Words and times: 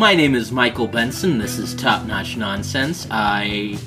My 0.00 0.14
name 0.14 0.34
is 0.34 0.50
Michael 0.50 0.86
Benson. 0.86 1.36
This 1.36 1.58
is 1.58 1.74
Top 1.74 2.06
Notch 2.06 2.34
Nonsense. 2.34 3.06
I 3.10 3.78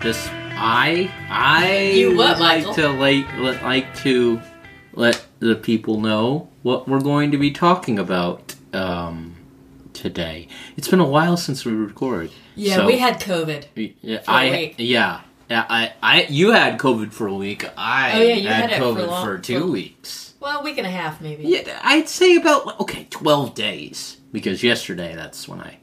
this 0.00 0.28
I 0.32 1.08
I 1.30 1.92
You 1.94 2.16
what, 2.16 2.30
would 2.36 2.42
like 2.42 2.66
Michael? 2.66 2.74
to 2.74 2.88
like 2.88 3.36
let, 3.38 3.62
like 3.62 3.94
to 3.98 4.40
let 4.92 5.24
the 5.38 5.54
people 5.54 6.00
know 6.00 6.48
what 6.62 6.88
we're 6.88 7.00
going 7.00 7.30
to 7.30 7.38
be 7.38 7.52
talking 7.52 7.96
about 7.98 8.56
um, 8.72 9.36
today. 9.92 10.48
It's 10.76 10.88
been 10.88 10.98
a 11.00 11.04
while 11.08 11.36
since 11.36 11.64
we 11.64 11.70
recorded. 11.72 12.32
Yeah, 12.56 12.76
so- 12.76 12.86
we 12.86 12.98
had 12.98 13.20
COVID. 13.20 13.66
Yeah, 14.02 14.18
For 14.22 14.30
a 14.32 14.34
I 14.34 14.50
week. 14.50 14.74
yeah. 14.78 15.20
I, 15.48 15.92
I, 16.02 16.26
you 16.30 16.50
had 16.50 16.80
COVID 16.80 17.12
for 17.12 17.28
a 17.28 17.34
week. 17.34 17.64
I 17.76 18.18
Oh, 18.18 18.22
yeah, 18.22 18.34
had, 18.34 18.70
had 18.70 18.72
it 18.72 18.78
for 18.78 18.82
COVID 19.00 19.06
long- 19.06 19.24
for 19.24 19.38
two 19.38 19.60
for- 19.60 19.66
weeks. 19.68 20.34
Well, 20.40 20.60
a 20.60 20.64
week 20.64 20.78
and 20.78 20.86
a 20.86 20.90
half 20.90 21.20
maybe. 21.20 21.44
Yeah, 21.44 21.78
I'd 21.84 22.08
say 22.08 22.34
about 22.36 22.80
okay, 22.80 23.06
twelve 23.10 23.54
days 23.54 24.16
because 24.34 24.62
yesterday 24.62 25.14
that's 25.14 25.48
when 25.48 25.60
I. 25.62 25.78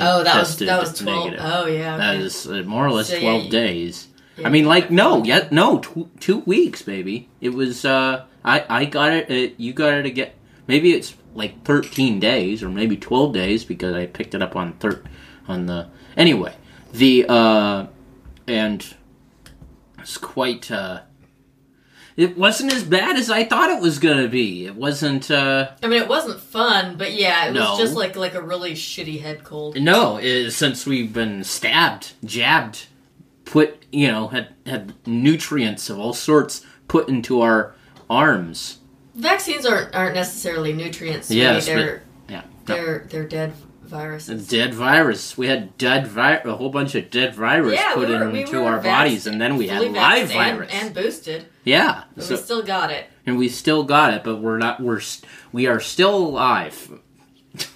Oh, 0.00 0.22
that 0.22 0.36
was 0.38 0.56
that 0.58 0.80
was 0.80 0.96
twelve. 0.98 1.24
negative. 1.32 1.44
Oh 1.44 1.66
yeah. 1.66 1.96
That 1.96 2.14
okay. 2.16 2.24
is 2.24 2.46
uh, 2.46 2.62
more 2.64 2.86
or 2.86 2.92
less 2.92 3.08
So, 3.08 3.18
twelve 3.18 3.44
you- 3.46 3.50
days. 3.50 4.06
Yeah, 4.36 4.46
I 4.46 4.50
mean, 4.50 4.66
like 4.66 4.88
no, 4.92 5.24
yet 5.24 5.50
no, 5.50 5.80
tw- 5.80 6.20
two 6.20 6.38
weeks, 6.40 6.82
baby. 6.82 7.28
It 7.40 7.50
was. 7.50 7.84
uh 7.84 8.24
I 8.44 8.64
I 8.68 8.84
got 8.84 9.12
it. 9.12 9.24
Uh, 9.28 9.52
you 9.56 9.72
got 9.72 9.94
it 9.94 10.02
to 10.04 10.10
get. 10.12 10.36
Maybe 10.68 10.92
it's 10.92 11.14
like 11.34 11.64
thirteen 11.64 12.20
days 12.20 12.62
or 12.62 12.68
maybe 12.68 12.96
twelve 12.96 13.32
days 13.34 13.64
because 13.64 13.94
I 13.96 14.06
picked 14.06 14.34
it 14.34 14.42
up 14.42 14.54
on 14.54 14.74
thir- 14.74 15.02
on 15.48 15.66
the 15.66 15.88
anyway. 16.16 16.54
The 16.92 17.26
uh 17.28 17.86
and 18.46 18.86
it's 19.98 20.16
quite. 20.18 20.70
uh 20.70 21.00
It 22.18 22.36
wasn't 22.36 22.72
as 22.72 22.82
bad 22.82 23.16
as 23.16 23.30
I 23.30 23.44
thought 23.44 23.70
it 23.70 23.80
was 23.80 24.00
gonna 24.00 24.26
be. 24.26 24.66
It 24.66 24.74
wasn't. 24.74 25.30
uh 25.30 25.70
I 25.82 25.86
mean, 25.86 26.02
it 26.02 26.08
wasn't 26.08 26.40
fun, 26.40 26.96
but 26.96 27.12
yeah, 27.14 27.46
it 27.46 27.54
was 27.54 27.78
just 27.78 27.94
like 27.94 28.16
like 28.16 28.34
a 28.34 28.42
really 28.42 28.72
shitty 28.72 29.20
head 29.22 29.44
cold. 29.44 29.80
No, 29.80 30.18
uh, 30.18 30.50
since 30.50 30.84
we've 30.84 31.12
been 31.12 31.44
stabbed, 31.44 32.14
jabbed, 32.24 32.86
put 33.44 33.84
you 33.92 34.08
know 34.08 34.26
had 34.28 34.48
had 34.66 34.94
nutrients 35.06 35.88
of 35.90 35.98
all 36.00 36.12
sorts 36.12 36.66
put 36.88 37.08
into 37.08 37.40
our 37.40 37.74
arms. 38.10 38.78
Vaccines 39.14 39.64
aren't 39.64 39.94
aren't 39.94 40.14
necessarily 40.16 40.72
nutrients. 40.72 41.30
Yes, 41.30 41.66
they're 41.66 42.02
Yeah, 42.28 42.42
no. 42.66 42.74
they're 42.74 43.06
they're 43.08 43.28
dead 43.28 43.52
viruses. 43.84 44.48
dead 44.48 44.74
virus. 44.74 45.38
We 45.38 45.46
had 45.46 45.78
dead 45.78 46.06
vi- 46.08 46.42
a 46.44 46.54
whole 46.56 46.70
bunch 46.70 46.94
of 46.94 47.10
dead 47.10 47.34
virus 47.34 47.74
yeah, 47.74 47.94
put 47.94 48.08
we 48.08 48.14
were, 48.16 48.28
into 48.30 48.60
were 48.60 48.66
our 48.70 48.80
bodies, 48.80 49.26
and 49.26 49.40
then 49.40 49.56
we 49.56 49.68
had 49.68 49.82
live 49.82 49.92
vaxxed 49.92 50.20
and- 50.36 50.56
virus. 50.58 50.70
and, 50.72 50.94
boosted, 50.94 51.46
yeah, 51.68 52.04
but 52.14 52.24
so 52.24 52.34
we 52.34 52.40
still 52.40 52.62
got 52.62 52.90
it. 52.90 53.06
and 53.26 53.36
we 53.38 53.48
still 53.48 53.84
got 53.84 54.14
it, 54.14 54.24
but 54.24 54.36
we're 54.36 54.58
not. 54.58 54.80
We're 54.80 55.00
we 55.52 55.66
are 55.66 55.80
still 55.80 56.16
alive. 56.16 57.00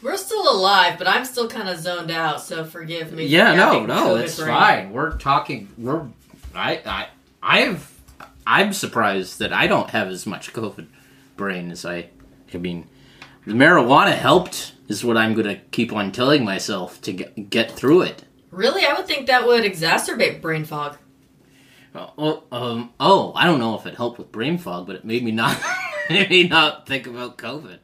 We're 0.02 0.16
still 0.16 0.50
alive, 0.50 0.96
but 0.98 1.08
I'm 1.08 1.24
still 1.24 1.48
kind 1.48 1.68
of 1.68 1.78
zoned 1.78 2.10
out. 2.10 2.40
So 2.40 2.64
forgive 2.64 3.12
me. 3.12 3.26
Yeah, 3.26 3.54
no, 3.54 3.84
no, 3.84 4.16
it's 4.16 4.36
brain. 4.38 4.48
fine. 4.48 4.92
We're 4.92 5.16
talking. 5.18 5.68
We're 5.76 6.06
I 6.54 6.80
I 6.86 7.08
I've 7.42 8.00
I'm 8.46 8.72
surprised 8.72 9.38
that 9.40 9.52
I 9.52 9.66
don't 9.66 9.90
have 9.90 10.08
as 10.08 10.26
much 10.26 10.52
COVID 10.52 10.86
brain 11.36 11.70
as 11.70 11.84
I. 11.84 12.08
I 12.54 12.58
mean, 12.58 12.86
the 13.46 13.54
marijuana 13.54 14.16
helped. 14.16 14.72
Is 14.88 15.04
what 15.04 15.16
I'm 15.16 15.34
gonna 15.34 15.56
keep 15.70 15.92
on 15.92 16.12
telling 16.12 16.44
myself 16.44 17.00
to 17.02 17.12
get 17.12 17.50
get 17.50 17.70
through 17.70 18.02
it. 18.02 18.24
Really, 18.50 18.84
I 18.84 18.92
would 18.92 19.06
think 19.06 19.26
that 19.26 19.46
would 19.46 19.64
exacerbate 19.64 20.42
brain 20.42 20.64
fog. 20.64 20.98
Oh, 21.94 22.42
um, 22.50 22.90
oh, 22.98 23.32
I 23.36 23.46
don't 23.46 23.58
know 23.60 23.76
if 23.78 23.86
it 23.86 23.94
helped 23.96 24.18
with 24.18 24.32
brain 24.32 24.56
fog, 24.58 24.86
but 24.86 24.96
it 24.96 25.04
made 25.04 25.22
me 25.22 25.30
not 25.30 25.60
made 26.10 26.30
me 26.30 26.48
not 26.48 26.86
think 26.86 27.06
about 27.06 27.36
COVID. 27.38 27.78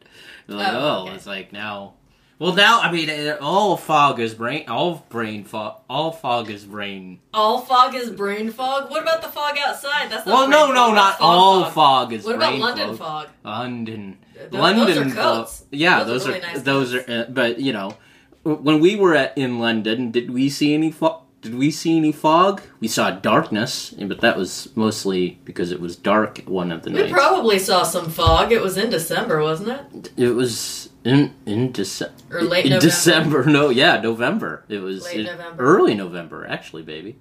Like, 0.46 0.72
Oh, 0.72 0.78
oh, 0.80 1.02
okay. 1.06 1.14
it's 1.14 1.26
like 1.26 1.52
now. 1.52 1.94
Well, 2.38 2.54
now 2.54 2.80
I 2.80 2.92
mean, 2.92 3.10
all 3.40 3.76
fog 3.76 4.20
is 4.20 4.32
brain. 4.34 4.64
All 4.68 5.04
brain 5.10 5.42
fog. 5.44 5.80
All 5.90 6.12
fog 6.12 6.48
is 6.50 6.64
brain 6.64 7.18
All 7.34 7.58
fog 7.60 7.94
is 7.96 8.10
brain 8.10 8.50
fog. 8.52 8.90
What 8.90 9.02
about 9.02 9.22
the 9.22 9.28
fog 9.28 9.56
outside? 9.58 10.08
That's 10.10 10.24
not 10.24 10.32
Well, 10.32 10.38
brain 10.46 10.50
no, 10.52 10.66
fog, 10.66 10.74
no, 10.74 10.94
not 10.94 11.18
fog 11.18 11.28
all 11.28 11.64
fog. 11.64 11.72
fog 11.74 12.12
is 12.12 12.24
What 12.24 12.36
about 12.36 12.54
London 12.58 12.88
fog. 12.96 13.26
fog? 13.26 13.28
London, 13.44 14.18
those 14.50 14.52
London 14.52 15.08
are 15.08 15.10
fog. 15.10 15.48
Yeah, 15.72 16.04
Those 16.04 16.24
those, 16.24 16.26
are 16.26 16.30
are 16.30 16.34
really 16.34 16.46
nice 16.54 16.62
those 16.62 16.92
coats. 16.92 17.08
are. 17.08 17.12
Uh, 17.12 17.24
but 17.28 17.58
you 17.58 17.72
know, 17.72 17.96
when 18.44 18.78
we 18.80 18.94
were 18.96 19.14
at, 19.16 19.36
in 19.36 19.58
London, 19.58 20.10
did 20.12 20.30
we 20.30 20.48
see 20.48 20.72
any 20.74 20.92
fog? 20.92 21.22
Did 21.40 21.54
we 21.54 21.70
see 21.70 21.96
any 21.96 22.10
fog? 22.10 22.62
We 22.80 22.88
saw 22.88 23.10
darkness, 23.10 23.94
but 23.96 24.20
that 24.22 24.36
was 24.36 24.70
mostly 24.74 25.38
because 25.44 25.70
it 25.70 25.80
was 25.80 25.94
dark 25.94 26.38
one 26.46 26.72
of 26.72 26.82
the 26.82 26.90
We 26.90 26.96
nights. 26.96 27.08
We 27.08 27.12
probably 27.12 27.58
saw 27.60 27.84
some 27.84 28.10
fog. 28.10 28.50
It 28.50 28.60
was 28.60 28.76
in 28.76 28.90
December, 28.90 29.40
wasn't 29.40 29.68
it? 29.94 30.12
it 30.16 30.30
was 30.30 30.88
in 31.04 31.34
in 31.46 31.70
December. 31.70 32.14
Or 32.30 32.42
late 32.42 32.64
in 32.66 32.70
November. 32.72 32.86
December. 32.90 33.44
No, 33.58 33.68
yeah, 33.68 34.00
November. 34.00 34.64
It 34.68 34.78
was 34.78 35.04
Late 35.04 35.26
November. 35.26 35.62
early 35.62 35.94
November, 35.94 36.46
actually, 36.46 36.82
baby. 36.82 37.18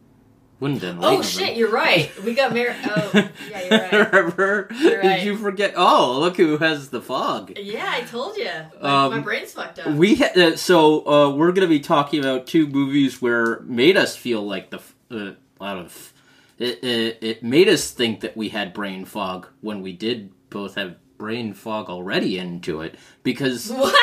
Wouldn't 0.59 0.83
Oh 1.03 1.21
shit, 1.21 1.55
you're 1.55 1.69
right. 1.69 2.11
We 2.23 2.33
got 2.33 2.51
married. 2.51 2.77
Oh, 2.85 3.11
yeah, 3.13 3.29
you're 3.69 3.69
right. 4.01 4.11
Remember? 4.11 4.67
You're 4.79 4.99
right. 5.01 5.17
Did 5.17 5.25
you 5.25 5.37
forget? 5.37 5.73
Oh, 5.75 6.17
look 6.19 6.37
who 6.37 6.57
has 6.57 6.89
the 6.89 6.99
fog. 7.01 7.53
Yeah, 7.59 7.87
I 7.87 8.01
told 8.01 8.37
you. 8.37 8.49
My, 8.81 9.05
Um, 9.05 9.11
my 9.11 9.19
brain's 9.19 9.53
fucked 9.53 9.77
up. 9.79 9.93
We 9.93 10.15
ha- 10.15 10.31
uh, 10.35 10.55
so 10.55 11.07
uh, 11.07 11.29
we're 11.35 11.51
gonna 11.51 11.67
be 11.67 11.79
talking 11.79 12.19
about 12.21 12.47
two 12.47 12.65
movies 12.65 13.21
where 13.21 13.59
made 13.61 13.97
us 13.97 14.15
feel 14.15 14.41
like 14.41 14.71
the 14.71 14.79
uh, 15.11 15.33
a 15.59 15.63
lot 15.63 15.77
of 15.77 16.13
it, 16.57 16.83
it. 16.83 17.17
It 17.21 17.43
made 17.43 17.69
us 17.69 17.91
think 17.91 18.21
that 18.21 18.35
we 18.35 18.49
had 18.49 18.73
brain 18.73 19.05
fog 19.05 19.47
when 19.61 19.81
we 19.83 19.93
did 19.93 20.31
both 20.49 20.73
have 20.73 20.95
brain 21.17 21.53
fog 21.53 21.89
already 21.89 22.37
into 22.37 22.81
it 22.81 22.95
because 23.23 23.71
What? 23.71 23.93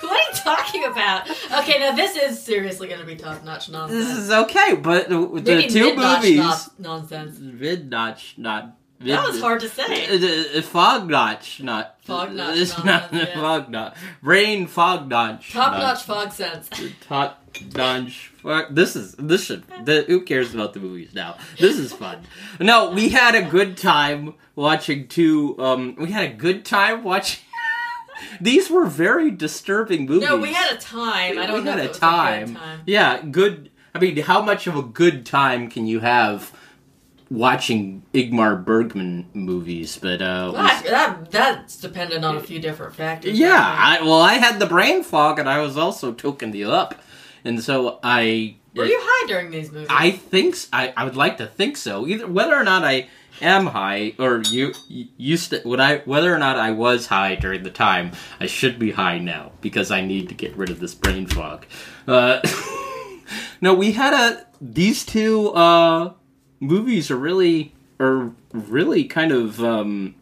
what 0.00 0.10
are 0.10 0.16
you 0.16 0.34
talking 0.34 0.84
about? 0.84 1.28
Okay, 1.60 1.78
now 1.78 1.92
this 1.92 2.16
is 2.16 2.42
seriously 2.42 2.88
going 2.88 3.00
to 3.00 3.06
be 3.06 3.16
top 3.16 3.44
notch 3.44 3.68
nonsense. 3.70 4.06
this 4.06 4.16
is 4.18 4.30
okay. 4.30 4.74
But 4.74 5.08
the, 5.08 5.18
the 5.20 5.54
Maybe 5.56 5.68
two 5.68 5.94
movies, 5.96 6.38
non- 6.38 6.58
nonsense. 6.78 7.38
mid 7.38 7.88
notch, 7.90 8.34
not 8.38 8.76
mid, 8.98 9.08
That 9.14 9.26
was 9.28 9.40
hard 9.40 9.60
to 9.60 9.68
say. 9.68 10.06
Uh, 10.54 10.58
uh, 10.58 10.62
fog 10.62 11.08
notch, 11.08 11.60
not 11.62 11.96
Fog 12.02 12.32
notch 12.32 12.56
It's 12.56 12.76
not 12.78 12.84
nonsense, 13.12 13.28
yeah. 13.28 13.34
fog 13.40 13.68
notch. 13.70 13.96
Brain 14.22 14.66
fog 14.66 15.08
notch. 15.08 15.52
Top 15.52 15.72
not- 15.72 15.80
notch 15.80 16.02
fog 16.04 16.32
sense. 16.32 16.68
Top 17.06 17.44
notch. 17.74 18.32
Fuck. 18.42 18.68
This 18.70 18.96
is 18.96 19.14
this 19.18 19.44
should. 19.44 19.64
The, 19.84 20.04
who 20.06 20.22
cares 20.22 20.54
about 20.54 20.72
the 20.72 20.80
movies 20.80 21.12
now? 21.14 21.36
This 21.58 21.78
is 21.78 21.92
fun. 21.92 22.18
No, 22.60 22.90
we 22.90 23.08
had 23.10 23.34
a 23.34 23.42
good 23.42 23.76
time 23.76 24.34
watching 24.58 25.06
two. 25.08 25.56
Um, 25.58 25.94
we 25.98 26.10
had 26.10 26.24
a 26.30 26.34
good 26.34 26.64
time 26.64 27.02
watching. 27.04 27.40
These 28.40 28.68
were 28.68 28.84
very 28.86 29.30
disturbing 29.30 30.06
movies. 30.06 30.28
No, 30.28 30.36
we 30.36 30.52
had 30.52 30.74
a 30.76 30.78
time. 30.78 31.38
I 31.38 31.46
don't 31.46 31.60
we 31.60 31.64
know 31.64 31.72
had 31.76 31.90
a 31.90 31.94
time. 31.94 32.56
a 32.56 32.58
time. 32.58 32.80
Yeah, 32.86 33.22
good. 33.22 33.70
I 33.94 34.00
mean, 34.00 34.16
how 34.18 34.42
much 34.42 34.66
of 34.66 34.76
a 34.76 34.82
good 34.82 35.24
time 35.24 35.70
can 35.70 35.86
you 35.86 36.00
have 36.00 36.52
watching 37.30 38.02
Ingmar 38.12 38.64
Bergman 38.64 39.26
movies? 39.34 39.98
But 40.00 40.20
uh, 40.20 40.50
Well, 40.52 40.56
I- 40.66 40.82
that 40.82 41.30
that's 41.30 41.76
dependent 41.78 42.24
on 42.24 42.36
a 42.36 42.40
few 42.40 42.58
different 42.58 42.94
factors. 42.94 43.38
yeah, 43.38 43.54
I 43.56 43.98
I, 43.98 44.02
well, 44.02 44.20
I 44.20 44.34
had 44.34 44.58
the 44.58 44.66
brain 44.66 45.02
fog, 45.04 45.38
and 45.38 45.48
I 45.48 45.60
was 45.60 45.76
also 45.76 46.12
toking 46.12 46.52
the 46.52 46.64
up, 46.64 46.96
and 47.44 47.62
so 47.62 47.98
I. 48.02 48.56
Were 48.74 48.84
you 48.84 48.98
high 49.00 49.26
during 49.26 49.50
these 49.50 49.72
movies? 49.72 49.88
I 49.90 50.10
think 50.12 50.54
I, 50.72 50.92
I 50.96 51.04
would 51.04 51.16
like 51.16 51.38
to 51.38 51.46
think 51.46 51.76
so. 51.76 52.06
Either 52.06 52.26
whether 52.28 52.54
or 52.54 52.62
not 52.64 52.84
I 52.84 53.08
am 53.40 53.66
high, 53.66 54.14
or 54.18 54.42
you 54.42 54.72
used 54.88 55.50
to 55.50 55.60
when 55.60 55.80
I 55.80 55.98
whether 55.98 56.34
or 56.34 56.38
not 56.38 56.58
I 56.58 56.70
was 56.70 57.06
high 57.06 57.34
during 57.34 57.62
the 57.62 57.70
time, 57.70 58.12
I 58.40 58.46
should 58.46 58.78
be 58.78 58.92
high 58.92 59.18
now 59.18 59.52
because 59.60 59.90
I 59.90 60.00
need 60.00 60.28
to 60.28 60.34
get 60.34 60.56
rid 60.56 60.70
of 60.70 60.80
this 60.80 60.94
brain 60.94 61.26
fog. 61.26 61.66
Uh, 62.06 62.40
no, 63.60 63.74
we 63.74 63.92
had 63.92 64.12
a 64.12 64.46
these 64.60 65.04
two 65.04 65.50
uh, 65.50 66.12
movies 66.60 67.10
are 67.10 67.16
really 67.16 67.74
are 68.00 68.32
really 68.52 69.04
kind 69.04 69.32
of 69.32 69.62
um, 69.62 70.14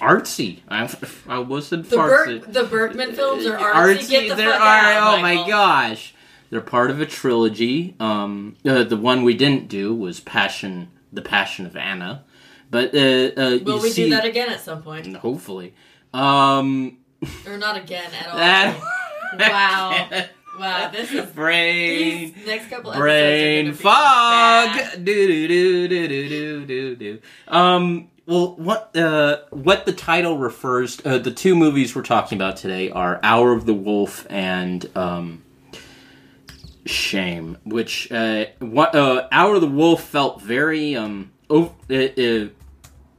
artsy. 0.00 0.60
I, 0.68 0.92
I 1.28 1.38
wasn't 1.38 1.88
the. 1.90 1.96
Berg, 1.96 2.52
the 2.52 2.64
Bergman 2.64 3.14
films 3.14 3.46
are 3.46 3.58
artsy. 3.58 4.10
Get 4.10 4.28
the 4.28 4.34
they're 4.34 4.52
fuck 4.52 4.60
ar- 4.60 4.92
out, 4.92 5.18
oh 5.18 5.22
my 5.22 5.48
gosh, 5.48 6.14
they're 6.50 6.60
part 6.60 6.90
of 6.90 7.00
a 7.00 7.06
trilogy. 7.06 7.94
Um, 8.00 8.56
uh, 8.64 8.84
the 8.84 8.96
one 8.96 9.22
we 9.22 9.34
didn't 9.34 9.68
do 9.68 9.94
was 9.94 10.20
Passion, 10.20 10.90
the 11.12 11.22
Passion 11.22 11.66
of 11.66 11.76
Anna, 11.76 12.24
but 12.72 12.94
uh, 12.94 12.98
uh, 12.98 13.58
Will 13.62 13.80
we 13.80 13.90
see, 13.90 14.04
do 14.04 14.10
that 14.10 14.24
again 14.24 14.48
at 14.50 14.60
some 14.60 14.82
point? 14.82 15.14
Hopefully, 15.16 15.74
um, 16.12 16.98
Or 17.46 17.56
not 17.58 17.76
again 17.76 18.10
at 18.12 18.26
all? 18.28 18.82
Wow. 19.38 20.08
Wow, 20.58 20.90
this 20.90 21.10
is 21.10 21.24
brain. 21.30 22.34
next 22.46 22.68
couple 22.68 22.92
Brain 22.92 23.68
episodes 23.68 23.86
are 23.86 24.70
gonna 24.70 24.76
be 24.76 24.82
bad. 24.82 24.92
fog. 24.92 25.04
Do 25.04 25.26
do 25.26 25.48
do 25.48 25.88
do 25.88 26.08
do 26.08 26.26
do 26.26 26.66
do 26.66 26.96
do. 26.96 27.18
Um. 27.48 28.08
Well, 28.26 28.54
what 28.56 28.94
uh, 28.94 29.38
what 29.48 29.86
the 29.86 29.94
title 29.94 30.36
refers? 30.36 31.00
Uh, 31.06 31.16
the 31.18 31.30
two 31.30 31.54
movies 31.56 31.96
we're 31.96 32.02
talking 32.02 32.36
about 32.36 32.58
today 32.58 32.90
are 32.90 33.18
"Hour 33.22 33.52
of 33.52 33.64
the 33.64 33.72
Wolf" 33.72 34.26
and 34.28 34.86
um, 34.94 35.42
"Shame," 36.84 37.56
which 37.64 38.12
uh, 38.12 38.44
what 38.58 38.94
uh, 38.94 39.28
"Hour 39.32 39.54
of 39.54 39.62
the 39.62 39.66
Wolf" 39.68 40.04
felt 40.04 40.42
very 40.42 40.94
um, 40.96 41.32
oh, 41.48 41.74
it, 41.88 42.18
it, 42.18 42.56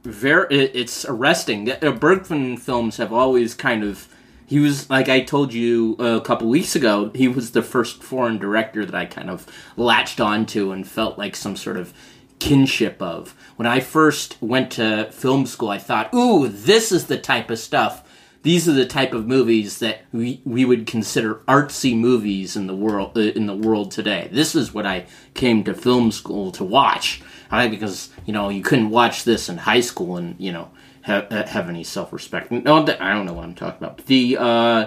very 0.04 0.46
it, 0.54 0.72
it's 0.74 1.04
arresting. 1.04 1.70
Uh, 1.70 1.92
Bergman 1.92 2.56
films 2.56 2.98
have 2.98 3.12
always 3.12 3.54
kind 3.54 3.82
of 3.82 4.08
he 4.46 4.58
was 4.58 4.88
like 4.90 5.08
I 5.08 5.20
told 5.20 5.52
you 5.52 5.94
a 5.94 6.20
couple 6.20 6.48
weeks 6.48 6.76
ago. 6.76 7.10
He 7.14 7.28
was 7.28 7.52
the 7.52 7.62
first 7.62 8.02
foreign 8.02 8.38
director 8.38 8.84
that 8.84 8.94
I 8.94 9.06
kind 9.06 9.30
of 9.30 9.46
latched 9.76 10.20
onto 10.20 10.70
and 10.70 10.86
felt 10.86 11.18
like 11.18 11.34
some 11.34 11.56
sort 11.56 11.76
of 11.76 11.92
kinship 12.38 13.00
of. 13.00 13.34
When 13.56 13.66
I 13.66 13.80
first 13.80 14.36
went 14.42 14.72
to 14.72 15.10
film 15.10 15.46
school, 15.46 15.70
I 15.70 15.78
thought, 15.78 16.12
"Ooh, 16.14 16.48
this 16.48 16.92
is 16.92 17.06
the 17.06 17.18
type 17.18 17.50
of 17.50 17.58
stuff." 17.58 18.02
These 18.42 18.68
are 18.68 18.72
the 18.72 18.84
type 18.84 19.14
of 19.14 19.26
movies 19.26 19.78
that 19.78 20.02
we, 20.12 20.42
we 20.44 20.66
would 20.66 20.86
consider 20.86 21.36
artsy 21.48 21.96
movies 21.96 22.56
in 22.56 22.66
the 22.66 22.76
world 22.76 23.16
uh, 23.16 23.20
in 23.20 23.46
the 23.46 23.56
world 23.56 23.90
today. 23.90 24.28
This 24.30 24.54
is 24.54 24.74
what 24.74 24.84
I 24.84 25.06
came 25.32 25.64
to 25.64 25.72
film 25.72 26.12
school 26.12 26.52
to 26.52 26.62
watch, 26.62 27.22
right? 27.50 27.70
Because 27.70 28.10
you 28.26 28.32
know 28.32 28.48
you 28.48 28.62
couldn't 28.62 28.90
watch 28.90 29.24
this 29.24 29.48
in 29.48 29.58
high 29.58 29.80
school 29.80 30.16
and 30.16 30.36
you 30.38 30.52
know 30.52 30.70
have, 31.02 31.30
have 31.30 31.68
any 31.68 31.84
self 31.84 32.12
respect. 32.12 32.50
No, 32.50 32.82
I 32.82 33.12
don't 33.12 33.26
know 33.26 33.34
what 33.34 33.44
I'm 33.44 33.54
talking 33.54 33.86
about. 33.86 34.06
The 34.06 34.36
uh, 34.38 34.86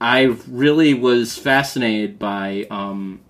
I 0.00 0.22
really 0.48 0.94
was 0.94 1.36
fascinated 1.38 2.18
by 2.18 2.66
um, 2.70 3.20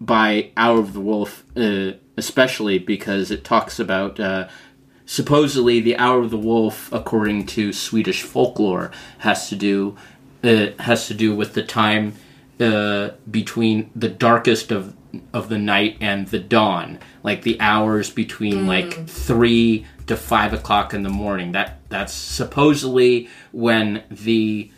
by 0.00 0.50
Hour 0.56 0.80
of 0.80 0.92
the 0.92 1.00
Wolf, 1.00 1.44
uh, 1.56 1.92
especially 2.16 2.78
because 2.78 3.30
it 3.30 3.44
talks 3.44 3.78
about 3.78 4.18
uh, 4.18 4.48
supposedly 5.06 5.80
the 5.80 5.96
Hour 5.96 6.20
of 6.20 6.30
the 6.30 6.38
Wolf, 6.38 6.92
according 6.92 7.46
to 7.46 7.72
Swedish 7.72 8.22
folklore, 8.22 8.90
has 9.18 9.48
to 9.48 9.56
do 9.56 9.96
uh, 10.42 10.68
has 10.80 11.06
to 11.08 11.14
do 11.14 11.34
with 11.34 11.54
the 11.54 11.62
time 11.62 12.14
uh, 12.60 13.10
between 13.30 13.90
the 13.94 14.08
darkest 14.08 14.72
of 14.72 14.94
of 15.32 15.48
the 15.48 15.58
night 15.58 15.96
and 16.00 16.26
the 16.28 16.38
dawn, 16.38 16.98
like 17.22 17.42
the 17.42 17.60
hours 17.60 18.10
between 18.10 18.66
like 18.66 19.08
three 19.08 19.86
to 20.06 20.16
five 20.16 20.52
o'clock 20.52 20.92
in 20.94 21.02
the 21.02 21.08
morning. 21.08 21.52
That 21.52 21.80
that's 21.88 22.12
supposedly 22.12 23.28
when 23.52 24.02
the 24.10 24.70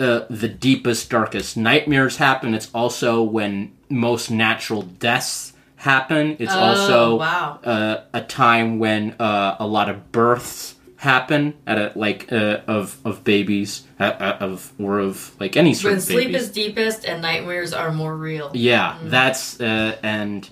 uh, 0.00 0.26
the 0.30 0.48
deepest, 0.48 1.10
darkest 1.10 1.56
nightmares 1.56 2.16
happen. 2.18 2.54
It's 2.54 2.70
also 2.72 3.22
when 3.22 3.72
most 3.88 4.30
natural 4.30 4.82
deaths 4.82 5.52
happen. 5.76 6.36
It's 6.38 6.52
Oh, 6.54 6.58
also 6.60 7.16
wow. 7.18 7.58
uh, 7.64 8.02
a 8.12 8.20
time 8.22 8.78
when 8.78 9.14
uh, 9.18 9.56
a 9.58 9.66
lot 9.66 9.88
of 9.88 10.12
births 10.12 10.74
happen 10.98 11.54
at 11.66 11.78
a 11.78 11.92
like 11.94 12.30
uh, 12.32 12.60
of 12.66 12.98
of 13.04 13.22
babies 13.24 13.84
uh, 14.00 14.04
uh, 14.04 14.36
of 14.40 14.72
or 14.80 14.98
of 14.98 15.34
like 15.40 15.56
any 15.56 15.72
sort 15.74 15.92
When 15.92 15.98
of 15.98 16.04
sleep 16.04 16.26
babies. 16.28 16.42
is 16.42 16.50
deepest 16.50 17.04
and 17.04 17.22
nightmares 17.22 17.72
are 17.72 17.92
more 17.92 18.16
real. 18.16 18.50
Yeah, 18.52 18.98
that's 19.04 19.60
uh, 19.60 19.96
and 20.02 20.48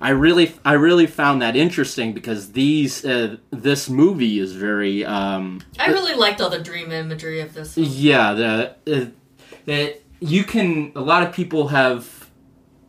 I 0.00 0.10
really 0.10 0.54
I 0.64 0.74
really 0.74 1.06
found 1.06 1.40
that 1.40 1.56
interesting 1.56 2.12
because 2.12 2.52
these 2.52 3.04
uh, 3.04 3.36
this 3.50 3.88
movie 3.88 4.38
is 4.38 4.52
very 4.52 5.04
um, 5.04 5.62
I 5.78 5.86
really 5.88 6.14
liked 6.14 6.40
all 6.40 6.50
the 6.50 6.58
dream 6.62 6.92
imagery 6.92 7.40
of 7.40 7.54
this. 7.54 7.76
One. 7.76 7.86
yeah 7.88 8.34
the 8.34 8.74
uh, 8.86 9.06
that 9.64 10.02
you 10.20 10.44
can 10.44 10.92
a 10.94 11.00
lot 11.00 11.22
of 11.22 11.32
people 11.34 11.68
have 11.68 12.30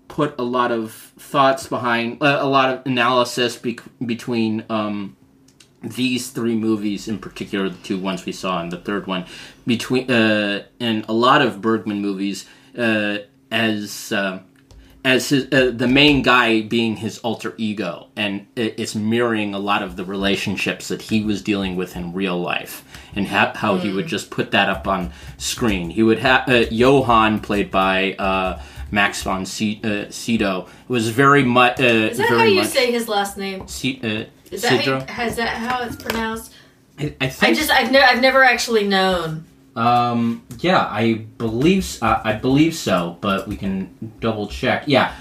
put 0.09 0.35
a 0.39 0.43
lot 0.43 0.71
of 0.71 0.91
thoughts 1.17 1.67
behind 1.67 2.17
a 2.21 2.45
lot 2.45 2.73
of 2.73 2.85
analysis 2.85 3.55
bec 3.57 3.79
between 4.05 4.63
um, 4.69 5.16
these 5.81 6.29
three 6.31 6.56
movies 6.56 7.07
in 7.07 7.19
particular 7.19 7.69
the 7.69 7.77
two 7.77 8.00
ones 8.00 8.25
we 8.25 8.31
saw 8.31 8.59
and 8.62 8.71
the 8.71 8.77
third 8.77 9.06
one 9.06 9.25
between 9.65 10.09
uh, 10.09 10.63
and 10.79 11.06
a 11.07 11.13
lot 11.13 11.41
of 11.41 11.62
Bergman 11.62 12.01
movies 12.01 12.45
uh, 12.77 13.19
as 13.51 14.12
uh, 14.12 14.39
as 15.07 15.29
his, 15.29 15.47
uh, 15.53 15.71
the 15.74 15.88
main 15.88 16.21
guy 16.21 16.62
being 16.62 16.97
his 16.97 17.18
alter 17.19 17.53
ego. 17.57 18.07
And 18.18 18.45
it's 18.57 18.94
mirroring 18.94 19.53
a 19.53 19.59
lot 19.59 19.81
of 19.81 19.95
the 19.95 20.03
relationships 20.03 20.89
that 20.89 21.03
he 21.03 21.24
was 21.24 21.41
dealing 21.41 21.77
with 21.77 21.95
in 21.95 22.12
real 22.12 22.38
life 22.38 22.83
and 23.15 23.27
ha- 23.27 23.53
how 23.56 23.77
he 23.77 23.94
would 23.94 24.07
just 24.07 24.29
put 24.29 24.51
that 24.51 24.69
up 24.69 24.85
on 24.85 25.13
screen. 25.38 25.91
He 25.91 26.03
would 26.03 26.19
have 26.19 26.50
uh, 26.50 26.65
Johann 26.69 27.39
played 27.39 27.71
by 27.71 28.13
uh, 28.13 28.62
Max 28.92 29.24
von 29.24 29.45
C- 29.45 29.81
uh, 29.84 30.10
Sydow 30.10 30.68
was 30.88 31.10
very 31.10 31.44
much 31.44 31.80
uh, 31.80 31.84
Is 31.84 32.18
that 32.18 32.30
very 32.30 32.39
how 32.39 32.45
you 32.45 32.56
much 32.56 32.68
say 32.68 32.92
his 32.92 33.07
last 33.07 33.38
name? 33.38 33.68
C- 33.68 34.00
uh, 34.04 34.25
Is 34.51 34.62
that 34.62 34.86
how, 34.86 34.92
you, 34.92 35.25
is 35.28 35.36
that 35.36 35.50
how 35.57 35.84
it's 35.84 35.95
pronounced? 35.95 36.54
I, 37.00 37.13
I, 37.22 37.34
I 37.42 37.54
just 37.54 37.69
I've, 37.69 37.92
never 37.92 38.06
I've 38.06 38.22
never 38.22 38.44
actually 38.44 38.88
known. 38.88 39.45
Um, 39.75 40.44
yeah, 40.60 40.88
I 40.89 41.25
believe 41.38 41.98
uh, 42.01 42.22
I 42.24 42.34
believe 42.34 42.74
so, 42.74 43.18
but 43.22 43.48
we 43.48 43.56
can 43.56 44.12
double 44.19 44.48
check. 44.48 44.84
Yeah, 44.88 45.13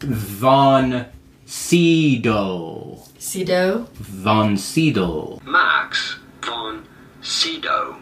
Von 0.00 1.06
Sydow. 1.44 2.98
Sido. 3.18 3.86
Von 3.94 4.56
Sydow. 4.56 5.40
Max 5.44 6.16
von 6.40 6.82
Sydow. 7.20 7.96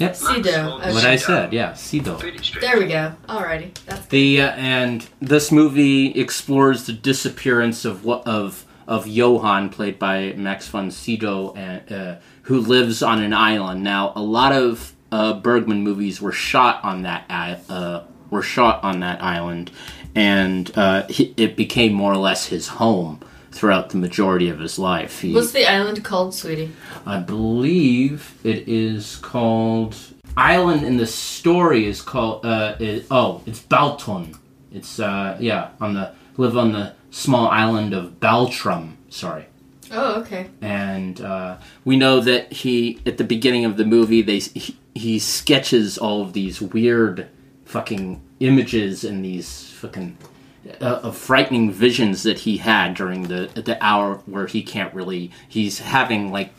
Yep. 0.00 0.14
Sido. 0.14 0.70
What 0.70 0.80
Okay. 0.80 0.92
What 0.94 1.04
I 1.04 1.16
said, 1.16 1.52
yeah, 1.52 1.74
Sydow. 1.74 2.18
Pretty 2.18 2.38
straight. 2.42 2.62
There 2.62 2.78
we 2.78 2.86
go. 2.88 3.12
Alrighty. 3.28 3.74
That's 3.86 4.06
The 4.06 4.42
uh, 4.42 4.50
and 4.52 5.06
this 5.20 5.52
movie 5.52 6.06
explores 6.18 6.86
the 6.86 6.92
disappearance 6.94 7.84
of 7.84 8.04
what 8.04 8.26
of 8.26 8.64
of 8.88 9.06
Johann, 9.06 9.68
played 9.68 9.98
by 9.98 10.32
Max 10.36 10.66
von 10.66 10.90
Sydow, 10.90 11.52
and, 11.54 11.92
uh, 11.92 12.16
who 12.42 12.58
lives 12.58 13.02
on 13.02 13.22
an 13.22 13.32
island. 13.32 13.84
Now, 13.84 14.12
a 14.16 14.22
lot 14.22 14.50
of 14.52 14.94
uh, 15.12 15.34
Bergman 15.34 15.82
movies 15.84 16.20
were 16.20 16.32
shot 16.32 16.82
on 16.82 17.02
that 17.02 17.24
i- 17.30 17.58
uh, 17.68 18.04
were 18.30 18.42
shot 18.42 18.82
on 18.82 19.00
that 19.00 19.22
island, 19.22 19.70
and 20.14 20.76
uh, 20.76 21.04
it 21.08 21.56
became 21.56 21.92
more 21.92 22.12
or 22.12 22.16
less 22.16 22.46
his 22.46 22.66
home 22.68 23.20
throughout 23.52 23.90
the 23.90 23.96
majority 23.96 24.48
of 24.48 24.58
his 24.58 24.78
life. 24.78 25.20
He, 25.20 25.34
What's 25.34 25.52
the 25.52 25.66
island 25.66 26.04
called, 26.04 26.34
sweetie? 26.34 26.72
I 27.04 27.18
believe 27.18 28.34
it 28.44 28.68
is 28.68 29.16
called 29.16 29.96
Island 30.36 30.84
in 30.84 30.96
the 30.96 31.06
story 31.06 31.86
is 31.86 32.00
called 32.02 32.46
uh 32.46 32.76
is, 32.78 33.06
oh 33.10 33.42
it's 33.46 33.60
Balton. 33.60 34.34
It's 34.72 35.00
uh 35.00 35.36
yeah 35.40 35.70
on 35.80 35.94
the 35.94 36.14
live 36.36 36.56
on 36.56 36.72
the 36.72 36.94
small 37.10 37.48
island 37.48 37.92
of 37.92 38.20
Baltrum. 38.20 38.94
Sorry. 39.08 39.46
Oh, 39.92 40.20
okay. 40.20 40.48
And 40.60 41.20
uh, 41.20 41.56
we 41.84 41.96
know 41.96 42.20
that 42.20 42.52
he 42.52 43.00
at 43.04 43.18
the 43.18 43.24
beginning 43.24 43.64
of 43.64 43.76
the 43.76 43.84
movie 43.84 44.22
they 44.22 44.38
he, 44.38 44.76
he 44.94 45.18
sketches 45.18 45.98
all 45.98 46.22
of 46.22 46.32
these 46.32 46.62
weird 46.62 47.28
fucking 47.64 48.20
images 48.38 49.04
and 49.04 49.24
these 49.24 49.70
fucking 49.72 50.16
uh, 50.80 51.00
of 51.02 51.16
frightening 51.16 51.70
visions 51.72 52.22
that 52.22 52.40
he 52.40 52.58
had 52.58 52.94
during 52.94 53.24
the 53.24 53.50
the 53.54 53.78
hour 53.82 54.16
where 54.26 54.46
he 54.46 54.62
can't 54.62 54.92
really 54.94 55.30
he's 55.48 55.78
having 55.78 56.30
like 56.30 56.52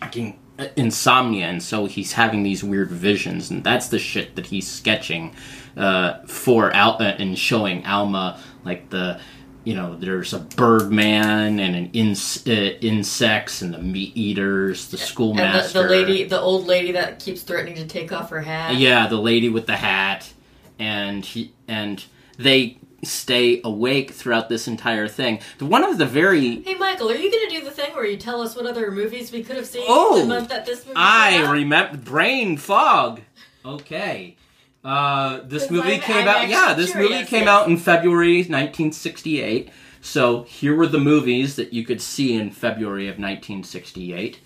fucking 0.00 0.38
insomnia 0.76 1.46
and 1.46 1.62
so 1.62 1.86
he's 1.86 2.12
having 2.12 2.42
these 2.42 2.64
weird 2.64 2.90
visions 2.90 3.50
and 3.50 3.62
that's 3.62 3.88
the 3.88 3.98
shit 3.98 4.36
that 4.36 4.46
he's 4.46 4.66
sketching 4.66 5.34
uh, 5.76 6.18
for 6.26 6.70
Al- 6.72 6.96
uh, 7.02 7.14
and 7.18 7.38
showing 7.38 7.84
Alma 7.84 8.40
like 8.64 8.88
the 8.88 9.20
you 9.64 9.74
know 9.74 9.96
there's 9.96 10.32
a 10.32 10.38
bird 10.38 10.90
man 10.90 11.58
and 11.60 11.76
an 11.76 11.90
ins- 11.92 12.46
uh, 12.46 12.50
insects 12.80 13.60
and 13.60 13.74
the 13.74 13.78
meat 13.78 14.16
eaters 14.16 14.88
the 14.88 14.96
And 14.96 15.38
the, 15.74 15.82
the 15.82 15.88
lady, 15.88 16.24
the 16.24 16.40
old 16.40 16.66
lady 16.66 16.92
that 16.92 17.18
keeps 17.20 17.42
threatening 17.42 17.74
to 17.74 17.86
take 17.86 18.10
off 18.12 18.30
her 18.30 18.40
hat. 18.40 18.76
yeah 18.76 19.06
the 19.08 19.16
lady 19.16 19.48
with 19.50 19.66
the 19.66 19.76
hat 19.76 20.32
and 20.78 21.24
he 21.24 21.52
and 21.68 22.02
they 22.38 22.78
stay 23.04 23.60
awake 23.62 24.10
throughout 24.10 24.48
this 24.48 24.66
entire 24.66 25.06
thing 25.06 25.38
one 25.60 25.84
of 25.84 25.96
the 25.98 26.06
very 26.06 26.62
Hey, 26.62 26.74
Michael, 26.74 27.10
are 27.10 27.14
you 27.14 27.30
going 27.30 27.48
to 27.48 27.58
do 27.58 27.64
the 27.64 27.70
thing 27.70 27.94
where 27.94 28.06
you 28.06 28.16
tell 28.16 28.40
us 28.40 28.56
what 28.56 28.66
other 28.66 28.90
movies 28.90 29.30
we 29.30 29.42
could 29.44 29.56
have 29.56 29.66
seen 29.66 29.84
Oh, 29.86 30.18
the 30.20 30.26
month 30.26 30.48
that 30.48 30.66
this 30.66 30.84
movie 30.84 30.96
I 30.96 31.30
came 31.32 31.44
out? 31.44 31.52
remember 31.52 31.98
brain 31.98 32.56
fog. 32.56 33.20
Okay. 33.64 34.36
Uh, 34.82 35.40
this 35.44 35.70
movie 35.70 35.98
came 35.98 36.28
out. 36.28 36.48
Yeah, 36.48 36.74
this 36.74 36.94
movie 36.94 37.24
came 37.24 37.42
yes. 37.44 37.48
out 37.48 37.68
in 37.68 37.76
February 37.76 38.38
1968. 38.38 39.70
So 40.00 40.44
here 40.44 40.76
were 40.76 40.86
the 40.86 41.00
movies 41.00 41.56
that 41.56 41.72
you 41.72 41.84
could 41.84 42.00
see 42.00 42.34
in 42.34 42.50
February 42.52 43.08
of 43.08 43.14
1968. 43.18 44.38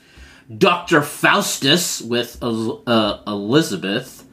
Doctor 0.57 1.03
Faustus 1.03 2.01
with 2.01 2.39
El- 2.43 2.83
uh, 2.87 3.19
Elizabeth. 3.27 4.25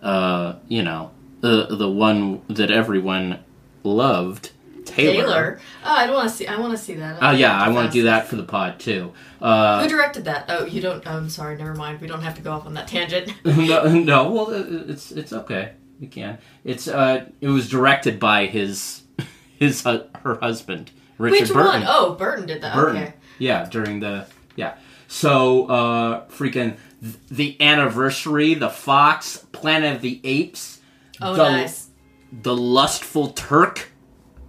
Uh, 0.00 0.56
you 0.68 0.82
know, 0.82 1.10
the 1.44 1.76
the 1.76 1.90
one 1.90 2.40
that 2.48 2.70
everyone 2.70 3.38
loved. 3.82 4.50
Taylor. 4.86 5.14
Taylor. 5.22 5.60
Oh, 5.84 5.94
I 5.94 6.06
don't 6.06 6.14
want 6.14 6.28
to 6.30 6.34
see. 6.34 6.46
I 6.46 6.58
want 6.58 6.72
to 6.72 6.78
see 6.78 6.94
that. 6.94 7.18
Oh 7.20 7.30
yeah, 7.32 7.58
I 7.58 7.68
want 7.70 7.90
to 7.90 7.92
do 7.92 8.04
that 8.04 8.26
for 8.26 8.36
the 8.36 8.42
pod 8.42 8.78
too. 8.78 9.12
Uh, 9.40 9.82
Who 9.82 9.88
directed 9.88 10.24
that? 10.26 10.46
Oh, 10.48 10.64
you 10.66 10.80
don't. 10.80 11.02
Oh, 11.06 11.16
I'm 11.16 11.28
sorry. 11.30 11.56
Never 11.56 11.74
mind. 11.74 12.00
We 12.00 12.06
don't 12.06 12.22
have 12.22 12.34
to 12.36 12.42
go 12.42 12.52
off 12.52 12.66
on 12.66 12.74
that 12.74 12.88
tangent. 12.88 13.32
no, 13.44 13.86
no, 13.92 14.30
well, 14.30 14.50
it's 14.50 15.10
it's 15.10 15.32
okay. 15.32 15.72
We 16.00 16.06
can. 16.06 16.38
It's 16.64 16.86
uh, 16.88 17.26
it 17.40 17.48
was 17.48 17.68
directed 17.68 18.18
by 18.20 18.46
his 18.46 19.02
his 19.58 19.82
her 19.82 20.38
husband, 20.40 20.90
Richard 21.18 21.40
Which 21.40 21.52
Burton. 21.52 21.80
one? 21.82 21.84
Oh, 21.86 22.14
Burton 22.14 22.46
did 22.46 22.62
that. 22.62 22.74
Burton. 22.74 23.02
Okay. 23.02 23.14
Yeah, 23.38 23.66
during 23.66 24.00
the 24.00 24.26
yeah. 24.56 24.74
So 25.08 25.66
uh, 25.66 26.26
freaking 26.28 26.76
th- 27.02 27.14
the 27.30 27.60
anniversary, 27.60 28.54
the 28.54 28.70
Fox, 28.70 29.38
Planet 29.52 29.96
of 29.96 30.02
the 30.02 30.20
Apes, 30.24 30.80
Oh, 31.24 31.34
the, 31.34 31.50
nice. 31.50 31.88
the 32.32 32.56
lustful 32.56 33.28
Turk, 33.30 33.90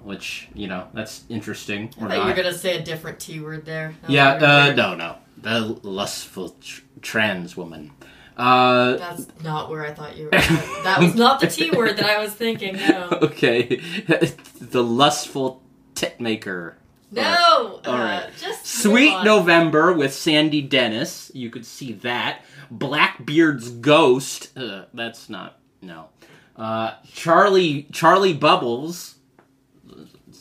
which 0.03 0.50
you 0.53 0.67
know 0.67 0.88
that's 0.94 1.24
interesting. 1.29 1.94
I 2.00 2.08
thought 2.08 2.17
you 2.17 2.25
were 2.25 2.34
gonna 2.34 2.53
say 2.53 2.77
a 2.77 2.84
different 2.84 3.20
T 3.20 3.39
word 3.39 3.65
there. 3.65 3.96
Was 4.01 4.12
Yeah, 4.12 4.34
uh, 4.34 4.74
no, 4.75 4.96
no. 4.96 5.17
The 5.38 5.60
lustful 5.84 6.55
tr- 6.62 6.82
trans 7.01 7.55
woman. 7.55 7.91
Uh, 8.38 8.98
That's 8.98 9.27
not 9.44 9.70
where 9.70 9.86
I 9.86 9.94
thought 9.94 10.17
you 10.17 10.25
were. 10.25 10.32
that 10.32 10.98
was 11.00 11.15
not 11.15 11.39
the 11.39 11.48
T 11.48 11.72
word 11.75 11.96
that 11.98 12.05
I 12.05 12.20
was 12.20 12.34
thinking. 12.34 12.75
No. 12.75 13.10
okay, 13.22 13.77
the 14.60 14.84
lustful 14.84 15.63
tit 15.94 16.20
maker. 16.20 16.77
No. 17.12 17.79
All 17.86 17.94
uh. 17.94 18.29
Just 18.38 18.65
Sweet. 18.65 19.24
November 19.24 19.94
with 19.94 20.13
Sandy 20.13 20.62
Dennis. 20.62 21.32
You 21.34 21.50
could 21.50 21.65
see 21.65 21.94
that. 21.94 22.44
Blackbeard's 22.70 23.70
Ghost. 23.70 24.58
Uh, 24.58 24.86
that's 24.94 25.29
not 25.29 25.60
no. 25.82 26.10
Uh, 26.55 26.93
Charlie 27.12 27.88
Charlie 27.91 28.33
Bubbles. 28.33 29.15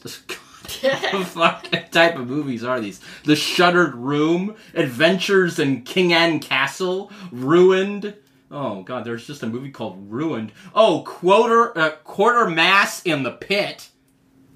what 0.80 1.26
fuck 1.26 1.90
type 1.90 2.16
of 2.16 2.28
movies 2.28 2.62
are 2.62 2.80
these? 2.80 3.00
The 3.24 3.36
Shuttered 3.36 3.94
Room, 3.94 4.54
Adventures 4.74 5.58
in 5.58 5.82
King 5.82 6.12
Anne 6.12 6.40
Castle, 6.40 7.10
Ruined. 7.32 8.14
Oh 8.50 8.82
god, 8.82 9.04
there's 9.04 9.26
just 9.26 9.42
a 9.42 9.46
movie 9.46 9.70
called 9.70 10.10
Ruined. 10.10 10.52
Oh, 10.74 11.02
quarter 11.04 11.76
uh, 11.76 11.92
Quatermass 12.04 13.04
in 13.04 13.22
the 13.22 13.32
pit, 13.32 13.88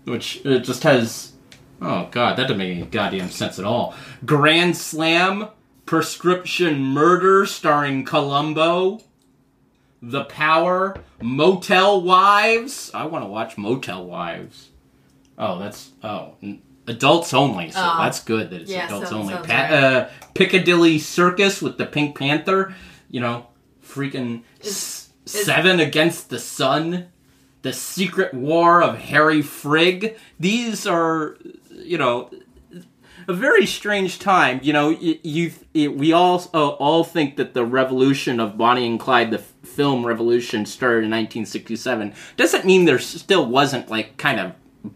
which 0.04 0.44
uh, 0.46 0.58
just 0.58 0.82
has. 0.84 1.32
Oh 1.80 2.08
god, 2.10 2.36
that 2.36 2.42
doesn't 2.42 2.58
make 2.58 2.76
any 2.76 2.86
goddamn 2.86 3.30
sense 3.30 3.58
at 3.58 3.64
all. 3.64 3.94
Grand 4.24 4.76
Slam, 4.76 5.48
Prescription 5.86 6.84
Murder, 6.84 7.46
starring 7.46 8.04
Columbo. 8.04 9.00
The 10.00 10.24
Power, 10.24 10.96
Motel 11.20 12.00
Wives. 12.00 12.90
I 12.94 13.06
want 13.06 13.24
to 13.24 13.28
watch 13.28 13.58
Motel 13.58 14.04
Wives. 14.04 14.68
Oh, 15.36 15.58
that's 15.58 15.90
oh 16.02 16.34
adults 16.86 17.34
only. 17.34 17.70
So 17.70 17.80
Oh. 17.82 18.02
that's 18.02 18.20
good 18.22 18.50
that 18.50 18.62
it's 18.62 18.70
Yeah, 18.70 18.86
adults 18.86 19.10
sounds- 19.10 19.30
only. 19.30 19.46
Pa- 19.46 19.54
right. 19.54 19.72
uh, 19.72 20.08
Piccadilly 20.34 20.98
Circus 20.98 21.60
with 21.60 21.78
the 21.78 21.86
Pink 21.86 22.16
Panther. 22.18 22.74
You 23.10 23.20
know, 23.20 23.46
freaking 23.86 24.42
s- 24.60 25.08
is- 25.26 25.44
Seven 25.44 25.80
Against 25.80 26.30
the 26.30 26.38
Sun. 26.38 27.06
The 27.62 27.72
Secret 27.72 28.32
War 28.34 28.80
of 28.82 28.98
Harry 28.98 29.42
Frigg. 29.42 30.16
These 30.38 30.86
are, 30.86 31.36
you 31.74 31.98
know, 31.98 32.30
a 33.26 33.32
very 33.34 33.66
strange 33.66 34.18
time. 34.20 34.60
You 34.62 34.72
know, 34.72 34.88
you, 34.90 35.18
you 35.74 35.90
we 35.92 36.12
all 36.12 36.42
uh, 36.54 36.68
all 36.68 37.02
think 37.04 37.36
that 37.36 37.52
the 37.54 37.64
revolution 37.64 38.38
of 38.40 38.56
Bonnie 38.56 38.86
and 38.86 38.98
Clyde, 38.98 39.30
the 39.32 39.42
film 39.68 40.04
revolution, 40.06 40.66
started 40.66 41.04
in 41.04 41.10
1967. 41.10 42.14
Doesn't 42.36 42.64
mean 42.64 42.84
there 42.84 42.98
still 42.98 43.46
wasn't 43.46 43.90
like 43.90 44.16
kind 44.16 44.40
of 44.40 44.52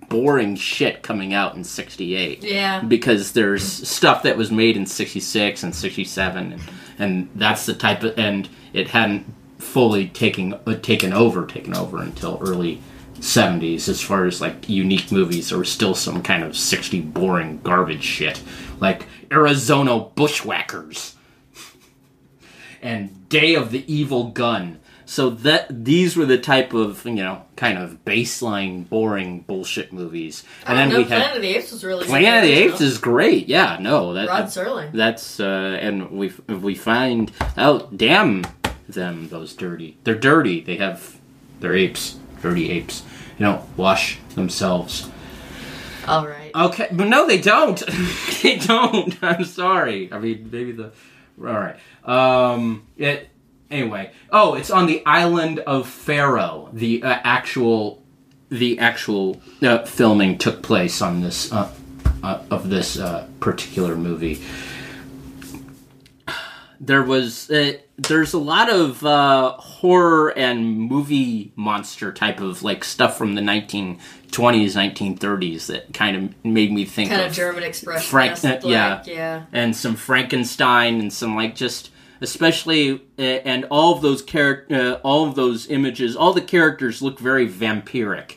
boring 0.08 0.54
shit 0.56 1.02
coming 1.02 1.34
out 1.34 1.54
in 1.56 1.64
68 1.64 2.42
Yeah. 2.44 2.80
because 2.82 3.32
there's 3.32 3.62
stuff 3.64 4.22
that 4.22 4.36
was 4.36 4.50
made 4.50 4.76
in 4.76 4.86
66 4.86 5.62
and 5.62 5.74
67 5.74 6.52
and, 6.52 6.62
and 6.98 7.28
that's 7.34 7.66
the 7.66 7.74
type 7.74 8.02
of 8.04 8.16
and 8.18 8.48
it 8.72 8.88
hadn't 8.88 9.26
fully 9.58 10.06
taken 10.08 10.54
uh, 10.54 10.76
taken 10.80 11.12
over 11.12 11.44
taken 11.46 11.74
over 11.76 12.00
until 12.00 12.38
early 12.40 12.80
70s 13.18 13.88
as 13.88 14.00
far 14.00 14.24
as 14.24 14.40
like 14.40 14.68
unique 14.68 15.10
movies 15.12 15.50
there 15.50 15.58
was 15.58 15.70
still 15.70 15.94
some 15.96 16.22
kind 16.22 16.42
of 16.44 16.56
60 16.56 17.00
boring 17.00 17.60
garbage 17.62 18.04
shit 18.04 18.40
like 18.80 19.06
Arizona 19.32 19.98
Bushwhackers 20.14 21.16
and 22.82 23.28
Day 23.28 23.54
of 23.54 23.70
the 23.70 23.90
Evil 23.92 24.28
Gun 24.28 24.80
so 25.04 25.30
that 25.30 25.84
these 25.84 26.16
were 26.16 26.26
the 26.26 26.38
type 26.38 26.72
of 26.72 27.04
you 27.04 27.14
know 27.14 27.42
kind 27.56 27.78
of 27.78 28.04
baseline 28.04 28.88
boring 28.88 29.40
bullshit 29.40 29.92
movies 29.92 30.44
and 30.66 30.78
I 30.78 30.86
then 30.86 30.96
we 30.96 31.04
had 31.04 31.20
Planet 31.20 31.36
of 31.36 31.42
the 31.42 31.54
Apes 31.56 31.72
was 31.72 31.84
really 31.84 32.06
Planet 32.06 32.44
of 32.44 32.50
the 32.50 32.54
Apes 32.54 32.80
is 32.80 32.98
great. 32.98 33.48
Yeah, 33.48 33.78
no, 33.80 34.14
that 34.14 34.28
Rod 34.28 34.44
Serling. 34.44 34.92
that's 34.92 35.40
uh, 35.40 35.78
and 35.80 36.10
we 36.10 36.28
we 36.48 36.74
find 36.74 37.32
out. 37.56 37.96
Damn 37.96 38.44
them, 38.88 39.28
those 39.28 39.54
dirty. 39.54 39.96
They're 40.04 40.14
dirty. 40.14 40.60
They 40.60 40.76
have 40.76 41.18
they're 41.60 41.76
apes. 41.76 42.18
Dirty 42.40 42.70
apes. 42.70 43.02
You 43.38 43.46
know, 43.46 43.68
wash 43.76 44.18
themselves. 44.34 45.08
All 46.06 46.26
right. 46.26 46.50
Okay, 46.54 46.88
but 46.90 47.06
no, 47.06 47.26
they 47.26 47.40
don't. 47.40 47.82
they 48.42 48.58
don't. 48.58 49.16
I'm 49.22 49.44
sorry. 49.44 50.12
I 50.12 50.18
mean, 50.18 50.48
maybe 50.50 50.72
the. 50.72 50.92
All 51.38 51.46
right. 51.46 51.76
Um. 52.04 52.86
It. 52.96 53.28
Anyway. 53.70 54.10
Oh, 54.30 54.54
it's 54.54 54.70
on 54.70 54.86
the 54.86 55.02
island 55.06 55.60
of 55.60 55.86
Fårö. 55.86 56.72
The 56.72 57.02
uh, 57.02 57.20
actual, 57.24 58.02
the 58.50 58.78
actual 58.78 59.40
uh, 59.62 59.84
filming 59.84 60.38
took 60.38 60.62
place 60.62 61.00
on 61.00 61.22
this 61.22 61.50
uh, 61.52 61.72
uh, 62.22 62.42
of 62.50 62.68
this 62.68 62.98
uh, 62.98 63.26
particular 63.40 63.96
movie. 63.96 64.42
There 66.84 67.02
was 67.04 67.48
uh, 67.48 67.74
there's 67.96 68.32
a 68.34 68.38
lot 68.38 68.68
of 68.68 69.06
uh, 69.06 69.52
horror 69.52 70.30
and 70.36 70.76
movie 70.76 71.52
monster 71.54 72.12
type 72.12 72.40
of 72.40 72.64
like 72.64 72.82
stuff 72.82 73.16
from 73.16 73.36
the 73.36 73.40
1920s, 73.40 73.98
1930s 74.30 75.66
that 75.68 75.94
kind 75.94 76.16
of 76.16 76.44
made 76.44 76.72
me 76.72 76.84
think 76.84 77.10
kind 77.10 77.22
of 77.22 77.28
of 77.28 77.36
German 77.36 77.62
expression. 77.62 78.10
Frank- 78.10 78.44
uh, 78.44 78.58
yeah. 78.64 79.02
Yeah. 79.06 79.42
and 79.52 79.76
some 79.76 79.94
Frankenstein 79.94 80.98
and 80.98 81.12
some 81.12 81.36
like 81.36 81.54
just 81.54 81.90
especially 82.20 83.00
uh, 83.18 83.22
and 83.22 83.64
all 83.70 83.94
of 83.94 84.02
those 84.02 84.24
char- 84.24 84.66
uh, 84.70 84.94
all 85.04 85.28
of 85.28 85.34
those 85.36 85.68
images 85.68 86.16
all 86.16 86.32
the 86.32 86.40
characters 86.40 87.00
look 87.02 87.18
very 87.18 87.48
vampiric 87.48 88.36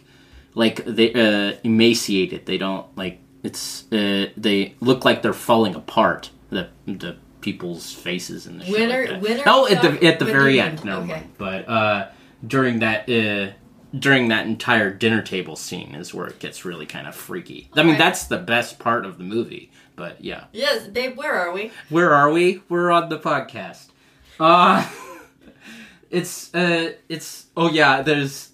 like 0.54 0.84
they 0.86 1.14
uh, 1.14 1.56
emaciated 1.64 2.46
they 2.46 2.58
don't 2.58 2.86
like 2.98 3.20
it's 3.44 3.92
uh, 3.92 4.28
they 4.38 4.76
look 4.82 5.04
like 5.06 5.22
they're 5.22 5.34
falling 5.34 5.76
apart 5.76 6.30
the 6.50 6.70
the 6.88 7.16
people's 7.46 7.92
faces 7.94 8.48
and 8.48 8.60
the 8.60 8.66
shit 8.66 9.22
When 9.22 9.22
like 9.22 9.44
oh 9.46 9.68
at 9.68 9.82
the 9.84 9.92
at 10.08 10.18
the 10.20 10.26
very 10.26 10.60
end 10.60 10.84
no 10.84 10.98
Okay. 11.02 11.08
mind 11.14 11.30
but 11.38 11.70
uh 11.70 12.08
during 12.46 12.80
that 12.80 13.08
uh 13.10 13.54
during 13.98 14.28
that 14.30 14.46
entire 14.48 14.90
dinner 14.92 15.22
table 15.22 15.56
scene 15.56 15.94
is 15.96 16.14
where 16.14 16.28
it 16.28 16.40
gets 16.40 16.66
really 16.66 16.86
kind 16.86 17.08
of 17.08 17.16
freaky. 17.16 17.70
I 17.74 17.78
mean, 17.78 17.86
Alright. 17.96 18.00
that's 18.00 18.26
the 18.26 18.38
best 18.38 18.78
part 18.78 19.06
of 19.06 19.18
the 19.18 19.24
movie. 19.24 19.72
But 19.96 20.22
yeah, 20.22 20.46
Yes, 20.52 20.88
babe. 20.88 21.16
Where 21.16 21.34
are 21.34 21.54
we? 21.54 21.72
where 21.90 22.14
are 22.14 22.30
we? 22.30 22.62
We're 22.68 22.92
on 22.92 23.08
the 23.10 23.20
podcast. 23.20 23.88
Uh 24.40 24.86
it's 26.10 26.54
uh 26.54 26.94
it's 27.10 27.46
oh 27.56 27.70
yeah, 27.72 28.02
there's 28.02 28.50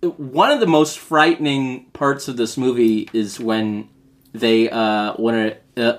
one 0.00 0.50
of 0.50 0.60
the 0.60 0.66
most 0.66 0.98
frightening 0.98 1.86
parts 1.92 2.28
of 2.28 2.36
this 2.36 2.56
movie 2.56 3.10
is 3.12 3.38
when 3.38 3.88
they 4.32 4.70
uh 4.70 5.12
when 5.14 5.34
it 5.34 5.62
uh, 5.76 5.98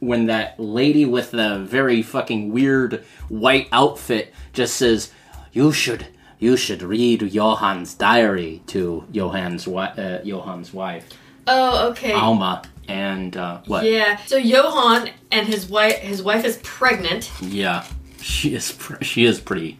when 0.00 0.26
that 0.26 0.58
lady 0.58 1.04
with 1.04 1.30
the 1.30 1.58
very 1.60 2.02
fucking 2.02 2.52
weird 2.52 3.04
white 3.28 3.68
outfit 3.72 4.32
just 4.52 4.76
says 4.76 5.10
you 5.52 5.72
should 5.72 6.06
you 6.38 6.56
should 6.56 6.82
read 6.82 7.20
Johann's 7.30 7.94
diary 7.94 8.62
to 8.68 9.04
Johann's 9.12 9.64
wi- 9.64 9.92
uh, 9.96 10.22
Johann's 10.24 10.72
wife 10.72 11.06
Oh, 11.46 11.88
okay. 11.90 12.12
Alma 12.12 12.62
and 12.88 13.36
uh 13.36 13.60
what 13.66 13.84
Yeah. 13.84 14.16
So 14.26 14.36
Johann 14.36 15.10
and 15.32 15.46
his 15.48 15.68
wife, 15.68 15.96
his 15.98 16.22
wife 16.22 16.44
is 16.44 16.58
pregnant. 16.62 17.30
Yeah, 17.40 17.84
she 18.20 18.54
is. 18.54 18.72
Pr- 18.72 19.02
she 19.02 19.24
is 19.24 19.40
pretty. 19.40 19.78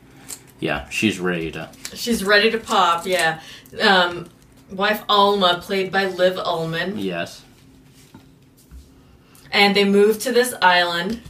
Yeah, 0.59 0.89
she's 0.91 1.19
ready 1.21 1.51
to. 1.53 1.69
She's 1.95 2.25
ready 2.25 2.51
to 2.51 2.59
pop. 2.59 3.07
Yeah. 3.07 3.41
Um, 3.81 4.29
wife 4.71 5.03
Alma, 5.09 5.61
played 5.63 5.91
by 5.93 6.07
Liv 6.07 6.37
Ullmann, 6.37 6.95
Yes. 7.03 7.43
And 9.53 9.75
they 9.75 9.85
move 9.85 10.19
to 10.21 10.33
this 10.33 10.55
island. 10.63 11.21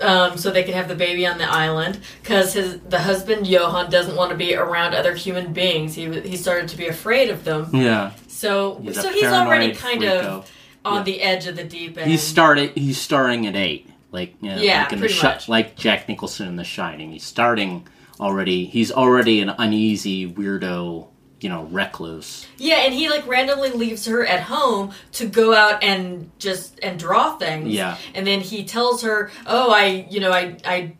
Um, 0.00 0.36
so 0.36 0.50
they 0.50 0.64
can 0.64 0.74
have 0.74 0.88
the 0.88 0.96
baby 0.96 1.24
on 1.24 1.38
the 1.38 1.44
island 1.48 2.00
because 2.20 2.52
his 2.54 2.80
the 2.80 2.98
husband 2.98 3.46
Johan 3.46 3.90
doesn't 3.90 4.16
want 4.16 4.32
to 4.32 4.36
be 4.36 4.56
around 4.56 4.92
other 4.92 5.14
human 5.14 5.52
beings. 5.52 5.94
He 5.94 6.10
he 6.20 6.36
started 6.36 6.68
to 6.70 6.76
be 6.76 6.88
afraid 6.88 7.30
of 7.30 7.44
them. 7.44 7.70
Yeah. 7.72 8.10
So 8.26 8.80
He's 8.82 9.00
so 9.00 9.12
he's 9.12 9.24
already 9.24 9.72
kind 9.72 10.02
of 10.04 10.50
on 10.84 10.96
Yeah. 10.98 11.02
the 11.04 11.22
edge 11.22 11.46
of 11.46 11.54
the 11.54 11.62
deep 11.62 11.96
end. 11.96 12.10
He's 12.10 12.22
started. 12.24 12.72
He's 12.74 13.00
starting 13.00 13.46
at 13.46 13.54
eight. 13.54 13.88
Like 14.10 14.34
you 14.40 14.50
know, 14.50 14.56
Yeah, 14.60 14.82
like 14.82 14.92
in 14.94 15.00
the 15.00 15.20
much. 15.22 15.48
like 15.48 15.76
Jack 15.76 16.08
Nicholson 16.08 16.48
in 16.48 16.56
The 16.56 16.64
Shining. 16.64 17.12
He's 17.12 17.24
starting 17.24 17.86
already. 18.20 18.64
He's 18.66 18.90
already 18.90 19.40
an 19.42 19.50
uneasy 19.58 20.28
weirdo. 20.28 21.06
You 21.44 21.50
know, 21.50 21.64
recluse. 21.64 22.46
Yeah, 22.56 22.76
and 22.86 22.94
he 22.94 23.10
like 23.10 23.26
randomly 23.26 23.70
leaves 23.70 24.06
her 24.06 24.24
at 24.24 24.40
home 24.44 24.92
to 25.12 25.26
go 25.26 25.52
out 25.54 25.84
and 25.84 26.30
just 26.38 26.80
and 26.82 26.98
draw 26.98 27.36
things. 27.36 27.68
Yeah. 27.68 27.98
And 28.14 28.26
then 28.26 28.40
he 28.40 28.64
tells 28.64 29.02
her, 29.02 29.30
"Oh, 29.46 29.70
I, 29.70 30.06
you 30.08 30.20
know, 30.20 30.32
I 30.32 30.56
I 30.64 30.96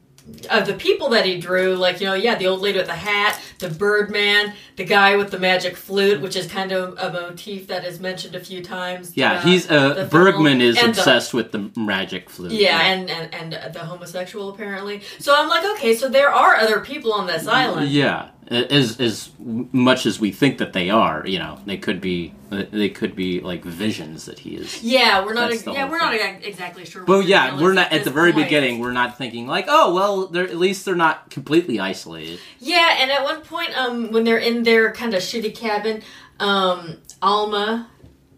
of 0.50 0.66
the 0.66 0.72
people 0.74 1.10
that 1.10 1.26
he 1.26 1.38
drew, 1.38 1.74
like, 1.76 2.00
you 2.00 2.06
know, 2.06 2.14
yeah, 2.14 2.34
the 2.34 2.46
old 2.46 2.60
lady 2.62 2.78
with 2.78 2.86
the 2.86 2.94
hat, 2.94 3.38
the 3.58 3.68
Birdman, 3.68 4.54
the 4.76 4.84
guy 4.84 5.16
with 5.16 5.30
the 5.30 5.38
magic 5.38 5.76
flute, 5.76 6.22
which 6.22 6.34
is 6.34 6.46
kind 6.46 6.72
of 6.72 6.96
a 6.98 7.12
motif 7.12 7.66
that 7.66 7.84
is 7.84 8.00
mentioned 8.00 8.34
a 8.34 8.40
few 8.40 8.62
times. 8.62 9.12
Yeah, 9.16 9.42
he's 9.42 9.70
uh, 9.70 9.90
the 9.94 10.06
film. 10.06 10.24
Bergman 10.24 10.60
is 10.62 10.76
And 10.82 10.94
the- 10.94 10.98
obsessed 11.00 11.34
with 11.34 11.52
the 11.52 11.70
magic 11.76 12.28
flute. 12.30 12.52
yeah, 12.52 12.80
and, 12.86 13.10
and 13.10 13.34
and 13.34 13.74
the 13.74 13.80
homosexual 13.80 14.48
apparently. 14.50 15.02
So 15.18 15.34
I'm 15.36 15.48
like, 15.48 15.64
okay, 15.76 15.94
so 15.94 16.08
there 16.08 16.30
are 16.30 16.56
other 16.56 16.80
people 16.80 17.12
on 17.12 17.26
this 17.26 17.46
island. 17.46 17.90
Yeah, 17.90 18.28
as 18.48 19.00
as 19.00 19.30
much 19.38 20.06
as 20.06 20.20
we 20.20 20.30
think 20.30 20.58
that 20.58 20.72
they 20.72 20.90
are, 20.90 21.26
you 21.26 21.38
know, 21.38 21.58
they 21.64 21.76
could 21.76 22.00
be 22.00 22.34
they 22.50 22.90
could 22.90 23.16
be 23.16 23.40
like 23.40 23.64
visions 23.64 24.26
that 24.26 24.38
he 24.40 24.56
is. 24.56 24.82
Yeah, 24.82 25.24
we're 25.24 25.34
not. 25.34 25.52
Yeah, 25.66 25.88
we're 25.88 25.98
not 25.98 26.12
thing. 26.12 26.36
ex- 26.36 26.44
exactly 26.46 26.84
sure. 26.84 27.04
But 27.04 27.26
yeah, 27.26 27.60
we're 27.60 27.72
not 27.72 27.86
at 27.86 27.98
this 27.98 28.04
the 28.04 28.10
very 28.10 28.32
point. 28.32 28.46
beginning. 28.46 28.80
We're 28.80 28.92
not 28.92 29.16
thinking 29.16 29.46
like, 29.46 29.66
oh, 29.68 29.94
well, 29.94 30.26
they're 30.26 30.44
at 30.44 30.56
least 30.56 30.84
they're 30.84 30.94
not 30.94 31.30
completely 31.30 31.80
isolated. 31.80 32.38
Yeah, 32.58 32.96
and 33.00 33.10
at 33.10 33.24
one 33.24 33.40
point, 33.42 33.76
um, 33.78 34.10
when 34.12 34.24
they're 34.24 34.38
in 34.38 34.62
their 34.62 34.92
kind 34.92 35.14
of 35.14 35.22
shitty 35.22 35.54
cabin, 35.56 36.02
um, 36.38 36.98
Alma, 37.22 37.88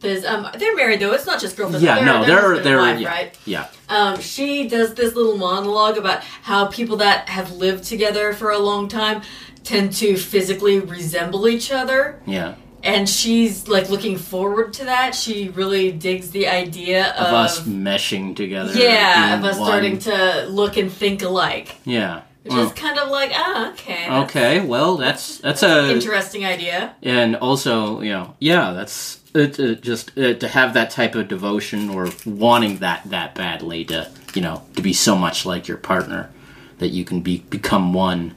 there's 0.00 0.24
um, 0.24 0.48
they're 0.56 0.76
married 0.76 1.00
though. 1.00 1.12
It's 1.12 1.26
not 1.26 1.40
just 1.40 1.56
girlfriend. 1.56 1.84
Yeah, 1.84 1.96
they're, 1.96 2.04
no, 2.04 2.24
they're, 2.24 2.54
they're 2.54 2.62
they're 2.62 2.78
wife, 2.78 3.00
yeah, 3.00 3.08
right. 3.10 3.38
yeah, 3.44 3.68
Um, 3.88 4.20
she 4.20 4.68
does 4.68 4.94
this 4.94 5.14
little 5.14 5.36
monologue 5.36 5.98
about 5.98 6.22
how 6.22 6.66
people 6.66 6.98
that 6.98 7.28
have 7.28 7.52
lived 7.52 7.84
together 7.84 8.32
for 8.32 8.50
a 8.50 8.58
long 8.58 8.88
time 8.88 9.22
tend 9.66 9.92
to 9.94 10.16
physically 10.16 10.78
resemble 10.80 11.46
each 11.48 11.70
other. 11.72 12.20
yeah. 12.26 12.54
And 12.82 13.08
she's 13.08 13.66
like 13.66 13.90
looking 13.90 14.16
forward 14.16 14.72
to 14.74 14.84
that. 14.84 15.14
She 15.16 15.48
really 15.48 15.90
digs 15.90 16.30
the 16.30 16.46
idea 16.46 17.12
Of 17.14 17.26
of, 17.28 17.34
us 17.34 17.60
meshing 17.66 18.36
together. 18.36 18.72
yeah, 18.74 19.36
of 19.36 19.44
us 19.44 19.58
one. 19.58 19.66
starting 19.66 19.98
to 20.00 20.46
look 20.48 20.76
and 20.76 20.92
think 20.92 21.22
alike. 21.22 21.74
Yeah. 21.84 22.22
Which 22.44 22.52
Well, 22.54 22.66
is 22.66 22.72
kind 22.74 22.96
of 22.96 23.08
like, 23.10 23.32
ah, 23.34 23.72
okay. 23.72 24.06
that's 24.08 24.30
okay. 24.30 24.60
Well, 24.60 24.96
that's 24.98 25.38
that's 25.38 25.64
a 25.64 25.90
Interesting 25.92 26.44
idea. 26.44 26.94
and 27.02 27.34
also 27.34 28.00
you 28.02 28.12
know 28.12 28.36
yeah 28.38 28.70
that's 28.72 29.18
it, 29.34 29.58
it 29.58 29.82
just 29.82 30.16
uh, 30.16 30.34
to 30.34 30.46
have 30.46 30.74
that 30.74 30.90
type 30.90 31.16
of 31.16 31.26
devotion 31.26 31.90
or 31.90 32.08
wanting 32.24 32.78
that 32.78 33.00
that 33.10 33.34
badly 33.34 33.84
to 33.86 34.08
you 34.34 34.42
know 34.42 34.62
to 34.76 34.82
be 34.82 34.92
so 34.92 35.16
much 35.16 35.44
like 35.44 35.66
your 35.66 35.78
partner 35.78 36.30
that 36.78 36.90
you 36.96 37.04
can 37.04 37.20
be 37.20 37.38
become 37.50 37.92
one 37.92 38.32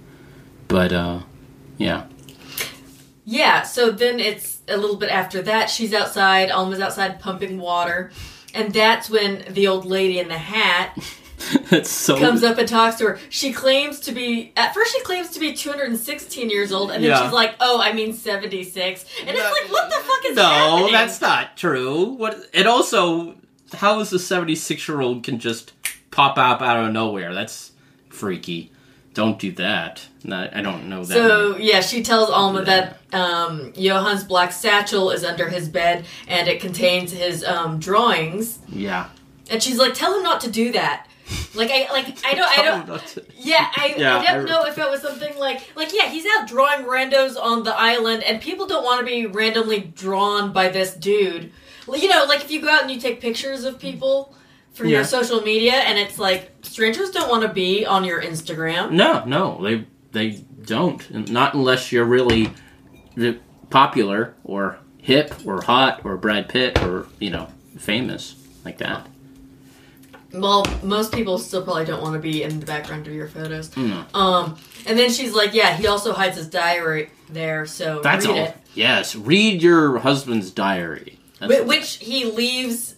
but 0.70 0.94
uh 0.94 1.20
yeah 1.78 2.06
Yeah, 3.26 3.64
so 3.64 3.92
then 3.92 4.20
it's 4.20 4.60
a 4.68 4.78
little 4.78 4.96
bit 4.98 5.10
after 5.10 5.42
that. 5.44 5.70
She's 5.70 5.94
outside, 5.94 6.50
Alma's 6.50 6.80
outside 6.80 7.20
pumping 7.20 7.60
water. 7.60 8.12
And 8.54 8.74
that's 8.74 9.10
when 9.10 9.44
the 9.50 9.68
old 9.68 9.86
lady 9.86 10.18
in 10.20 10.28
the 10.30 10.38
hat 10.38 10.98
it's 11.72 11.90
so 11.92 12.18
comes 12.18 12.44
up 12.44 12.58
and 12.58 12.68
talks 12.68 12.98
to 12.98 13.06
her. 13.06 13.20
She 13.30 13.54
claims 13.54 14.00
to 14.02 14.12
be, 14.12 14.52
at 14.58 14.74
first, 14.74 14.92
she 14.94 15.02
claims 15.04 15.30
to 15.32 15.40
be 15.40 15.54
216 15.54 16.50
years 16.50 16.72
old, 16.72 16.92
and 16.92 17.02
then 17.04 17.12
Yeah. 17.12 17.24
she's 17.24 17.32
like, 17.32 17.56
oh, 17.62 17.80
I 17.82 17.94
mean 17.94 18.14
76. 18.14 19.06
And 19.22 19.30
it's 19.38 19.40
like, 19.40 19.72
what 19.72 19.90
the 19.90 19.96
fuck 19.96 20.26
is 20.26 20.36
no 20.36 20.44
happening? 20.44 20.92
that's 20.92 21.22
not 21.22 21.56
true 21.56 22.06
what 22.16 22.38
it 22.54 22.68
also 22.68 23.36
how 23.74 24.00
is 24.00 24.12
a 24.12 24.20
76 24.20 24.88
year 24.88 25.00
old 25.02 25.24
can 25.24 25.38
just 25.40 25.74
pop 26.12 26.38
up 26.40 26.62
out 26.62 26.84
of 26.84 26.92
nowhere 26.92 27.34
that's 27.36 27.72
freaky 28.10 28.72
don't 29.20 29.38
do 29.48 29.52
that 29.66 29.94
No, 30.24 30.38
i 30.60 30.62
don't 30.68 30.84
know 30.92 31.02
that 31.10 31.14
So 31.20 31.58
yeah, 31.70 31.82
she 31.82 32.00
tells 32.10 32.28
Alma 32.40 32.62
that 32.72 32.86
um, 33.22 33.74
Johan's 33.86 34.24
black 34.34 34.52
satchel 34.52 35.06
is 35.16 35.24
under 35.32 35.48
his 35.50 35.66
bed 35.80 35.98
and 36.28 36.44
it 36.52 36.58
contains 36.68 37.10
his 37.12 37.44
um, 37.54 37.72
drawings. 37.88 38.60
yeah 38.88 39.04
And 39.52 39.62
she's 39.64 39.80
like, 39.84 39.94
"Tell 40.02 40.12
him 40.18 40.24
not 40.32 40.40
to 40.46 40.50
do 40.62 40.66
that." 40.80 40.98
Like 41.60 41.70
I 41.78 41.80
like 41.98 42.08
I 42.30 42.34
don't 42.38 42.52
I 42.58 42.62
don't 42.66 42.82
him 42.82 42.88
not 42.94 43.06
to- 43.14 43.26
Yeah, 43.52 43.66
I, 43.84 43.86
Yeah, 43.98 44.18
I 44.20 44.26
don't 44.34 44.46
I- 44.48 44.52
know 44.52 44.62
if 44.72 44.76
it 44.84 44.90
was 44.94 45.02
something 45.08 45.34
like 45.46 45.60
like 45.76 45.90
yeah, 45.98 46.08
he's 46.14 46.26
out 46.34 46.48
drawing 46.54 46.82
randos 46.94 47.34
on 47.50 47.64
the 47.64 47.76
island, 47.94 48.24
and 48.28 48.36
people 48.42 48.66
don't 48.72 48.84
want 48.90 49.00
to 49.02 49.06
be 49.16 49.26
randomly 49.26 49.80
drawn 50.04 50.44
by 50.60 50.70
this 50.78 50.92
dude. 51.08 51.52
Well, 51.88 52.00
you 52.04 52.10
know, 52.14 52.26
like 52.32 52.42
if 52.46 52.50
you 52.54 52.60
go 52.62 52.70
out 52.76 52.84
and 52.86 52.92
you 52.92 53.00
take 53.08 53.18
pictures 53.28 53.64
of 53.70 53.74
people 53.88 54.36
Yeah. 54.88 54.98
your 54.98 55.04
social 55.04 55.42
media, 55.42 55.74
and 55.74 55.98
it's 55.98 56.18
like 56.20 56.52
strangers 56.62 57.12
don't 57.12 57.30
want 57.30 57.44
to 57.44 57.50
be 57.50 57.86
on 57.86 58.04
your 58.04 58.22
Instagram. 58.22 58.92
No, 58.92 59.24
no, 59.26 59.62
they 59.64 59.86
they 60.12 60.44
don't. 60.66 61.30
Not 61.32 61.54
unless 61.54 61.92
you're 61.92 62.06
really 62.06 62.52
popular 63.70 64.34
or 64.44 64.80
hip 64.98 65.34
or 65.46 65.62
hot 65.62 66.02
or 66.06 66.18
Brad 66.18 66.50
Pitt 66.50 66.82
or 66.84 67.08
you 67.20 67.30
know 67.30 67.48
famous 67.78 68.36
like 68.66 68.78
that. 68.80 69.08
Well, 70.32 70.64
most 70.84 71.12
people 71.12 71.40
still 71.40 71.64
probably 71.64 71.86
don't 71.86 72.04
want 72.04 72.14
to 72.14 72.20
be 72.20 72.44
in 72.44 72.60
the 72.60 72.66
background 72.66 73.08
of 73.08 73.14
your 73.14 73.28
photos. 73.28 73.76
No. 73.76 74.06
Um, 74.14 74.58
and 74.86 74.98
then 74.98 75.10
she's 75.10 75.34
like, 75.34 75.56
yeah, 75.56 75.76
he 75.76 75.88
also 75.88 76.14
hides 76.14 76.38
his 76.38 76.48
diary 76.48 77.10
there, 77.32 77.66
so 77.66 78.00
That's 78.04 78.28
read 78.28 78.38
all. 78.38 78.46
it. 78.46 78.56
Yes, 78.76 79.16
read 79.16 79.64
your 79.64 79.98
husband's 79.98 80.52
diary. 80.52 81.18
Wh- 81.42 81.66
Which 81.66 81.96
he 81.96 82.26
leaves 82.26 82.94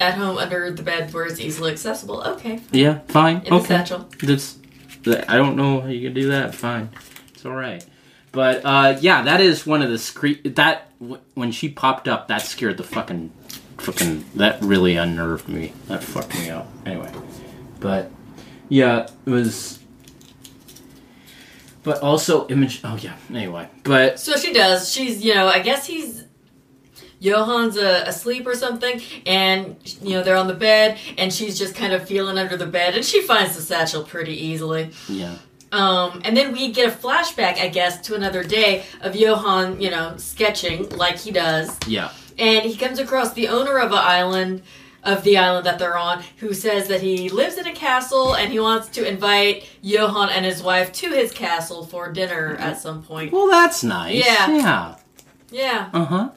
at 0.00 0.14
home 0.14 0.38
under 0.38 0.70
the 0.70 0.82
bed 0.82 1.12
where 1.12 1.26
it's 1.26 1.40
easily 1.40 1.72
accessible. 1.72 2.22
Okay. 2.22 2.60
yeah, 2.72 3.00
fine. 3.08 3.38
In 3.38 3.44
the 3.44 3.54
okay, 3.56 3.66
satchel. 3.66 4.08
that's. 4.22 4.58
I 5.28 5.36
don't 5.36 5.56
know 5.56 5.80
how 5.82 5.86
you 5.88 6.08
can 6.08 6.14
do 6.14 6.28
that. 6.30 6.54
Fine, 6.54 6.90
it's 7.32 7.44
all 7.46 7.52
right. 7.52 7.84
But 8.32 8.62
uh, 8.64 8.98
yeah, 9.00 9.22
that 9.22 9.40
is 9.40 9.64
one 9.66 9.80
of 9.82 9.88
the 9.90 9.98
scre- 9.98 10.42
that 10.44 10.90
w- 11.00 11.20
when 11.34 11.52
she 11.52 11.68
popped 11.68 12.08
up, 12.08 12.28
that 12.28 12.42
scared 12.42 12.76
the 12.76 12.82
fucking 12.82 13.32
fucking 13.78 14.24
that 14.34 14.60
really 14.62 14.96
unnerved 14.96 15.48
me. 15.48 15.72
That 15.86 16.02
fucked 16.02 16.34
me 16.34 16.50
up. 16.50 16.68
Anyway, 16.84 17.10
but 17.80 18.10
yeah, 18.68 19.08
it 19.24 19.30
was. 19.30 19.78
But 21.82 22.02
also 22.02 22.48
image. 22.48 22.80
Oh 22.82 22.96
yeah. 23.00 23.16
Anyway, 23.30 23.68
but 23.84 24.18
So 24.18 24.36
she 24.36 24.52
does. 24.52 24.92
She's, 24.92 25.24
you 25.24 25.34
know, 25.34 25.46
I 25.46 25.60
guess 25.60 25.86
he's. 25.86 26.24
Johan's 27.20 27.76
uh, 27.78 28.04
asleep 28.06 28.46
or 28.46 28.54
something, 28.54 29.00
and, 29.26 29.76
you 30.02 30.10
know, 30.14 30.22
they're 30.22 30.36
on 30.36 30.46
the 30.48 30.54
bed, 30.54 30.98
and 31.16 31.32
she's 31.32 31.58
just 31.58 31.74
kind 31.74 31.92
of 31.92 32.06
feeling 32.06 32.38
under 32.38 32.56
the 32.56 32.66
bed, 32.66 32.94
and 32.94 33.04
she 33.04 33.22
finds 33.22 33.56
the 33.56 33.62
satchel 33.62 34.04
pretty 34.04 34.34
easily. 34.34 34.90
yeah, 35.08 35.36
Um, 35.72 36.20
and 36.24 36.36
then 36.36 36.52
we 36.52 36.70
get 36.72 36.88
a 36.88 36.96
flashback, 36.96 37.58
I 37.58 37.68
guess, 37.68 38.00
to 38.02 38.14
another 38.14 38.44
day 38.44 38.84
of 39.00 39.16
Johan, 39.16 39.80
you 39.80 39.90
know, 39.90 40.14
sketching 40.18 40.88
like 40.90 41.16
he 41.18 41.30
does. 41.30 41.76
yeah, 41.86 42.10
and 42.38 42.64
he 42.64 42.76
comes 42.76 42.98
across 42.98 43.32
the 43.32 43.48
owner 43.48 43.78
of 43.78 43.92
an 43.92 43.98
island 43.98 44.62
of 45.02 45.22
the 45.22 45.38
island 45.38 45.64
that 45.64 45.78
they're 45.78 45.96
on 45.96 46.20
who 46.38 46.52
says 46.52 46.88
that 46.88 47.00
he 47.00 47.28
lives 47.28 47.56
in 47.58 47.66
a 47.66 47.72
castle 47.72 48.34
and 48.34 48.50
he 48.50 48.58
wants 48.58 48.88
to 48.88 49.08
invite 49.08 49.64
Johan 49.80 50.30
and 50.30 50.44
his 50.44 50.62
wife 50.64 50.92
to 50.94 51.10
his 51.12 51.30
castle 51.30 51.86
for 51.86 52.10
dinner 52.10 52.56
at 52.58 52.80
some 52.80 53.04
point. 53.04 53.32
Well, 53.32 53.46
that's 53.46 53.84
nice. 53.84 54.16
Yeah. 54.16 54.50
Yeah. 54.50 54.96
Yeah. 55.52 55.90
Uh 55.92 56.04
huh. 56.04 56.30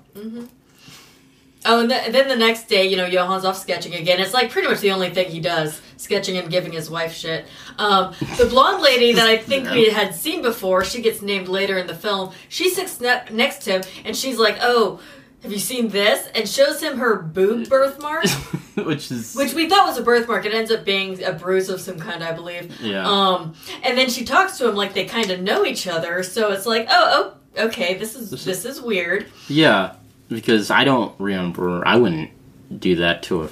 Oh, 1.65 1.81
and, 1.81 1.89
th- 1.89 2.01
and 2.05 2.15
then 2.15 2.29
the 2.29 2.37
next 2.37 2.69
day, 2.69 2.85
you 2.87 2.95
know, 2.95 3.09
Johan's 3.09 3.43
off 3.43 3.57
sketching 3.57 3.93
again. 3.93 4.21
It's 4.21 4.33
like 4.33 4.49
pretty 4.49 4.69
much 4.69 4.79
the 4.79 4.91
only 4.91 5.09
thing 5.09 5.29
he 5.29 5.41
does, 5.41 5.81
sketching 5.97 6.37
and 6.37 6.49
giving 6.49 6.71
his 6.71 6.89
wife 6.89 7.13
shit. 7.13 7.45
Um, 7.77 8.13
the 8.37 8.45
blonde 8.45 8.81
lady 8.81 9.11
that 9.13 9.27
I 9.27 9.35
think 9.37 9.65
Yeah. 9.65 9.73
we 9.73 9.89
had 9.89 10.15
seen 10.15 10.41
before, 10.41 10.85
she 10.85 11.01
gets 11.01 11.21
named 11.21 11.49
later 11.49 11.77
in 11.77 11.85
the 11.87 11.95
film. 11.95 12.31
She 12.47 12.69
sits 12.69 13.01
ne- 13.01 13.23
next 13.31 13.63
to 13.63 13.71
him 13.71 13.81
and 14.05 14.15
she's 14.15 14.37
like, 14.39 14.57
"Oh, 14.61 15.01
have 15.43 15.51
you 15.51 15.59
seen 15.59 15.89
this?" 15.89 16.27
and 16.33 16.47
shows 16.47 16.81
him 16.81 16.97
her 16.99 17.17
boob 17.21 17.67
birthmark. 17.67 18.25
Which 18.75 19.11
is. 19.11 19.35
Which 19.35 19.53
we 19.53 19.67
thought 19.67 19.85
was 19.87 19.97
a 19.97 20.01
birthmark. 20.03 20.45
It 20.45 20.53
ends 20.53 20.71
up 20.71 20.85
being 20.85 21.21
a 21.23 21.33
bruise 21.33 21.67
of 21.67 21.81
some 21.81 21.99
kind, 21.99 22.23
I 22.23 22.31
believe. 22.31 22.79
Yeah. 22.79 23.05
Um, 23.05 23.53
and 23.83 23.97
then 23.97 24.09
she 24.09 24.23
talks 24.23 24.57
to 24.59 24.69
him 24.69 24.75
like 24.75 24.93
they 24.93 25.03
kind 25.03 25.29
of 25.29 25.41
know 25.41 25.65
each 25.65 25.87
other. 25.87 26.23
So 26.23 26.53
it's 26.53 26.65
like, 26.65 26.87
oh, 26.89 27.35
oh, 27.57 27.63
okay, 27.65 27.95
this 27.95 28.15
is 28.15 28.31
This 28.31 28.45
this, 28.45 28.59
is- 28.63 28.77
is 28.77 28.81
weird. 28.81 29.25
Yeah, 29.49 29.95
because 30.29 30.71
I 30.71 30.83
don't 30.83 31.13
remember. 31.19 31.85
I 31.85 31.97
wouldn't 31.97 32.31
do 32.79 32.95
that 32.97 33.23
to 33.23 33.43
a 33.43 33.49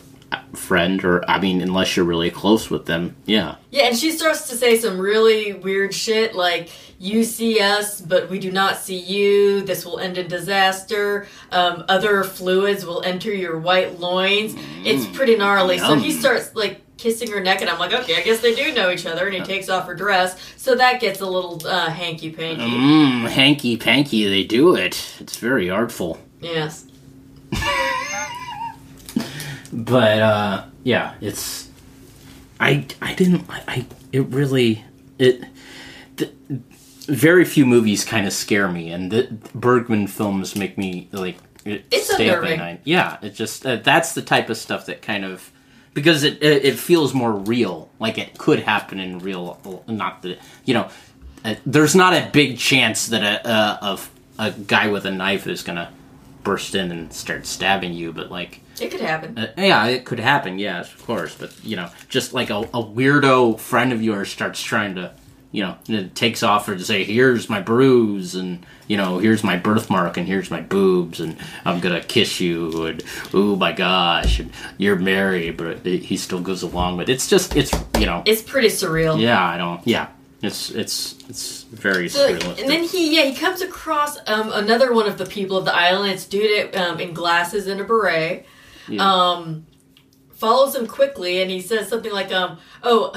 friend, 0.53 1.03
or 1.03 1.29
I 1.29 1.39
mean, 1.39 1.61
unless 1.61 1.95
you're 1.95 2.05
really 2.05 2.29
close 2.31 2.69
with 2.69 2.85
them. 2.85 3.15
Yeah. 3.25 3.55
Yeah, 3.71 3.83
and 3.85 3.97
she 3.97 4.11
starts 4.11 4.49
to 4.49 4.55
say 4.55 4.77
some 4.77 4.99
really 4.99 5.53
weird 5.53 5.93
shit 5.93 6.35
like, 6.35 6.69
"You 6.99 7.23
see 7.23 7.59
us, 7.59 8.01
but 8.01 8.29
we 8.29 8.39
do 8.39 8.51
not 8.51 8.77
see 8.77 8.97
you. 8.97 9.61
This 9.61 9.85
will 9.85 9.99
end 9.99 10.17
in 10.17 10.27
disaster. 10.27 11.27
Um, 11.51 11.85
other 11.87 12.23
fluids 12.23 12.85
will 12.85 13.01
enter 13.03 13.33
your 13.33 13.57
white 13.57 13.99
loins." 13.99 14.55
It's 14.83 15.05
pretty 15.05 15.35
gnarly. 15.35 15.79
So 15.79 15.95
he 15.95 16.11
starts 16.11 16.55
like 16.55 16.81
kissing 16.97 17.31
her 17.31 17.39
neck, 17.39 17.61
and 17.61 17.69
I'm 17.69 17.79
like, 17.79 17.93
"Okay, 17.93 18.17
I 18.17 18.21
guess 18.21 18.39
they 18.41 18.53
do 18.55 18.73
know 18.73 18.89
each 18.89 19.05
other." 19.05 19.27
And 19.27 19.35
he 19.35 19.41
takes 19.41 19.69
off 19.69 19.87
her 19.87 19.95
dress, 19.95 20.37
so 20.57 20.75
that 20.75 20.99
gets 20.99 21.21
a 21.21 21.25
little 21.25 21.61
uh, 21.65 21.89
hanky 21.89 22.31
panky. 22.31 22.63
Mmm, 22.63 23.29
hanky 23.29 23.77
panky, 23.77 24.27
they 24.27 24.43
do 24.43 24.75
it. 24.75 25.15
It's 25.19 25.37
very 25.37 25.69
artful. 25.69 26.19
Yes. 26.53 26.85
But 29.73 30.19
uh 30.19 30.65
yeah, 30.83 31.15
it's 31.19 31.69
I 32.59 32.85
I 33.01 33.13
didn't 33.15 33.45
I, 33.49 33.61
I 33.67 33.85
it 34.13 34.21
really 34.27 34.83
it 35.19 35.43
the, 36.15 36.31
very 37.07 37.45
few 37.45 37.65
movies 37.65 38.03
kind 38.05 38.25
of 38.25 38.33
scare 38.33 38.69
me 38.69 38.91
and 38.91 39.11
the 39.11 39.27
Bergman 39.53 40.07
films 40.07 40.55
make 40.55 40.77
me 40.77 41.09
like 41.11 41.37
it 41.65 41.85
It's 41.91 42.13
stay 42.13 42.29
up 42.29 42.43
at 42.45 42.57
night. 42.57 42.81
Yeah, 42.85 43.17
it 43.21 43.31
just 43.31 43.65
uh, 43.65 43.75
that's 43.77 44.13
the 44.13 44.21
type 44.21 44.49
of 44.49 44.57
stuff 44.57 44.85
that 44.85 45.01
kind 45.01 45.25
of 45.25 45.51
because 45.93 46.23
it, 46.23 46.41
it 46.41 46.63
it 46.65 46.79
feels 46.79 47.13
more 47.13 47.33
real, 47.33 47.89
like 47.99 48.17
it 48.17 48.37
could 48.37 48.59
happen 48.59 48.99
in 48.99 49.19
real 49.19 49.83
not 49.87 50.21
that 50.21 50.39
you 50.63 50.73
know 50.73 50.89
uh, 51.43 51.55
there's 51.65 51.95
not 51.95 52.13
a 52.13 52.29
big 52.31 52.57
chance 52.57 53.07
that 53.07 53.21
a 53.21 53.49
a, 53.49 53.79
of 53.81 54.09
a 54.39 54.51
guy 54.51 54.87
with 54.87 55.05
a 55.05 55.11
knife 55.11 55.45
is 55.45 55.61
going 55.63 55.75
to 55.75 55.89
burst 56.47 56.73
in 56.75 56.91
and 56.91 57.11
start 57.13 57.45
stabbing 57.45 57.93
you, 57.93 58.13
but 58.13 58.31
like 58.31 58.61
It 58.79 58.89
could 58.91 59.01
happen. 59.01 59.37
uh, 59.37 59.47
yeah, 59.57 59.85
it 59.87 60.05
could 60.05 60.19
happen. 60.19 60.57
Yes, 60.59 60.93
of 60.93 61.05
course. 61.05 61.35
But 61.35 61.53
you 61.63 61.75
know, 61.75 61.89
just 62.09 62.33
like 62.33 62.49
a, 62.49 62.59
a 62.59 62.81
weirdo 62.83 63.59
friend 63.59 63.91
of 63.91 64.01
yours 64.01 64.29
starts 64.31 64.61
trying 64.63 64.95
to, 64.95 65.11
you 65.51 65.63
know, 65.63 65.75
and 65.87 65.97
it 65.97 66.15
takes 66.15 66.43
off 66.43 66.67
or 66.69 66.75
to 66.77 66.83
say, 66.83 67.03
"Here's 67.03 67.49
my 67.49 67.61
bruise," 67.61 68.33
and 68.35 68.65
you 68.87 68.95
know, 68.97 69.19
"Here's 69.19 69.43
my 69.43 69.57
birthmark," 69.57 70.15
and 70.17 70.27
"Here's 70.27 70.49
my 70.51 70.61
boobs," 70.61 71.19
and 71.19 71.35
"I'm 71.65 71.79
gonna 71.79 72.01
kiss 72.01 72.39
you," 72.39 72.85
and 72.85 73.03
"Oh 73.33 73.55
my 73.55 73.71
gosh," 73.73 74.39
and 74.39 74.51
"You're 74.77 74.95
married," 74.97 75.57
but 75.57 75.85
it, 75.85 76.03
he 76.03 76.15
still 76.17 76.41
goes 76.41 76.63
along 76.63 76.97
with. 76.97 77.09
it. 77.09 77.13
It's 77.13 77.29
just, 77.29 77.55
it's 77.55 77.71
you 77.99 78.05
know, 78.05 78.23
It's 78.25 78.41
pretty 78.41 78.69
surreal. 78.69 79.19
yeah, 79.19 79.43
I 79.53 79.57
don't, 79.57 79.81
yeah, 79.87 80.07
it's 80.41 80.69
it's 80.71 81.15
it's 81.29 81.63
very 81.63 82.09
So, 82.09 82.29
surrealistic. 82.33 82.61
and 82.61 82.69
then 82.69 82.83
he, 82.83 83.15
yeah, 83.15 83.23
he 83.25 83.35
comes 83.35 83.61
across 83.61 84.17
um, 84.27 84.51
another 84.53 84.93
one 84.93 85.07
of 85.07 85.17
the 85.17 85.25
people 85.25 85.57
of 85.57 85.65
the 85.65 85.75
island. 85.75 86.13
It's 86.13 86.25
dude 86.25 86.75
um, 86.75 86.99
in 86.99 87.13
glasses 87.13 87.67
and 87.67 87.81
a 87.81 87.83
beret. 87.83 88.45
Yeah. 88.87 89.03
Um, 89.03 89.65
follows 90.33 90.75
him 90.75 90.87
quickly, 90.87 91.41
and 91.41 91.49
he 91.49 91.61
says 91.61 91.87
something 91.89 92.11
like, 92.11 92.31
um, 92.31 92.59
"Oh." 92.83 93.13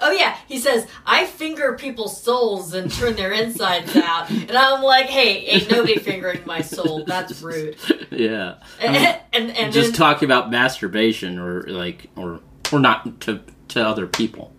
Oh 0.00 0.10
yeah, 0.10 0.36
he 0.48 0.58
says 0.58 0.88
I 1.06 1.26
finger 1.26 1.76
people's 1.78 2.20
souls 2.20 2.72
and 2.74 2.90
turn 2.90 3.14
their 3.14 3.30
insides 3.32 3.94
out, 4.02 4.28
and 4.30 4.50
I'm 4.50 4.82
like, 4.82 5.06
"Hey, 5.06 5.44
ain't 5.44 5.70
nobody 5.70 5.98
fingering 6.00 6.40
my 6.46 6.62
soul. 6.62 7.04
That's 7.04 7.40
rude." 7.42 7.76
yeah, 8.10 8.54
And 8.80 8.96
I 8.96 9.20
and, 9.34 9.50
and 9.56 9.72
just 9.72 9.90
then, 9.90 9.98
talking 9.98 10.26
about 10.26 10.50
masturbation 10.50 11.38
or 11.38 11.62
like 11.64 12.08
or 12.16 12.40
or 12.72 12.80
not 12.80 13.20
to 13.22 13.40
to 13.68 13.86
other 13.86 14.06
people. 14.06 14.52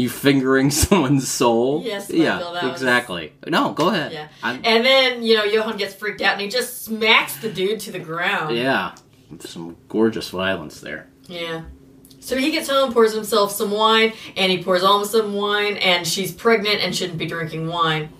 You 0.00 0.08
fingering 0.08 0.70
someone's 0.82 1.28
soul? 1.28 1.82
Yes, 1.84 2.08
Michael, 2.08 2.24
yeah, 2.24 2.38
that 2.38 2.62
was- 2.64 2.72
exactly. 2.72 3.32
No, 3.46 3.72
go 3.72 3.88
ahead. 3.88 4.12
Yeah. 4.12 4.28
I'm- 4.42 4.60
And 4.64 4.84
then, 4.84 5.22
you 5.22 5.36
know, 5.36 5.44
Johan 5.44 5.76
gets 5.76 5.94
freaked 5.94 6.22
out 6.22 6.32
and 6.32 6.40
he 6.40 6.48
just 6.48 6.82
smacks 6.84 7.36
the 7.36 7.50
dude 7.50 7.80
to 7.80 7.92
the 7.92 7.98
ground. 7.98 8.56
yeah, 8.56 8.94
some 9.40 9.76
gorgeous 9.88 10.30
violence 10.30 10.80
there. 10.80 11.08
Yeah. 11.26 11.62
So 12.22 12.36
he 12.36 12.50
gets 12.50 12.68
home, 12.68 12.92
pours 12.92 13.14
himself 13.14 13.50
some 13.52 13.70
wine, 13.70 14.12
and 14.36 14.52
he 14.52 14.62
pours 14.62 14.82
Alma 14.82 15.06
some 15.06 15.32
wine, 15.34 15.76
and 15.78 16.06
she's 16.06 16.32
pregnant 16.32 16.80
and 16.82 16.94
shouldn't 16.94 17.18
be 17.18 17.26
drinking 17.26 17.66
wine. 17.66 18.10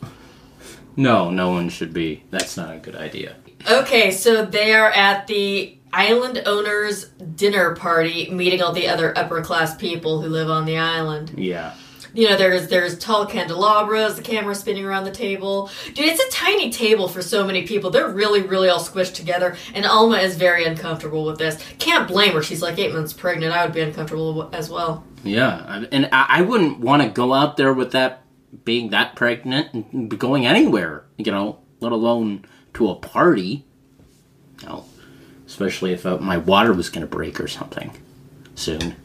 No, 0.97 1.31
no 1.31 1.51
one 1.51 1.69
should 1.69 1.93
be. 1.93 2.25
That's 2.31 2.57
not 2.57 2.75
a 2.75 2.79
good 2.79 2.97
idea. 2.97 3.37
Okay, 3.71 4.11
so 4.11 4.45
they 4.45 4.73
are 4.75 4.91
at 4.91 5.27
the 5.27 5.77
island 5.93 6.43
owner's 6.47 7.07
dinner 7.07 7.75
party, 7.75 8.31
meeting 8.31 8.63
all 8.63 8.73
the 8.73 8.89
other 8.89 9.17
upper 9.17 9.41
class 9.43 9.75
people 9.77 10.21
who 10.23 10.29
live 10.29 10.51
on 10.51 10.65
the 10.65 10.79
island. 10.79 11.35
Yeah, 11.37 11.75
You 12.15 12.29
know, 12.29 12.37
there's 12.37 12.69
there's 12.69 12.99
tall 12.99 13.27
candelabras, 13.27 14.17
the 14.17 14.23
camera 14.23 14.55
spinning 14.55 14.85
around 14.85 15.05
the 15.05 15.11
table. 15.11 15.71
Dude, 15.87 16.07
it's 16.07 16.23
a 16.23 16.31
tiny 16.31 16.71
table 16.71 17.09
for 17.09 17.23
so 17.23 17.45
many 17.47 17.67
people. 17.67 17.91
They're 17.91 18.09
really, 18.09 18.43
really 18.43 18.69
all 18.69 18.81
squished 18.81 19.15
together, 19.15 19.57
and 19.75 19.85
Alma 19.87 20.19
is 20.19 20.37
very 20.37 20.65
uncomfortable 20.65 21.25
with 21.25 21.39
this. 21.39 21.63
Can't 21.79 22.09
blame 22.09 22.33
her. 22.35 22.43
She's 22.43 22.63
like 22.63 22.79
eight 22.79 22.93
months 22.93 23.13
pregnant. 23.13 23.53
I 23.55 23.65
would 23.65 23.75
be 23.75 23.81
uncomfortable 23.81 24.49
as 24.53 24.71
well. 24.71 25.05
yeah, 25.25 25.85
and 25.93 26.09
I, 26.13 26.43
wouldn't 26.43 26.81
want 26.81 27.03
to 27.03 27.09
go 27.09 27.33
out 27.35 27.57
there 27.57 27.73
with 27.75 27.93
that 27.93 28.23
being 28.65 28.91
that 28.91 29.15
pregnant 29.17 29.73
and 29.93 30.19
going 30.19 30.47
anywhere. 30.47 31.05
You 31.17 31.31
know, 31.33 31.59
let 31.81 31.93
alone 31.93 32.45
to 32.75 32.89
a 32.91 32.95
party. 32.97 33.65
You 34.63 34.69
know, 34.69 34.85
especially 35.61 35.93
if 35.93 36.07
uh, 36.07 36.17
my 36.19 36.39
water 36.39 36.73
was 36.73 36.89
going 36.89 37.07
to 37.07 37.07
break 37.07 37.39
or 37.39 37.47
something 37.47 37.93
soon. 38.55 38.97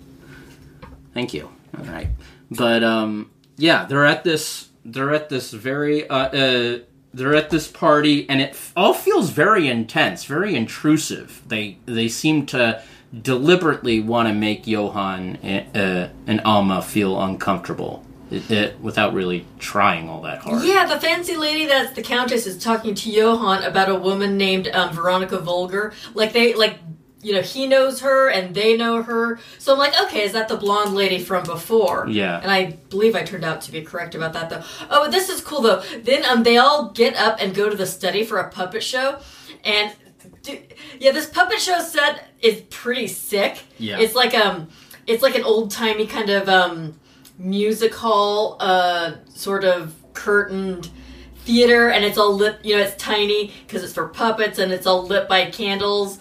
Thank 1.14 1.34
you. 1.34 1.50
All 1.78 1.84
right, 1.86 2.08
but 2.50 2.82
um, 2.84 3.30
yeah, 3.58 3.86
they're 3.86 4.06
at 4.06 4.24
this. 4.24 4.70
They're 4.86 5.14
at 5.14 5.28
this 5.30 5.52
very. 5.52 6.08
Uh, 6.10 6.16
uh, 6.16 6.80
they're 7.14 7.36
at 7.36 7.50
this 7.50 7.68
party, 7.68 8.30
and 8.30 8.42
it 8.42 8.52
f- 8.52 8.72
all 8.76 8.94
feels 8.94 9.30
very 9.32 9.68
intense, 9.68 10.24
very 10.24 10.56
intrusive. 10.56 11.42
They 11.48 11.78
they 11.86 12.08
seem 12.08 12.46
to 12.48 12.82
deliberately 13.22 14.00
want 14.00 14.30
to 14.30 14.34
make 14.34 14.66
Johan 14.66 15.36
uh, 15.38 16.10
and 16.28 16.42
Alma 16.42 16.82
feel 16.82 17.22
uncomfortable, 17.22 18.06
it, 18.32 18.52
it, 18.52 18.80
without 18.80 19.14
really 19.14 19.46
trying 19.60 20.10
all 20.10 20.22
that 20.22 20.40
hard. 20.40 20.64
Yeah, 20.64 20.86
the 20.86 21.00
fancy 21.00 21.36
lady 21.36 21.66
that's 21.66 21.94
the 21.96 22.02
countess 22.02 22.46
is 22.48 22.58
talking 22.62 22.96
to 22.96 23.10
Johan 23.10 23.64
about 23.64 23.90
a 23.90 23.96
woman 23.96 24.38
named 24.38 24.68
um, 24.70 24.94
Veronica 24.94 25.40
Vogler. 25.40 25.94
Like 26.14 26.34
they 26.34 26.54
like. 26.54 26.80
You 27.22 27.34
know, 27.34 27.42
he 27.42 27.66
knows 27.66 28.02
her 28.02 28.30
and 28.30 28.54
they 28.54 28.78
know 28.78 29.02
her. 29.02 29.40
So 29.58 29.74
I'm 29.74 29.80
like, 29.80 30.00
okay, 30.00 30.22
is 30.22 30.34
that 30.34 30.48
the 30.48 30.58
blonde 30.58 30.94
lady 30.94 31.18
from 31.18 31.44
before? 31.44 32.06
Yeah. 32.08 32.40
And 32.40 32.52
I 32.52 32.74
believe 32.92 33.16
I 33.16 33.24
turned 33.24 33.44
out 33.44 33.62
to 33.62 33.72
be 33.72 33.82
correct 33.82 34.14
about 34.14 34.34
that, 34.34 34.52
though. 34.52 34.62
Oh, 34.92 35.10
this 35.10 35.28
is 35.28 35.42
cool, 35.42 35.62
though. 35.62 35.82
Then 36.04 36.24
um, 36.24 36.44
they 36.44 36.58
all 36.58 36.92
get 36.92 37.16
up 37.16 37.38
and 37.42 37.56
go 37.56 37.68
to 37.68 37.76
the 37.76 37.88
study 37.88 38.24
for 38.24 38.38
a 38.38 38.52
puppet 38.52 38.84
show. 38.84 39.18
And, 39.64 39.92
dude, 40.44 40.76
yeah, 41.00 41.14
this 41.14 41.28
puppet 41.28 41.60
show 41.60 41.80
set 41.80 42.28
is 42.42 42.62
pretty 42.70 43.08
sick. 43.08 43.58
Yeah. 43.80 43.98
It's 43.98 44.14
like, 44.14 44.36
um, 44.36 44.70
it's 45.08 45.24
like 45.24 45.34
an 45.34 45.44
old 45.44 45.72
timey 45.72 46.06
kind 46.06 46.30
of, 46.30 46.48
um, 46.48 47.00
music 47.38 47.94
hall, 47.94 48.58
uh, 48.60 49.14
sort 49.34 49.64
of 49.64 49.94
curtained 50.14 50.90
theater. 51.40 51.90
And 51.90 52.04
it's 52.06 52.18
all 52.18 52.34
lit, 52.34 52.58
you 52.64 52.76
know, 52.76 52.82
it's 52.84 52.96
tiny 53.02 53.52
because 53.68 53.84
it's 53.84 53.94
for 53.94 54.08
puppets 54.08 54.58
and 54.60 54.72
it's 54.72 54.88
all 54.88 55.04
lit 55.06 55.28
by 55.28 55.50
candles. 55.52 56.20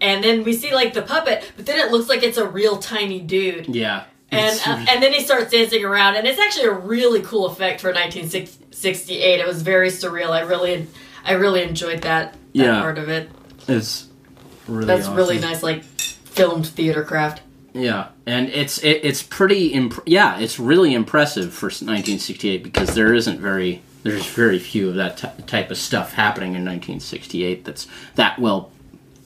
And 0.00 0.22
then 0.22 0.44
we 0.44 0.52
see, 0.52 0.74
like, 0.74 0.92
the 0.92 1.02
puppet, 1.02 1.50
but 1.56 1.64
then 1.66 1.78
it 1.78 1.90
looks 1.90 2.08
like 2.08 2.22
it's 2.22 2.36
a 2.36 2.46
real 2.46 2.76
tiny 2.76 3.20
dude 3.20 3.74
Yeah. 3.74 4.04
and 4.30 4.60
uh, 4.66 4.84
and 4.90 5.02
then 5.02 5.12
he 5.14 5.20
starts 5.20 5.50
dancing 5.52 5.82
around, 5.84 6.16
and 6.16 6.26
it's 6.26 6.38
actually 6.38 6.66
a 6.66 6.72
really 6.72 7.22
cool 7.22 7.46
effect 7.46 7.80
for 7.80 7.90
1968. 7.92 9.40
It 9.40 9.46
was 9.46 9.62
very 9.62 9.88
surreal. 9.88 10.30
I 10.30 10.40
really, 10.40 10.86
I 11.24 11.32
really 11.34 11.62
enjoyed 11.62 12.02
that, 12.02 12.32
that 12.32 12.38
Yeah. 12.52 12.80
part 12.80 12.98
of 12.98 13.08
it. 13.08 13.30
it's 13.66 14.08
really 14.68 14.84
That's 14.86 15.08
really 15.08 15.38
nice, 15.38 15.62
like 15.62 15.84
filmed 15.84 16.66
theater 16.66 17.02
craft. 17.04 17.40
Yeah, 17.74 18.08
and 18.24 18.48
it's 18.50 18.78
it, 18.78 19.00
it's 19.04 19.22
pretty 19.22 19.68
imp- 19.68 20.02
yeah, 20.06 20.38
it's 20.38 20.60
really 20.60 20.94
impressive 20.94 21.52
for 21.52 21.66
1968 21.66 22.62
because 22.62 22.94
there 22.94 23.12
isn't 23.12 23.40
very 23.40 23.82
there's 24.04 24.26
very 24.26 24.60
few 24.60 24.90
of 24.90 24.94
that 24.94 25.16
t- 25.18 25.42
type 25.46 25.70
of 25.72 25.76
stuff 25.76 26.12
happening 26.12 26.50
in 26.50 26.64
1968 26.64 27.64
that's 27.64 27.88
that 28.14 28.38
well 28.38 28.70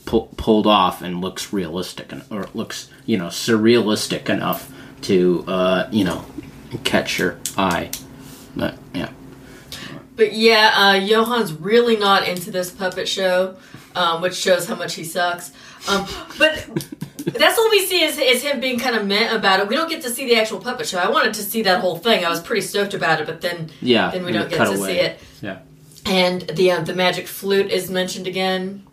pu- 0.07 0.29
pulled 0.39 0.67
off 0.67 1.03
and 1.03 1.21
looks 1.21 1.53
realistic 1.53 2.11
and 2.11 2.23
or 2.31 2.49
looks 2.55 2.89
you 3.05 3.19
know 3.19 3.27
surrealistic 3.27 4.31
enough 4.31 4.73
to 5.03 5.45
uh, 5.47 5.87
you 5.93 6.05
know 6.05 6.25
catch 6.85 7.19
your 7.19 7.39
eye. 7.57 7.91
But 8.57 8.77
yeah, 8.95 9.11
But 10.17 10.33
yeah, 10.33 10.73
uh, 10.75 11.07
Johan's 11.07 11.53
really 11.53 11.97
not 11.97 12.27
into 12.27 12.51
this 12.51 12.71
puppet 12.71 13.07
show, 13.09 13.57
um, 13.95 14.23
which 14.23 14.35
shows 14.35 14.67
how 14.67 14.75
much 14.75 14.95
he 14.95 15.05
sucks. 15.05 15.53
Um, 15.87 16.07
but 16.39 16.67
that's 17.35 17.59
all 17.59 17.71
we 17.71 17.85
see 17.87 18.03
is, 18.03 18.19
is 18.19 18.43
him 18.43 18.61
being 18.61 18.79
kind 18.79 18.97
of 18.97 19.07
meh 19.07 19.35
about 19.35 19.61
it. 19.61 19.69
We 19.69 19.75
don't 19.77 19.89
get 19.91 20.03
to 20.03 20.11
see 20.11 20.27
the 20.27 20.37
actual 20.37 20.61
puppet 20.61 20.87
show. 20.87 20.99
I 20.99 21.09
wanted 21.11 21.35
to 21.35 21.43
see 21.43 21.63
that 21.63 21.81
whole 21.81 21.97
thing. 21.99 22.25
I 22.25 22.29
was 22.31 22.41
pretty 22.41 22.63
stoked 22.63 22.95
about 22.95 23.21
it, 23.21 23.27
but 23.27 23.41
then 23.41 23.71
yeah, 23.81 24.11
then 24.11 24.25
we 24.25 24.33
don't 24.33 24.49
get 24.49 24.59
to 24.59 24.65
cutaway. 24.67 24.87
see 24.95 24.99
it. 25.01 25.21
Yeah. 25.43 25.59
And 26.07 26.43
the 26.43 26.71
uh, 26.73 26.81
the 26.83 26.95
magic 26.95 27.27
flute 27.27 27.71
is 27.71 27.91
mentioned 27.91 28.27
again. 28.27 28.85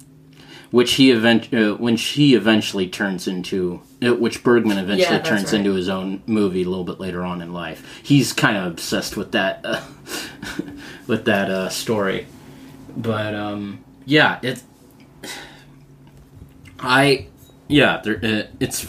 which 0.72 0.94
he 0.94 1.12
event 1.12 1.54
uh, 1.54 1.76
when 1.76 1.96
she 1.96 2.34
eventually 2.36 2.88
turns 2.90 3.28
into 3.28 3.80
uh, 4.04 4.14
which 4.14 4.44
Bergman 4.44 4.78
eventually 4.78 5.16
Yeah, 5.18 5.24
turns 5.24 5.46
right. 5.46 5.54
into 5.60 5.74
his 5.74 5.88
own 5.88 6.22
movie 6.26 6.64
a 6.64 6.70
little 6.70 6.84
bit 6.84 7.00
later 7.00 7.24
on 7.24 7.42
in 7.42 7.54
life. 7.54 8.02
He's 8.04 8.34
kind 8.34 8.58
of 8.58 8.66
obsessed 8.68 9.16
with 9.16 9.32
that 9.32 9.62
uh, 9.64 9.82
with 11.08 11.26
that 11.26 11.50
uh, 11.50 11.70
story, 11.70 12.28
but 12.98 13.34
um, 13.34 13.84
yeah, 14.06 14.40
it. 14.44 14.62
I 16.80 17.28
yeah, 17.68 17.96
uh, 17.96 18.44
it's 18.60 18.86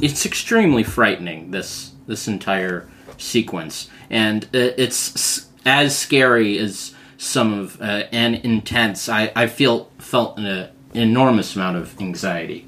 it's 0.00 0.26
extremely 0.26 0.82
frightening 0.82 1.50
this 1.50 1.92
this 2.06 2.28
entire 2.28 2.88
sequence, 3.16 3.88
and 4.10 4.44
uh, 4.46 4.72
it's 4.76 5.48
as 5.64 5.96
scary 5.96 6.58
as 6.58 6.94
some 7.16 7.52
of 7.52 7.80
uh, 7.80 8.04
and 8.12 8.36
intense. 8.36 9.08
I 9.08 9.32
I 9.34 9.46
feel 9.46 9.90
felt 9.98 10.38
an 10.38 10.68
enormous 10.94 11.56
amount 11.56 11.76
of 11.76 11.98
anxiety 12.00 12.66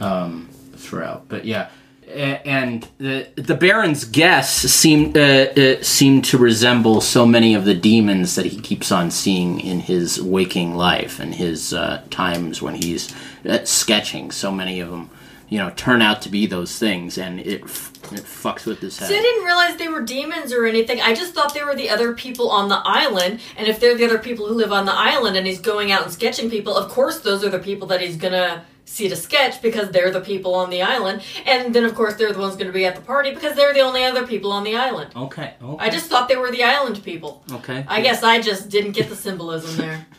um, 0.00 0.48
throughout, 0.76 1.28
but 1.28 1.44
yeah. 1.44 1.68
And 2.12 2.88
the 2.98 3.28
the 3.36 3.54
Baron's 3.54 4.04
guests 4.04 4.70
seem 4.70 5.12
uh, 5.16 5.20
uh, 5.20 5.82
seem 5.82 6.22
to 6.22 6.38
resemble 6.38 7.00
so 7.00 7.24
many 7.26 7.54
of 7.54 7.64
the 7.64 7.74
demons 7.74 8.34
that 8.34 8.46
he 8.46 8.60
keeps 8.60 8.92
on 8.92 9.10
seeing 9.10 9.60
in 9.60 9.80
his 9.80 10.20
waking 10.20 10.74
life 10.74 11.18
and 11.20 11.34
his 11.34 11.72
uh, 11.72 12.02
times 12.10 12.60
when 12.60 12.74
he's 12.74 13.14
uh, 13.48 13.64
sketching. 13.64 14.30
So 14.30 14.50
many 14.50 14.80
of 14.80 14.90
them, 14.90 15.10
you 15.48 15.58
know, 15.58 15.70
turn 15.70 16.02
out 16.02 16.22
to 16.22 16.28
be 16.28 16.46
those 16.46 16.78
things, 16.78 17.16
and 17.18 17.40
it 17.40 17.62
f- 17.64 17.92
it 18.12 18.24
fucks 18.24 18.66
with 18.66 18.80
his 18.80 18.98
head. 18.98 19.08
See, 19.08 19.16
I 19.18 19.22
didn't 19.22 19.44
realize 19.44 19.76
they 19.76 19.88
were 19.88 20.02
demons 20.02 20.52
or 20.52 20.66
anything. 20.66 21.00
I 21.00 21.14
just 21.14 21.34
thought 21.34 21.54
they 21.54 21.64
were 21.64 21.74
the 21.76 21.88
other 21.90 22.12
people 22.14 22.50
on 22.50 22.68
the 22.68 22.80
island. 22.84 23.40
And 23.56 23.68
if 23.68 23.80
they're 23.80 23.96
the 23.96 24.04
other 24.04 24.18
people 24.18 24.46
who 24.46 24.54
live 24.54 24.72
on 24.72 24.86
the 24.86 24.92
island 24.92 25.36
and 25.36 25.46
he's 25.46 25.60
going 25.60 25.92
out 25.92 26.02
and 26.02 26.12
sketching 26.12 26.50
people, 26.50 26.76
of 26.76 26.90
course 26.90 27.20
those 27.20 27.44
are 27.44 27.48
the 27.50 27.58
people 27.58 27.86
that 27.88 28.00
he's 28.00 28.16
gonna 28.16 28.64
see 28.84 29.08
to 29.08 29.16
sketch 29.16 29.62
because 29.62 29.90
they're 29.90 30.10
the 30.10 30.20
people 30.20 30.54
on 30.54 30.70
the 30.70 30.82
island. 30.82 31.22
And 31.46 31.74
then 31.74 31.84
of 31.84 31.94
course 31.94 32.14
they're 32.14 32.32
the 32.32 32.38
ones 32.38 32.56
gonna 32.56 32.72
be 32.72 32.84
at 32.86 32.96
the 32.96 33.02
party 33.02 33.32
because 33.32 33.56
they're 33.56 33.72
the 33.72 33.80
only 33.80 34.04
other 34.04 34.26
people 34.26 34.52
on 34.52 34.64
the 34.64 34.76
island. 34.76 35.12
Okay. 35.16 35.54
okay. 35.62 35.84
I 35.84 35.90
just 35.90 36.06
thought 36.06 36.28
they 36.28 36.36
were 36.36 36.50
the 36.50 36.64
island 36.64 37.02
people. 37.02 37.42
okay. 37.50 37.84
I 37.88 38.00
guess 38.00 38.22
I 38.22 38.40
just 38.40 38.68
didn't 38.68 38.92
get 38.92 39.08
the 39.08 39.16
symbolism 39.16 39.76
there. 39.76 40.06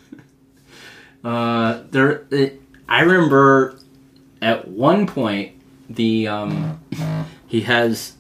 Uh, 1.24 1.84
there, 1.92 2.26
it, 2.32 2.62
I 2.90 3.00
remember 3.04 3.80
at 4.42 4.68
one 4.68 5.08
point 5.08 5.54
the 5.90 6.28
um, 6.28 6.82
he 7.48 7.62
has 7.62 8.16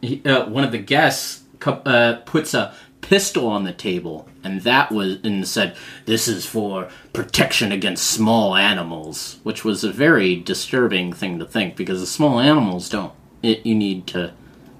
he, 0.00 0.22
uh, 0.24 0.48
one 0.48 0.62
of 0.62 0.72
the 0.72 0.78
guests 0.78 1.42
uh, 1.66 2.16
puts 2.24 2.54
a 2.54 2.74
pistol 3.00 3.48
on 3.48 3.64
the 3.64 3.72
table, 3.72 4.28
and 4.44 4.60
that 4.62 4.90
was 4.92 5.18
and 5.24 5.46
said, 5.46 5.76
"This 6.06 6.28
is 6.28 6.44
for 6.46 6.88
protection 7.12 7.72
against 7.72 8.06
small 8.10 8.54
animals," 8.56 9.38
which 9.42 9.64
was 9.64 9.84
a 9.84 9.92
very 9.92 10.36
disturbing 10.36 11.12
thing 11.12 11.38
to 11.38 11.44
think 11.44 11.76
because 11.76 12.00
the 12.00 12.06
small 12.06 12.40
animals 12.40 12.88
don't. 12.88 13.12
It, 13.42 13.64
you 13.66 13.74
need 13.74 14.06
to. 14.08 14.32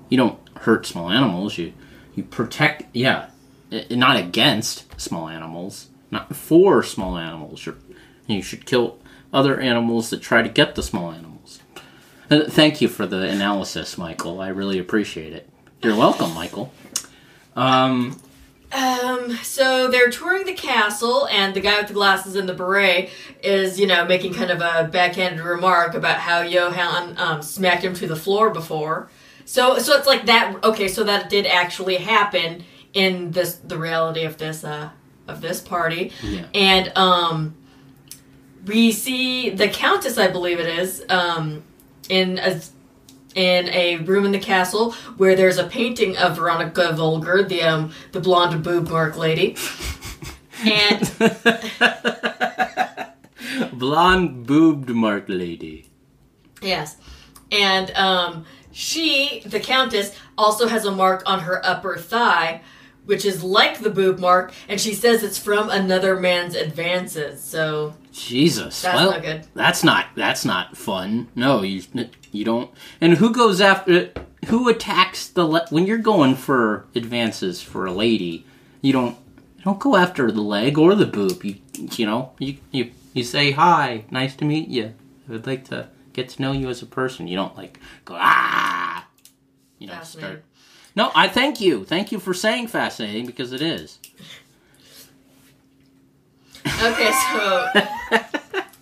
You 0.09 0.19
don't 0.19 0.39
hurt 0.59 0.87
small 0.87 1.11
animals. 1.11 1.59
You 1.59 1.73
you 2.15 2.23
protect. 2.23 2.85
Yeah, 2.95 3.27
i- 3.73 3.87
not 3.91 4.17
against 4.17 5.01
small 5.01 5.29
animals, 5.29 5.89
not 6.11 6.35
for 6.37 6.83
small 6.83 7.17
animals. 7.17 7.65
You're, 7.67 7.77
you 8.27 8.43
should 8.43 8.67
kill 8.67 8.99
other 9.33 9.59
animals 9.61 10.11
that 10.11 10.21
try 10.23 10.43
to 10.43 10.49
get 10.49 10.75
the 10.75 10.83
small 10.83 11.11
animals. 11.11 11.61
Uh, 12.31 12.45
Thank 12.49 12.81
you 12.81 12.89
for 12.89 13.07
the 13.07 13.23
analysis, 13.29 13.97
Michael. 13.99 14.41
I 14.41 14.49
really 14.49 14.79
appreciate 14.79 15.33
it. 15.33 15.49
You're 15.83 15.97
welcome, 15.97 16.33
Michael. 16.35 16.73
Um, 17.57 18.21
Um, 18.73 19.37
so 19.43 19.89
they're 19.89 20.11
touring 20.11 20.47
the 20.47 20.55
castle, 20.55 21.27
and 21.29 21.53
the 21.55 21.61
guy 21.61 21.79
with 21.79 21.89
the 21.89 21.95
glasses 21.95 22.37
and 22.37 22.49
the 22.49 22.55
beret 22.55 23.11
is, 23.43 23.79
you 23.79 23.87
know, 23.87 24.05
making 24.07 24.33
kind 24.35 24.51
of 24.51 24.61
a 24.63 24.89
backhanded 24.91 25.45
remark 25.45 25.95
about 25.95 26.19
how 26.19 26.41
Johann 26.41 27.15
um, 27.19 27.43
smacked 27.43 27.85
him 27.85 27.93
to 27.95 28.07
the 28.07 28.17
floor 28.17 28.51
before. 28.51 29.11
So, 29.45 29.79
so 29.79 29.97
it's 29.99 30.07
like 30.07 30.27
that. 30.27 30.57
Okay, 30.65 30.89
so 30.89 31.05
that 31.05 31.29
did 31.29 31.47
actually 31.47 31.97
happen 31.97 32.65
in 32.95 33.31
this 33.33 33.57
the 33.57 33.77
reality 33.79 34.25
of 34.25 34.39
this 34.39 34.65
uh, 34.65 34.89
of 35.29 35.41
this 35.41 35.61
party, 35.61 36.13
Yeah. 36.23 36.47
and 36.55 36.97
um, 36.97 37.55
we 38.67 38.93
see 38.93 39.51
the 39.51 39.69
countess, 39.69 40.17
I 40.19 40.29
believe 40.29 40.59
it 40.61 40.79
is, 40.79 41.05
um, 41.09 41.63
in 42.09 42.39
a 42.39 42.61
in 43.35 43.69
a 43.71 43.97
room 43.99 44.25
in 44.25 44.33
the 44.33 44.39
castle 44.39 44.93
where 45.17 45.35
there's 45.35 45.59
a 45.59 45.67
painting 45.67 46.17
of 46.17 46.37
Veronica 46.37 46.93
Vogler, 46.93 47.43
the 47.43 47.63
um, 47.63 47.93
the 48.13 48.21
blonde 48.21 48.63
boob 48.63 48.89
mark 48.91 49.17
lady, 49.17 49.57
and 50.65 51.11
blonde 53.73 54.47
boobed 54.47 54.91
mark 54.91 55.25
lady. 55.29 55.87
yes, 56.61 56.97
and 57.51 57.91
um, 57.93 58.45
she, 58.73 59.43
the 59.45 59.61
countess, 59.61 60.17
also 60.37 60.67
has 60.67 60.85
a 60.85 60.91
mark 60.91 61.23
on 61.27 61.41
her 61.41 61.65
upper 61.65 61.97
thigh, 61.97 62.63
which 63.05 63.25
is 63.25 63.45
like 63.45 63.81
the 63.81 63.91
boob 63.91 64.19
mark, 64.19 64.53
and 64.69 64.81
she 64.81 64.95
says 64.95 65.23
it's 65.23 65.39
from 65.39 65.69
another 65.71 66.19
man's 66.19 66.55
advances. 66.55 67.43
So 67.43 67.95
Jesus, 68.13 68.83
That's 68.83 68.95
well, 68.95 69.11
not 69.13 69.23
good. 69.23 69.47
that's 69.55 69.83
not 69.83 70.07
that's 70.15 70.45
not 70.45 70.77
fun. 70.77 71.29
No, 71.35 71.63
you 71.63 71.83
you 72.31 72.45
don't. 72.45 72.71
And 73.01 73.15
who 73.15 73.33
goes 73.33 73.61
after? 73.61 74.13
Who 74.47 74.69
attacks 74.69 75.29
the 75.29 75.45
le- 75.45 75.67
when 75.71 75.87
you're 75.87 75.99
going 75.99 76.35
for 76.37 76.87
advances 76.95 77.63
for 77.63 77.87
a 77.87 77.93
lady? 77.93 78.45
You 78.83 78.93
don't 78.93 79.17
you 79.57 79.65
don't 79.65 79.79
go 79.79 79.97
after 79.97 80.31
the 80.31 80.43
leg 80.43 80.77
or 80.77 80.95
the 80.95 81.07
boob. 81.07 81.43
You 81.45 81.57
you 81.93 82.05
know 82.07 82.33
you 82.39 82.59
you 82.71 82.91
you 83.15 83.25
say 83.25 83.53
hi, 83.53 84.05
nice 84.11 84.37
to 84.37 84.45
meet 84.45 84.69
you. 84.69 84.95
I 85.29 85.33
would 85.33 85.47
like 85.47 85.65
to 85.69 85.89
get 86.13 86.29
to 86.31 86.43
know 86.43 86.53
you 86.53 86.69
as 86.69 86.83
a 86.83 86.87
person. 86.87 87.29
You 87.29 87.37
don't 87.37 87.57
like 87.57 87.81
go 88.05 88.15
ah. 88.19 89.07
You 89.79 89.87
know 89.87 90.01
start. 90.03 90.45
No, 90.95 91.11
I 91.15 91.29
thank 91.29 91.61
you. 91.61 91.85
Thank 91.85 92.13
you 92.13 92.19
for 92.19 92.35
saying 92.35 92.67
fascinating 92.67 93.25
because 93.25 93.53
it 93.53 93.63
is. 93.63 93.99
Okay, 96.67 97.13
so 97.33 97.67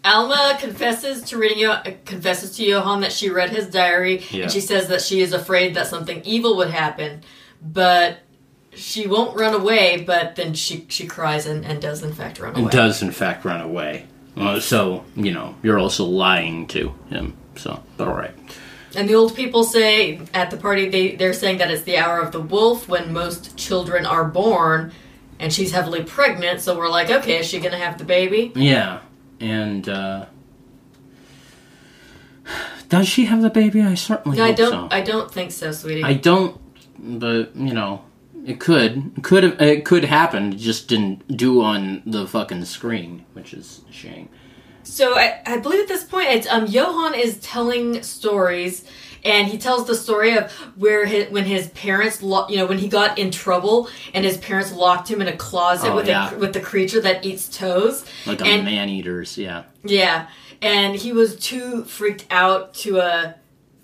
Alma 0.04 0.56
confesses 0.58 1.22
to 1.24 1.38
reading 1.38 1.58
Yo- 1.58 1.80
confesses 2.04 2.56
to 2.56 2.64
Johann 2.64 3.00
that 3.02 3.12
she 3.12 3.28
read 3.30 3.50
his 3.50 3.66
diary, 3.66 4.24
Yeah. 4.30 4.44
and 4.44 4.52
she 4.52 4.60
says 4.60 4.88
that 4.88 5.02
she 5.02 5.20
is 5.20 5.32
afraid 5.32 5.74
that 5.74 5.86
something 5.86 6.22
evil 6.24 6.56
would 6.56 6.70
happen, 6.70 7.22
but 7.62 8.18
she 8.74 9.06
won't 9.06 9.38
run 9.38 9.54
away. 9.54 10.02
But 10.06 10.36
then 10.36 10.54
she 10.54 10.86
she 10.88 11.06
cries 11.06 11.46
and, 11.46 11.64
and 11.66 11.80
does 11.82 12.02
in 12.02 12.12
fact 12.12 12.38
run 12.40 12.52
away. 12.54 12.62
and 12.62 12.70
does 12.70 13.02
in 13.02 13.10
fact 13.12 13.44
run 13.44 13.60
away. 13.60 14.06
Uh, 14.36 14.58
so 14.60 15.04
you 15.16 15.32
know 15.32 15.54
you're 15.62 15.78
also 15.78 16.04
lying 16.04 16.66
to 16.68 16.94
him. 17.10 17.36
So 17.56 17.82
but 17.96 18.08
all 18.08 18.14
right. 18.16 18.34
And 18.96 19.08
the 19.08 19.14
old 19.14 19.36
people 19.36 19.64
say 19.64 20.20
at 20.32 20.50
the 20.50 20.56
party 20.56 20.88
they 20.88 21.14
they're 21.16 21.34
saying 21.34 21.58
that 21.58 21.70
it's 21.70 21.82
the 21.82 21.98
hour 21.98 22.20
of 22.20 22.32
the 22.32 22.40
wolf 22.40 22.88
when 22.88 23.12
most 23.12 23.56
children 23.58 24.06
are 24.06 24.24
born, 24.24 24.92
and 25.40 25.52
she's 25.52 25.72
heavily 25.72 26.04
pregnant. 26.04 26.60
So 26.60 26.78
we're 26.78 26.88
like, 26.88 27.10
okay, 27.10 27.38
is 27.38 27.48
she 27.48 27.58
gonna 27.58 27.78
have 27.78 27.98
the 27.98 28.04
baby? 28.04 28.52
Yeah, 28.54 29.00
and 29.40 29.88
uh, 29.88 30.26
does 32.88 33.08
she 33.08 33.24
have 33.24 33.42
the 33.42 33.50
baby? 33.50 33.80
I 33.82 33.94
certainly 33.94 34.40
I 34.40 34.48
hope 34.48 34.56
don't 34.56 34.90
so. 34.90 34.96
I 34.96 35.00
don't 35.00 35.32
think 35.32 35.50
so, 35.50 35.72
sweetie. 35.72 36.04
I 36.04 36.14
don't, 36.14 36.60
but 36.98 37.56
you 37.56 37.72
know, 37.72 38.04
it 38.44 38.60
could 38.60 39.12
could 39.22 39.42
have 39.42 39.60
it 39.60 39.84
could 39.84 40.04
happen. 40.04 40.52
It 40.52 40.56
just 40.56 40.88
didn't 40.88 41.36
do 41.36 41.62
on 41.62 42.02
the 42.06 42.26
fucking 42.26 42.64
screen, 42.66 43.24
which 43.32 43.54
is 43.54 43.80
a 43.88 43.92
shame. 43.92 44.28
So 44.82 45.14
I, 45.16 45.40
I 45.46 45.58
believe 45.58 45.80
at 45.80 45.88
this 45.88 46.04
point, 46.04 46.28
it's 46.30 46.48
um 46.48 46.66
Johann 46.66 47.14
is 47.14 47.38
telling 47.38 48.02
stories, 48.02 48.84
and 49.24 49.48
he 49.48 49.58
tells 49.58 49.86
the 49.86 49.94
story 49.94 50.36
of 50.36 50.50
where 50.76 51.04
his, 51.06 51.30
when 51.30 51.44
his 51.44 51.68
parents, 51.68 52.22
lo- 52.22 52.46
you 52.48 52.56
know, 52.56 52.66
when 52.66 52.78
he 52.78 52.88
got 52.88 53.18
in 53.18 53.30
trouble 53.30 53.88
and 54.14 54.24
his 54.24 54.36
parents 54.38 54.72
locked 54.72 55.10
him 55.10 55.20
in 55.20 55.28
a 55.28 55.36
closet 55.36 55.90
Oh, 55.90 55.96
with 55.96 56.08
yeah. 56.08 56.34
a, 56.34 56.38
with 56.38 56.52
the 56.52 56.60
creature 56.60 57.00
that 57.00 57.24
eats 57.24 57.48
toes. 57.48 58.04
Like 58.26 58.40
a 58.40 58.44
And- 58.44 58.64
man 58.64 58.88
eaters, 58.88 59.36
yeah. 59.38 59.64
Yeah, 59.84 60.28
and 60.62 60.94
he 60.96 61.12
was 61.12 61.36
too 61.36 61.84
freaked 61.84 62.26
out 62.30 62.74
to 62.74 63.00
uh 63.00 63.32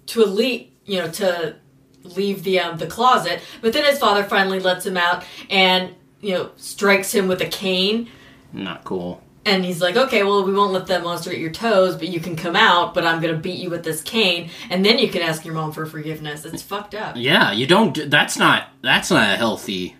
to 0.06 0.24
leave, 0.24 0.68
you 0.84 0.98
know, 1.00 1.08
to 1.12 1.56
leave 2.04 2.44
the 2.44 2.60
um 2.60 2.78
the 2.78 2.86
closet. 2.86 3.40
But 3.60 3.72
then 3.72 3.84
his 3.84 3.98
father 3.98 4.22
finally 4.24 4.60
lets 4.60 4.84
him 4.86 4.96
out 4.96 5.24
and 5.50 5.94
you 6.20 6.34
know 6.34 6.50
strikes 6.56 7.12
him 7.14 7.28
with 7.28 7.40
a 7.40 7.46
cane. 7.46 8.08
Not 8.52 8.84
cool. 8.84 9.22
And 9.46 9.64
he's 9.64 9.80
like, 9.80 9.96
okay, 9.96 10.24
well, 10.24 10.44
we 10.44 10.52
won't 10.52 10.72
let 10.72 10.88
that 10.88 11.02
monster 11.04 11.32
eat 11.32 11.38
your 11.38 11.52
toes, 11.52 11.94
but 11.96 12.08
you 12.08 12.18
can 12.20 12.34
come 12.34 12.56
out, 12.56 12.92
but 12.94 13.06
I'm 13.06 13.20
gonna 13.22 13.36
beat 13.38 13.58
you 13.60 13.70
with 13.70 13.84
this 13.84 14.02
cane, 14.02 14.50
and 14.70 14.84
then 14.84 14.98
you 14.98 15.08
can 15.08 15.22
ask 15.22 15.44
your 15.44 15.54
mom 15.54 15.70
for 15.72 15.86
forgiveness. 15.86 16.44
It's 16.44 16.62
fucked 16.62 16.94
up. 16.96 17.14
Yeah, 17.16 17.52
you 17.52 17.66
don't. 17.66 18.10
That's 18.10 18.36
not. 18.36 18.68
That's 18.82 19.10
not 19.10 19.32
a 19.32 19.36
healthy 19.36 19.96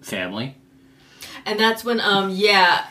family. 0.00 0.54
And 1.44 1.58
that's 1.58 1.84
when, 1.84 2.00
um, 2.00 2.30
yeah, 2.30 2.86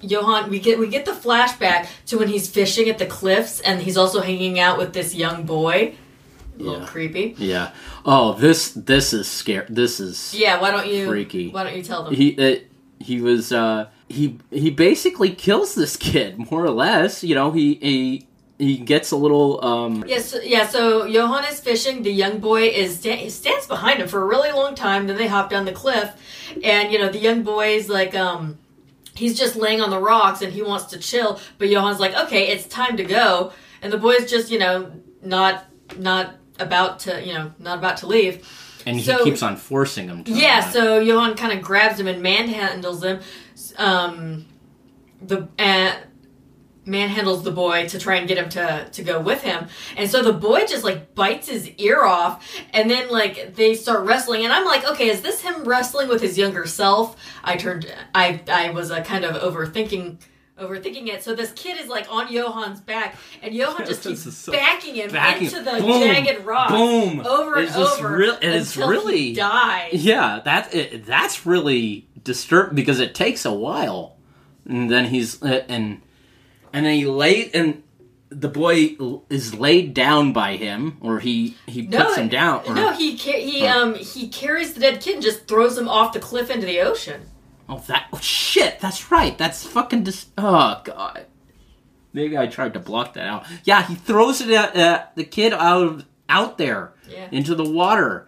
Johann, 0.00 0.50
we 0.50 0.58
get 0.60 0.78
we 0.78 0.86
get 0.88 1.04
the 1.06 1.12
flashback 1.12 1.88
to 2.06 2.18
when 2.18 2.28
he's 2.28 2.48
fishing 2.48 2.88
at 2.88 2.98
the 2.98 3.06
cliffs, 3.06 3.60
and 3.60 3.80
he's 3.82 3.96
also 3.96 4.20
hanging 4.20 4.60
out 4.60 4.78
with 4.78 4.92
this 4.92 5.14
young 5.14 5.44
boy. 5.44 5.94
A 6.58 6.62
little 6.62 6.80
Yeah. 6.80 6.86
creepy. 6.86 7.34
Yeah. 7.38 7.70
Oh, 8.04 8.34
this 8.34 8.70
this 8.72 9.12
is 9.12 9.26
scary. 9.28 9.66
This 9.68 10.00
is 10.00 10.34
Yeah, 10.36 10.60
why 10.60 10.70
don't 10.70 10.86
you? 10.86 11.06
Freaky. 11.08 11.48
Why 11.48 11.64
don't 11.64 11.76
you 11.76 11.82
tell 11.82 12.04
them? 12.04 12.14
he 12.14 12.28
it, 12.28 12.70
he 13.00 13.20
was 13.20 13.52
uh 13.52 13.86
he 14.08 14.38
he 14.50 14.70
basically 14.70 15.30
kills 15.30 15.74
this 15.74 15.96
kid 15.96 16.38
more 16.50 16.64
or 16.64 16.70
less 16.70 17.22
you 17.22 17.34
know 17.34 17.50
he 17.50 17.74
he 17.74 18.26
he 18.58 18.76
gets 18.78 19.10
a 19.12 19.16
little 19.16 19.64
um 19.64 20.04
Yes, 20.06 20.34
yeah. 20.42 20.66
So 20.66 21.04
Johann 21.04 21.44
is 21.44 21.60
fishing. 21.60 22.02
The 22.02 22.10
young 22.12 22.38
boy 22.40 22.62
is 22.68 23.02
he 23.04 23.30
stands 23.30 23.66
behind 23.68 24.00
him 24.00 24.08
for 24.08 24.20
a 24.20 24.26
really 24.26 24.50
long 24.50 24.74
time. 24.74 25.06
Then 25.06 25.16
they 25.16 25.28
hop 25.28 25.48
down 25.50 25.64
the 25.64 25.72
cliff, 25.72 26.10
and 26.64 26.90
you 26.92 26.98
know 26.98 27.08
the 27.08 27.20
young 27.20 27.42
boy's 27.44 27.88
like, 27.88 28.16
um, 28.16 28.58
he's 29.14 29.38
just 29.38 29.54
laying 29.54 29.80
on 29.80 29.90
the 29.90 30.00
rocks 30.00 30.42
and 30.42 30.52
he 30.52 30.62
wants 30.62 30.86
to 30.86 30.98
chill. 30.98 31.38
But 31.58 31.68
Johann's 31.68 32.00
like, 32.00 32.14
okay, 32.16 32.48
it's 32.48 32.66
time 32.66 32.96
to 32.96 33.04
go. 33.04 33.52
And 33.80 33.92
the 33.92 33.98
boy's 33.98 34.28
just 34.28 34.50
you 34.50 34.58
know 34.58 34.90
not 35.22 35.64
not 35.96 36.34
about 36.58 36.98
to 37.00 37.24
you 37.24 37.34
know 37.34 37.52
not 37.60 37.78
about 37.78 37.98
to 37.98 38.06
leave. 38.08 38.44
and 38.86 38.96
he 38.96 39.02
So- 39.04 39.22
keeps 39.22 39.42
on 39.42 39.56
forcing 39.56 40.08
him 40.08 40.24
to 40.24 40.32
Yeah, 40.32 40.68
so 40.70 40.98
Johann 40.98 41.36
kind 41.36 41.52
of 41.56 41.62
grabs 41.62 42.00
him 42.00 42.08
and 42.08 42.20
manhandles 42.24 43.04
him. 43.04 43.20
Um, 43.78 44.46
the 45.22 45.48
uh, 45.58 45.94
manhandles 46.86 47.42
the 47.44 47.50
boy 47.50 47.86
to 47.88 47.98
try 47.98 48.16
and 48.16 48.26
get 48.26 48.38
him 48.38 48.48
to 48.50 48.88
to 48.92 49.02
go 49.02 49.20
with 49.20 49.42
him, 49.42 49.66
and 49.96 50.10
so 50.10 50.22
the 50.22 50.32
boy 50.32 50.64
just 50.66 50.84
like 50.84 51.14
bites 51.14 51.48
his 51.48 51.68
ear 51.78 52.02
off, 52.04 52.46
and 52.72 52.90
then 52.90 53.08
like 53.10 53.54
they 53.56 53.74
start 53.74 54.04
wrestling, 54.06 54.44
and 54.44 54.52
I'm 54.52 54.64
like, 54.64 54.84
okay, 54.90 55.08
is 55.08 55.20
this 55.22 55.40
him 55.42 55.64
wrestling 55.64 56.08
with 56.08 56.20
his 56.22 56.38
younger 56.38 56.66
self? 56.66 57.16
I 57.44 57.56
turned, 57.56 57.92
I 58.14 58.40
I 58.50 58.70
was 58.70 58.90
uh, 58.90 59.02
kind 59.02 59.24
of 59.24 59.36
overthinking. 59.36 60.18
Overthinking 60.60 61.06
it, 61.06 61.22
so 61.22 61.36
this 61.36 61.52
kid 61.52 61.78
is 61.78 61.86
like 61.86 62.10
on 62.12 62.32
Johann's 62.32 62.80
back, 62.80 63.14
and 63.42 63.54
Johann 63.54 63.86
just 63.86 64.02
keeps 64.02 64.22
so- 64.36 64.50
backing 64.50 64.96
him 64.96 65.12
backing- 65.12 65.44
into 65.46 65.60
the 65.62 65.70
boom, 65.78 66.02
jagged 66.02 66.44
rocks, 66.44 66.72
boom. 66.72 67.20
over 67.24 67.58
It's 67.60 67.76
and 67.76 67.84
over, 67.84 68.16
real- 68.16 68.34
it 68.34 68.42
is 68.42 68.74
until 68.74 68.90
really- 68.90 69.18
he 69.18 69.32
dies. 69.34 69.90
yeah 70.04 70.40
that 70.44 70.74
it, 70.74 71.06
that's 71.06 71.46
really 71.46 72.07
disturbing 72.28 72.76
because 72.76 73.00
it 73.00 73.14
takes 73.14 73.44
a 73.44 73.52
while 73.52 74.16
and 74.66 74.88
then 74.90 75.06
he's 75.06 75.42
uh, 75.42 75.64
and 75.68 76.00
and 76.72 76.84
then 76.86 76.94
he 76.94 77.06
laid 77.06 77.50
and 77.54 77.82
the 78.28 78.48
boy 78.48 78.94
is 79.30 79.54
laid 79.54 79.94
down 79.94 80.32
by 80.34 80.56
him 80.56 80.98
or 81.00 81.18
he 81.20 81.56
he 81.66 81.86
puts 81.86 82.16
him 82.16 82.28
down 82.28 82.62
or, 82.66 82.74
No, 82.74 82.92
he 82.92 83.16
ca- 83.18 83.40
he 83.40 83.66
Huh. 83.66 83.80
um 83.82 83.94
he 83.94 84.28
carries 84.28 84.74
the 84.74 84.80
dead 84.80 85.00
kid 85.00 85.14
and 85.14 85.22
just 85.22 85.48
throws 85.48 85.76
him 85.78 85.88
off 85.88 86.12
the 86.12 86.20
cliff 86.20 86.50
into 86.50 86.66
the 86.66 86.80
ocean. 86.80 87.22
Oh, 87.70 87.82
that 87.88 88.06
oh, 88.12 88.18
shit! 88.20 88.80
That's 88.80 89.10
right. 89.10 89.36
That's 89.36 89.66
fucking 89.66 90.04
dis. 90.04 90.26
Oh 90.38 90.80
god. 90.84 91.26
Maybe 92.12 92.36
I 92.38 92.46
tried 92.46 92.74
to 92.74 92.80
block 92.80 93.14
that 93.14 93.26
out. 93.26 93.44
Yeah, 93.64 93.82
he 93.86 93.94
throws 93.94 94.40
it 94.40 94.50
at 94.50 94.76
uh, 94.76 95.04
the 95.16 95.24
kid 95.24 95.52
out 95.52 95.82
of 95.86 96.04
out 96.28 96.56
there 96.58 96.92
Yeah. 97.08 97.28
into 97.32 97.54
the 97.54 97.64
water. 97.68 98.26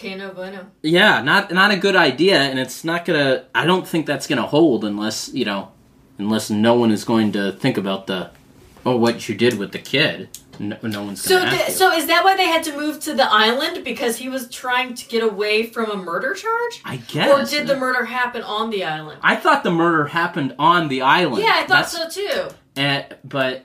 Que 0.00 0.16
no 0.16 0.30
bueno. 0.32 0.66
Yeah, 0.82 1.20
not 1.22 1.52
not 1.52 1.70
a 1.72 1.76
good 1.76 1.96
idea, 1.96 2.40
and 2.40 2.58
it's 2.58 2.84
not 2.84 3.04
gonna. 3.04 3.44
I 3.54 3.66
don't 3.66 3.86
think 3.86 4.06
that's 4.06 4.26
gonna 4.26 4.46
hold 4.46 4.84
unless 4.84 5.28
you 5.34 5.44
know, 5.44 5.68
unless 6.18 6.48
no 6.50 6.74
one 6.74 6.90
is 6.90 7.04
going 7.04 7.32
to 7.32 7.52
think 7.52 7.76
about 7.76 8.06
the, 8.06 8.30
oh, 8.86 8.96
what 8.96 9.28
you 9.28 9.34
did 9.34 9.58
with 9.58 9.72
the 9.72 9.78
kid. 9.78 10.28
No, 10.58 10.76
no 10.82 11.04
one's 11.04 11.22
So, 11.22 11.38
gonna. 11.38 11.50
th- 11.50 11.60
ask 11.62 11.68
you. 11.70 11.74
so 11.76 11.92
is 11.92 12.06
that 12.06 12.22
why 12.24 12.36
they 12.36 12.46
had 12.46 12.62
to 12.64 12.76
move 12.76 13.00
to 13.00 13.14
the 13.14 13.26
island 13.30 13.82
because 13.84 14.16
he 14.18 14.28
was 14.28 14.48
trying 14.50 14.94
to 14.94 15.08
get 15.08 15.22
away 15.22 15.64
from 15.64 15.90
a 15.90 15.96
murder 15.96 16.34
charge, 16.34 16.82
I 16.84 16.96
guess. 16.96 17.30
or 17.30 17.44
did 17.50 17.66
the 17.66 17.76
murder 17.76 18.04
happen 18.04 18.42
on 18.42 18.68
the 18.70 18.84
island? 18.84 19.20
I 19.22 19.36
thought 19.36 19.64
the 19.64 19.70
murder 19.70 20.06
happened 20.06 20.54
on 20.58 20.88
the 20.88 21.00
island. 21.02 21.42
Yeah, 21.42 21.52
I 21.54 21.60
thought 21.66 21.90
That's- 21.90 21.92
so 21.92 22.08
too. 22.08 22.54
eh, 22.76 23.04
but 23.24 23.64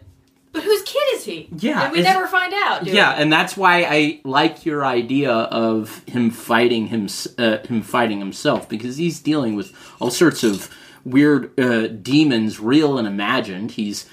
But 0.56 0.64
whose 0.64 0.84
kid 0.84 1.04
is 1.16 1.26
he? 1.26 1.50
Yeah, 1.58 1.84
and 1.84 1.92
we 1.92 2.02
never 2.02 2.28
find 2.28 2.54
out. 2.54 2.86
Yeah, 2.86 3.14
we? 3.14 3.24
and 3.24 3.34
that's 3.34 3.58
why 3.58 3.84
I 3.84 4.22
like 4.24 4.66
your 4.66 4.86
idea 4.86 5.34
of 5.34 6.02
him 6.06 6.32
fighting 6.32 6.88
him 6.88 7.10
uh, 7.38 7.58
him 7.68 7.82
fighting 7.82 8.20
himself 8.20 8.70
because 8.70 8.96
he's 8.96 9.20
dealing 9.20 9.56
with 9.56 9.74
all 10.00 10.12
sorts 10.12 10.46
of 10.46 10.74
weird 11.04 11.60
uh, 11.60 11.88
demons, 11.88 12.62
real 12.62 12.98
and 12.98 13.06
imagined. 13.06 13.72
He's 13.72 14.10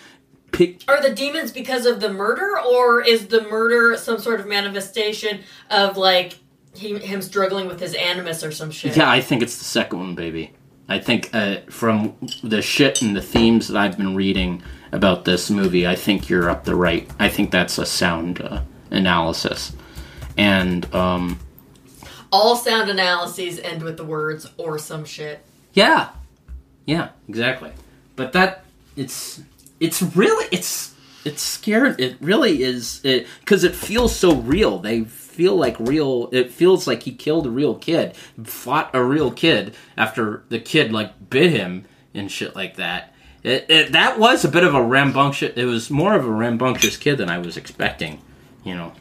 pick. 0.51 0.83
Are 0.89 1.01
the 1.01 1.15
demons 1.15 1.53
because 1.53 1.87
of 1.87 2.01
the 2.01 2.13
murder, 2.13 2.59
or 2.59 3.01
is 3.01 3.29
the 3.29 3.43
murder 3.43 3.97
some 3.97 4.19
sort 4.19 4.41
of 4.41 4.49
manifestation 4.49 5.43
of 5.71 5.97
like 5.97 6.41
he, 6.75 6.99
him 6.99 7.23
struggling 7.23 7.69
with 7.69 7.79
his 7.79 7.95
animus 7.95 8.43
or 8.43 8.51
some 8.51 8.73
shit? 8.73 8.97
Yeah, 8.97 9.09
I 9.09 9.21
think 9.21 9.43
it's 9.43 9.59
the 9.59 9.65
second 9.65 10.01
one, 10.01 10.15
baby. 10.17 10.51
I 10.89 10.99
think 10.99 11.31
uh, 11.33 11.59
from 11.71 12.17
the 12.43 12.61
shit 12.61 13.03
and 13.03 13.17
the 13.17 13.23
themes 13.23 13.69
that 13.69 13.77
I've 13.77 13.97
been 13.97 14.15
reading 14.15 14.63
about 14.91 15.25
this 15.25 15.51
movie, 15.51 15.87
I 15.87 15.95
think 15.95 16.29
you're 16.29 16.51
up 16.51 16.65
the 16.65 16.75
right. 16.75 17.09
I 17.19 17.29
think 17.29 17.51
that's 17.51 17.79
a 17.79 17.87
sound 17.87 18.41
uh, 18.41 18.63
analysis, 18.91 19.73
and 20.37 20.93
um, 20.95 21.39
All 22.31 22.57
sound 22.57 22.91
analyses 22.91 23.59
end 23.61 23.83
with 23.83 23.97
the 23.97 24.05
words 24.05 24.51
"or 24.59 24.79
some 24.79 25.05
shit." 25.05 25.45
Yeah, 25.73 26.11
yeah, 26.85 27.11
exactly. 27.29 27.73
But 28.17 28.33
that 28.33 28.65
it's 28.97 29.41
it's 29.81 30.03
really 30.03 30.47
it's 30.53 30.95
it's 31.25 31.43
scared. 31.43 32.01
It 32.01 32.17
really 32.21 32.63
is 32.63 33.01
it 33.05 33.27
because 33.41 33.65
it, 33.65 33.75
feels 33.75 34.15
so 34.15 34.37
real. 34.37 34.79
They 34.79 35.05
feel 35.33 35.57
like 35.57 35.77
real. 35.81 36.29
It 36.33 36.51
feels 36.51 36.87
like 36.87 37.03
he 37.05 37.13
killed 37.13 37.47
a 37.47 37.51
real 37.51 37.75
kid, 37.75 38.15
fought 38.45 38.91
a 38.95 39.03
real 39.03 39.31
kid 39.31 39.75
after 39.97 40.45
the 40.51 40.61
kid 40.61 40.93
like 40.93 41.31
bit 41.31 41.51
him 41.51 41.87
and 42.15 42.31
shit 42.31 42.55
like 42.55 42.77
that. 42.77 43.15
It, 43.43 43.67
it 43.69 43.93
that 43.93 44.19
was 44.19 44.45
a 44.45 44.49
bit 44.49 44.63
of 44.63 44.75
a 44.75 44.83
rambunctious. 44.83 45.55
It 45.57 45.65
was 45.65 45.91
more 45.91 46.15
of 46.15 46.25
a 46.25 46.31
rambunctious 46.31 46.97
kid 46.97 47.17
than 47.17 47.29
I 47.29 47.39
was 47.39 47.57
expecting. 47.57 48.21
You 48.65 48.75
know. 48.77 48.93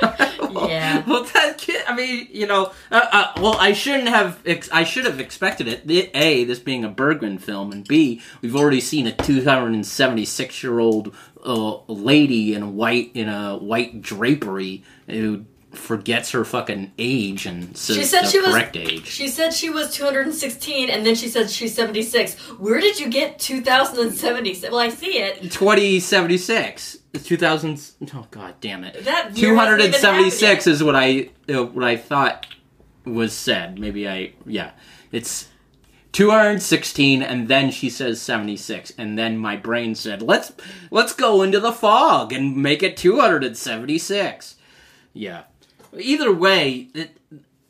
Yeah. 0.52 1.04
well, 1.06 1.24
that 1.24 1.58
kid. 1.58 1.84
I 1.86 1.94
mean, 1.94 2.26
you 2.32 2.46
know. 2.46 2.72
Uh, 2.90 3.06
uh, 3.12 3.32
well, 3.36 3.56
I 3.58 3.72
shouldn't 3.72 4.08
have. 4.08 4.40
Ex- 4.44 4.70
I 4.72 4.82
should 4.82 5.04
have 5.04 5.20
expected 5.20 5.68
it. 5.68 6.10
A, 6.14 6.44
this 6.44 6.58
being 6.58 6.84
a 6.84 6.88
Bergman 6.88 7.38
film, 7.38 7.70
and 7.70 7.86
B, 7.86 8.20
we've 8.42 8.56
already 8.56 8.80
seen 8.80 9.06
a 9.06 9.12
276 9.12 10.62
year 10.62 10.80
old 10.80 11.14
uh, 11.44 11.82
lady 11.86 12.54
in 12.54 12.62
a 12.62 12.68
white 12.70 13.10
in 13.14 13.28
a 13.28 13.56
white 13.56 14.00
drapery 14.02 14.82
who 15.08 15.44
forgets 15.72 16.32
her 16.32 16.44
fucking 16.44 16.90
age 16.98 17.46
and 17.46 17.76
says 17.76 17.96
She 17.96 18.02
said 18.04 18.24
the 18.24 18.28
she 18.28 18.40
was- 18.40 18.50
correct 18.52 18.76
age. 18.76 19.06
She 19.06 19.28
said 19.28 19.54
she 19.54 19.70
was 19.70 19.94
216, 19.94 20.90
and 20.90 21.06
then 21.06 21.14
she 21.14 21.28
said 21.28 21.48
she's 21.48 21.74
76. 21.74 22.34
Where 22.58 22.80
did 22.80 22.98
you 22.98 23.08
get 23.08 23.38
2076? 23.38 24.68
Well, 24.72 24.80
I 24.80 24.88
see 24.88 25.18
it. 25.18 25.40
2076. 25.52 26.98
2000. 27.24 27.90
Oh 28.14 28.26
god 28.30 28.54
damn 28.60 28.84
it. 28.84 29.04
That 29.04 29.36
year 29.36 29.54
hasn't 29.56 29.80
even 29.80 29.92
276 30.00 30.66
is 30.66 30.82
what 30.82 30.94
I 30.96 31.30
uh, 31.48 31.64
what 31.64 31.84
I 31.84 31.96
thought 31.96 32.46
was 33.04 33.32
said. 33.32 33.78
Maybe 33.78 34.08
I 34.08 34.32
yeah. 34.46 34.72
It's 35.12 35.48
216 36.12 37.22
and 37.22 37.46
then 37.48 37.70
she 37.70 37.88
says 37.88 38.20
76 38.20 38.92
and 38.98 39.18
then 39.18 39.38
my 39.38 39.56
brain 39.56 39.94
said 39.94 40.20
let's 40.22 40.52
let's 40.90 41.12
go 41.12 41.42
into 41.42 41.60
the 41.60 41.72
fog 41.72 42.32
and 42.32 42.56
make 42.56 42.82
it 42.82 42.96
276. 42.96 44.56
Yeah. 45.12 45.42
Either 45.96 46.32
way, 46.32 46.88
it, 46.94 47.16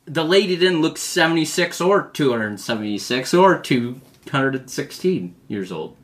the 0.05 0.23
lady 0.23 0.55
didn't 0.55 0.81
look 0.81 0.97
76 0.97 1.79
or 1.81 2.09
276 2.13 3.33
or 3.33 3.59
216 3.59 5.35
years 5.47 5.71
old. 5.71 5.95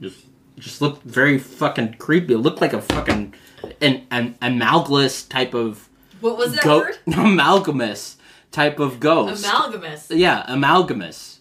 Just 0.00 0.26
just 0.58 0.80
looked 0.82 1.02
very 1.04 1.38
fucking 1.38 1.94
creepy. 1.94 2.34
It 2.34 2.38
looked 2.38 2.60
like 2.60 2.72
a 2.72 2.82
fucking 2.82 3.34
an, 3.80 4.06
an 4.10 4.36
amalgamous 4.42 5.22
type 5.24 5.54
of 5.54 5.88
What 6.20 6.36
was 6.36 6.54
that 6.54 6.64
go- 6.64 6.80
word? 6.80 6.98
amalgamous 7.06 8.16
type 8.52 8.78
of 8.78 9.00
ghost. 9.00 9.44
Amalgamous. 9.44 10.10
yeah, 10.10 10.44
amalgamous. 10.46 11.39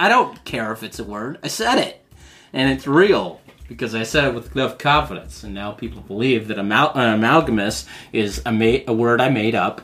I 0.00 0.08
don't 0.08 0.44
care 0.44 0.72
if 0.72 0.82
it's 0.82 0.98
a 0.98 1.04
word. 1.04 1.38
I 1.42 1.48
said 1.48 1.78
it, 1.78 2.04
and 2.52 2.70
it's 2.70 2.86
real 2.86 3.40
because 3.68 3.94
I 3.94 4.02
said 4.02 4.24
it 4.24 4.34
with 4.34 4.54
enough 4.54 4.78
confidence, 4.78 5.42
and 5.42 5.54
now 5.54 5.72
people 5.72 6.02
believe 6.02 6.48
that 6.48 6.58
amal- 6.58 6.92
uh, 6.96 7.14
amalgamous 7.14 7.86
is 8.12 8.42
a 8.46 8.52
ma- 8.52 8.84
a 8.86 8.92
word 8.92 9.20
I 9.20 9.28
made 9.28 9.54
up. 9.54 9.82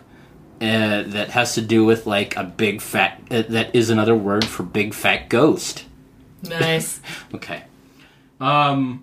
Uh, 0.61 1.03
that 1.09 1.31
has 1.31 1.55
to 1.57 1.61
do 1.61 1.85
with 1.85 2.07
like 2.07 2.37
a 2.37 2.45
big 2.45 2.81
fat. 2.81 3.21
Uh, 3.29 3.43
that 3.49 3.75
is 3.75 3.91
another 3.91 4.15
word 4.15 4.45
for 4.45 4.63
big 4.63 4.95
fat 4.95 5.29
ghost. 5.29 5.85
Nice. 6.45 7.01
Okay. 7.35 7.65
Um 8.41 9.03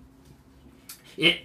it 1.17 1.41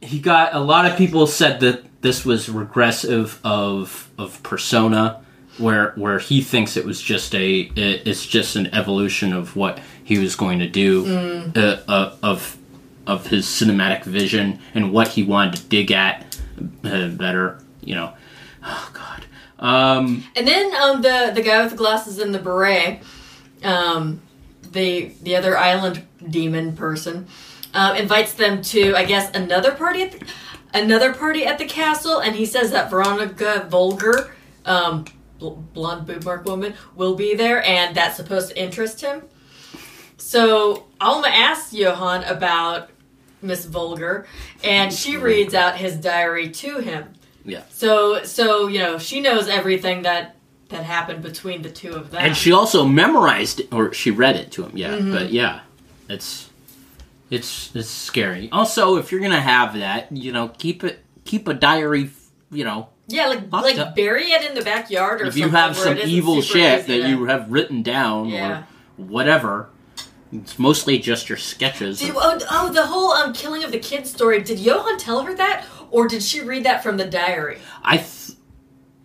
he 0.00 0.18
got 0.18 0.54
a 0.54 0.58
lot 0.58 0.86
of 0.86 0.96
people 0.96 1.28
said 1.28 1.60
that 1.60 1.84
this 2.02 2.24
was 2.24 2.48
regressive 2.48 3.38
of 3.44 4.10
of 4.18 4.42
persona 4.42 5.24
where 5.58 5.92
where 5.96 6.18
he 6.18 6.40
thinks 6.42 6.76
it 6.76 6.84
was 6.84 7.00
just 7.00 7.34
a 7.34 7.60
it, 7.76 8.06
it's 8.06 8.26
just 8.26 8.56
an 8.56 8.72
evolution 8.74 9.32
of 9.32 9.56
what 9.56 9.80
he 10.02 10.18
was 10.18 10.36
going 10.36 10.58
to 10.58 10.68
do 10.68 11.52
uh, 11.56 11.80
uh, 11.88 12.16
of 12.22 12.56
of 13.06 13.26
his 13.26 13.46
cinematic 13.46 14.04
vision 14.04 14.58
and 14.74 14.92
what 14.92 15.08
he 15.08 15.22
wanted 15.22 15.56
to 15.56 15.62
dig 15.64 15.90
at 15.90 16.38
uh, 16.84 17.08
better 17.08 17.60
you 17.82 17.94
know. 17.94 18.12
Oh 18.64 18.90
god. 18.92 19.24
Um 19.58 20.24
And 20.36 20.46
then 20.46 20.74
um, 20.74 21.02
the 21.02 21.32
the 21.34 21.42
guy 21.42 21.62
with 21.62 21.70
the 21.70 21.76
glasses 21.76 22.18
and 22.18 22.34
the 22.34 22.38
beret, 22.38 23.00
um, 23.64 24.20
the 24.72 25.12
the 25.22 25.36
other 25.36 25.56
island 25.56 26.04
demon 26.28 26.76
person, 26.76 27.26
um, 27.74 27.96
invites 27.96 28.34
them 28.34 28.62
to 28.62 28.94
I 28.94 29.04
guess 29.04 29.34
another 29.34 29.72
party 29.72 30.02
at 30.02 30.12
the, 30.12 30.26
another 30.74 31.14
party 31.14 31.46
at 31.46 31.58
the 31.58 31.64
castle, 31.64 32.18
and 32.18 32.36
he 32.36 32.44
says 32.44 32.70
that 32.72 32.90
Veronica 32.90 33.66
Vogler, 33.70 34.30
um, 34.66 35.04
bl- 35.38 35.50
blonde 35.74 36.06
boob 36.06 36.24
mark 36.24 36.44
woman, 36.44 36.74
will 36.94 37.14
be 37.14 37.34
there, 37.34 37.62
and 37.64 37.94
that's 37.96 38.16
supposed 38.16 38.50
to 38.50 38.60
interest 38.60 39.00
him. 39.00 39.22
So 40.16 40.84
Alma 41.00 41.28
asks 41.28 41.72
Johann 41.72 42.24
about 42.24 42.90
Miss 43.42 43.64
Vogler, 43.64 44.26
and 44.64 44.92
she 44.92 45.16
reads 45.16 45.54
out 45.54 45.76
his 45.76 45.96
diary 45.96 46.50
to 46.50 46.78
him. 46.80 47.14
Yeah. 47.44 47.62
So 47.70 48.24
so 48.24 48.66
you 48.66 48.78
know 48.80 48.98
she 48.98 49.20
knows 49.20 49.48
everything 49.48 50.02
that 50.02 50.34
that 50.68 50.84
happened 50.84 51.22
between 51.22 51.62
the 51.62 51.70
two 51.70 51.92
of 51.94 52.10
them. 52.10 52.20
and 52.22 52.36
she 52.36 52.52
also 52.52 52.84
memorized 52.84 53.60
it 53.60 53.72
or 53.72 53.94
she 53.94 54.10
read 54.10 54.36
it 54.36 54.52
to 54.52 54.64
him 54.64 54.72
yeah 54.76 54.90
Mm-hmm. 54.98 55.12
but 55.12 55.32
yeah 55.32 55.60
it's 56.10 56.50
it's 57.30 57.74
it's 57.74 57.88
scary 57.88 58.50
also 58.52 58.96
if 58.96 59.10
you're 59.10 59.22
gonna 59.22 59.40
have 59.40 59.78
that 59.78 60.12
you 60.12 60.30
know 60.30 60.48
keep 60.48 60.84
it 60.84 61.02
keep 61.24 61.48
a 61.48 61.54
diary 61.54 62.10
you 62.50 62.64
know 62.64 62.90
yeah, 63.08 63.26
like 63.26 63.50
Locked 63.50 63.64
like 63.64 63.78
up. 63.78 63.96
bury 63.96 64.30
it 64.30 64.48
in 64.48 64.54
the 64.54 64.62
backyard 64.62 65.20
or 65.22 65.26
if 65.26 65.36
you 65.36 65.48
have 65.48 65.76
some 65.76 65.98
evil 65.98 66.40
shit 66.42 66.86
that 66.86 67.02
to- 67.02 67.08
you 67.08 67.24
have 67.24 67.50
written 67.50 67.82
down 67.82 68.28
Yeah. 68.28 68.58
or 68.60 68.66
whatever 68.96 69.70
it's 70.32 70.58
mostly 70.58 70.98
just 70.98 71.28
your 71.28 71.38
sketches 71.38 72.00
Did, 72.00 72.12
oh, 72.14 72.38
oh, 72.50 72.70
the 72.72 72.86
whole 72.86 73.12
um, 73.12 73.32
killing 73.32 73.64
of 73.64 73.72
the 73.72 73.78
kid 73.78 74.06
story. 74.06 74.42
Did 74.42 74.58
Johann 74.58 74.98
tell 74.98 75.22
her 75.22 75.34
that, 75.34 75.64
or 75.90 76.06
did 76.06 76.22
she 76.22 76.42
read 76.42 76.64
that 76.64 76.82
from 76.82 76.98
the 76.98 77.06
diary? 77.06 77.58
i 77.82 77.96
th- 77.96 78.36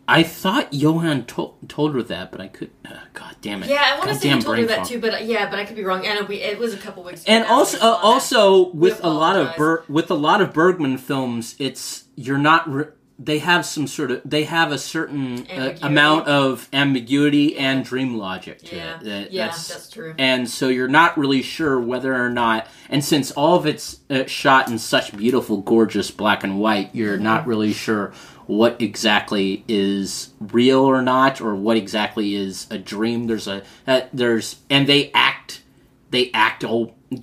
I 0.05 0.21
thought 0.23 0.73
Johan 0.73 1.23
to- 1.27 1.53
told 1.69 1.95
her 1.95 2.03
that, 2.03 2.29
but 2.29 2.41
I 2.41 2.49
could. 2.49 2.71
Uh, 2.83 2.95
God 3.13 3.37
damn 3.41 3.63
it! 3.63 3.69
Yeah, 3.69 3.83
I 3.85 3.97
want 3.97 4.09
to 4.09 4.15
say 4.15 4.31
you 4.31 4.41
told 4.41 4.57
her 4.57 4.65
that 4.65 4.85
too, 4.85 4.99
but 4.99 5.13
uh, 5.13 5.17
yeah, 5.19 5.49
but 5.49 5.59
I 5.59 5.63
could 5.63 5.77
be 5.77 5.83
wrong. 5.85 6.05
And 6.05 6.27
we, 6.27 6.41
it 6.41 6.59
was 6.59 6.73
a 6.73 6.77
couple 6.77 7.03
weeks. 7.03 7.23
and 7.25 7.45
ago 7.45 7.53
also 7.53 7.77
uh, 7.77 7.99
also 8.03 8.69
with 8.71 9.01
a 9.01 9.09
lot 9.09 9.37
of. 9.37 9.55
Ber- 9.55 9.85
with 9.87 10.11
a 10.11 10.15
lot 10.15 10.41
of 10.41 10.51
Bergman 10.51 10.97
films 10.97 11.55
it's 11.57 12.03
you're 12.15 12.37
not 12.37 12.69
re- 12.69 12.87
they 13.19 13.39
have 13.39 13.65
some 13.65 13.85
sort 13.87 14.09
of 14.11 14.21
they 14.25 14.43
have 14.45 14.71
a 14.71 14.77
certain 14.77 15.45
uh, 15.47 15.77
amount 15.83 16.27
of 16.27 16.67
ambiguity 16.73 17.55
and 17.57 17.85
dream 17.85 18.17
logic 18.17 18.59
to 18.63 18.75
Yeah. 18.75 18.95
it 18.99 19.03
That- 19.03 19.31
Yeah, 19.31 19.47
that's 19.47 19.89
true. 19.89 20.15
and 20.17 20.49
so 20.49 20.67
you're 20.67 20.87
not 20.87 21.17
really 21.17 21.41
sure 21.43 21.79
whether 21.79 22.13
or 22.15 22.29
not 22.29 22.67
and 22.89 23.03
since 23.05 23.31
all 23.31 23.55
of 23.55 23.65
it's 23.67 23.99
uh, 24.09 24.25
shot 24.25 24.67
in 24.69 24.79
such 24.79 25.15
beautiful 25.15 25.57
gorgeous 25.57 26.09
black 26.11 26.43
and 26.43 26.59
white 26.59 26.89
you're 26.93 27.13
Mm-hmm. 27.15 27.23
not 27.23 27.47
really 27.47 27.71
sure 27.73 28.13
what 28.47 28.81
exactly 28.81 29.63
is 29.67 30.31
real 30.39 30.79
or 30.81 31.01
not 31.01 31.39
or 31.39 31.55
what 31.55 31.77
exactly 31.77 32.35
is 32.35 32.67
a 32.71 32.77
dream 32.77 33.27
there's 33.27 33.47
a 33.47 33.61
uh, 33.87 34.01
there's 34.11 34.57
and 34.71 34.87
they 34.87 35.11
act 35.13 35.61
they 36.09 36.31
act 36.33 36.63
all 36.63 36.95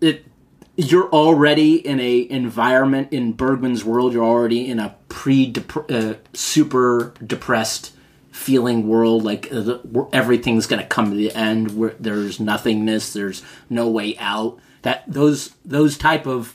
it 0.00 0.25
you're 0.76 1.08
already 1.08 1.74
in 1.76 2.00
a 2.00 2.28
environment 2.30 3.12
in 3.12 3.32
Bergman's 3.32 3.84
world. 3.84 4.12
You're 4.12 4.24
already 4.24 4.68
in 4.68 4.78
a 4.78 4.96
pre 5.08 5.52
uh, 5.88 6.14
super 6.34 7.14
depressed 7.24 7.92
feeling 8.30 8.86
world 8.86 9.24
like 9.24 9.50
uh, 9.50 9.60
the- 9.60 10.08
everything's 10.12 10.66
going 10.66 10.80
to 10.80 10.86
come 10.86 11.10
to 11.10 11.16
the 11.16 11.32
end 11.34 11.76
where 11.76 11.94
there's 11.98 12.38
nothingness 12.38 13.14
there's 13.14 13.42
no 13.70 13.88
way 13.88 14.14
out 14.18 14.58
that 14.82 15.02
those 15.08 15.54
those 15.64 15.96
type 15.96 16.26
of 16.26 16.54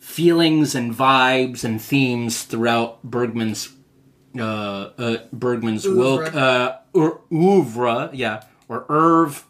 feelings 0.00 0.74
and 0.74 0.92
vibes 0.92 1.62
and 1.62 1.80
themes 1.80 2.42
throughout 2.42 3.00
Bergman's 3.04 3.72
uh, 4.36 4.90
uh 4.98 5.16
Bergman's 5.32 5.86
will 5.86 6.18
uh 6.36 6.78
or 6.92 7.20
oeuvre 7.32 8.10
yeah 8.12 8.42
or 8.68 8.84
Irv 8.88 9.46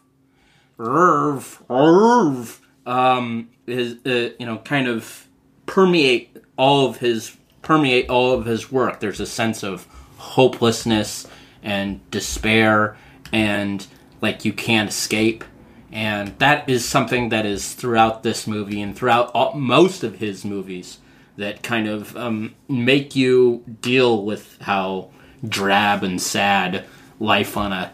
Irv 0.77 1.63
Irv 1.67 2.61
um 2.85 3.49
is 3.67 3.95
uh, 4.05 4.33
you 4.39 4.45
know 4.45 4.57
kind 4.59 4.87
of 4.87 5.27
permeate 5.65 6.37
all 6.57 6.87
of 6.87 6.97
his 6.97 7.35
permeate 7.61 8.09
all 8.09 8.33
of 8.33 8.45
his 8.45 8.71
work. 8.71 8.99
There's 8.99 9.19
a 9.19 9.25
sense 9.25 9.63
of 9.63 9.87
hopelessness 10.17 11.27
and 11.63 11.99
despair 12.11 12.95
and 13.33 13.85
like 14.21 14.45
you 14.45 14.53
can't 14.53 14.89
escape. 14.89 15.43
And 15.91 16.37
that 16.39 16.69
is 16.69 16.87
something 16.87 17.29
that 17.29 17.45
is 17.45 17.73
throughout 17.73 18.23
this 18.23 18.47
movie 18.47 18.81
and 18.81 18.95
throughout 18.95 19.31
all, 19.33 19.53
most 19.53 20.03
of 20.03 20.15
his 20.15 20.43
movies 20.43 20.99
that 21.37 21.63
kind 21.63 21.87
of 21.87 22.15
um, 22.17 22.55
make 22.67 23.15
you 23.15 23.63
deal 23.81 24.23
with 24.23 24.57
how 24.61 25.09
drab 25.47 26.03
and 26.03 26.21
sad 26.21 26.85
life 27.19 27.57
on 27.57 27.71
a 27.71 27.91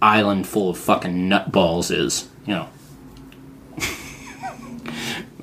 island 0.00 0.46
full 0.46 0.70
of 0.70 0.78
fucking 0.78 1.28
nutballs 1.28 1.96
is 1.96 2.28
you 2.44 2.52
know 2.52 2.68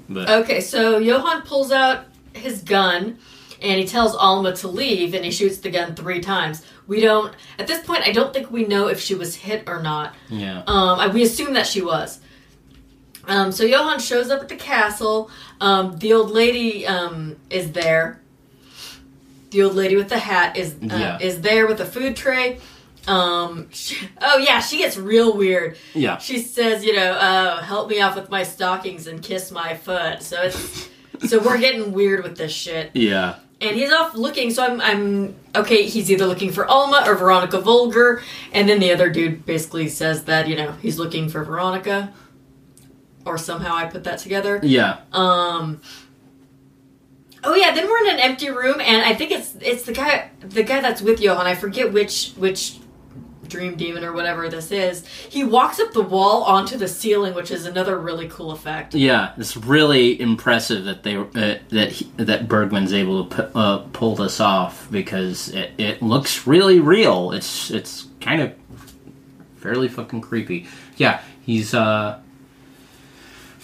but 0.10 0.30
Okay, 0.30 0.60
so 0.62 0.98
Johann 0.98 1.44
pulls 1.44 1.72
out 1.72 2.06
his 2.34 2.62
gun 2.64 3.18
and 3.62 3.80
he 3.80 3.86
tells 3.86 4.16
Alma 4.16 4.56
to 4.58 4.68
leave 4.68 5.14
and 5.14 5.24
he 5.24 5.32
shoots 5.32 5.58
the 5.58 5.70
gun 5.70 5.96
three 5.96 6.20
times. 6.22 6.66
We 6.88 7.02
don't, 7.02 7.34
at 7.60 7.68
this 7.68 7.86
point, 7.86 8.04
I 8.08 8.12
don't 8.12 8.34
think 8.34 8.50
we 8.50 8.66
know 8.66 8.88
if 8.88 9.00
she 9.00 9.14
was 9.16 9.36
hit 9.36 9.64
or 9.68 9.82
not. 9.82 10.16
yeah 10.30 10.64
Um, 10.66 11.00
I- 11.00 11.08
we 11.08 11.22
assume 11.24 11.54
that 11.54 11.68
she 11.68 11.82
was. 11.82 12.20
Um, 13.28 13.52
so 13.52 13.64
Johann 13.64 14.00
shows 14.00 14.32
up 14.32 14.42
at 14.42 14.50
the 14.50 14.56
castle. 14.56 15.30
Um, 15.62 15.98
the 16.00 16.14
old 16.14 16.32
lady 16.32 16.88
um, 16.88 17.36
is 17.52 17.74
there. 17.74 18.20
The 19.52 19.64
old 19.64 19.76
lady 19.76 19.96
with 19.96 20.10
the 20.10 20.18
hat 20.20 20.58
is 20.58 20.74
uh, 20.74 20.96
Yeah. 20.96 21.18
is 21.20 21.42
there 21.42 21.68
with 21.68 21.80
a 21.82 21.86
food 21.86 22.16
tray. 22.16 22.60
Um, 23.08 23.70
she- 23.72 24.08
oh 24.22 24.38
yeah, 24.38 24.60
she 24.60 24.78
gets 24.78 24.98
real 24.98 25.36
weird. 25.36 25.78
yeah 25.94 26.18
She 26.18 26.40
says, 26.40 26.84
you 26.84 26.96
know, 26.96 27.12
uh, 27.14 27.62
help 27.64 27.90
me 27.90 28.02
off 28.02 28.16
with 28.16 28.30
my 28.30 28.44
stockings 28.44 29.08
and 29.08 29.22
kiss 29.24 29.52
my 29.52 29.76
foot. 29.76 30.22
So 30.22 30.42
it's 30.44 30.90
so 31.28 31.40
we're 31.40 31.58
getting 31.58 31.92
weird 31.92 32.24
with 32.24 32.38
this 32.38 32.52
shit. 32.52 32.92
yeah 32.94 33.36
And 33.62 33.76
he's 33.76 33.92
off 33.92 34.14
looking, 34.16 34.52
so 34.52 34.64
I'm 34.66 34.80
I'm 34.82 35.36
okay, 35.56 35.84
he's 35.84 36.12
either 36.12 36.26
looking 36.28 36.52
for 36.52 36.66
Alma 36.68 37.04
or 37.08 37.16
Veronica 37.16 37.60
Vogler, 37.60 38.22
and 38.54 38.70
then 38.70 38.80
the 38.80 38.92
other 38.94 39.10
dude 39.10 39.46
basically 39.46 39.90
says 39.90 40.26
that, 40.26 40.48
you 40.48 40.56
know, 40.56 40.72
he's 40.82 40.98
looking 41.00 41.30
for 41.30 41.44
Veronica. 41.44 42.14
Or 43.26 43.38
somehow 43.38 43.76
I 43.76 43.86
put 43.86 44.04
that 44.06 44.20
together. 44.20 44.60
yeah 44.64 45.00
Um 45.14 45.82
Oh 47.44 47.56
yeah, 47.56 47.74
then 47.74 47.88
we're 47.88 48.00
in 48.06 48.10
an 48.16 48.20
empty 48.20 48.50
room 48.50 48.82
and 48.82 49.02
I 49.04 49.14
think 49.14 49.32
it's 49.32 49.56
it's 49.62 49.84
the 49.84 49.94
guy 49.94 50.30
the 50.42 50.64
guy 50.64 50.82
that's 50.82 51.02
with 51.02 51.22
Johan. 51.22 51.48
I 51.48 51.56
forget 51.56 51.92
which 51.94 52.32
which 52.38 52.78
dream 53.50 53.76
demon 53.76 54.04
or 54.04 54.14
whatever 54.14 54.48
this 54.50 54.72
is. 54.72 55.06
He 55.06 55.44
walks 55.44 55.80
up 55.80 55.92
the 55.92 56.02
wall 56.02 56.44
onto 56.44 56.78
the 56.78 56.88
ceiling, 56.88 57.34
which 57.34 57.52
is 57.52 57.66
another 57.66 57.98
really 57.98 58.28
cool 58.30 58.52
effect. 58.52 58.96
Yeah, 58.96 59.34
it's 59.38 59.58
really 59.58 60.20
impressive 60.20 60.86
that 60.86 61.04
they 61.04 61.18
uh, 61.18 61.58
that 61.70 61.92
he, 61.92 62.12
that 62.18 62.48
Bergman's 62.48 62.94
able 62.94 63.26
to 63.26 63.58
uh, 63.58 63.78
pull 63.94 64.16
this 64.16 64.40
off 64.40 64.90
because 64.92 65.50
it, 65.50 65.72
it 65.78 66.02
looks 66.02 66.48
really 66.48 66.80
real. 66.80 67.32
It's 67.32 67.72
it's 67.72 68.08
kind 68.22 68.42
of 68.42 68.54
fairly 69.58 69.88
fucking 69.88 70.22
creepy. 70.22 70.68
Yeah, 70.98 71.22
he's 71.42 71.74
uh 71.74 72.20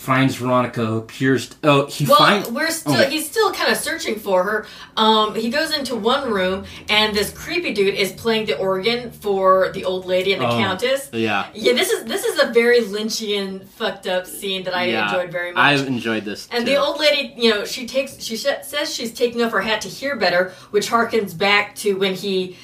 finds 0.06 0.36
Veronica 0.36 0.86
who 0.86 0.98
appears. 1.00 1.50
oh, 1.64 1.88
he 1.88 2.06
Well, 2.06 2.18
finds. 2.18 2.50
we're 2.52 2.70
still 2.70 2.94
oh. 2.94 3.10
he's 3.10 3.26
still 3.30 3.52
kind 3.52 3.72
of 3.72 3.78
searching 3.78 4.16
for 4.20 4.44
her. 4.44 4.68
Um, 4.96 5.34
he 5.36 5.50
goes 5.50 5.76
into 5.76 5.96
one 5.96 6.32
room 6.32 6.66
and 6.90 7.16
this 7.16 7.32
creepy 7.32 7.74
dude 7.74 7.96
is 7.96 8.12
playing 8.12 8.46
the 8.46 8.58
organ 8.58 9.12
for 9.12 9.72
the 9.74 9.84
old 9.86 10.06
lady 10.06 10.34
and 10.34 10.42
the 10.42 10.48
Oh. 10.48 10.58
countess. 10.58 11.10
Yeah, 11.12 11.48
Yeah, 11.54 11.74
this 11.74 11.90
is 11.90 12.06
this 12.06 12.24
is 12.24 12.40
a 12.42 12.48
very 12.54 12.82
Lynchian 12.82 13.68
fucked 13.68 14.06
up 14.08 14.28
scene 14.28 14.64
that 14.66 14.76
I 14.76 14.86
yeah. 14.86 15.06
enjoyed 15.06 15.32
very 15.32 15.52
much. 15.52 15.62
I've 15.64 15.88
enjoyed 15.88 16.24
this. 16.26 16.48
And 16.52 16.66
too. 16.66 16.72
the 16.74 16.78
old 16.80 17.00
lady, 17.00 17.34
you 17.36 17.50
know, 17.50 17.66
she 17.66 17.88
takes, 17.88 18.22
she 18.24 18.38
sh- 18.38 18.62
says 18.64 18.94
she's 18.94 19.12
taking 19.14 19.42
off 19.44 19.52
her 19.52 19.62
hat 19.62 19.82
to 19.82 19.90
hear 19.90 20.16
better, 20.16 20.52
which 20.72 20.90
harkens 20.90 21.36
back 21.38 21.76
to 21.78 21.96
when 21.98 22.14
he 22.14 22.56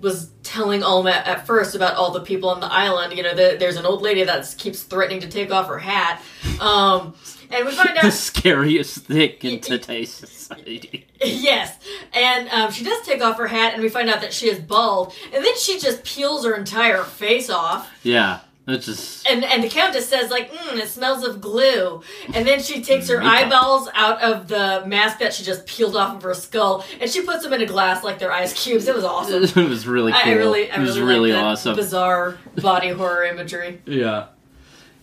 was 0.00 0.30
telling 0.42 0.82
Alma 0.82 1.10
at 1.10 1.46
first 1.46 1.74
about 1.74 1.94
all 1.96 2.10
the 2.10 2.20
people 2.20 2.48
on 2.48 2.60
the 2.60 2.72
island. 2.72 3.16
You 3.16 3.22
know, 3.22 3.34
the, 3.34 3.56
there's 3.58 3.76
an 3.76 3.86
old 3.86 4.02
lady 4.02 4.24
that 4.24 4.54
keeps 4.58 4.82
threatening 4.82 5.20
to 5.20 5.28
take 5.28 5.52
off 5.52 5.68
her 5.68 5.78
hat. 5.78 6.22
Um, 6.60 7.14
and 7.50 7.66
we 7.66 7.72
find 7.72 7.90
out 7.96 8.02
the 8.02 8.10
scariest 8.10 8.98
thing 8.98 9.34
in 9.40 9.60
today's 9.60 10.12
society. 10.12 11.06
yes, 11.22 11.76
and 12.12 12.48
um, 12.50 12.72
she 12.72 12.84
does 12.84 13.04
take 13.04 13.22
off 13.22 13.36
her 13.38 13.46
hat, 13.46 13.74
and 13.74 13.82
we 13.82 13.88
find 13.88 14.08
out 14.08 14.20
that 14.20 14.32
she 14.32 14.48
is 14.48 14.58
bald, 14.58 15.14
and 15.32 15.44
then 15.44 15.56
she 15.58 15.78
just 15.78 16.04
peels 16.04 16.44
her 16.44 16.54
entire 16.54 17.02
face 17.02 17.50
off. 17.50 17.90
Yeah, 18.02 18.40
it's 18.72 18.86
just 18.86 19.26
And 19.28 19.44
and 19.44 19.62
the 19.62 19.68
countess 19.68 20.08
says 20.08 20.30
like, 20.30 20.52
mm, 20.52 20.76
it 20.76 20.88
smells 20.88 21.24
of 21.24 21.40
glue. 21.40 22.02
And 22.34 22.46
then 22.46 22.60
she 22.60 22.82
takes 22.82 23.08
her 23.08 23.22
eyeballs 23.22 23.88
out 23.94 24.20
of 24.22 24.48
the 24.48 24.82
mask 24.86 25.18
that 25.18 25.34
she 25.34 25.44
just 25.44 25.66
peeled 25.66 25.96
off 25.96 26.16
of 26.16 26.22
her 26.22 26.34
skull, 26.34 26.84
and 27.00 27.10
she 27.10 27.22
puts 27.22 27.42
them 27.44 27.52
in 27.52 27.62
a 27.62 27.66
glass 27.66 28.02
like 28.02 28.18
they're 28.18 28.32
ice 28.32 28.52
cubes. 28.52 28.88
It 28.88 28.94
was 28.94 29.04
awesome. 29.04 29.42
it 29.64 29.68
was 29.68 29.86
really 29.86 30.12
cool. 30.12 30.20
I 30.24 30.30
I 30.30 30.34
really, 30.34 30.70
I 30.70 30.76
it 30.76 30.80
was 30.80 30.98
really, 30.98 31.30
really 31.30 31.32
awesome. 31.32 31.76
Bizarre 31.76 32.38
body 32.60 32.90
horror 32.90 33.24
imagery. 33.24 33.82
Yeah, 33.86 34.26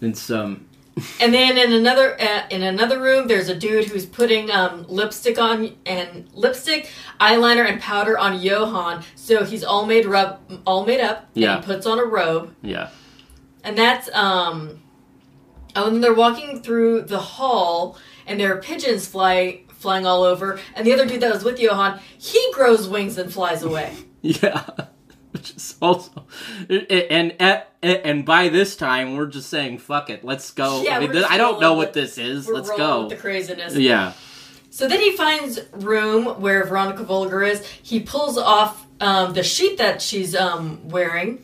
it's 0.02 0.30
um. 0.30 0.66
And 1.22 1.32
then 1.32 1.60
in 1.60 1.74
another 1.74 2.20
uh, 2.20 2.48
in 2.50 2.64
another 2.64 3.00
room, 3.00 3.28
there's 3.28 3.50
a 3.50 3.56
dude 3.56 3.86
who's 3.86 4.08
putting 4.08 4.50
um, 4.50 4.84
lipstick 4.88 5.38
on 5.38 5.76
and 5.86 6.28
lipstick, 6.34 6.90
eyeliner, 7.20 7.70
and 7.70 7.80
powder 7.80 8.18
on 8.18 8.42
Johann. 8.42 9.04
So 9.16 9.44
he's 9.44 9.64
all 9.64 9.86
made 9.86 10.08
rub, 10.08 10.40
all 10.66 10.88
made 10.88 11.00
up. 11.00 11.30
Yeah. 11.36 11.58
And 11.58 11.66
he 11.66 11.72
puts 11.72 11.86
on 11.86 12.00
a 12.00 12.04
robe. 12.04 12.56
Yeah. 12.64 12.90
And 13.68 13.78
that's 13.78 14.10
um 14.14 14.82
oh 15.76 15.88
and 15.90 16.02
they're 16.02 16.14
walking 16.14 16.62
through 16.64 17.02
the 17.02 17.20
hall 17.20 17.98
and 18.26 18.40
there 18.40 18.56
are 18.56 18.62
pigeons 18.62 19.06
fly 19.08 19.64
flying 19.68 20.06
all 20.06 20.24
over 20.24 20.58
and 20.74 20.88
the 20.88 20.94
other 20.94 21.06
dude 21.06 21.20
that 21.22 21.34
was 21.34 21.44
with 21.44 21.60
Johan, 21.60 22.00
he 22.18 22.42
grows 22.54 22.88
wings 22.88 23.18
and 23.18 23.32
flies 23.32 23.62
away. 23.64 23.94
Yeah, 24.24 24.66
which 25.32 25.52
is 25.56 25.76
also, 25.82 26.26
and 26.70 27.36
and 27.40 27.64
and 27.84 28.26
by 28.26 28.50
this 28.50 28.76
time 28.76 29.16
we're 29.16 29.28
just 29.28 29.50
saying 29.50 29.78
fuck 29.78 30.10
it, 30.10 30.24
let's 30.26 30.52
go. 30.52 30.82
Yeah, 30.82 30.96
I, 30.96 31.00
mean, 31.00 31.10
we're 31.10 31.14
th- 31.14 31.24
just 31.24 31.34
I 31.34 31.38
don't 31.38 31.62
know 31.62 31.74
what 31.74 31.94
this 31.94 32.18
is. 32.18 32.48
We're 32.48 32.56
Let's 32.56 32.72
go. 32.72 33.02
with 33.02 33.10
the 33.10 33.16
craziness. 33.16 33.76
Yeah, 33.76 34.14
So 34.72 34.88
then 34.88 35.00
he 35.00 35.16
finds 35.16 35.60
room 35.74 36.42
where 36.42 36.66
Veronica 36.66 37.04
Vogler 37.04 37.44
is. 37.44 37.66
He 37.66 38.00
pulls 38.00 38.38
off 38.38 38.88
um, 39.00 39.34
the 39.34 39.44
sheet 39.44 39.78
that 39.78 40.02
she's 40.02 40.36
um, 40.36 40.90
wearing. 40.90 41.44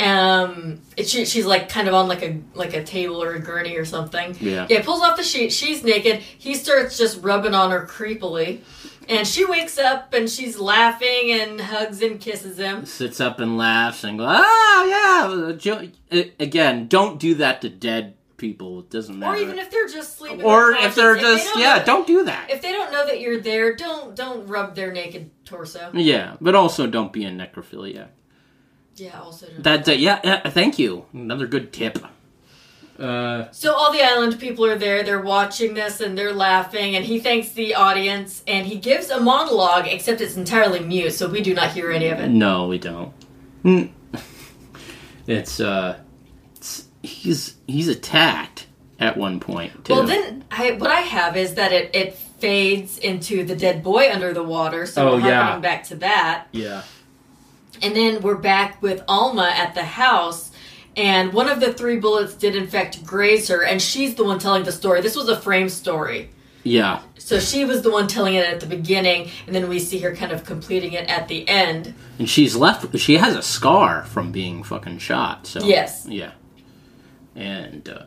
Um, 0.00 0.80
she, 0.96 1.24
she's 1.24 1.44
like 1.46 1.68
kind 1.68 1.88
of 1.88 1.94
on 1.94 2.08
like 2.08 2.22
a 2.22 2.40
like 2.54 2.74
a 2.74 2.82
table 2.82 3.22
or 3.22 3.34
a 3.34 3.40
gurney 3.40 3.76
or 3.76 3.84
something. 3.84 4.36
Yeah. 4.40 4.66
Yeah. 4.68 4.82
Pulls 4.82 5.02
off 5.02 5.16
the 5.16 5.22
sheet. 5.22 5.52
She's 5.52 5.82
naked. 5.84 6.16
He 6.18 6.54
starts 6.54 6.96
just 6.96 7.22
rubbing 7.22 7.54
on 7.54 7.70
her 7.70 7.86
creepily, 7.86 8.60
and 9.08 9.26
she 9.26 9.44
wakes 9.44 9.78
up 9.78 10.12
and 10.14 10.28
she's 10.30 10.58
laughing 10.58 11.30
and 11.32 11.60
hugs 11.60 12.02
and 12.02 12.20
kisses 12.20 12.56
him. 12.58 12.86
sits 12.86 13.20
up 13.20 13.40
and 13.40 13.58
laughs 13.58 14.04
and 14.04 14.18
goes, 14.18 14.28
"Oh 14.30 15.58
yeah." 16.12 16.22
Again, 16.40 16.88
don't 16.88 17.18
do 17.20 17.34
that 17.36 17.60
to 17.62 17.68
dead 17.68 18.14
people. 18.36 18.80
It 18.80 18.90
doesn't 18.90 19.18
matter. 19.18 19.36
Or 19.36 19.40
even 19.42 19.58
if 19.58 19.70
they're 19.70 19.86
just 19.86 20.16
sleeping. 20.16 20.42
or 20.42 20.72
if 20.72 20.94
they're 20.94 21.14
conscience. 21.16 21.42
just 21.42 21.54
they 21.54 21.60
yeah, 21.60 21.76
know- 21.78 21.84
don't 21.84 22.06
do 22.06 22.24
that. 22.24 22.50
If 22.50 22.62
they 22.62 22.72
don't 22.72 22.90
know 22.90 23.06
that 23.06 23.20
you're 23.20 23.40
there, 23.40 23.76
don't 23.76 24.16
don't 24.16 24.46
rub 24.46 24.74
their 24.74 24.92
naked 24.92 25.30
torso. 25.44 25.90
yeah, 25.92 26.36
but 26.40 26.54
also 26.54 26.86
don't 26.86 27.12
be 27.12 27.24
a 27.26 27.30
necrophilia. 27.30 28.08
Yeah. 29.00 29.20
Also. 29.20 29.46
That 29.58 29.88
uh, 29.88 29.92
yeah, 29.92 30.20
yeah, 30.24 30.48
thank 30.50 30.78
you. 30.78 31.04
Another 31.12 31.46
good 31.46 31.72
tip. 31.72 31.98
Uh, 32.98 33.50
So 33.52 33.72
all 33.74 33.90
the 33.92 34.02
island 34.02 34.38
people 34.38 34.66
are 34.66 34.76
there, 34.78 35.02
they're 35.02 35.22
watching 35.22 35.72
this 35.74 36.00
and 36.02 36.18
they're 36.18 36.34
laughing 36.34 36.96
and 36.96 37.04
he 37.04 37.18
thanks 37.18 37.48
the 37.52 37.74
audience 37.74 38.42
and 38.46 38.66
he 38.66 38.76
gives 38.76 39.08
a 39.08 39.18
monologue 39.18 39.86
except 39.86 40.20
it's 40.20 40.36
entirely 40.36 40.80
mute 40.80 41.12
so 41.14 41.26
we 41.28 41.40
do 41.40 41.54
not 41.54 41.70
hear 41.72 41.90
any 41.90 42.08
of 42.08 42.20
it. 42.20 42.28
No, 42.28 42.66
we 42.68 42.78
don't. 42.78 43.12
Mm. 43.64 43.90
It's 45.26 45.60
uh, 45.60 45.98
it's, 46.56 46.88
he's 47.02 47.54
he's 47.66 47.88
attacked 47.88 48.66
at 48.98 49.16
one 49.16 49.38
point 49.38 49.84
too. 49.84 49.92
Well 49.94 50.06
then 50.06 50.44
I, 50.50 50.72
what 50.72 50.90
I 50.90 51.00
have 51.02 51.36
is 51.36 51.54
that 51.54 51.72
it, 51.72 51.94
it 51.94 52.16
fades 52.16 52.98
into 52.98 53.44
the 53.44 53.54
dead 53.54 53.82
boy 53.82 54.10
under 54.12 54.32
the 54.32 54.42
water 54.42 54.86
so 54.86 55.08
Oh, 55.08 55.12
we're 55.16 55.28
yeah. 55.28 55.58
back 55.58 55.84
to 55.84 55.94
that. 55.96 56.46
yeah, 56.52 56.82
And 57.82 57.96
then 57.96 58.22
we're 58.22 58.36
back 58.36 58.80
with 58.82 59.02
Alma 59.08 59.52
at 59.54 59.74
the 59.74 59.84
house 59.84 60.50
and 60.96 61.32
one 61.32 61.48
of 61.48 61.60
the 61.60 61.72
three 61.72 61.98
bullets 61.98 62.34
did 62.34 62.56
in 62.56 62.66
fact 62.66 63.04
graze 63.04 63.48
her 63.48 63.62
and 63.62 63.80
she's 63.80 64.14
the 64.16 64.24
one 64.24 64.38
telling 64.38 64.64
the 64.64 64.72
story. 64.72 65.00
This 65.00 65.16
was 65.16 65.28
a 65.28 65.40
frame 65.40 65.68
story. 65.68 66.30
Yeah. 66.62 67.00
So 67.16 67.38
she 67.38 67.64
was 67.64 67.82
the 67.82 67.90
one 67.90 68.06
telling 68.06 68.34
it 68.34 68.44
at 68.44 68.60
the 68.60 68.66
beginning, 68.66 69.30
and 69.46 69.54
then 69.54 69.68
we 69.68 69.78
see 69.78 69.98
her 70.00 70.14
kind 70.14 70.32
of 70.32 70.44
completing 70.44 70.92
it 70.92 71.08
at 71.08 71.28
the 71.28 71.48
end. 71.48 71.94
And 72.18 72.28
she's 72.28 72.56
left. 72.56 72.98
She 72.98 73.16
has 73.16 73.34
a 73.36 73.40
scar 73.40 74.04
from 74.04 74.32
being 74.32 74.62
fucking 74.62 74.98
shot. 74.98 75.46
So 75.46 75.64
Yes. 75.64 76.06
yeah. 76.06 76.32
And 77.34 77.88
uh, 77.88 78.06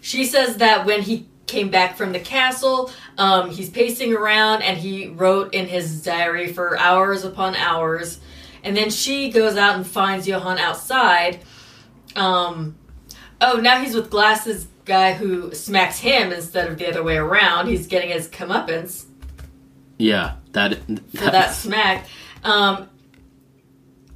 She 0.00 0.24
says 0.24 0.58
that 0.58 0.84
when 0.86 1.02
he 1.02 1.26
came 1.46 1.70
back 1.70 1.96
from 1.96 2.12
the 2.12 2.20
castle, 2.20 2.92
um, 3.18 3.50
he's 3.50 3.70
pacing 3.70 4.14
around 4.14 4.62
and 4.62 4.78
he 4.78 5.08
wrote 5.08 5.52
in 5.54 5.66
his 5.66 6.02
diary 6.02 6.52
for 6.52 6.78
hours 6.78 7.24
upon 7.24 7.56
hours. 7.56 8.20
And 8.62 8.76
then 8.76 8.90
she 8.90 9.30
goes 9.30 9.56
out 9.56 9.76
and 9.76 9.86
finds 9.86 10.26
Johann 10.28 10.58
outside. 10.58 11.40
Um, 12.16 12.76
oh, 13.40 13.56
now 13.56 13.80
he's 13.80 13.94
with 13.94 14.10
Glasses 14.10 14.66
guy 14.84 15.12
who 15.12 15.54
smacks 15.54 15.98
him 15.98 16.32
instead 16.32 16.68
of 16.68 16.78
the 16.78 16.88
other 16.88 17.02
way 17.02 17.16
around. 17.16 17.68
He's 17.68 17.86
getting 17.86 18.10
his 18.10 18.28
comeuppance 18.28 19.06
yeah, 20.00 20.36
that 20.52 20.76
for 21.14 21.30
that 21.30 21.54
smack. 21.54 22.06
Um, 22.42 22.88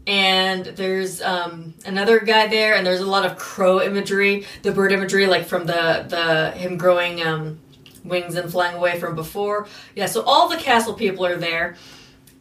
and 0.06 0.64
there's 0.64 1.20
um, 1.20 1.74
another 1.84 2.20
guy 2.20 2.46
there, 2.46 2.74
and 2.74 2.86
there's 2.86 3.00
a 3.00 3.06
lot 3.06 3.26
of 3.26 3.36
crow 3.36 3.82
imagery, 3.82 4.46
the 4.62 4.72
bird 4.72 4.92
imagery, 4.92 5.26
like 5.26 5.44
from 5.44 5.66
the 5.66 6.06
the 6.08 6.58
him 6.58 6.78
growing 6.78 7.22
um, 7.22 7.60
wings 8.02 8.34
and 8.34 8.50
flying 8.50 8.76
away 8.76 8.98
from 8.98 9.14
before. 9.14 9.68
Yeah, 9.94 10.06
so 10.06 10.22
all 10.22 10.48
the 10.48 10.56
castle 10.56 10.94
people 10.94 11.26
are 11.26 11.36
there, 11.36 11.76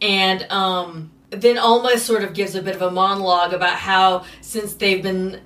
and 0.02 0.44
um, 0.50 1.12
then 1.42 1.58
Alma 1.58 1.98
sort 1.98 2.24
of 2.24 2.34
gives 2.34 2.56
a 2.56 2.62
bit 2.62 2.76
of 2.76 2.82
a 2.82 2.92
monologue 2.92 3.54
about 3.54 3.76
how 3.76 4.26
since 4.42 4.74
they've 4.74 5.02
been, 5.02 5.42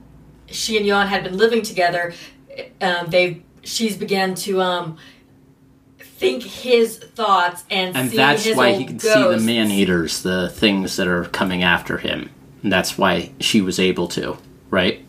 she 0.47 0.77
and 0.77 0.85
Jan 0.85 1.07
had 1.07 1.23
been 1.23 1.37
living 1.37 1.61
together, 1.61 2.13
um, 2.81 3.07
they 3.07 3.41
she's 3.63 3.97
began 3.97 4.33
to 4.33 4.61
um, 4.61 4.97
think 5.99 6.43
his 6.43 6.97
thoughts 6.97 7.63
and, 7.69 7.95
and 7.95 8.09
that's 8.09 8.55
why 8.55 8.73
he 8.73 8.85
can 8.85 8.99
see 8.99 9.09
the 9.09 9.39
man 9.39 9.69
eaters, 9.69 10.23
the 10.23 10.49
things 10.49 10.95
that 10.95 11.07
are 11.07 11.25
coming 11.25 11.63
after 11.63 11.97
him. 11.97 12.29
And 12.63 12.71
that's 12.71 12.97
why 12.97 13.31
she 13.39 13.61
was 13.61 13.79
able 13.79 14.07
to, 14.09 14.37
right? 14.69 15.05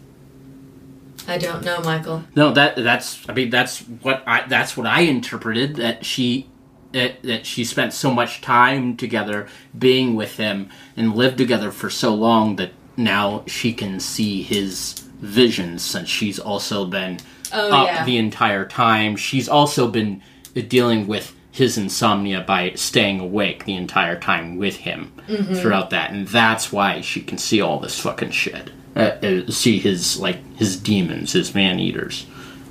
I 1.26 1.38
don't 1.38 1.64
know, 1.64 1.80
Michael. 1.80 2.24
No, 2.34 2.52
that 2.52 2.76
that's 2.76 3.28
I 3.28 3.34
mean 3.34 3.50
that's 3.50 3.80
what 3.80 4.22
I 4.26 4.46
that's 4.46 4.76
what 4.76 4.86
I 4.86 5.02
interpreted 5.02 5.76
that 5.76 6.04
she 6.04 6.48
that, 6.92 7.22
that 7.22 7.46
she 7.46 7.64
spent 7.64 7.92
so 7.92 8.10
much 8.10 8.40
time 8.40 8.96
together 8.96 9.46
being 9.78 10.14
with 10.16 10.36
him 10.36 10.68
and 10.96 11.14
lived 11.14 11.38
together 11.38 11.70
for 11.70 11.90
so 11.90 12.14
long 12.14 12.56
that 12.56 12.70
now 12.96 13.44
she 13.46 13.72
can 13.72 14.00
see 14.00 14.42
his 14.42 14.94
visions 15.20 15.82
since 15.82 16.08
she's 16.08 16.38
also 16.38 16.84
been 16.86 17.18
Oh, 17.52 17.70
up 17.72 17.86
yeah. 17.86 18.04
the 18.04 18.18
entire 18.18 18.66
time. 18.66 19.16
She's 19.16 19.48
also 19.48 19.88
been 19.88 20.22
dealing 20.68 21.06
with 21.06 21.34
his 21.50 21.78
insomnia 21.78 22.42
by 22.42 22.72
staying 22.74 23.20
awake 23.20 23.64
the 23.64 23.74
entire 23.74 24.18
time 24.20 24.56
with 24.58 24.76
him 24.76 25.12
Mm-hmm. 25.28 25.54
throughout 25.54 25.90
that, 25.90 26.10
and 26.10 26.26
that's 26.28 26.72
why 26.72 27.00
she 27.02 27.20
can 27.20 27.36
see 27.38 27.60
all 27.60 27.78
this 27.80 27.98
fucking 28.00 28.30
shit. 28.30 28.70
Uh, 28.96 29.00
uh, 29.22 29.50
see 29.50 29.78
his 29.78 30.18
like 30.18 30.38
his 30.56 30.76
demons, 30.76 31.32
his 31.32 31.54
man 31.54 31.78
eaters, 31.78 32.24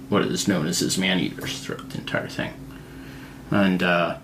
what 0.09 0.23
is 0.23 0.47
known 0.47 0.65
as 0.67 0.79
his 0.79 0.97
man 0.97 1.19
eaters 1.19 1.59
throughout 1.59 1.89
the 1.91 1.97
entire 1.99 2.27
thing, 2.27 2.51
and 3.51 3.83
uh, 3.83 4.17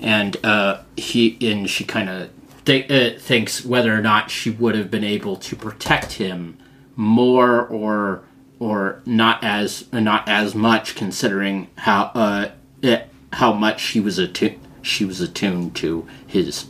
and 0.00 0.36
uh, 0.44 0.82
he 0.96 1.36
and 1.40 1.68
she 1.68 1.84
kind 1.84 2.08
of 2.08 2.30
th- 2.64 2.90
uh, 2.90 3.18
thinks 3.18 3.64
whether 3.64 3.94
or 3.94 4.00
not 4.00 4.30
she 4.30 4.50
would 4.50 4.74
have 4.74 4.90
been 4.90 5.04
able 5.04 5.36
to 5.36 5.56
protect 5.56 6.12
him 6.12 6.58
more 6.94 7.66
or 7.66 8.22
or 8.58 9.02
not 9.04 9.42
as 9.44 9.90
not 9.92 10.28
as 10.28 10.54
much 10.54 10.94
considering 10.94 11.68
how 11.76 12.04
uh 12.14 12.50
it, 12.82 13.08
how 13.34 13.52
much 13.52 13.80
she 13.80 14.00
was 14.00 14.18
attuned 14.18 14.58
she 14.80 15.04
was 15.04 15.20
attuned 15.20 15.74
to 15.76 16.06
his 16.26 16.66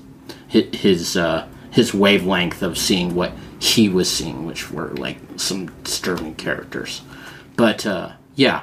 his 0.48 0.74
his, 0.74 1.16
uh, 1.16 1.46
his 1.70 1.92
wavelength 1.92 2.62
of 2.62 2.78
seeing 2.78 3.14
what 3.14 3.32
he 3.58 3.88
was 3.88 4.10
seeing, 4.10 4.46
which 4.46 4.70
were 4.70 4.88
like 4.94 5.18
some 5.36 5.66
disturbing 5.82 6.34
characters. 6.34 7.02
But 7.56 7.86
uh, 7.86 8.12
yeah, 8.34 8.62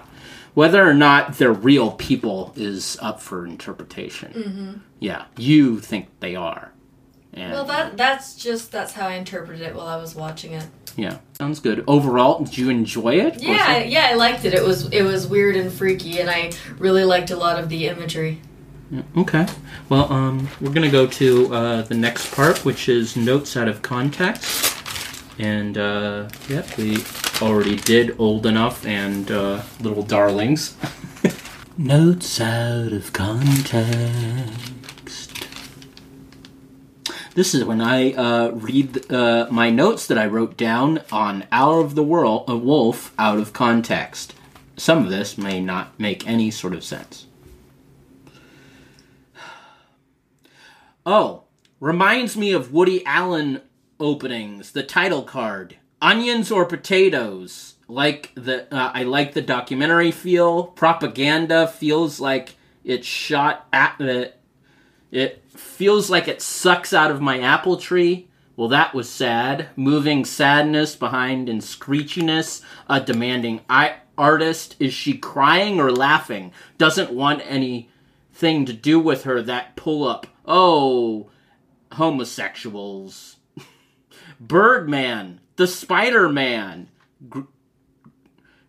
whether 0.54 0.88
or 0.88 0.94
not 0.94 1.38
they're 1.38 1.52
real 1.54 1.92
people 1.92 2.54
is 2.56 2.98
up 3.02 3.20
for 3.22 3.46
interpretation. 3.46 4.34
Mm-hmm. 4.34 4.72
Yeah, 5.00 5.26
you 5.38 5.80
think 5.80 6.08
they 6.20 6.36
are. 6.36 6.72
And, 7.34 7.52
Well, 7.52 7.66
that 7.66 7.98
that's 7.98 8.36
just 8.36 8.72
that's 8.72 8.94
how 8.94 9.08
I 9.08 9.14
interpreted 9.16 9.62
it 9.62 9.74
while 9.76 9.88
I 9.88 9.96
was 9.98 10.14
watching 10.16 10.54
it. 10.54 10.66
yeah, 10.96 11.18
sounds 11.40 11.60
good. 11.60 11.84
Overall, 11.88 12.44
did 12.44 12.56
you 12.58 12.70
enjoy 12.70 13.16
it? 13.16 13.42
Yeah, 13.42 13.74
it- 13.78 13.90
yeah, 13.90 14.10
I 14.12 14.14
liked 14.14 14.46
it. 14.46 14.54
It 14.54 14.64
was 14.64 14.88
it 14.92 15.02
was 15.02 15.26
weird 15.28 15.56
and 15.56 15.72
freaky, 15.74 16.20
and 16.20 16.30
I 16.30 16.52
really 16.78 17.04
liked 17.04 17.32
a 17.32 17.36
lot 17.36 17.60
of 17.60 17.70
the 17.70 17.88
imagery. 17.88 18.40
Okay. 19.18 19.48
Well, 19.90 20.14
um, 20.14 20.48
we're 20.62 20.72
gonna 20.72 20.92
go 20.92 21.08
to 21.08 21.56
uh, 21.56 21.82
the 21.82 21.96
next 21.96 22.32
part, 22.36 22.64
which 22.64 22.88
is 22.88 23.16
notes 23.18 23.58
out 23.58 23.68
of 23.68 23.82
context. 23.82 24.83
And 25.40 25.78
uh, 25.78 26.30
yep, 26.48 26.78
we 26.78 26.98
already 27.42 27.76
did 27.76 28.16
old 28.20 28.46
enough 28.46 28.86
and 28.86 29.30
uh, 29.32 29.64
little 29.82 30.04
darlings. 30.04 30.78
notes 31.78 32.40
out 32.40 32.94
of 32.94 33.14
context. 33.14 34.54
This 37.36 37.56
is 37.56 37.64
when 37.66 37.82
I 37.82 38.14
uh, 38.14 38.52
read 38.52 39.12
uh, 39.12 39.48
my 39.50 39.72
notes 39.72 40.06
that 40.06 40.20
I 40.20 40.28
wrote 40.28 40.56
down 40.56 41.02
on 41.12 41.48
Hour 41.52 41.80
of 41.82 41.96
the 41.96 42.04
World, 42.04 42.48
uh, 42.48 42.56
Wolf 42.56 43.12
out 43.18 43.40
of 43.40 43.54
context. 43.54 44.36
Some 44.78 45.04
of 45.04 45.10
this 45.10 45.36
may 45.36 45.60
not 45.60 46.00
make 46.00 46.28
any 46.28 46.52
sort 46.52 46.74
of 46.74 46.84
sense. 46.84 47.26
Oh, 51.06 51.44
reminds 51.82 52.38
me 52.38 52.54
of 52.54 52.72
Woody 52.72 53.06
Allen 53.06 53.60
openings. 54.04 54.72
The 54.72 54.84
title 54.84 55.24
card: 55.24 55.78
onions 56.02 56.52
or 56.52 56.66
potatoes. 56.66 57.76
Like 57.88 58.32
the, 58.36 58.74
uh, 58.74 58.92
I 58.94 59.04
like 59.04 59.34
the 59.34 59.42
documentary 59.42 60.12
feel. 60.12 60.64
Propaganda 60.64 61.68
feels 61.68 62.20
like 62.20 62.56
it's 62.84 63.08
shot 63.08 63.68
at 63.74 63.96
the. 63.98 64.34
It 65.12 65.44
feels 65.50 66.10
like 66.10 66.28
it 66.28 66.42
sucks 66.42 66.94
out 66.94 67.12
of 67.12 67.22
my 67.22 67.40
apple 67.40 67.78
tree. 67.78 68.28
Well, 68.56 68.70
that 68.70 68.94
was 68.94 69.10
sad. 69.10 69.70
Moving 69.76 70.26
sadness 70.26 70.96
behind 70.96 71.50
and 71.50 71.62
screechiness. 71.62 72.62
A 72.88 73.00
demanding 73.00 73.62
I- 73.70 73.96
artist. 74.18 74.76
Is 74.80 74.94
she 74.94 75.18
crying 75.18 75.80
or 75.80 75.92
laughing? 75.92 76.52
Doesn't 76.78 77.12
want 77.12 77.42
anything 77.46 78.66
to 78.66 78.74
do 78.74 79.00
with 79.00 79.24
her. 79.24 79.42
That 79.42 79.76
pull 79.76 80.08
up. 80.08 80.28
Oh, 80.46 81.30
homosexuals. 81.94 83.38
Birdman. 84.48 85.40
The 85.56 85.68
Spider 85.68 86.30
Man. 86.30 86.90
Gr- 87.30 87.42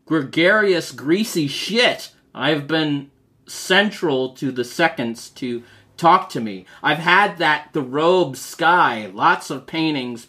gregarious, 0.07 0.93
greasy 0.93 1.49
shit. 1.49 2.13
I've 2.35 2.67
been 2.67 3.11
central 3.47 4.31
to 4.35 4.51
the 4.51 4.65
seconds 4.65 5.31
to 5.31 5.63
talk 5.97 6.29
to 6.31 6.41
me. 6.41 6.67
I've 6.83 6.99
had 6.99 7.39
that 7.39 7.71
the 7.73 7.83
robe 7.83 8.37
sky, 8.37 9.11
lots 9.13 9.51
of 9.51 9.67
paintings 9.67 10.29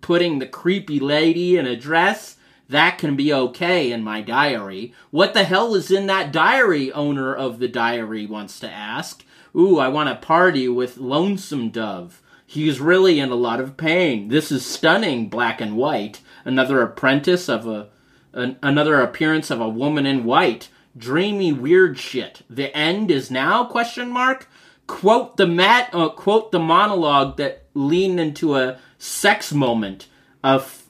putting 0.00 0.38
the 0.38 0.46
creepy 0.46 1.00
lady 1.00 1.56
in 1.56 1.66
a 1.66 1.76
dress. 1.76 2.36
That 2.68 2.98
can 2.98 3.16
be 3.16 3.32
okay 3.32 3.92
in 3.92 4.02
my 4.02 4.20
diary. 4.22 4.92
What 5.10 5.34
the 5.34 5.44
hell 5.44 5.74
is 5.74 5.90
in 5.90 6.06
that 6.06 6.32
diary? 6.32 6.92
Owner 6.92 7.34
of 7.34 7.58
the 7.58 7.68
diary 7.68 8.26
wants 8.26 8.58
to 8.60 8.70
ask. 8.70 9.24
Ooh, 9.54 9.78
I 9.78 9.88
want 9.88 10.08
to 10.08 10.26
party 10.26 10.68
with 10.68 10.98
Lonesome 10.98 11.70
Dove. 11.70 12.20
He's 12.46 12.80
really 12.80 13.18
in 13.18 13.30
a 13.30 13.34
lot 13.34 13.60
of 13.60 13.76
pain. 13.76 14.28
This 14.28 14.52
is 14.52 14.64
stunning, 14.64 15.28
black 15.28 15.60
and 15.60 15.76
white. 15.76 16.20
Another 16.44 16.80
apprentice 16.80 17.48
of 17.48 17.66
a 17.66 17.88
an, 18.32 18.56
another 18.62 19.00
appearance 19.00 19.50
of 19.50 19.60
a 19.60 19.68
woman 19.68 20.06
in 20.06 20.24
white. 20.24 20.68
Dreamy 20.96 21.52
weird 21.52 21.98
shit. 21.98 22.42
The 22.48 22.74
end 22.76 23.10
is 23.10 23.30
now? 23.30 23.64
Question 23.64 24.10
mark. 24.10 24.48
Quote 24.86 25.36
the 25.36 25.46
mat. 25.46 25.90
Uh, 25.92 26.10
quote 26.10 26.52
the 26.52 26.60
monologue 26.60 27.36
that 27.38 27.64
leaned 27.74 28.20
into 28.20 28.54
a 28.54 28.78
sex 28.98 29.52
moment. 29.52 30.06
Of 30.44 30.84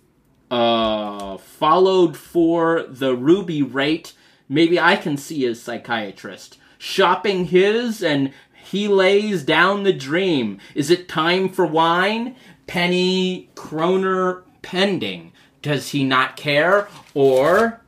uh, 0.50 1.38
followed 1.38 2.16
for 2.16 2.84
the 2.88 3.16
ruby 3.16 3.62
rate. 3.62 4.12
Maybe 4.48 4.78
I 4.78 4.96
can 4.96 5.16
see 5.16 5.46
a 5.46 5.54
psychiatrist. 5.54 6.58
Shopping 6.78 7.46
his 7.46 8.02
and 8.02 8.32
he 8.66 8.88
lays 8.88 9.44
down 9.44 9.84
the 9.84 9.92
dream. 9.92 10.58
Is 10.74 10.90
it 10.90 11.08
time 11.08 11.48
for 11.48 11.64
wine? 11.64 12.34
Penny 12.66 13.48
Kroner 13.54 14.42
pending. 14.62 15.32
Does 15.62 15.90
he 15.90 16.02
not 16.02 16.36
care? 16.36 16.88
Or 17.14 17.80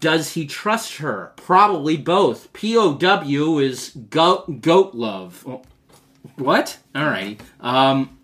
does 0.00 0.32
he 0.32 0.46
trust 0.46 0.96
her? 0.96 1.32
Probably 1.36 1.96
both. 1.96 2.52
POW 2.52 3.58
is 3.58 3.90
goat, 4.10 4.60
goat 4.60 4.94
love. 4.94 5.46
What? 6.34 6.78
Alrighty. 6.92 7.38
Um, 7.60 8.18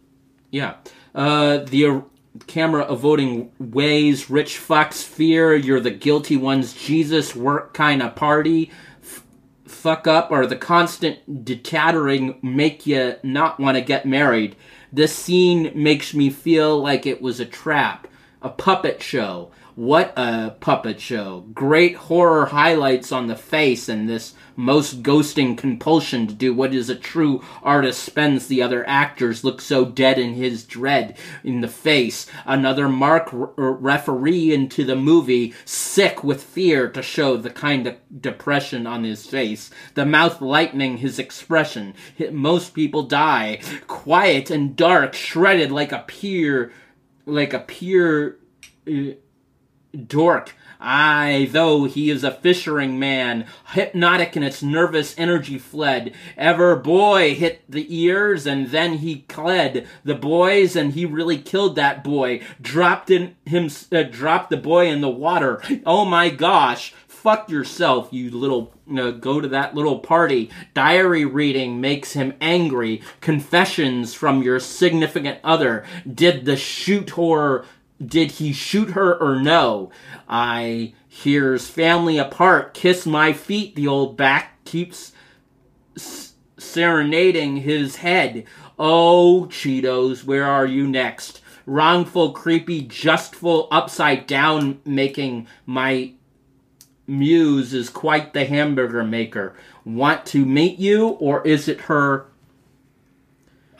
yeah. 0.50 0.74
Uh, 1.14 1.58
the 1.58 2.02
camera 2.46 2.84
avoiding 2.84 3.50
ways, 3.58 4.28
rich 4.28 4.58
fucks, 4.58 5.02
fear, 5.02 5.54
you're 5.54 5.80
the 5.80 5.90
guilty 5.90 6.36
ones, 6.36 6.72
Jesus, 6.74 7.34
work 7.34 7.74
kind 7.74 8.02
of 8.02 8.16
party, 8.16 8.70
f- 9.02 9.22
fuck 9.66 10.06
up, 10.06 10.30
or 10.30 10.46
the 10.46 10.56
constant 10.56 11.44
detattering 11.44 12.42
make 12.42 12.86
you 12.86 13.16
not 13.22 13.60
want 13.60 13.76
to 13.76 13.80
get 13.80 14.04
married. 14.06 14.56
This 14.92 15.14
scene 15.14 15.72
makes 15.74 16.14
me 16.14 16.30
feel 16.30 16.80
like 16.80 17.06
it 17.06 17.22
was 17.22 17.40
a 17.40 17.46
trap, 17.46 18.08
a 18.42 18.48
puppet 18.48 19.02
show. 19.02 19.50
What 19.76 20.12
a 20.16 20.50
puppet 20.60 21.00
show. 21.00 21.46
Great 21.52 21.96
horror 21.96 22.46
highlights 22.46 23.10
on 23.10 23.26
the 23.26 23.34
face 23.34 23.88
and 23.88 24.08
this 24.08 24.34
most 24.54 25.02
ghosting 25.02 25.58
compulsion 25.58 26.28
to 26.28 26.34
do 26.34 26.54
what 26.54 26.72
is 26.72 26.88
a 26.88 26.94
true 26.94 27.42
artist 27.60 28.04
spends 28.04 28.46
the 28.46 28.62
other 28.62 28.88
actors 28.88 29.42
look 29.42 29.60
so 29.60 29.84
dead 29.84 30.16
in 30.16 30.34
his 30.34 30.62
dread 30.62 31.16
in 31.42 31.60
the 31.60 31.66
face. 31.66 32.30
Another 32.46 32.88
mark 32.88 33.30
referee 33.32 34.54
into 34.54 34.84
the 34.84 34.94
movie, 34.94 35.52
sick 35.64 36.22
with 36.22 36.44
fear 36.44 36.88
to 36.90 37.02
show 37.02 37.36
the 37.36 37.50
kind 37.50 37.88
of 37.88 37.96
depression 38.20 38.86
on 38.86 39.02
his 39.02 39.26
face. 39.26 39.70
The 39.94 40.06
mouth 40.06 40.40
lightening 40.40 40.98
his 40.98 41.18
expression. 41.18 41.94
Most 42.30 42.74
people 42.74 43.02
die. 43.02 43.60
Quiet 43.88 44.50
and 44.50 44.76
dark, 44.76 45.14
shredded 45.14 45.72
like 45.72 45.90
a 45.90 46.04
pure, 46.06 46.70
like 47.26 47.52
a 47.52 47.58
pure 47.58 48.36
uh, 48.86 49.14
dork. 49.94 50.54
Aye, 50.80 51.48
though 51.50 51.84
he 51.84 52.10
is 52.10 52.24
a 52.24 52.30
fishing 52.30 52.98
man, 52.98 53.46
hypnotic 53.68 54.36
in 54.36 54.42
its 54.42 54.62
nervous 54.62 55.14
energy 55.16 55.56
fled. 55.56 56.14
Ever 56.36 56.76
boy 56.76 57.34
hit 57.34 57.62
the 57.66 57.86
ears, 57.88 58.46
and 58.46 58.68
then 58.68 58.98
he 58.98 59.20
cled 59.22 59.84
the 60.04 60.14
boys, 60.14 60.76
and 60.76 60.92
he 60.92 61.06
really 61.06 61.38
killed 61.38 61.76
that 61.76 62.04
boy. 62.04 62.42
Dropped 62.60 63.10
in 63.10 63.34
him, 63.46 63.70
uh, 63.90 64.02
dropped 64.02 64.50
the 64.50 64.58
boy 64.58 64.88
in 64.88 65.00
the 65.00 65.08
water. 65.08 65.62
Oh 65.86 66.04
my 66.04 66.28
gosh! 66.28 66.92
Fuck 67.08 67.48
yourself, 67.48 68.08
you 68.12 68.30
little. 68.30 68.74
Uh, 68.94 69.12
go 69.12 69.40
to 69.40 69.48
that 69.48 69.74
little 69.74 70.00
party. 70.00 70.50
Diary 70.74 71.24
reading 71.24 71.80
makes 71.80 72.12
him 72.12 72.34
angry. 72.42 73.00
Confessions 73.22 74.12
from 74.12 74.42
your 74.42 74.60
significant 74.60 75.38
other. 75.42 75.86
Did 76.06 76.44
the 76.44 76.56
shoot 76.56 77.08
horror 77.08 77.64
did 78.06 78.32
he 78.32 78.52
shoot 78.52 78.90
her 78.90 79.16
or 79.16 79.40
no? 79.40 79.90
I 80.28 80.94
hears 81.08 81.68
family 81.68 82.18
apart, 82.18 82.74
kiss 82.74 83.06
my 83.06 83.32
feet, 83.32 83.76
the 83.76 83.86
old 83.86 84.16
back 84.16 84.64
keeps 84.64 85.12
s- 85.96 86.34
serenading 86.58 87.58
his 87.58 87.96
head. 87.96 88.44
Oh, 88.78 89.46
Cheetos, 89.50 90.24
where 90.24 90.44
are 90.44 90.66
you 90.66 90.86
next? 90.86 91.40
Wrongful, 91.66 92.32
creepy, 92.32 92.82
justful, 92.82 93.68
upside 93.70 94.26
down 94.26 94.80
making 94.84 95.46
my 95.64 96.12
muse 97.06 97.72
is 97.72 97.88
quite 97.88 98.32
the 98.32 98.44
hamburger 98.44 99.04
maker. 99.04 99.54
Want 99.84 100.26
to 100.26 100.44
meet 100.44 100.78
you, 100.78 101.08
or 101.08 101.46
is 101.46 101.68
it 101.68 101.82
her? 101.82 102.26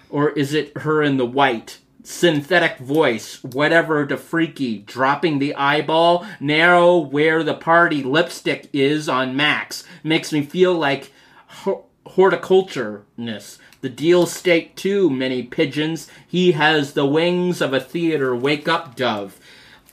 Or 0.09 0.31
is 0.31 0.55
it 0.55 0.77
her 0.79 1.03
in 1.03 1.17
the 1.17 1.27
white? 1.27 1.79
Synthetic 2.05 2.79
voice, 2.79 3.43
whatever 3.43 4.05
the 4.05 4.17
freaky, 4.17 4.79
dropping 4.79 5.39
the 5.39 5.55
eyeball, 5.55 6.25
narrow 6.39 6.99
where 6.99 7.43
the 7.43 7.55
party 7.55 8.03
lipstick 8.03 8.69
is 8.73 9.09
on 9.09 9.35
Max, 9.35 9.85
makes 10.05 10.33
me 10.33 10.43
feel 10.43 10.75
like 10.75 11.11
ho- 11.47 11.87
horticultureness. 12.07 13.59
The 13.81 13.89
deal 13.89 14.27
stake 14.27 14.77
too, 14.77 15.11
many 15.11 15.43
pigeons. 15.43 16.09
He 16.27 16.53
has 16.53 16.93
the 16.93 17.07
wings 17.07 17.61
of 17.61 17.73
a 17.73 17.81
theater 17.81 18.37
wake 18.37 18.69
up 18.69 18.95
dove. 18.97 19.39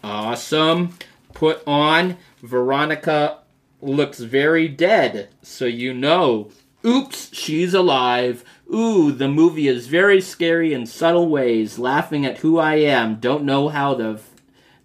Awesome. 0.04 0.98
Put 1.34 1.64
on. 1.66 2.18
Veronica 2.42 3.40
looks 3.82 4.20
very 4.20 4.68
dead, 4.68 5.30
so 5.42 5.66
you 5.66 5.94
know. 5.94 6.52
Oops, 6.86 7.36
she's 7.36 7.74
alive. 7.74 8.44
Ooh, 8.74 9.12
the 9.12 9.28
movie 9.28 9.68
is 9.68 9.88
very 9.88 10.22
scary 10.22 10.74
in 10.74 10.86
subtle 10.86 11.28
ways. 11.28 11.78
Laughing 11.78 12.26
at 12.26 12.38
who 12.38 12.58
I 12.58 12.76
am. 12.76 13.16
Don't 13.16 13.44
know 13.44 13.68
how 13.68 13.94
the 13.94 14.22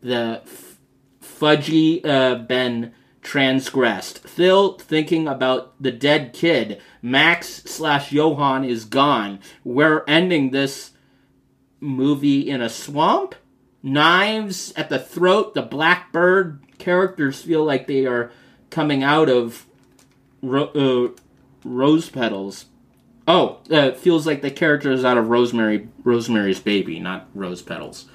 the 0.00 0.42
f- 0.44 0.78
fudgy 1.22 2.04
uh, 2.04 2.36
been 2.36 2.92
transgressed. 3.22 4.26
Phil 4.26 4.78
thinking 4.78 5.28
about 5.28 5.80
the 5.80 5.92
dead 5.92 6.32
kid. 6.32 6.80
Max 7.00 7.62
slash 7.64 8.12
Johan 8.12 8.64
is 8.64 8.84
gone. 8.84 9.40
We're 9.62 10.04
ending 10.08 10.50
this 10.50 10.92
movie 11.80 12.48
in 12.48 12.60
a 12.60 12.68
swamp. 12.68 13.34
Knives 13.82 14.72
at 14.76 14.88
the 14.88 14.98
throat. 14.98 15.54
The 15.54 15.62
blackbird 15.62 16.60
characters 16.78 17.42
feel 17.42 17.64
like 17.64 17.86
they 17.86 18.04
are 18.06 18.32
coming 18.70 19.04
out 19.04 19.28
of 19.28 19.66
ro- 20.42 20.72
uh, 20.74 21.20
rose 21.64 22.08
petals. 22.08 22.66
Oh, 23.28 23.58
uh, 23.70 23.76
it 23.76 23.96
feels 23.96 24.26
like 24.26 24.42
the 24.42 24.50
character 24.50 24.92
is 24.92 25.04
out 25.04 25.18
of 25.18 25.28
Rosemary 25.28 25.88
Rosemary's 26.04 26.60
Baby, 26.60 27.00
not 27.00 27.28
Rose 27.34 27.60
Petals. 27.60 28.06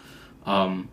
Um, 0.45 0.89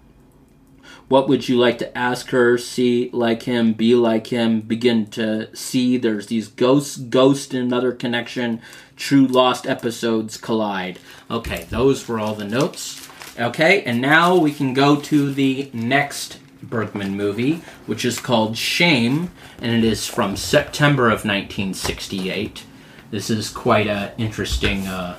what 1.08 1.28
would 1.28 1.48
you 1.48 1.56
like 1.56 1.78
to 1.78 1.96
ask 1.96 2.30
her? 2.30 2.58
See 2.58 3.10
like 3.12 3.44
him, 3.44 3.72
be 3.72 3.94
like 3.94 4.26
him, 4.26 4.60
begin 4.60 5.06
to 5.10 5.54
see 5.56 5.96
there's 5.96 6.26
these 6.26 6.48
ghosts, 6.48 6.96
ghost 6.96 7.54
and 7.54 7.62
another 7.62 7.92
connection, 7.92 8.60
true 8.96 9.26
lost 9.26 9.66
episodes 9.66 10.36
collide. 10.36 10.98
Okay, 11.30 11.66
those 11.70 12.06
were 12.06 12.18
all 12.20 12.34
the 12.34 12.44
notes. 12.44 13.08
Okay, 13.38 13.82
and 13.84 14.00
now 14.00 14.36
we 14.36 14.52
can 14.52 14.74
go 14.74 14.96
to 14.96 15.32
the 15.32 15.70
next 15.72 16.40
Bergman 16.62 17.16
movie, 17.16 17.62
which 17.86 18.04
is 18.04 18.18
called 18.18 18.56
Shame, 18.56 19.30
and 19.62 19.72
it 19.72 19.84
is 19.84 20.06
from 20.06 20.36
September 20.36 21.06
of 21.06 21.24
1968. 21.24 22.64
This 23.10 23.30
is 23.30 23.48
quite 23.48 23.86
a 23.86 24.12
interesting. 24.18 24.86
Uh, 24.86 25.18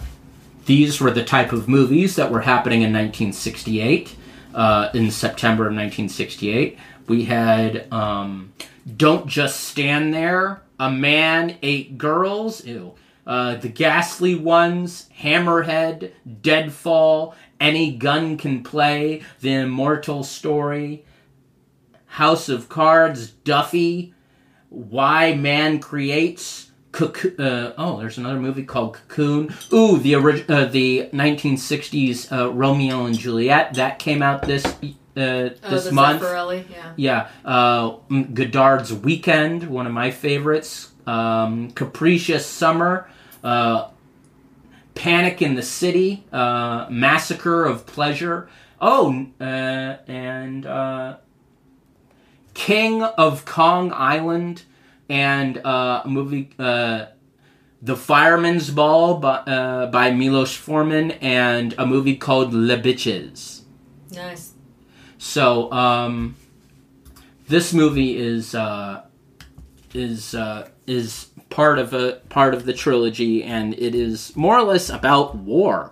these 0.66 1.02
were 1.02 1.10
the 1.10 1.24
type 1.24 1.52
of 1.52 1.68
movies 1.68 2.16
that 2.18 2.32
were 2.32 2.42
happening 2.42 2.82
in 2.82 2.94
1968. 2.94 4.16
Uh, 4.54 4.90
in 4.94 5.10
September 5.10 5.64
of 5.64 5.74
1968, 5.74 6.78
we 7.08 7.26
had 7.26 7.92
um, 7.92 8.54
"Don't 8.98 9.26
Just 9.26 9.62
Stand 9.62 10.14
There," 10.14 10.62
"A 10.80 10.92
Man 10.92 11.58
Eight 11.64 11.98
Girls," 11.98 12.64
ew, 12.66 12.94
uh, 13.26 13.56
"The 13.56 13.70
Ghastly 13.70 14.36
Ones," 14.36 15.10
"Hammerhead," 15.22 16.12
"Deadfall," 16.42 17.36
"Any 17.60 17.92
Gun 17.92 18.38
Can 18.38 18.64
Play," 18.64 19.24
"The 19.42 19.54
Immortal 19.54 20.24
Story," 20.24 21.06
"House 22.06 22.50
of 22.50 22.70
Cards," 22.70 23.30
"Duffy," 23.30 24.14
"Why 24.70 25.34
Man 25.34 25.80
Creates." 25.80 26.69
Cocoon, 26.92 27.40
uh, 27.40 27.74
oh, 27.78 28.00
there's 28.00 28.18
another 28.18 28.40
movie 28.40 28.64
called 28.64 28.94
Cocoon. 28.96 29.54
Ooh, 29.72 29.98
the 30.00 30.16
orig- 30.16 30.50
uh, 30.50 30.66
the 30.66 31.10
1960s 31.14 32.32
uh, 32.32 32.52
Romeo 32.52 33.06
and 33.06 33.18
Juliet 33.18 33.76
that 33.76 34.00
came 34.00 34.22
out 34.24 34.42
this 34.44 34.66
uh, 34.66 34.72
Oh, 35.18 35.50
this 35.70 35.86
the 35.86 35.92
month. 35.92 36.22
Zeffirelli, 36.22 36.66
yeah. 36.72 36.94
Yeah, 36.96 37.28
uh, 37.46 37.98
Godard's 38.34 38.94
Weekend, 38.94 39.66
one 39.66 39.86
of 39.86 39.94
my 39.94 40.12
favorites. 40.12 40.92
Um, 41.06 41.72
Capricious 41.72 42.46
Summer, 42.46 43.10
uh, 43.44 43.90
Panic 44.96 45.42
in 45.42 45.56
the 45.56 45.64
City, 45.64 46.24
uh, 46.32 46.88
Massacre 46.90 47.66
of 47.66 47.86
Pleasure. 47.86 48.48
Oh, 48.82 49.28
uh, 49.42 49.44
and 50.08 50.66
uh, 50.66 51.18
King 52.54 53.04
of 53.04 53.46
Kong 53.46 53.92
Island, 53.94 54.64
and 55.10 55.58
uh, 55.66 56.04
a 56.06 56.08
movie, 56.08 56.52
uh, 56.60 57.08
The 57.82 57.96
Fireman's 57.96 58.70
Ball 58.70 59.18
by, 59.18 59.38
uh, 59.38 59.88
by 59.88 60.12
Milos 60.12 60.56
Forman, 60.56 61.12
and 61.12 61.74
a 61.78 61.86
movie 61.86 62.16
called 62.16 62.54
Le 62.54 62.78
Bitches. 62.78 63.62
Nice. 64.12 64.54
So, 65.18 65.72
um, 65.72 66.36
this 67.48 67.74
movie 67.74 68.16
is 68.16 68.54
uh, 68.56 69.02
is 69.94 70.36
uh, 70.36 70.70
is 70.88 71.30
part 71.50 71.80
of 71.80 71.94
a 71.94 72.22
part 72.30 72.54
of 72.54 72.66
the 72.66 72.74
trilogy, 72.74 73.44
and 73.44 73.74
it 73.74 73.96
is 73.96 74.36
more 74.36 74.58
or 74.58 74.64
less 74.64 74.90
about 74.90 75.36
war. 75.36 75.92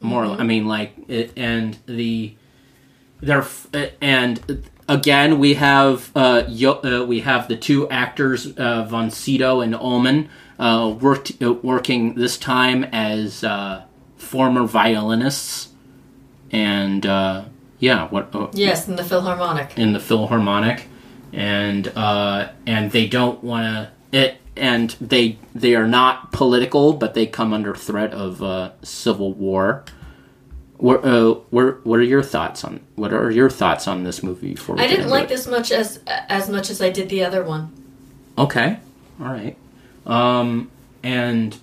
More, 0.00 0.24
I 0.24 0.42
mean, 0.42 0.66
like 0.66 0.94
it, 1.06 1.32
and 1.36 1.78
the 1.86 2.34
there 3.20 3.46
and 4.00 4.68
again 4.88 5.38
we 5.38 5.54
have 5.54 6.10
uh, 6.14 6.44
Yo, 6.48 6.72
uh, 6.82 7.04
we 7.06 7.20
have 7.20 7.48
the 7.48 7.56
two 7.56 7.88
actors 7.88 8.46
uh, 8.58 8.84
and 9.60 9.74
Ullmann 9.74 10.28
uh, 10.58 10.94
worked 11.00 11.32
uh, 11.42 11.52
working 11.52 12.14
this 12.14 12.36
time 12.38 12.84
as 12.84 13.42
uh, 13.44 13.84
former 14.16 14.64
violinists, 14.64 15.68
and 16.50 17.04
uh, 17.06 17.44
yeah, 17.78 18.08
what 18.08 18.34
uh, 18.34 18.48
Yes, 18.52 18.88
in 18.88 18.96
the 18.96 19.04
Philharmonic. 19.04 19.76
in 19.78 19.92
the 19.92 20.00
Philharmonic, 20.00 20.86
and 21.32 21.88
uh, 21.96 22.48
and 22.66 22.90
they 22.92 23.06
don't 23.08 23.42
want 23.42 23.64
to 24.12 24.18
it, 24.18 24.36
and 24.56 24.90
they 25.00 25.38
they 25.54 25.74
are 25.74 25.88
not 25.88 26.30
political, 26.32 26.92
but 26.92 27.14
they 27.14 27.26
come 27.26 27.52
under 27.52 27.74
threat 27.74 28.12
of 28.12 28.42
uh, 28.42 28.70
civil 28.82 29.32
war, 29.32 29.84
what 30.82 31.04
uh, 31.04 31.34
what 31.50 31.86
what 31.86 32.00
are 32.00 32.02
your 32.02 32.24
thoughts 32.24 32.64
on 32.64 32.80
what 32.96 33.12
are 33.12 33.30
your 33.30 33.48
thoughts 33.48 33.86
on 33.86 34.02
this 34.02 34.20
movie? 34.20 34.54
Before 34.54 34.74
we 34.74 34.82
I 34.82 34.88
didn't 34.88 35.10
like 35.10 35.24
it? 35.24 35.28
this 35.28 35.46
much 35.46 35.70
as 35.70 36.00
as 36.06 36.50
much 36.50 36.70
as 36.70 36.82
I 36.82 36.90
did 36.90 37.08
the 37.08 37.22
other 37.22 37.44
one. 37.44 37.72
Okay, 38.36 38.78
all 39.20 39.26
right. 39.28 39.56
Um, 40.04 40.72
and 41.04 41.56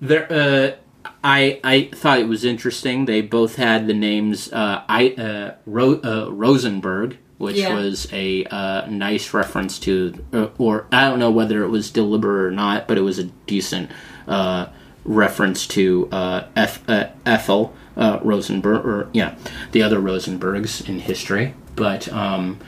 there, 0.00 0.28
uh, 0.30 1.10
I 1.24 1.58
I 1.64 1.90
thought 1.92 2.20
it 2.20 2.28
was 2.28 2.44
interesting. 2.44 3.06
They 3.06 3.22
both 3.22 3.56
had 3.56 3.88
the 3.88 3.94
names 3.94 4.52
uh, 4.52 4.84
I 4.88 5.08
uh, 5.18 5.54
Ro- 5.66 6.00
uh, 6.04 6.30
Rosenberg, 6.30 7.16
which 7.38 7.56
Yeah. 7.56 7.74
was 7.74 8.06
a 8.12 8.44
uh, 8.44 8.86
nice 8.86 9.34
reference 9.34 9.80
to, 9.80 10.24
uh, 10.32 10.46
or 10.58 10.86
I 10.92 11.08
don't 11.08 11.18
know 11.18 11.32
whether 11.32 11.64
it 11.64 11.70
was 11.70 11.90
deliberate 11.90 12.46
or 12.46 12.50
not, 12.52 12.86
but 12.86 12.98
it 12.98 13.02
was 13.02 13.18
a 13.18 13.24
decent 13.48 13.90
uh, 14.28 14.66
reference 15.04 15.66
to 15.66 16.08
uh, 16.12 16.44
F, 16.54 16.88
uh, 16.88 17.08
Ethel 17.26 17.74
uh, 17.96 18.18
Rosenberg, 18.22 18.84
or 18.84 19.08
yeah, 19.12 19.36
the 19.72 19.82
other 19.82 19.98
Rosenbergs 19.98 20.88
in 20.88 21.00
history. 21.00 21.54
But 21.76 22.12
um, 22.12 22.60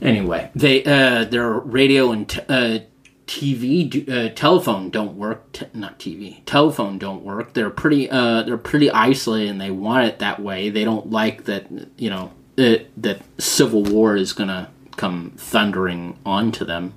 anyway, 0.00 0.50
they 0.54 0.84
uh, 0.84 1.24
their 1.24 1.50
radio 1.52 2.12
and 2.12 2.28
t- 2.28 2.40
uh, 2.48 2.78
TV, 3.26 3.88
do- 3.88 4.12
uh, 4.12 4.28
telephone 4.34 4.90
don't 4.90 5.16
work. 5.16 5.52
T- 5.52 5.66
not 5.72 5.98
TV, 5.98 6.42
telephone 6.44 6.98
don't 6.98 7.24
work. 7.24 7.54
They're 7.54 7.70
pretty, 7.70 8.10
uh, 8.10 8.42
they're 8.42 8.58
pretty 8.58 8.90
isolated, 8.90 9.50
and 9.50 9.60
they 9.60 9.70
want 9.70 10.06
it 10.06 10.18
that 10.18 10.40
way. 10.40 10.68
They 10.70 10.84
don't 10.84 11.10
like 11.10 11.44
that, 11.44 11.66
you 11.96 12.10
know, 12.10 12.32
it, 12.56 12.90
that 13.02 13.22
civil 13.38 13.82
war 13.82 14.16
is 14.16 14.32
gonna 14.32 14.70
come 14.96 15.32
thundering 15.36 16.18
onto 16.24 16.64
them. 16.64 16.94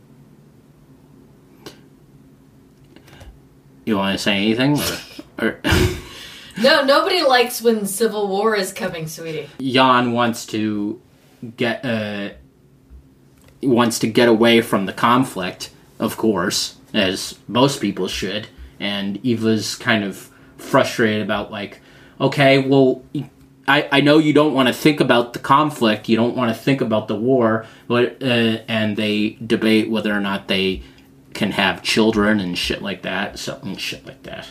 You 3.86 3.98
want 3.98 4.18
to 4.18 4.22
say 4.22 4.36
anything, 4.36 4.78
or, 5.40 5.48
or 5.48 5.62
No, 6.62 6.84
nobody 6.84 7.22
likes 7.22 7.62
when 7.62 7.86
civil 7.86 8.28
war 8.28 8.56
is 8.56 8.74
coming, 8.74 9.08
sweetie. 9.08 9.50
Jan 9.60 10.12
wants 10.12 10.46
to 10.48 11.00
get, 11.56 11.86
uh, 11.86 12.30
wants 13.62 14.00
to 14.00 14.08
get 14.08 14.28
away 14.28 14.62
from 14.62 14.86
the 14.86 14.94
conflict, 14.94 15.70
of 16.00 16.18
course, 16.18 16.78
as 16.94 17.38
most 17.48 17.80
people 17.80 18.08
should. 18.08 18.48
And 18.80 19.24
Eva's 19.26 19.76
kind 19.76 20.04
of 20.04 20.30
frustrated 20.58 21.22
about, 21.22 21.52
like, 21.52 21.80
okay, 22.20 22.60
well, 22.60 23.04
I, 23.68 23.88
I 23.92 24.02
know 24.02 24.18
you 24.18 24.34
don't 24.34 24.54
want 24.54 24.68
to 24.68 24.74
think 24.74 25.00
about 25.00 25.34
the 25.34 25.40
conflict, 25.40 26.10
you 26.10 26.16
don't 26.16 26.36
want 26.36 26.56
to 26.56 26.60
think 26.60 26.82
about 26.82 27.08
the 27.08 27.16
war, 27.16 27.66
but, 27.88 28.24
uh, 28.24 28.60
and 28.68 28.98
they 28.98 29.38
debate 29.46 29.90
whether 29.90 30.12
or 30.12 30.22
not 30.22 30.48
they 30.48 30.82
can 31.34 31.52
have 31.52 31.84
children 31.84 32.40
and 32.40 32.58
shit 32.58 32.82
like 32.82 33.04
that, 33.04 33.38
so, 33.38 33.60
and 33.62 33.80
shit 33.80 34.06
like 34.06 34.24
that. 34.24 34.48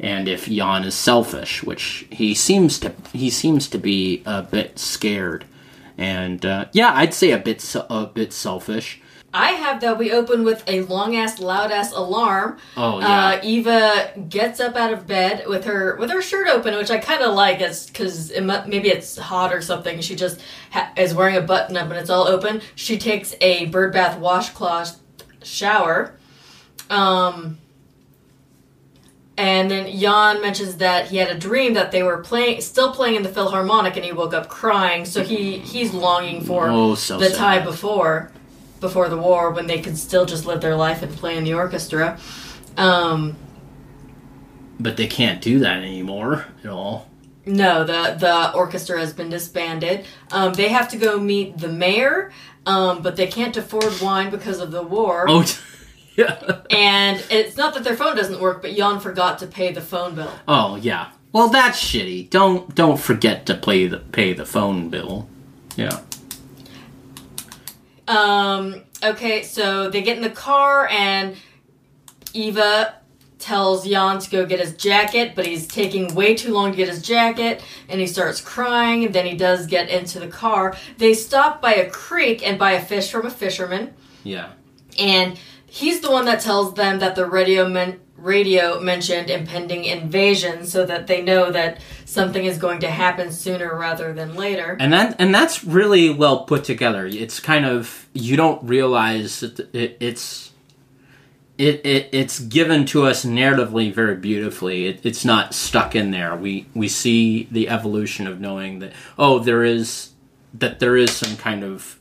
And 0.00 0.28
if 0.28 0.46
Jan 0.46 0.84
is 0.84 0.94
selfish, 0.94 1.62
which 1.62 2.06
he 2.10 2.34
seems 2.34 2.78
to, 2.80 2.92
he 3.12 3.28
seems 3.28 3.68
to 3.68 3.78
be 3.78 4.22
a 4.24 4.42
bit 4.42 4.78
scared, 4.78 5.44
and 5.98 6.44
uh, 6.46 6.64
yeah, 6.72 6.92
I'd 6.94 7.12
say 7.12 7.32
a 7.32 7.38
bit, 7.38 7.62
a 7.74 8.06
bit 8.06 8.32
selfish. 8.32 9.00
I 9.32 9.52
have 9.52 9.80
that 9.82 9.96
we 9.96 10.10
open 10.10 10.42
with 10.42 10.64
a 10.66 10.80
long 10.82 11.14
ass, 11.14 11.38
loud 11.38 11.70
ass 11.70 11.92
alarm. 11.92 12.58
Oh 12.76 12.98
yeah, 12.98 13.26
Uh, 13.28 13.40
Eva 13.44 14.12
gets 14.28 14.58
up 14.58 14.74
out 14.74 14.92
of 14.92 15.06
bed 15.06 15.44
with 15.46 15.66
her 15.66 15.94
with 16.00 16.10
her 16.10 16.20
shirt 16.20 16.48
open, 16.48 16.74
which 16.74 16.90
I 16.90 16.98
kind 16.98 17.22
of 17.22 17.34
like, 17.36 17.60
as 17.60 17.86
because 17.86 18.30
it, 18.32 18.40
maybe 18.42 18.88
it's 18.88 19.16
hot 19.18 19.52
or 19.52 19.60
something. 19.60 20.00
She 20.00 20.16
just 20.16 20.40
ha- 20.72 20.90
is 20.96 21.14
wearing 21.14 21.36
a 21.36 21.42
button 21.42 21.76
up 21.76 21.84
and 21.90 21.98
it's 21.98 22.10
all 22.10 22.26
open. 22.26 22.60
She 22.74 22.98
takes 22.98 23.36
a 23.40 23.66
bird 23.66 23.92
bath 23.92 24.18
washcloth 24.18 24.98
shower, 25.44 26.16
um, 26.88 27.58
and 29.40 29.70
then 29.70 29.84
Jan 29.98 30.40
mentions 30.42 30.76
that 30.76 31.08
he 31.08 31.16
had 31.16 31.30
a 31.30 31.38
dream 31.38 31.72
that 31.74 31.90
they 31.92 32.02
were 32.02 32.18
playing, 32.18 32.60
still 32.60 32.92
playing 32.92 33.16
in 33.16 33.22
the 33.22 33.28
Philharmonic, 33.30 33.96
and 33.96 34.04
he 34.04 34.12
woke 34.12 34.34
up 34.34 34.48
crying. 34.48 35.04
So 35.06 35.22
he 35.22 35.58
he's 35.58 35.94
longing 35.94 36.42
for 36.44 36.68
Oh, 36.68 36.94
so 36.94 37.16
the 37.18 37.30
sad. 37.30 37.38
time 37.38 37.64
before 37.64 38.30
before 38.80 39.08
the 39.08 39.16
war 39.16 39.50
when 39.50 39.66
they 39.66 39.80
could 39.80 39.96
still 39.96 40.26
just 40.26 40.44
live 40.46 40.60
their 40.60 40.76
life 40.76 41.02
and 41.02 41.12
play 41.16 41.36
in 41.38 41.44
the 41.44 41.54
orchestra. 41.54 42.18
Um, 42.76 43.36
but 44.78 44.96
they 44.96 45.06
can't 45.06 45.40
do 45.42 45.58
that 45.60 45.78
anymore 45.82 46.46
at 46.64 46.70
all. 46.70 47.06
no, 47.46 47.84
the 47.84 48.16
the 48.18 48.52
orchestra 48.54 48.98
has 49.00 49.12
been 49.12 49.30
disbanded. 49.30 50.04
Um, 50.32 50.52
they 50.54 50.68
have 50.68 50.88
to 50.90 50.96
go 50.96 51.18
meet 51.18 51.58
the 51.58 51.68
mayor, 51.68 52.30
um, 52.66 53.02
but 53.02 53.16
they 53.16 53.26
can't 53.26 53.56
afford 53.56 54.00
wine 54.00 54.30
because 54.30 54.60
of 54.60 54.70
the 54.70 54.82
war. 54.82 55.24
Oh, 55.28 55.44
yeah. 56.20 56.60
And 56.70 57.22
it's 57.30 57.56
not 57.56 57.74
that 57.74 57.84
their 57.84 57.96
phone 57.96 58.16
doesn't 58.16 58.40
work, 58.40 58.62
but 58.62 58.74
Jan 58.76 59.00
forgot 59.00 59.38
to 59.40 59.46
pay 59.46 59.72
the 59.72 59.80
phone 59.80 60.14
bill. 60.14 60.32
Oh 60.46 60.76
yeah. 60.76 61.10
Well, 61.32 61.48
that's 61.48 61.78
shitty. 61.82 62.30
Don't 62.30 62.74
don't 62.74 62.98
forget 62.98 63.46
to 63.46 63.54
pay 63.54 63.86
the 63.86 63.98
pay 63.98 64.32
the 64.32 64.46
phone 64.46 64.88
bill. 64.88 65.28
Yeah. 65.76 66.00
Um, 68.08 68.82
okay, 69.04 69.42
so 69.42 69.88
they 69.88 70.02
get 70.02 70.16
in 70.16 70.22
the 70.22 70.30
car 70.30 70.88
and 70.88 71.36
Eva 72.34 72.94
tells 73.38 73.86
Jan 73.88 74.18
to 74.18 74.30
go 74.30 74.44
get 74.44 74.58
his 74.60 74.74
jacket, 74.74 75.32
but 75.34 75.46
he's 75.46 75.66
taking 75.66 76.14
way 76.14 76.34
too 76.34 76.52
long 76.52 76.72
to 76.72 76.76
get 76.76 76.88
his 76.88 77.02
jacket 77.02 77.62
and 77.88 78.00
he 78.00 78.06
starts 78.06 78.40
crying 78.40 79.04
and 79.04 79.14
then 79.14 79.26
he 79.26 79.36
does 79.36 79.66
get 79.66 79.88
into 79.88 80.18
the 80.18 80.26
car. 80.28 80.76
They 80.98 81.14
stop 81.14 81.62
by 81.62 81.74
a 81.74 81.88
creek 81.88 82.46
and 82.46 82.58
buy 82.58 82.72
a 82.72 82.84
fish 82.84 83.10
from 83.10 83.26
a 83.26 83.30
fisherman 83.30 83.94
Yeah. 84.24 84.50
and 84.98 85.38
he's 85.70 86.00
the 86.00 86.10
one 86.10 86.24
that 86.24 86.40
tells 86.40 86.74
them 86.74 86.98
that 86.98 87.14
the 87.14 87.24
radio 87.24 87.68
men- 87.68 88.00
radio 88.16 88.80
mentioned 88.80 89.30
impending 89.30 89.84
invasion 89.84 90.66
so 90.66 90.84
that 90.84 91.06
they 91.06 91.22
know 91.22 91.50
that 91.50 91.80
something 92.04 92.44
is 92.44 92.58
going 92.58 92.80
to 92.80 92.90
happen 92.90 93.32
sooner 93.32 93.74
rather 93.76 94.12
than 94.12 94.34
later. 94.34 94.76
And 94.80 94.92
that 94.92 95.16
and 95.18 95.34
that's 95.34 95.64
really 95.64 96.10
well 96.10 96.44
put 96.44 96.64
together. 96.64 97.06
It's 97.06 97.40
kind 97.40 97.64
of 97.64 98.08
you 98.12 98.36
don't 98.36 98.62
realize 98.64 99.40
that 99.40 99.60
it, 99.74 99.96
it's 100.00 100.50
it, 101.56 101.86
it 101.86 102.08
it's 102.12 102.40
given 102.40 102.84
to 102.86 103.06
us 103.06 103.24
narratively 103.24 103.94
very 103.94 104.16
beautifully. 104.16 104.86
It, 104.86 105.00
it's 105.06 105.24
not 105.24 105.54
stuck 105.54 105.94
in 105.94 106.10
there. 106.10 106.34
We 106.34 106.66
we 106.74 106.88
see 106.88 107.44
the 107.50 107.68
evolution 107.68 108.26
of 108.26 108.40
knowing 108.40 108.80
that 108.80 108.92
oh 109.18 109.38
there 109.38 109.62
is 109.62 110.10
that 110.54 110.80
there 110.80 110.96
is 110.96 111.12
some 111.12 111.36
kind 111.36 111.62
of 111.62 111.99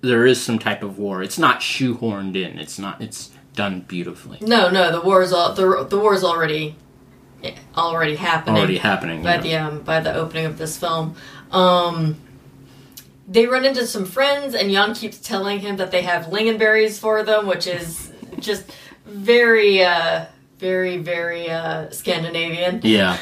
there 0.00 0.26
is 0.26 0.40
some 0.40 0.58
type 0.58 0.82
of 0.82 0.98
war. 0.98 1.22
It's 1.22 1.38
not 1.38 1.60
shoehorned 1.60 2.36
in. 2.36 2.58
It's 2.58 2.78
not. 2.78 3.00
It's 3.00 3.30
done 3.54 3.80
beautifully. 3.80 4.38
No, 4.40 4.70
no, 4.70 4.92
the 4.92 5.00
war 5.00 5.22
is 5.22 5.32
all 5.32 5.52
the 5.52 5.86
the 5.88 5.98
war 5.98 6.14
is 6.14 6.24
already 6.24 6.76
already 7.76 8.16
happening 8.16 8.56
Already 8.56 8.78
happening. 8.78 9.22
by 9.22 9.36
yeah. 9.36 9.40
the 9.40 9.54
um, 9.54 9.80
by 9.82 10.00
the 10.00 10.14
opening 10.14 10.46
of 10.46 10.58
this 10.58 10.78
film. 10.78 11.14
Um, 11.50 12.16
they 13.26 13.46
run 13.46 13.64
into 13.64 13.86
some 13.86 14.06
friends, 14.06 14.54
and 14.54 14.70
Jan 14.70 14.94
keeps 14.94 15.18
telling 15.18 15.60
him 15.60 15.76
that 15.76 15.90
they 15.90 16.02
have 16.02 16.26
lingonberries 16.26 16.98
for 16.98 17.22
them, 17.22 17.46
which 17.46 17.66
is 17.66 18.10
just 18.40 18.64
very, 19.04 19.84
uh, 19.84 20.24
very, 20.58 20.96
very 20.96 21.50
uh, 21.50 21.90
Scandinavian. 21.90 22.80
Yeah. 22.82 23.18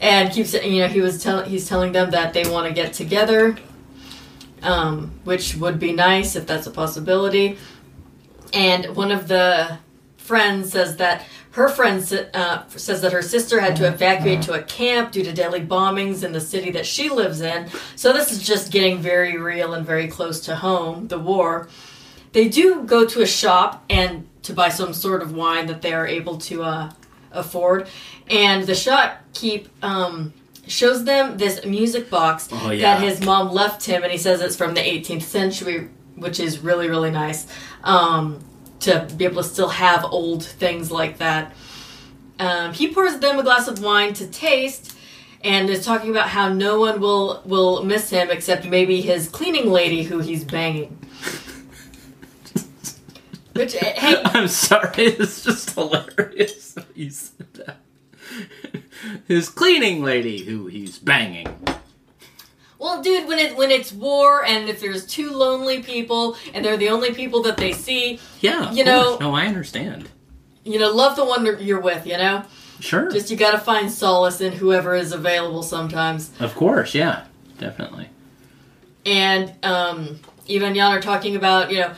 And 0.00 0.32
keeps 0.32 0.54
you 0.54 0.80
know 0.80 0.88
he 0.88 1.00
was 1.00 1.22
telling 1.22 1.48
he's 1.48 1.68
telling 1.68 1.92
them 1.92 2.10
that 2.10 2.32
they 2.32 2.48
want 2.50 2.66
to 2.66 2.72
get 2.72 2.94
together, 2.94 3.56
um, 4.62 5.12
which 5.24 5.54
would 5.56 5.78
be 5.78 5.92
nice 5.92 6.36
if 6.36 6.46
that's 6.46 6.66
a 6.66 6.70
possibility. 6.70 7.58
And 8.52 8.96
one 8.96 9.12
of 9.12 9.28
the 9.28 9.78
friends 10.16 10.72
says 10.72 10.96
that 10.96 11.24
her 11.52 11.68
friend 11.68 12.28
uh, 12.34 12.62
says 12.68 13.00
that 13.02 13.12
her 13.12 13.22
sister 13.22 13.60
had 13.60 13.74
to 13.76 13.86
evacuate 13.86 14.42
to 14.42 14.52
a 14.52 14.62
camp 14.62 15.10
due 15.10 15.24
to 15.24 15.32
deadly 15.32 15.60
bombings 15.60 16.22
in 16.22 16.32
the 16.32 16.40
city 16.40 16.70
that 16.70 16.86
she 16.86 17.08
lives 17.08 17.40
in. 17.40 17.68
So 17.96 18.12
this 18.12 18.30
is 18.30 18.46
just 18.46 18.70
getting 18.70 18.98
very 18.98 19.36
real 19.36 19.74
and 19.74 19.84
very 19.84 20.06
close 20.06 20.40
to 20.42 20.54
home. 20.54 21.08
The 21.08 21.18
war. 21.18 21.68
They 22.32 22.48
do 22.48 22.84
go 22.84 23.04
to 23.06 23.22
a 23.22 23.26
shop 23.26 23.84
and 23.90 24.28
to 24.42 24.52
buy 24.52 24.68
some 24.68 24.94
sort 24.94 25.22
of 25.22 25.34
wine 25.34 25.66
that 25.66 25.82
they 25.82 25.92
are 25.92 26.06
able 26.06 26.38
to 26.38 26.62
uh, 26.62 26.92
afford, 27.32 27.88
and 28.28 28.64
the 28.64 28.72
shopkeep 28.72 29.66
um, 29.82 30.32
shows 30.66 31.04
them 31.04 31.36
this 31.38 31.64
music 31.64 32.10
box 32.10 32.48
Oh, 32.52 32.70
yeah. 32.70 32.94
that 32.98 33.02
his 33.02 33.24
mom 33.24 33.50
left 33.52 33.84
him, 33.86 34.02
and 34.02 34.12
he 34.12 34.18
says 34.18 34.40
it's 34.40 34.56
from 34.56 34.74
the 34.74 34.80
18th 34.80 35.22
century, 35.22 35.88
which 36.16 36.38
is 36.40 36.58
really 36.60 36.88
really 36.88 37.10
nice 37.10 37.46
um, 37.84 38.42
to 38.80 39.06
be 39.16 39.24
able 39.24 39.42
to 39.42 39.48
still 39.48 39.68
have 39.68 40.04
old 40.04 40.44
things 40.44 40.90
like 40.90 41.18
that. 41.18 41.54
Um, 42.38 42.72
he 42.72 42.88
pours 42.88 43.18
them 43.18 43.38
a 43.38 43.42
glass 43.42 43.68
of 43.68 43.82
wine 43.82 44.14
to 44.14 44.26
taste, 44.26 44.96
and 45.42 45.68
is 45.70 45.84
talking 45.84 46.10
about 46.10 46.28
how 46.28 46.48
no 46.48 46.80
one 46.80 47.00
will 47.00 47.42
will 47.44 47.82
miss 47.84 48.10
him 48.10 48.30
except 48.30 48.66
maybe 48.66 49.00
his 49.00 49.28
cleaning 49.28 49.70
lady 49.70 50.02
who 50.04 50.20
he's 50.20 50.44
banging. 50.44 50.96
Which 53.54 53.74
hey, 53.74 54.22
I'm 54.24 54.48
sorry, 54.48 54.90
it's 55.04 55.44
just 55.44 55.70
hilarious 55.74 56.76
you 56.94 57.10
said 57.10 57.52
that. 57.54 57.76
His 59.28 59.48
cleaning 59.48 60.02
lady 60.02 60.44
who 60.44 60.66
he's 60.66 60.98
banging. 60.98 61.48
Well, 62.78 63.02
dude, 63.02 63.28
when 63.28 63.38
it 63.38 63.56
when 63.56 63.70
it's 63.70 63.92
war 63.92 64.44
and 64.44 64.68
if 64.68 64.80
there's 64.80 65.06
two 65.06 65.30
lonely 65.30 65.82
people 65.82 66.36
and 66.54 66.64
they're 66.64 66.76
the 66.78 66.88
only 66.88 67.12
people 67.12 67.42
that 67.42 67.56
they 67.58 67.72
see, 67.72 68.18
Yeah. 68.40 68.72
You 68.72 68.84
know- 68.84 69.04
course. 69.10 69.20
No, 69.20 69.34
I 69.34 69.46
understand. 69.46 70.08
you 70.64 70.78
know, 70.78 70.90
love 70.92 71.16
the 71.16 71.24
one 71.24 71.44
you're 71.60 71.80
with, 71.80 72.06
you 72.06 72.16
know. 72.16 72.42
Sure. 72.80 73.10
Just 73.10 73.30
you 73.30 73.36
got 73.36 73.50
to 73.52 73.58
find 73.58 73.90
solace 73.92 74.40
in 74.40 74.52
whoever 74.52 74.94
is 74.94 75.12
available 75.12 75.62
sometimes. 75.62 76.30
of 76.40 76.54
course, 76.54 76.94
yeah, 76.94 77.26
definitely. 77.58 78.08
and 79.04 79.52
um, 79.62 80.18
Eva 80.46 80.66
and 80.66 80.74
Jan 80.74 80.90
are 80.92 81.00
talking 81.00 81.36
about, 81.36 81.70
you 81.70 81.80
know, 81.80 81.92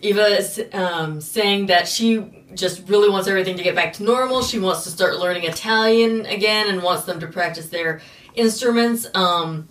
Eva 0.00 0.24
is 0.38 0.62
um, 0.72 1.20
saying 1.20 1.66
that 1.66 1.86
she 1.88 2.43
just 2.56 2.88
really 2.88 3.08
wants 3.08 3.28
everything 3.28 3.56
to 3.56 3.62
get 3.62 3.74
back 3.74 3.92
to 3.94 4.02
normal. 4.02 4.42
She 4.42 4.58
wants 4.58 4.84
to 4.84 4.90
start 4.90 5.18
learning 5.18 5.44
Italian 5.44 6.26
again 6.26 6.68
and 6.68 6.82
wants 6.82 7.04
them 7.04 7.20
to 7.20 7.26
practice 7.26 7.68
their 7.68 8.00
instruments. 8.34 9.06
Um, 9.14 9.68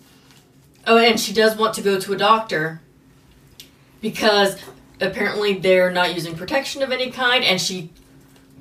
oh, 0.88 0.98
and 0.98 1.20
she 1.20 1.34
does 1.34 1.58
want 1.58 1.74
to 1.76 1.82
go 1.82 2.00
to 2.00 2.14
a 2.14 2.18
doctor 2.18 2.82
because 4.02 4.58
apparently 5.00 5.54
they're 5.60 5.92
not 5.92 6.14
using 6.14 6.36
protection 6.36 6.82
of 6.84 6.92
any 6.92 7.12
kind, 7.12 7.44
and 7.44 7.60
she 7.60 7.92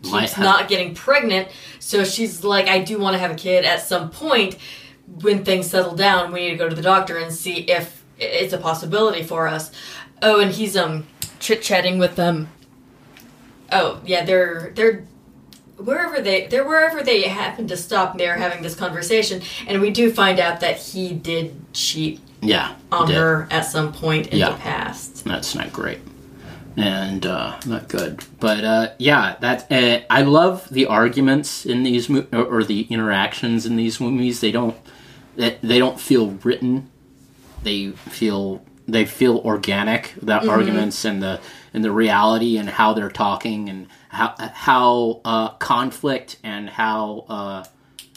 keeps 0.03 0.37
not 0.39 0.69
getting 0.69 0.95
pregnant. 0.95 1.49
So 1.79 2.05
she's 2.05 2.45
like, 2.45 2.69
I 2.69 2.81
do 2.81 2.99
want 2.99 3.15
to 3.15 3.19
have 3.19 3.31
a 3.33 3.37
kid 3.37 3.65
at 3.65 3.83
some 3.83 4.11
point. 4.11 4.57
When 5.21 5.45
things 5.45 5.69
settle 5.69 5.95
down, 5.95 6.33
we 6.33 6.41
need 6.41 6.51
to 6.51 6.57
go 6.57 6.69
to 6.69 6.75
the 6.75 6.83
doctor 6.83 7.19
and 7.19 7.33
see 7.33 7.59
if 7.59 8.05
it's 8.19 8.53
a 8.53 8.59
possibility 8.59 9.23
for 9.23 9.47
us. 9.47 9.71
Oh, 10.23 10.41
and 10.41 10.51
he's 10.51 10.77
um 10.77 11.07
chit 11.41 11.63
chatting 11.63 11.99
with 11.99 12.17
them. 12.17 12.49
Oh 13.73 14.01
yeah, 14.07 14.25
they're 14.25 14.73
they're 14.75 15.05
wherever 15.77 16.21
they 16.21 16.47
they're 16.47 16.65
wherever 16.67 17.03
they 17.03 17.23
happen 17.23 17.67
to 17.69 17.77
stop. 17.77 18.19
They're 18.19 18.37
having 18.37 18.63
this 18.63 18.75
conversation, 18.75 19.43
and 19.67 19.81
we 19.81 19.91
do 19.91 20.13
find 20.13 20.39
out 20.39 20.61
that 20.61 20.79
he 20.79 21.13
did 21.13 21.55
cheat 21.73 22.21
Yeah. 22.41 22.75
on 22.91 23.11
her 23.11 23.47
at 23.51 23.63
some 23.65 23.93
point 23.93 24.29
in 24.29 24.39
Yeah. 24.39 24.51
the 24.51 24.57
past. 24.59 25.25
That's 25.25 25.55
not 25.55 25.73
great. 25.73 25.99
And 26.75 27.27
uh, 27.27 27.61
not 27.67 27.89
good, 27.89 28.25
but 28.41 28.65
uh, 28.65 28.89
yeah, 28.99 29.37
that 29.41 29.71
uh, 29.71 30.01
I 30.09 30.23
love 30.23 30.69
the 30.71 30.87
arguments 30.87 31.67
in 31.67 31.83
these 31.83 32.09
mo- 32.09 32.27
or, 32.33 32.45
or 32.45 32.65
the 32.65 32.83
interactions 32.89 33.67
in 33.67 33.77
these 33.77 34.01
movies. 34.01 34.41
They 34.41 34.53
don't 34.53 34.75
they, 35.37 35.59
they 35.63 35.79
don't 35.79 36.01
feel 36.01 36.31
written. 36.43 36.89
They 37.63 37.91
feel 37.91 38.63
they 38.89 39.05
feel 39.05 39.39
organic. 39.45 40.15
The 40.23 40.49
arguments 40.49 41.05
and 41.05 41.23
the 41.23 41.41
and 41.75 41.85
the 41.85 41.93
reality 41.93 42.57
and 42.57 42.69
how 42.69 42.93
they're 42.93 43.11
talking 43.11 43.69
and 43.69 43.89
how 44.09 44.35
how 44.39 45.21
uh, 45.25 45.49
conflict 45.55 46.39
and 46.43 46.71
how 46.71 47.25
uh, 47.29 47.65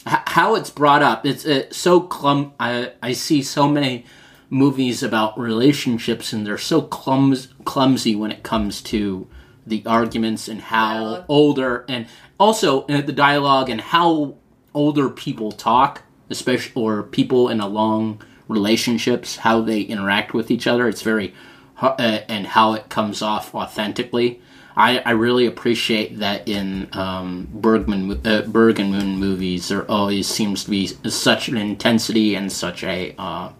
how 0.04 0.54
it's 0.54 0.70
brought 0.70 1.02
up. 1.02 1.24
It's 1.26 1.46
uh, 1.46 1.70
so 1.70 2.00
clum. 2.00 2.52
I 2.60 2.92
I 3.02 3.12
see 3.12 3.42
so 3.42 3.68
many 3.68 4.04
movies 4.48 5.02
about 5.02 5.38
relationships 5.38 6.32
and 6.32 6.46
they're 6.46 6.58
so 6.58 6.80
clums 6.80 7.48
clumsy 7.64 8.14
when 8.14 8.30
it 8.30 8.42
comes 8.42 8.80
to 8.80 9.26
the 9.66 9.82
arguments 9.84 10.46
and 10.46 10.60
how 10.60 11.02
Dialogue. 11.02 11.24
older 11.28 11.84
and 11.88 12.06
also 12.38 12.82
uh, 12.86 13.00
the 13.00 13.12
dialogue 13.12 13.68
and 13.68 13.80
how 13.80 14.36
older 14.74 15.08
people 15.08 15.50
talk, 15.50 16.02
especially 16.30 16.80
or 16.80 17.02
people 17.02 17.48
in 17.48 17.60
a 17.60 17.66
long 17.66 18.22
relationships, 18.48 19.38
how 19.38 19.60
they 19.60 19.80
interact 19.80 20.32
with 20.34 20.50
each 20.50 20.66
other. 20.66 20.86
It's 20.86 21.02
very 21.02 21.34
and 21.80 22.46
how 22.46 22.74
it 22.74 22.88
comes 22.88 23.22
off 23.22 23.54
authentically. 23.54 24.40
I, 24.76 24.98
I 24.98 25.10
really 25.12 25.46
appreciate 25.46 26.18
that 26.18 26.46
in 26.46 26.88
um, 26.92 27.48
Bergman 27.50 28.26
uh, 28.26 28.42
Moon 28.46 29.18
movies. 29.18 29.68
There 29.68 29.90
always 29.90 30.28
seems 30.28 30.64
to 30.64 30.70
be 30.70 30.86
such 30.86 31.48
an 31.48 31.56
intensity 31.56 32.34
and 32.34 32.52
such 32.52 32.84
a 32.84 33.14
uh, 33.16 33.52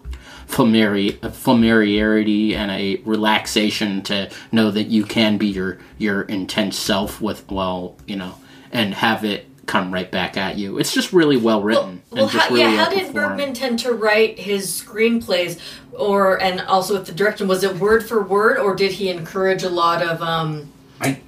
familiarity 0.47 2.55
and 2.55 2.71
a 2.71 2.97
relaxation 3.05 4.03
to 4.03 4.31
know 4.53 4.71
that 4.71 4.85
you 4.85 5.05
can 5.05 5.39
be 5.39 5.47
your 5.47 5.79
your 5.99 6.23
intense 6.23 6.79
self 6.79 7.21
with 7.21 7.51
well 7.51 7.97
you 8.07 8.14
know 8.14 8.37
and 8.71 8.95
have 8.95 9.25
it 9.25 9.49
come 9.67 9.93
right 9.93 10.11
back 10.11 10.37
at 10.37 10.57
you. 10.57 10.79
It's 10.79 10.93
just 10.93 11.12
really 11.12 11.37
well 11.37 11.62
written 11.62 12.03
Well, 12.11 12.25
and 12.25 12.33
just 12.33 12.45
how, 12.47 12.55
really 12.55 12.61
yeah, 12.73 12.85
how 12.85 12.91
did. 12.91 13.12
Bergman 13.12 13.53
tend 13.55 13.79
to 13.81 13.93
write 13.93 14.39
his 14.39 14.69
screenplays, 14.69 15.59
or 15.93 16.41
and 16.41 16.61
also 16.62 16.95
with 16.95 17.07
the 17.07 17.12
direction? 17.12 17.49
Was 17.49 17.64
it 17.64 17.77
word 17.77 18.07
for 18.09 18.23
word, 18.23 18.59
or 18.59 18.75
did 18.75 18.93
he 18.93 19.09
encourage 19.09 19.62
a 19.62 19.69
lot 19.69 20.03
of 20.03 20.23
um, 20.23 20.73
I- 21.01 21.21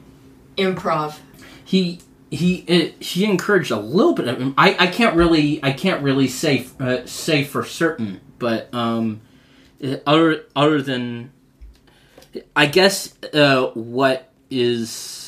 improv? 0.57 1.19
he 1.65 2.01
he 2.31 2.65
uh, 2.69 3.03
he 3.03 3.25
encouraged 3.25 3.71
a 3.71 3.79
little 3.79 4.15
bit 4.15 4.29
of 4.29 4.55
I, 4.57 4.77
I 4.79 4.87
can't 4.87 5.17
really 5.17 5.63
I 5.63 5.73
can't 5.73 6.03
really 6.03 6.29
say 6.29 6.67
uh, 6.81 6.99
say 7.05 7.45
for 7.45 7.65
certain 7.65 8.21
but 8.39 8.73
um 8.75 9.21
uh, 9.83 9.97
other 10.07 10.45
other 10.57 10.81
than 10.81 11.31
I 12.57 12.67
guess 12.67 13.15
uh, 13.35 13.67
what 13.75 14.31
is 14.51 15.28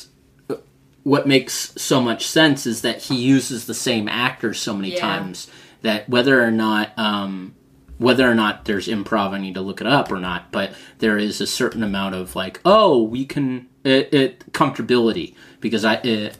what 1.02 1.26
makes 1.26 1.72
so 1.80 2.00
much 2.00 2.26
sense 2.26 2.66
is 2.66 2.82
that 2.82 3.02
he 3.04 3.16
uses 3.16 3.66
the 3.66 3.74
same 3.74 4.08
actors 4.08 4.58
so 4.60 4.74
many 4.74 4.92
Yeah. 4.92 5.00
times 5.00 5.48
that 5.82 6.08
whether 6.08 6.42
or 6.44 6.50
not 6.50 6.92
um 6.98 7.54
whether 7.98 8.30
or 8.30 8.34
not 8.34 8.64
there's 8.64 8.88
improv, 8.88 9.32
I 9.32 9.38
need 9.38 9.52
to 9.54 9.60
look 9.60 9.82
it 9.82 9.86
up 9.86 10.10
or 10.10 10.18
not, 10.18 10.50
but 10.50 10.72
there 11.00 11.18
is 11.18 11.38
a 11.42 11.46
certain 11.46 11.82
amount 11.82 12.14
of 12.14 12.34
like, 12.34 12.58
oh, 12.64 13.02
we 13.02 13.26
can 13.26 13.66
it, 13.84 14.12
it 14.12 14.52
comfortability 14.52 15.34
because 15.60 15.84
I 15.84 15.94
it, 15.96 16.38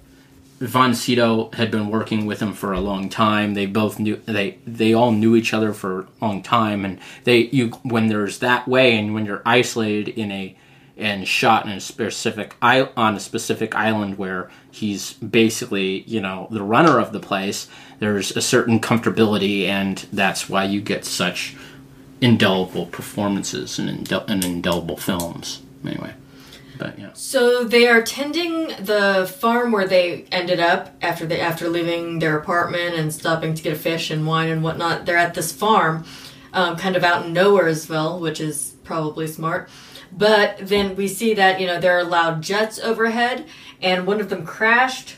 Von 0.60 0.94
Sydow 0.94 1.50
had 1.54 1.70
been 1.70 1.88
working 1.88 2.26
with 2.26 2.40
him 2.40 2.52
for 2.52 2.72
a 2.72 2.80
long 2.80 3.08
time. 3.08 3.54
They 3.54 3.66
both 3.66 3.98
knew 3.98 4.16
they 4.26 4.58
they 4.66 4.92
all 4.92 5.12
knew 5.12 5.34
each 5.36 5.52
other 5.54 5.72
for 5.72 6.00
a 6.00 6.06
long 6.24 6.42
time, 6.42 6.84
and 6.84 6.98
they 7.24 7.48
you 7.52 7.68
when 7.82 8.08
there's 8.08 8.38
that 8.40 8.66
way, 8.68 8.96
and 8.98 9.14
when 9.14 9.24
you're 9.26 9.42
isolated 9.46 10.08
in 10.08 10.30
a 10.32 10.56
and 11.00 11.26
shot 11.26 11.66
in 11.66 11.72
a 11.72 11.80
specific 11.80 12.54
on 12.62 13.16
a 13.16 13.20
specific 13.20 13.74
island 13.74 14.18
where 14.18 14.50
he's 14.70 15.14
basically 15.14 16.02
you 16.02 16.20
know 16.20 16.46
the 16.50 16.62
runner 16.62 16.98
of 16.98 17.12
the 17.12 17.20
place. 17.20 17.68
There's 17.98 18.36
a 18.36 18.40
certain 18.40 18.80
comfortability, 18.80 19.64
and 19.66 19.98
that's 20.12 20.48
why 20.48 20.64
you 20.64 20.80
get 20.80 21.04
such 21.04 21.56
indelible 22.20 22.86
performances 22.86 23.78
and, 23.78 24.06
indel- 24.06 24.28
and 24.28 24.44
indelible 24.44 24.96
films. 24.96 25.62
Anyway, 25.84 26.12
but 26.78 26.98
yeah. 26.98 27.10
So 27.14 27.64
they 27.64 27.86
are 27.88 28.02
tending 28.02 28.68
the 28.78 29.30
farm 29.38 29.72
where 29.72 29.86
they 29.86 30.24
ended 30.32 30.60
up 30.60 30.94
after 31.02 31.26
they 31.26 31.40
after 31.40 31.68
leaving 31.68 32.18
their 32.18 32.38
apartment 32.38 32.94
and 32.94 33.12
stopping 33.12 33.54
to 33.54 33.62
get 33.62 33.72
a 33.72 33.76
fish 33.76 34.10
and 34.10 34.26
wine 34.26 34.48
and 34.48 34.62
whatnot. 34.62 35.06
They're 35.06 35.16
at 35.16 35.34
this 35.34 35.52
farm, 35.52 36.04
um, 36.52 36.76
kind 36.76 36.96
of 36.96 37.04
out 37.04 37.26
in 37.26 37.34
Nowheresville, 37.34 38.20
which 38.20 38.40
is 38.40 38.74
probably 38.84 39.26
smart. 39.26 39.68
But 40.12 40.58
then 40.60 40.96
we 40.96 41.08
see 41.08 41.34
that 41.34 41.60
you 41.60 41.66
know 41.66 41.80
there 41.80 41.98
are 41.98 42.04
loud 42.04 42.42
jets 42.42 42.78
overhead, 42.78 43.46
and 43.80 44.06
one 44.06 44.20
of 44.20 44.28
them 44.28 44.44
crashed, 44.44 45.16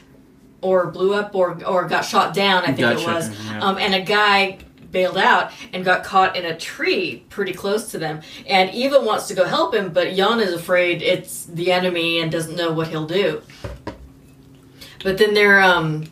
or 0.60 0.90
blew 0.90 1.14
up, 1.14 1.34
or 1.34 1.62
or 1.64 1.86
got 1.88 2.04
shot 2.04 2.34
down. 2.34 2.62
I 2.62 2.66
think 2.66 2.78
Got 2.80 3.00
it 3.00 3.06
was. 3.06 3.46
yeah. 3.46 3.60
Um, 3.60 3.78
and 3.78 3.94
a 3.94 4.02
guy 4.02 4.58
bailed 4.90 5.16
out 5.16 5.50
and 5.72 5.84
got 5.84 6.04
caught 6.04 6.36
in 6.36 6.44
a 6.44 6.56
tree 6.56 7.24
pretty 7.30 7.52
close 7.52 7.90
to 7.90 7.98
them. 7.98 8.20
And 8.46 8.70
Eva 8.70 9.00
wants 9.00 9.26
to 9.28 9.34
go 9.34 9.44
help 9.44 9.74
him, 9.74 9.90
but 9.90 10.14
Jan 10.14 10.38
is 10.38 10.52
afraid 10.52 11.00
it's 11.02 11.46
the 11.46 11.72
enemy 11.72 12.20
and 12.20 12.30
doesn't 12.30 12.56
know 12.56 12.72
what 12.72 12.88
he'll 12.88 13.06
do. 13.06 13.40
But 15.02 15.18
then 15.18 15.34
there, 15.34 15.60
um, 15.62 16.04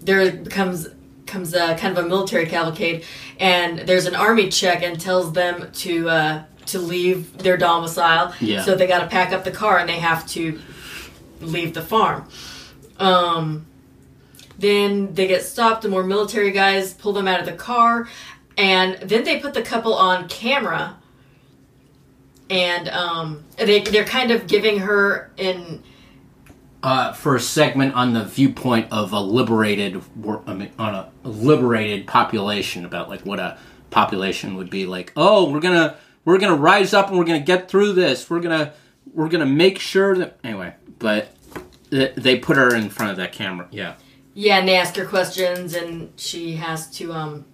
there 0.00 0.32
becomes 0.32 0.88
comes 1.26 1.54
a 1.54 1.74
kind 1.76 1.96
of 1.96 2.04
a 2.04 2.08
military 2.08 2.46
cavalcade, 2.46 3.04
and 3.40 3.80
there's 3.80 4.06
an 4.06 4.14
army 4.14 4.48
check 4.50 4.82
and 4.82 5.00
tells 5.00 5.32
them 5.32 5.70
to 5.72 6.08
uh, 6.08 6.42
to 6.66 6.78
leave 6.78 7.38
their 7.38 7.56
domicile. 7.56 8.34
Yeah. 8.40 8.62
So 8.62 8.74
they 8.74 8.86
got 8.86 9.00
to 9.00 9.06
pack 9.06 9.32
up 9.32 9.44
the 9.44 9.50
car 9.50 9.78
and 9.78 9.88
they 9.88 9.98
have 9.98 10.26
to 10.28 10.60
leave 11.40 11.74
the 11.74 11.82
farm. 11.82 12.28
Um, 12.98 13.66
then 14.58 15.14
they 15.14 15.26
get 15.26 15.42
stopped. 15.42 15.82
The 15.82 15.88
more 15.88 16.04
military 16.04 16.52
guys 16.52 16.94
pull 16.94 17.12
them 17.12 17.26
out 17.26 17.40
of 17.40 17.46
the 17.46 17.52
car, 17.52 18.08
and 18.56 18.96
then 19.00 19.24
they 19.24 19.40
put 19.40 19.54
the 19.54 19.62
couple 19.62 19.94
on 19.94 20.28
camera. 20.28 20.96
And 22.50 22.88
um, 22.90 23.44
they 23.56 23.80
they're 23.80 24.04
kind 24.04 24.30
of 24.30 24.46
giving 24.46 24.80
her 24.80 25.30
in 25.36 25.82
uh, 26.82 27.14
for 27.14 27.34
a 27.34 27.40
segment 27.40 27.94
on 27.94 28.12
the 28.12 28.24
viewpoint 28.24 28.92
of 28.92 29.12
a 29.12 29.20
liberated 29.20 30.02
wor- 30.22 30.42
I 30.46 30.52
mean, 30.52 30.70
on 30.78 30.94
a 30.94 31.10
liberated 31.24 32.06
population 32.06 32.84
about 32.84 33.08
like 33.08 33.22
what 33.22 33.40
a 33.40 33.58
population 33.90 34.56
would 34.56 34.68
be 34.68 34.84
like. 34.84 35.12
Oh, 35.16 35.50
we're 35.50 35.60
gonna 35.60 35.96
we're 36.24 36.38
gonna 36.38 36.56
rise 36.56 36.94
up 36.94 37.08
and 37.08 37.18
we're 37.18 37.24
gonna 37.24 37.40
get 37.40 37.68
through 37.68 37.92
this. 37.92 38.28
We're 38.28 38.40
gonna 38.40 38.72
we're 39.12 39.28
gonna 39.28 39.46
make 39.46 39.78
sure 39.78 40.16
that 40.16 40.38
anyway. 40.42 40.74
But 40.98 41.28
th- 41.90 42.14
they 42.14 42.38
put 42.38 42.56
her 42.56 42.74
in 42.74 42.90
front 42.90 43.12
of 43.12 43.16
that 43.18 43.32
camera. 43.32 43.68
Yeah, 43.70 43.94
yeah, 44.34 44.58
and 44.58 44.68
they 44.68 44.76
ask 44.76 44.96
her 44.96 45.06
questions, 45.06 45.74
and 45.74 46.12
she 46.16 46.56
has 46.56 46.90
to 46.98 47.12
um, 47.12 47.44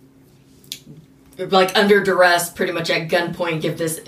like 1.39 1.77
under 1.77 2.03
duress, 2.03 2.51
pretty 2.51 2.73
much 2.73 2.91
at 2.91 3.09
gunpoint, 3.09 3.63
give 3.63 3.79
this 3.79 4.01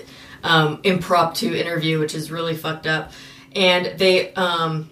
um, 0.43 0.79
impromptu 0.83 1.53
interview, 1.53 1.99
which 1.99 2.15
is 2.15 2.31
really 2.31 2.55
fucked 2.55 2.87
up. 2.87 3.11
And 3.55 3.97
they 3.99 4.33
um, 4.33 4.89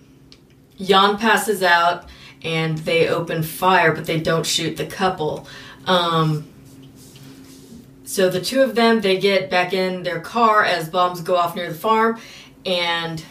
Jan 0.80 1.18
passes 1.18 1.64
out 1.64 2.10
and 2.44 2.78
they 2.80 3.08
open 3.08 3.44
fire, 3.44 3.94
but 3.94 4.06
they 4.06 4.20
don't 4.20 4.46
shoot 4.46 4.78
the 4.78 4.86
couple. 4.86 5.48
Um, 5.86 6.48
so 8.12 8.30
the 8.30 8.42
two 8.42 8.62
of 8.62 8.76
them, 8.76 9.00
they 9.02 9.18
get 9.18 9.50
back 9.50 9.72
in 9.74 10.04
their 10.04 10.20
car 10.20 10.66
as 10.66 10.90
bombs 10.90 11.22
go 11.22 11.36
off 11.38 11.56
near 11.56 11.70
the 11.70 11.78
farm, 11.78 12.20
and 12.66 13.24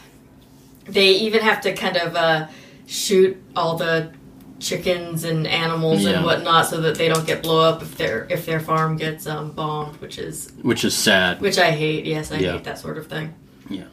they 0.86 1.10
even 1.10 1.42
have 1.42 1.60
to 1.62 1.74
kind 1.74 1.96
of 1.98 2.16
uh, 2.16 2.46
shoot 2.86 3.36
all 3.54 3.76
the 3.76 4.10
chickens 4.58 5.24
and 5.24 5.46
animals 5.46 6.02
Yeah. 6.02 6.12
and 6.16 6.24
whatnot, 6.24 6.66
so 6.66 6.80
that 6.80 6.94
they 6.96 7.08
don't 7.08 7.26
get 7.26 7.42
blow 7.42 7.60
up 7.60 7.82
if 7.82 7.96
their 7.98 8.26
if 8.30 8.46
their 8.46 8.60
farm 8.60 8.96
gets 8.96 9.26
um, 9.26 9.52
bombed, 9.52 9.96
which 10.00 10.18
is 10.18 10.52
which 10.62 10.84
is 10.84 10.96
sad. 10.96 11.40
which 11.40 11.58
I 11.58 11.70
hate. 11.72 12.06
Yes, 12.06 12.32
I 12.32 12.36
Yeah. 12.38 12.52
hate 12.52 12.64
that 12.64 12.78
sort 12.78 12.96
of 12.98 13.06
thing. 13.06 13.34
Yeah. 13.68 13.84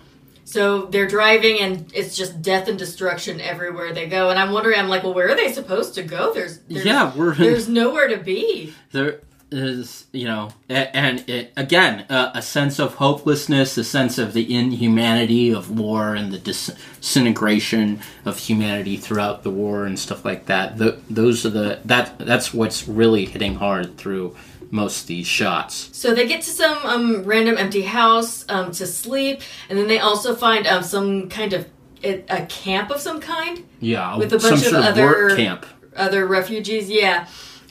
So 0.46 0.86
they're 0.86 1.08
driving 1.08 1.60
and 1.60 1.92
it's 1.94 2.16
just 2.16 2.42
death 2.42 2.70
and 2.70 2.80
destruction 2.80 3.42
everywhere 3.42 3.94
they 3.94 4.08
go. 4.08 4.30
And 4.30 4.40
I'm 4.40 4.54
wondering, 4.54 4.80
I'm 4.80 4.88
like, 4.88 5.04
well, 5.04 5.14
where 5.14 5.30
are 5.30 5.36
they 5.36 5.52
supposed 5.52 5.94
to 5.96 6.04
go? 6.04 6.34
There's, 6.34 6.60
there's 6.70 6.86
yeah, 6.86 7.12
we're 7.14 7.36
there's 7.36 7.68
nowhere 7.68 8.08
to 8.08 8.16
be. 8.18 8.74
there 8.94 9.20
is 9.50 10.06
you 10.12 10.26
know 10.26 10.50
and 10.68 11.24
it, 11.30 11.54
again 11.56 12.06
uh, 12.10 12.32
a 12.36 12.42
sense 12.42 12.80
of 12.80 12.96
hopelessness 12.96 13.78
a 13.78 13.84
sense 13.84 14.18
of 14.18 14.34
the 14.34 14.54
inhumanity 14.54 15.52
of 15.54 15.80
war 15.80 16.14
and 16.16 16.34
the 16.34 16.38
disintegration 16.38 18.00
of 18.26 18.38
humanity 18.38 18.98
throughout 18.98 19.44
the 19.44 19.50
war 19.50 19.86
and 19.86 19.98
stuff 19.98 20.26
like 20.26 20.46
that 20.48 20.78
the, 20.78 21.00
those 21.10 21.46
are 21.46 21.50
the 21.50 21.80
that 21.86 22.18
that's 22.20 22.54
what's 22.54 22.88
really 22.88 23.26
hitting 23.26 23.56
hard 23.56 23.98
through 23.98 24.36
most 24.70 25.04
of 25.04 25.08
these 25.08 25.26
shots 25.28 25.90
So 25.94 26.14
they 26.14 26.28
get 26.28 26.42
to 26.42 26.50
some 26.50 26.78
um, 26.86 27.24
random 27.24 27.58
empty 27.58 27.84
house 27.84 28.44
um, 28.50 28.72
to 28.74 28.86
sleep, 28.86 29.40
and 29.70 29.80
then 29.80 29.88
they 29.88 30.00
also 30.00 30.36
find 30.36 30.68
um, 30.68 30.84
some 30.84 31.30
kind 31.30 31.54
of 31.54 31.70
a, 32.04 32.22
a 32.28 32.46
camp 32.48 32.92
of 32.92 33.00
some 33.00 33.22
kind. 33.22 33.64
yeah 33.80 34.18
With 34.18 34.34
a 34.34 34.40
some 34.42 34.52
bunch 34.52 34.64
of 34.64 34.72
sort 34.72 34.82
of 34.84 34.90
other- 34.92 35.06
work 35.06 35.38
camp 35.38 35.66
other 35.96 36.28
refugees, 36.28 36.90
yeah. 36.92 37.28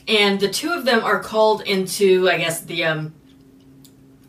And 0.07 0.39
the 0.39 0.47
two 0.49 0.71
of 0.71 0.85
them 0.85 1.03
are 1.03 1.19
called 1.19 1.61
into, 1.63 2.29
I 2.29 2.37
guess, 2.37 2.61
the 2.61 2.85
um, 2.85 3.13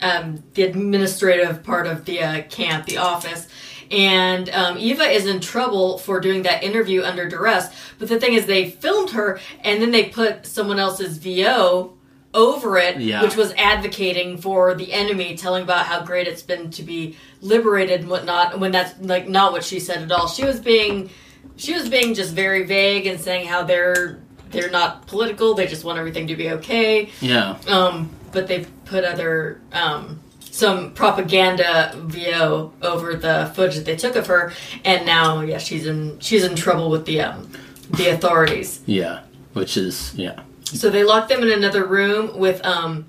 um, 0.01 0.43
the 0.55 0.63
administrative 0.63 1.63
part 1.63 1.87
of 1.87 2.05
the 2.05 2.21
uh, 2.21 2.43
camp, 2.43 2.87
the 2.87 2.99
office. 2.99 3.49
And 3.91 4.51
um, 4.51 4.77
Eva 4.79 5.05
is 5.05 5.27
in 5.27 5.41
trouble 5.41 5.99
for 5.99 6.21
doing 6.21 6.43
that 6.43 6.63
interview 6.63 7.03
under 7.03 7.29
duress. 7.29 7.75
But 7.99 8.09
the 8.09 8.21
thing 8.21 8.35
is, 8.35 8.47
they 8.47 8.71
filmed 8.71 9.11
her, 9.11 9.41
and 9.65 9.81
then 9.81 9.91
they 9.93 10.05
put 10.05 10.47
someone 10.47 10.79
else's 10.79 11.17
VO 11.19 11.95
over 12.35 12.77
it, 12.77 13.01
Yeah. 13.01 13.23
which 13.23 13.35
was 13.37 13.55
advocating 13.57 14.37
for 14.37 14.75
the 14.75 14.93
enemy, 14.93 15.37
telling 15.37 15.63
about 15.63 15.87
how 15.87 16.05
great 16.05 16.29
it's 16.29 16.43
been 16.43 16.71
to 16.73 16.83
be 16.83 17.17
liberated 17.41 18.01
and 18.01 18.11
whatnot. 18.11 18.61
When 18.61 18.73
that's 18.73 18.95
like 19.01 19.27
not 19.29 19.53
what 19.53 19.65
she 19.65 19.81
said 19.81 20.03
at 20.03 20.13
all. 20.13 20.29
She 20.29 20.45
was 20.45 20.61
being 20.61 21.09
she 21.57 21.73
was 21.73 21.89
being 21.89 22.15
just 22.15 22.35
very 22.35 22.65
vague 22.65 23.07
and 23.07 23.19
saying 23.19 23.47
how 23.49 23.63
they're 23.65 24.21
they're 24.51 24.71
not 24.71 25.07
political. 25.07 25.55
They 25.55 25.67
just 25.67 25.85
want 25.85 25.99
everything 25.99 26.27
to 26.29 26.37
be 26.37 26.51
okay. 26.51 27.11
yeah 27.21 27.59
Um, 27.69 28.11
but 28.33 28.47
they 28.47 28.67
put 28.85 29.05
other 29.05 29.61
um, 29.73 30.21
some 30.41 30.93
propaganda 30.93 31.93
VO 31.97 32.73
over 32.83 33.15
the 33.15 33.51
footage 33.55 33.77
that 33.77 33.85
they 33.85 33.97
took 33.97 34.17
of 34.17 34.27
her, 34.27 34.53
and 34.85 35.07
now 35.07 35.41
yeah, 35.41 35.59
she's 35.59 35.87
in 35.87 36.19
she's 36.21 36.45
in 36.45 36.55
trouble 36.57 36.91
with 36.91 37.05
the 37.07 37.21
um, 37.21 37.51
the 37.91 38.09
authorities. 38.09 38.81
yeah 38.87 39.21
which 39.55 39.77
is 39.77 40.15
yeah 40.15 40.41
So 40.65 40.91
they 40.91 41.05
locked 41.05 41.29
them 41.31 41.43
in 41.43 41.51
another 41.51 41.85
room 41.87 42.37
with 42.39 42.65
um, 42.65 43.07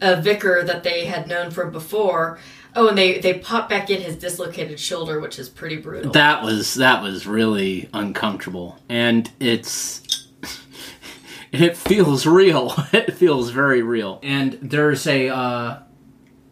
a 0.00 0.20
vicar 0.20 0.62
that 0.64 0.82
they 0.82 1.04
had 1.06 1.28
known 1.28 1.50
from 1.50 1.70
before. 1.72 2.38
Oh, 2.76 2.88
and 2.88 2.98
they 2.98 3.18
they 3.20 3.34
pop 3.34 3.68
back 3.68 3.88
in 3.90 4.00
his 4.00 4.16
dislocated 4.16 4.80
shoulder, 4.80 5.20
which 5.20 5.38
is 5.38 5.48
pretty 5.48 5.76
brutal. 5.76 6.10
that 6.12 6.42
was 6.42 6.74
that 6.74 7.02
was 7.02 7.26
really 7.26 7.88
uncomfortable 7.92 8.78
and 8.88 9.30
it's 9.38 10.00
it 11.60 11.76
feels 11.76 12.26
real 12.26 12.74
it 12.92 13.14
feels 13.14 13.50
very 13.50 13.82
real 13.82 14.20
and 14.22 14.58
there's 14.62 15.06
a 15.06 15.28
uh 15.28 15.78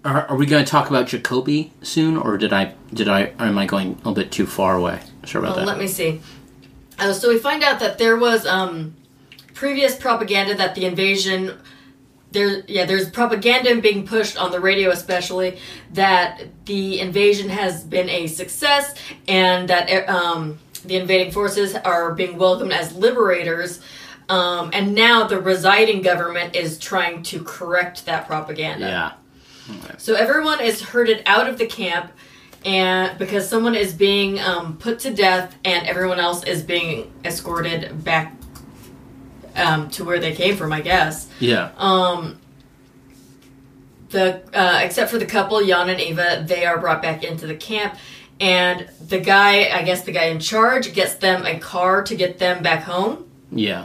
are, 0.05 0.27
are 0.27 0.37
we 0.37 0.47
going 0.47 0.65
to 0.65 0.71
talk 0.71 0.91
about 0.91 1.07
jacobi 1.07 1.71
soon 1.83 2.17
or 2.17 2.37
did 2.37 2.53
i 2.53 2.75
did 2.93 3.09
i 3.09 3.25
or 3.39 3.47
am 3.47 3.59
i 3.59 3.67
going 3.67 3.89
a 3.89 3.95
little 3.97 4.15
bit 4.15 4.33
too 4.33 4.47
far 4.47 4.77
away 4.77 5.01
sorry 5.25 5.45
about 5.45 5.57
Well, 5.57 5.67
that 5.67 5.73
let 5.73 5.79
me 5.79 5.87
see. 5.87 6.21
Uh, 6.99 7.13
so 7.13 7.29
we 7.29 7.39
find 7.39 7.63
out 7.63 7.81
that 7.81 7.99
there 7.99 8.17
was 8.17 8.47
um, 8.47 8.95
previous 9.55 9.97
propaganda 9.97 10.55
that 10.55 10.75
the 10.75 10.85
invasion. 10.85 11.59
There, 12.31 12.63
yeah, 12.67 12.87
there's 12.87 13.11
propaganda 13.11 13.79
being 13.83 14.07
pushed 14.07 14.39
on 14.39 14.53
the 14.53 14.61
radio, 14.61 14.91
especially 14.91 15.59
that 15.93 16.43
the 16.65 16.99
invasion 16.99 17.51
has 17.51 17.85
been 17.85 18.09
a 18.09 18.27
success 18.27 18.95
and 19.29 19.69
that 19.69 20.09
um, 20.09 20.59
the 20.83 20.97
invading 20.97 21.33
forces 21.33 21.75
are 21.75 22.15
being 22.15 22.39
welcomed 22.39 22.73
as 22.73 22.95
liberators. 22.95 23.83
Um, 24.33 24.71
and 24.73 24.95
now 24.95 25.27
the 25.27 25.39
residing 25.39 26.01
government 26.01 26.57
is 26.57 26.79
trying 26.79 27.23
to 27.25 27.45
correct 27.45 28.07
that 28.07 28.27
propaganda. 28.27 28.87
yeah 28.87 29.13
So 29.99 30.15
everyone 30.15 30.61
is 30.63 30.81
herded 30.81 31.23
out 31.27 31.51
of 31.51 31.59
the 31.59 31.67
camp, 31.67 32.11
and 32.65 33.19
because 33.19 33.47
someone 33.47 33.75
is 33.75 33.93
being 33.93 34.41
um, 34.41 34.79
put 34.79 35.01
to 35.01 35.11
death, 35.13 35.55
and 35.67 35.87
everyone 35.87 36.19
else 36.19 36.45
is 36.45 36.63
being 36.63 37.13
escorted 37.27 38.03
back 38.03 38.35
um, 39.55 39.91
to 39.91 40.03
where 40.03 40.19
they 40.19 40.35
came 40.35 40.57
from, 40.57 40.73
I 40.73 40.81
guess. 40.81 41.29
yeah 41.39 41.71
Um, 41.77 42.39
the 44.09 44.41
uh, 44.55 44.81
except 44.83 45.11
for 45.11 45.19
the 45.19 45.27
couple, 45.27 45.63
Jan 45.63 45.91
and 45.91 46.01
Eva, 46.01 46.43
they 46.47 46.65
are 46.65 46.79
brought 46.79 47.03
back 47.03 47.23
into 47.23 47.47
the 47.47 47.59
camp, 47.71 47.97
and 48.41 48.89
the 49.09 49.21
guy, 49.21 49.69
I 49.79 49.83
guess 49.83 50.05
the 50.05 50.13
guy 50.13 50.27
in 50.35 50.41
charge, 50.41 50.95
gets 50.95 51.17
them 51.17 51.45
a 51.45 51.59
car 51.59 52.03
to 52.03 52.15
get 52.15 52.39
them 52.39 52.63
back 52.63 52.85
home, 52.85 53.31
yeah 53.51 53.85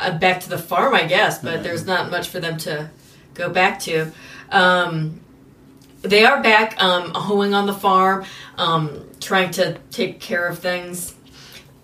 uh, 0.00 0.18
back 0.18 0.40
to 0.40 0.48
the 0.48 0.58
farm, 0.58 0.94
I 0.94 1.04
guess. 1.06 1.40
But 1.42 1.62
there's 1.62 1.86
not 1.86 2.10
much 2.10 2.28
for 2.28 2.40
them 2.40 2.56
to 2.58 2.90
go 3.34 3.50
back 3.50 3.80
to. 3.80 4.12
Um, 4.50 5.20
they 6.02 6.24
are 6.24 6.42
back 6.42 6.82
um, 6.82 7.12
hoeing 7.14 7.52
on 7.54 7.66
the 7.66 7.74
farm, 7.74 8.24
um, 8.56 9.06
trying 9.20 9.50
to 9.52 9.78
take 9.90 10.20
care 10.20 10.46
of 10.46 10.58
things. 10.58 11.14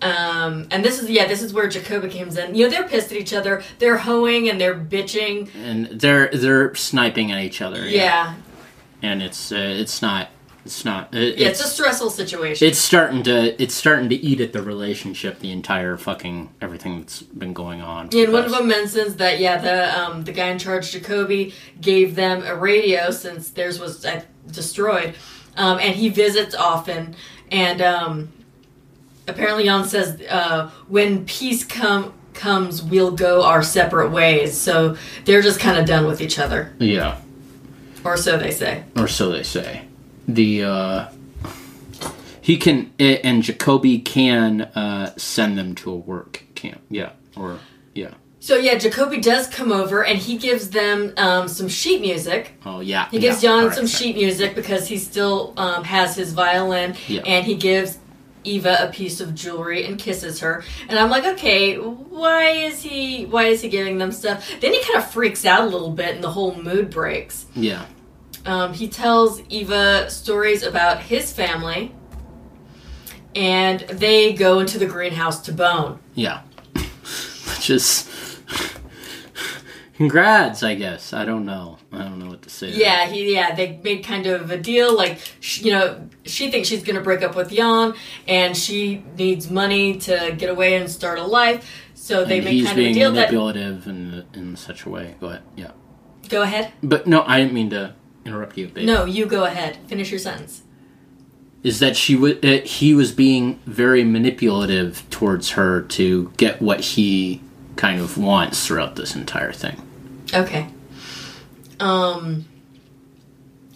Um, 0.01 0.67
and 0.69 0.85
this 0.85 1.01
is 1.01 1.09
yeah, 1.09 1.25
this 1.27 1.41
is 1.41 1.53
where 1.53 1.67
Jacoba 1.67 2.09
comes 2.09 2.37
in. 2.37 2.53
You 2.55 2.65
know, 2.65 2.69
they're 2.69 2.87
pissed 2.87 3.11
at 3.11 3.17
each 3.17 3.33
other. 3.33 3.63
They're 3.79 3.97
hoeing 3.97 4.49
and 4.49 4.61
they're 4.61 4.75
bitching. 4.75 5.49
and 5.55 5.87
they're 5.87 6.29
they're 6.29 6.75
sniping 6.75 7.31
at 7.31 7.43
each 7.43 7.61
other 7.61 7.87
Yeah, 7.87 8.35
and 9.01 9.23
it's 9.23 9.51
uh, 9.51 9.55
it's 9.55 10.01
not 10.01 10.29
it's 10.67 10.83
not 10.83 11.13
it, 11.15 11.37
yeah, 11.37 11.47
it's, 11.47 11.63
a 11.63 11.67
stressful 11.67 12.09
situation. 12.09 12.67
it's 12.67 12.77
starting 12.77 13.23
to 13.23 13.61
it's 13.61 13.73
starting 13.73 14.09
to 14.09 14.15
eat 14.15 14.41
at 14.41 14.51
the 14.51 14.61
relationship 14.61 15.39
the 15.39 15.51
entire 15.51 15.95
fucking 15.95 16.49
everything 16.59 16.99
that's 16.99 17.21
been 17.21 17.53
going 17.53 17.81
on 17.81 18.09
Yeah, 18.11 18.25
and 18.25 18.33
one 18.33 18.43
of 18.43 18.51
them 18.51 18.67
mentions 18.67 19.15
that 19.15 19.39
yeah, 19.39 19.57
the 19.57 19.97
um, 19.97 20.25
the 20.25 20.33
guy 20.33 20.49
in 20.49 20.59
charge, 20.59 20.91
Jacobi, 20.91 21.53
gave 21.79 22.15
them 22.15 22.43
a 22.45 22.53
radio 22.53 23.11
since 23.11 23.49
theirs 23.49 23.79
was 23.79 24.05
uh, 24.05 24.21
destroyed, 24.51 25.15
um, 25.55 25.79
and 25.79 25.95
he 25.95 26.09
visits 26.09 26.53
often. 26.53 27.15
And 27.49 27.81
um, 27.81 28.29
apparently, 29.25 29.63
Jan 29.63 29.85
says 29.85 30.21
uh, 30.29 30.69
when 30.89 31.25
peace 31.25 31.63
come 31.63 32.13
comes, 32.33 32.83
we'll 32.83 33.11
go 33.11 33.43
our 33.43 33.63
separate 33.63 34.11
ways. 34.11 34.57
So 34.57 34.97
they're 35.23 35.41
just 35.41 35.61
kind 35.61 35.79
of 35.79 35.85
done 35.85 36.05
with 36.05 36.19
each 36.19 36.37
other, 36.37 36.73
yeah 36.77 37.21
or 38.07 38.17
so 38.17 38.37
they 38.37 38.51
say. 38.51 38.83
or 38.95 39.07
so 39.07 39.31
they 39.31 39.43
say. 39.43 39.86
The 40.27 40.63
uh, 40.63 41.09
he 42.41 42.57
can 42.57 42.91
eh, 42.99 43.19
and 43.23 43.43
Jacobi 43.43 44.03
can 44.03 44.61
uh, 44.61 45.13
send 45.17 45.57
them 45.57 45.75
to 45.75 45.91
a 45.91 45.95
work 45.95 46.43
camp. 46.55 46.81
Yeah, 46.89 47.11
or 47.35 47.59
yeah. 47.93 48.13
So 48.39 48.55
yeah, 48.55 48.75
Jacobi 48.75 49.21
does 49.21 49.47
come 49.47 49.71
over 49.71 50.03
and 50.05 50.17
he 50.17 50.37
gives 50.37 50.69
them 50.69 51.13
um, 51.17 51.47
some 51.47 51.67
sheet 51.67 52.01
music. 52.01 52.53
Oh 52.65 52.79
yeah. 52.79 53.09
He 53.09 53.19
gives 53.19 53.43
yeah. 53.43 53.49
Jan 53.57 53.65
right, 53.67 53.75
some 53.75 53.87
sorry. 53.87 54.11
sheet 54.13 54.15
music 54.17 54.55
because 54.55 54.87
he 54.87 54.97
still 54.97 55.53
um, 55.57 55.83
has 55.83 56.15
his 56.15 56.31
violin, 56.33 56.95
Yeah. 57.07 57.21
and 57.25 57.45
he 57.45 57.55
gives 57.55 57.97
Eva 58.45 58.77
a 58.87 58.91
piece 58.93 59.19
of 59.19 59.35
jewelry 59.35 59.85
and 59.85 59.99
kisses 59.99 60.39
her. 60.39 60.63
And 60.87 60.97
I'm 60.97 61.09
like, 61.09 61.25
okay, 61.25 61.75
why 61.75 62.49
is 62.51 62.81
he? 62.81 63.25
Why 63.25 63.45
is 63.45 63.61
he 63.61 63.67
giving 63.67 63.97
them 63.97 64.13
stuff? 64.13 64.49
Then 64.61 64.71
he 64.73 64.81
kind 64.83 64.99
of 64.99 65.11
freaks 65.11 65.45
out 65.45 65.61
a 65.61 65.69
little 65.69 65.91
bit, 65.91 66.15
and 66.15 66.23
the 66.23 66.31
whole 66.31 66.55
mood 66.55 66.89
breaks. 66.89 67.45
Yeah. 67.55 67.85
Um, 68.47 68.73
he 68.73 68.87
tells 68.87 69.41
Eva 69.49 70.09
stories 70.09 70.63
about 70.63 71.01
his 71.01 71.33
family, 71.33 71.93
and 73.35 73.81
they 73.81 74.31
go 74.33 74.59
into 74.59 74.77
the 74.79 74.85
greenhouse 74.85 75.41
to 75.41 75.51
bone. 75.51 75.99
Yeah. 76.15 76.41
Which 76.73 77.69
is. 77.69 78.09
Congrats, 79.97 80.61
I 80.61 80.75
guess. 80.75 81.11
I 81.11 81.25
don't 81.25 81.45
know. 81.45 81.79
I 81.91 82.03
don't 82.03 82.19
know 82.19 82.27
what 82.27 82.43
to 82.43 82.49
say. 82.51 82.69
Yeah, 82.69 83.07
he 83.07 83.33
yeah 83.33 83.55
they 83.55 83.79
made 83.83 84.03
kind 84.03 84.27
of 84.27 84.51
a 84.51 84.57
deal 84.57 84.95
like 84.95 85.17
sh 85.39 85.63
you 85.63 85.71
know 85.71 86.07
she 86.23 86.51
thinks 86.51 86.67
she's 86.67 86.83
gonna 86.83 87.01
break 87.01 87.23
up 87.23 87.35
with 87.35 87.49
Jan 87.49 87.95
and 88.27 88.55
she 88.55 89.03
needs 89.17 89.49
money 89.49 89.97
to 89.97 90.35
get 90.37 90.51
away 90.51 90.75
and 90.75 90.87
start 90.87 91.17
a 91.17 91.23
life. 91.23 91.67
So 91.95 92.23
they 92.25 92.37
and 92.37 92.45
make 92.45 92.53
he's 92.53 92.67
kind 92.67 92.79
of 92.79 92.85
a 92.85 92.93
deal 92.93 93.11
that 93.13 93.31
manipulative 93.31 93.87
in 93.87 94.23
in 94.35 94.55
such 94.55 94.85
a 94.85 94.89
way. 94.89 95.15
Go 95.19 95.27
ahead. 95.29 95.41
Yeah. 95.55 95.71
go 96.29 96.43
ahead. 96.43 96.73
But 96.83 97.07
no, 97.07 97.23
I 97.23 97.39
didn't 97.39 97.53
mean 97.53 97.71
to 97.71 97.95
interrupt 98.27 98.57
you. 98.57 98.67
Babe. 98.67 98.85
No, 98.85 99.05
you 99.05 99.25
go 99.25 99.45
ahead. 99.45 99.77
Finish 99.87 100.11
your 100.11 100.19
sentence. 100.19 100.61
is 101.63 101.79
that 101.79 101.95
she 101.97 102.15
was 102.15 102.35
uh, 102.43 102.61
he 102.63 102.93
was 102.93 103.11
being 103.11 103.59
very 103.65 104.03
manipulative 104.03 105.03
towards 105.09 105.51
her 105.51 105.81
to 105.81 106.31
get 106.37 106.61
what 106.61 106.79
he 106.81 107.41
kind 107.75 107.99
of 107.99 108.17
wants 108.17 108.65
throughout 108.67 108.95
this 108.95 109.15
entire 109.15 109.51
thing. 109.53 109.81
Okay. 110.33 110.67
Um. 111.79 112.45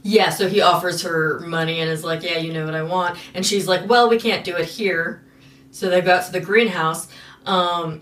Yeah, 0.03 0.29
so 0.31 0.49
he 0.49 0.61
offers 0.61 1.03
her 1.03 1.39
money 1.41 1.79
and 1.79 1.89
is 1.89 2.03
like, 2.03 2.23
"Yeah, 2.23 2.39
you 2.39 2.51
know 2.51 2.65
what 2.65 2.73
I 2.73 2.81
want," 2.83 3.17
and 3.35 3.45
she's 3.45 3.67
like, 3.67 3.87
"Well, 3.87 4.09
we 4.09 4.17
can't 4.19 4.43
do 4.43 4.55
it 4.55 4.65
here." 4.65 5.23
So 5.69 5.89
they 5.89 6.01
go 6.01 6.15
out 6.15 6.25
to 6.25 6.31
the 6.31 6.39
greenhouse. 6.39 7.07
Um, 7.45 8.01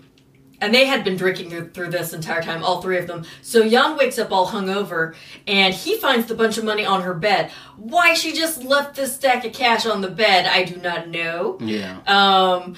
and 0.60 0.74
they 0.74 0.84
had 0.84 1.04
been 1.04 1.16
drinking 1.16 1.70
through 1.70 1.90
this 1.90 2.12
entire 2.12 2.42
time, 2.42 2.62
all 2.62 2.82
three 2.82 2.98
of 2.98 3.06
them. 3.06 3.24
So 3.42 3.68
Jan 3.68 3.96
wakes 3.96 4.18
up 4.18 4.30
all 4.30 4.48
hungover, 4.48 5.14
and 5.46 5.72
he 5.72 5.96
finds 5.96 6.26
the 6.26 6.34
bunch 6.34 6.58
of 6.58 6.64
money 6.64 6.84
on 6.84 7.02
her 7.02 7.14
bed. 7.14 7.50
Why 7.76 8.14
she 8.14 8.32
just 8.32 8.62
left 8.64 8.96
this 8.96 9.14
stack 9.14 9.44
of 9.44 9.52
cash 9.52 9.86
on 9.86 10.00
the 10.00 10.10
bed, 10.10 10.46
I 10.46 10.64
do 10.64 10.76
not 10.76 11.08
know. 11.08 11.58
Yeah. 11.60 12.00
Um, 12.06 12.76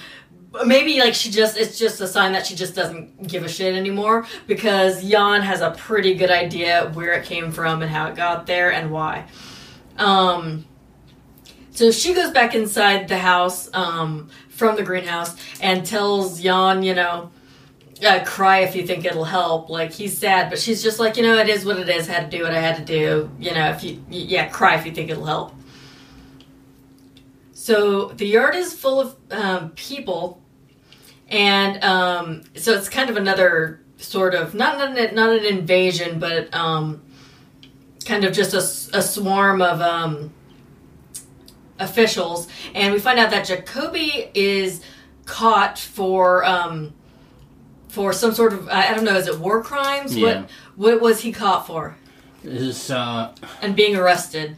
maybe 0.65 0.99
like 0.99 1.13
she 1.13 1.31
just 1.31 1.57
it's 1.57 1.77
just 1.77 1.99
a 1.99 2.07
sign 2.07 2.33
that 2.33 2.45
she 2.45 2.55
just 2.55 2.75
doesn't 2.75 3.27
give 3.27 3.43
a 3.43 3.49
shit 3.49 3.75
anymore 3.75 4.25
because 4.47 5.03
Jan 5.03 5.41
has 5.41 5.61
a 5.61 5.71
pretty 5.71 6.13
good 6.13 6.31
idea 6.31 6.91
where 6.93 7.13
it 7.13 7.25
came 7.25 7.51
from 7.51 7.81
and 7.81 7.89
how 7.89 8.07
it 8.07 8.15
got 8.15 8.45
there 8.45 8.71
and 8.71 8.91
why. 8.91 9.25
Um, 9.97 10.65
so 11.71 11.91
she 11.91 12.13
goes 12.13 12.31
back 12.31 12.53
inside 12.53 13.07
the 13.07 13.17
house 13.17 13.69
um, 13.73 14.29
from 14.49 14.75
the 14.75 14.83
greenhouse 14.83 15.35
and 15.59 15.85
tells 15.85 16.41
Jan, 16.41 16.83
you 16.83 16.93
know, 16.93 17.31
uh, 18.03 18.23
cry 18.25 18.59
if 18.59 18.75
you 18.75 18.85
think 18.85 19.05
it'll 19.05 19.23
help. 19.23 19.69
Like 19.69 19.91
he's 19.91 20.17
sad, 20.17 20.49
but 20.49 20.59
she's 20.59 20.83
just 20.83 20.99
like, 20.99 21.17
you 21.17 21.23
know, 21.23 21.37
it 21.37 21.49
is 21.49 21.65
what 21.65 21.77
it 21.77 21.89
is. 21.89 22.07
Had 22.07 22.29
to 22.29 22.37
do 22.37 22.43
what 22.43 22.53
I 22.53 22.59
had 22.59 22.75
to 22.77 22.85
do. 22.85 23.29
You 23.39 23.53
know, 23.53 23.69
if 23.69 23.83
you, 23.83 24.03
yeah, 24.09 24.47
cry 24.49 24.75
if 24.75 24.85
you 24.85 24.91
think 24.91 25.09
it'll 25.09 25.25
help. 25.25 25.53
So 27.53 28.07
the 28.09 28.25
yard 28.25 28.55
is 28.55 28.73
full 28.73 28.99
of 28.99 29.15
um, 29.31 29.71
people, 29.71 30.41
and 31.29 31.81
um, 31.83 32.43
so 32.55 32.73
it's 32.73 32.89
kind 32.89 33.09
of 33.09 33.15
another 33.15 33.79
sort 33.97 34.35
of 34.35 34.53
not 34.53 34.77
not 34.77 34.97
an, 34.97 35.15
not 35.15 35.29
an 35.29 35.45
invasion, 35.45 36.19
but 36.19 36.53
um, 36.53 37.01
kind 38.05 38.25
of 38.25 38.33
just 38.33 38.53
a, 38.53 38.97
a 38.97 39.01
swarm 39.01 39.61
of 39.61 39.79
um, 39.79 40.33
officials, 41.79 42.49
and 42.75 42.93
we 42.93 42.99
find 42.99 43.17
out 43.17 43.31
that 43.31 43.47
Jacobi 43.47 44.29
is 44.33 44.81
caught 45.25 45.79
for 45.79 46.43
um, 46.43 46.93
for 47.93 48.11
some 48.11 48.33
sort 48.33 48.53
of 48.53 48.67
I 48.69 48.93
don't 48.93 49.03
know, 49.05 49.15
is 49.15 49.27
it 49.27 49.37
war 49.39 49.63
crimes? 49.63 50.15
Yeah. 50.15 50.25
What 50.25 50.49
what 50.75 51.01
was 51.01 51.19
he 51.21 51.31
caught 51.31 51.67
for? 51.67 51.95
Is 52.43 52.89
uh 52.91 53.33
And 53.61 53.75
being 53.75 53.95
arrested, 53.95 54.57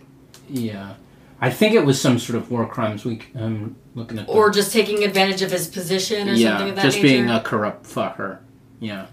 yeah. 0.50 0.96
I 1.42 1.50
think 1.50 1.74
it 1.76 1.86
was 1.86 2.00
some 2.00 2.18
sort 2.18 2.38
of 2.38 2.50
war 2.50 2.66
crimes. 2.66 3.04
We 3.06 3.22
um 3.36 3.76
looking 3.94 4.20
at 4.20 4.28
the, 4.28 4.32
or 4.34 4.50
just 4.50 4.72
taking 4.72 5.04
advantage 5.04 5.42
of 5.42 5.52
his 5.52 5.68
position, 5.68 6.30
or 6.30 6.36
something 6.38 6.68
yeah, 6.68 6.72
of 6.72 6.76
that 6.78 6.84
just 6.84 6.98
nature. 6.98 7.08
being 7.08 7.30
a 7.30 7.42
corrupt 7.42 7.84
fucker. 7.86 8.40
Yeah. 8.80 9.08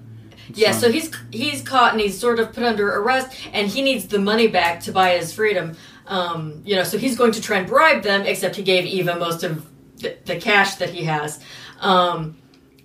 Yeah, 0.54 0.72
So- 0.72 0.86
so 0.86 0.92
he's 0.92 1.10
he's 1.32 1.62
caught 1.62 1.92
and 1.92 2.00
he's 2.00 2.18
sort 2.18 2.38
of 2.38 2.52
put 2.52 2.62
under 2.64 2.88
arrest, 2.98 3.28
and 3.52 3.66
he 3.68 3.82
needs 3.82 4.06
the 4.06 4.18
money 4.18 4.46
back 4.46 4.80
to 4.84 4.92
buy 4.92 5.16
his 5.18 5.32
freedom. 5.32 5.76
Um, 6.06 6.62
you 6.64 6.74
know, 6.76 6.84
so 6.84 6.96
he's 6.98 7.16
going 7.16 7.32
to 7.32 7.40
try 7.40 7.58
and 7.58 7.66
bribe 7.66 8.02
them. 8.02 8.22
Except 8.22 8.56
he 8.56 8.62
gave 8.62 8.84
Eva 8.84 9.16
most 9.16 9.42
of 9.44 9.66
the, 9.98 10.16
the 10.24 10.36
cash 10.36 10.76
that 10.76 10.90
he 10.90 11.04
has. 11.04 11.40
Um, 11.80 12.36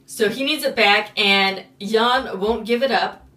so 0.07 0.29
he 0.29 0.45
needs 0.45 0.63
it 0.63 0.73
back, 0.73 1.11
and 1.19 1.65
Jan 1.81 2.39
won't 2.39 2.65
give 2.65 2.81
it 2.81 2.91
up. 2.91 3.27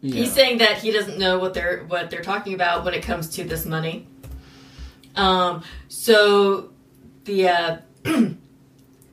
yeah. 0.00 0.14
He's 0.14 0.32
saying 0.32 0.56
that 0.58 0.78
he 0.78 0.90
doesn't 0.90 1.18
know 1.18 1.38
what 1.38 1.52
they're 1.52 1.84
what 1.84 2.08
they're 2.10 2.22
talking 2.22 2.54
about 2.54 2.82
when 2.82 2.94
it 2.94 3.02
comes 3.02 3.28
to 3.36 3.44
this 3.44 3.66
money. 3.66 4.08
Um, 5.16 5.62
so 5.88 6.70
the 7.24 7.48
uh, 7.48 7.76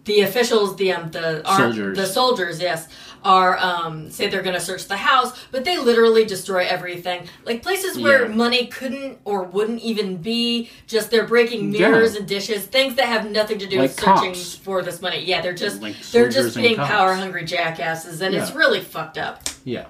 the 0.08 0.22
officials, 0.22 0.76
the 0.78 0.92
um, 0.94 1.12
the 1.12 1.44
Soldiers. 1.46 1.98
the 1.98 2.06
soldiers, 2.08 2.60
yes, 2.62 2.88
are 3.24 3.58
um, 3.58 4.10
say 4.10 4.28
they're 4.28 4.42
going 4.42 4.56
to 4.56 4.62
search 4.62 4.88
the 4.88 4.96
house, 4.96 5.38
but 5.52 5.66
they 5.66 5.78
literally 5.78 6.24
destroy 6.24 6.66
everything, 6.66 7.28
like 7.46 7.62
places 7.62 8.00
where 8.00 8.22
Yeah. 8.28 8.34
money 8.34 8.68
couldn't 8.68 9.18
or 9.26 9.44
wouldn't 9.44 9.82
even 9.82 10.18
be. 10.18 10.70
Just 10.88 11.12
they're 11.12 11.28
breaking 11.28 11.74
Yeah. 11.74 11.90
mirrors 11.90 12.16
and 12.16 12.26
dishes, 12.28 12.64
things 12.64 12.96
that 12.96 13.06
have 13.06 13.30
nothing 13.30 13.60
to 13.60 13.68
do 13.68 13.80
with 13.80 14.00
searching 14.00 14.34
cops. 14.34 14.56
for 14.56 14.82
this 14.82 15.02
money. 15.02 15.24
Yeah, 15.26 15.42
they're 15.42 15.54
just 15.54 15.82
Like 15.82 16.00
they're 16.12 16.30
just 16.30 16.56
being 16.56 16.78
power 16.78 17.14
hungry 17.14 17.44
jackasses, 17.44 18.22
and 18.22 18.34
it's 18.34 18.52
really 18.54 18.80
fucked 18.82 19.18
up. 19.18 19.44
yeah. 19.66 19.86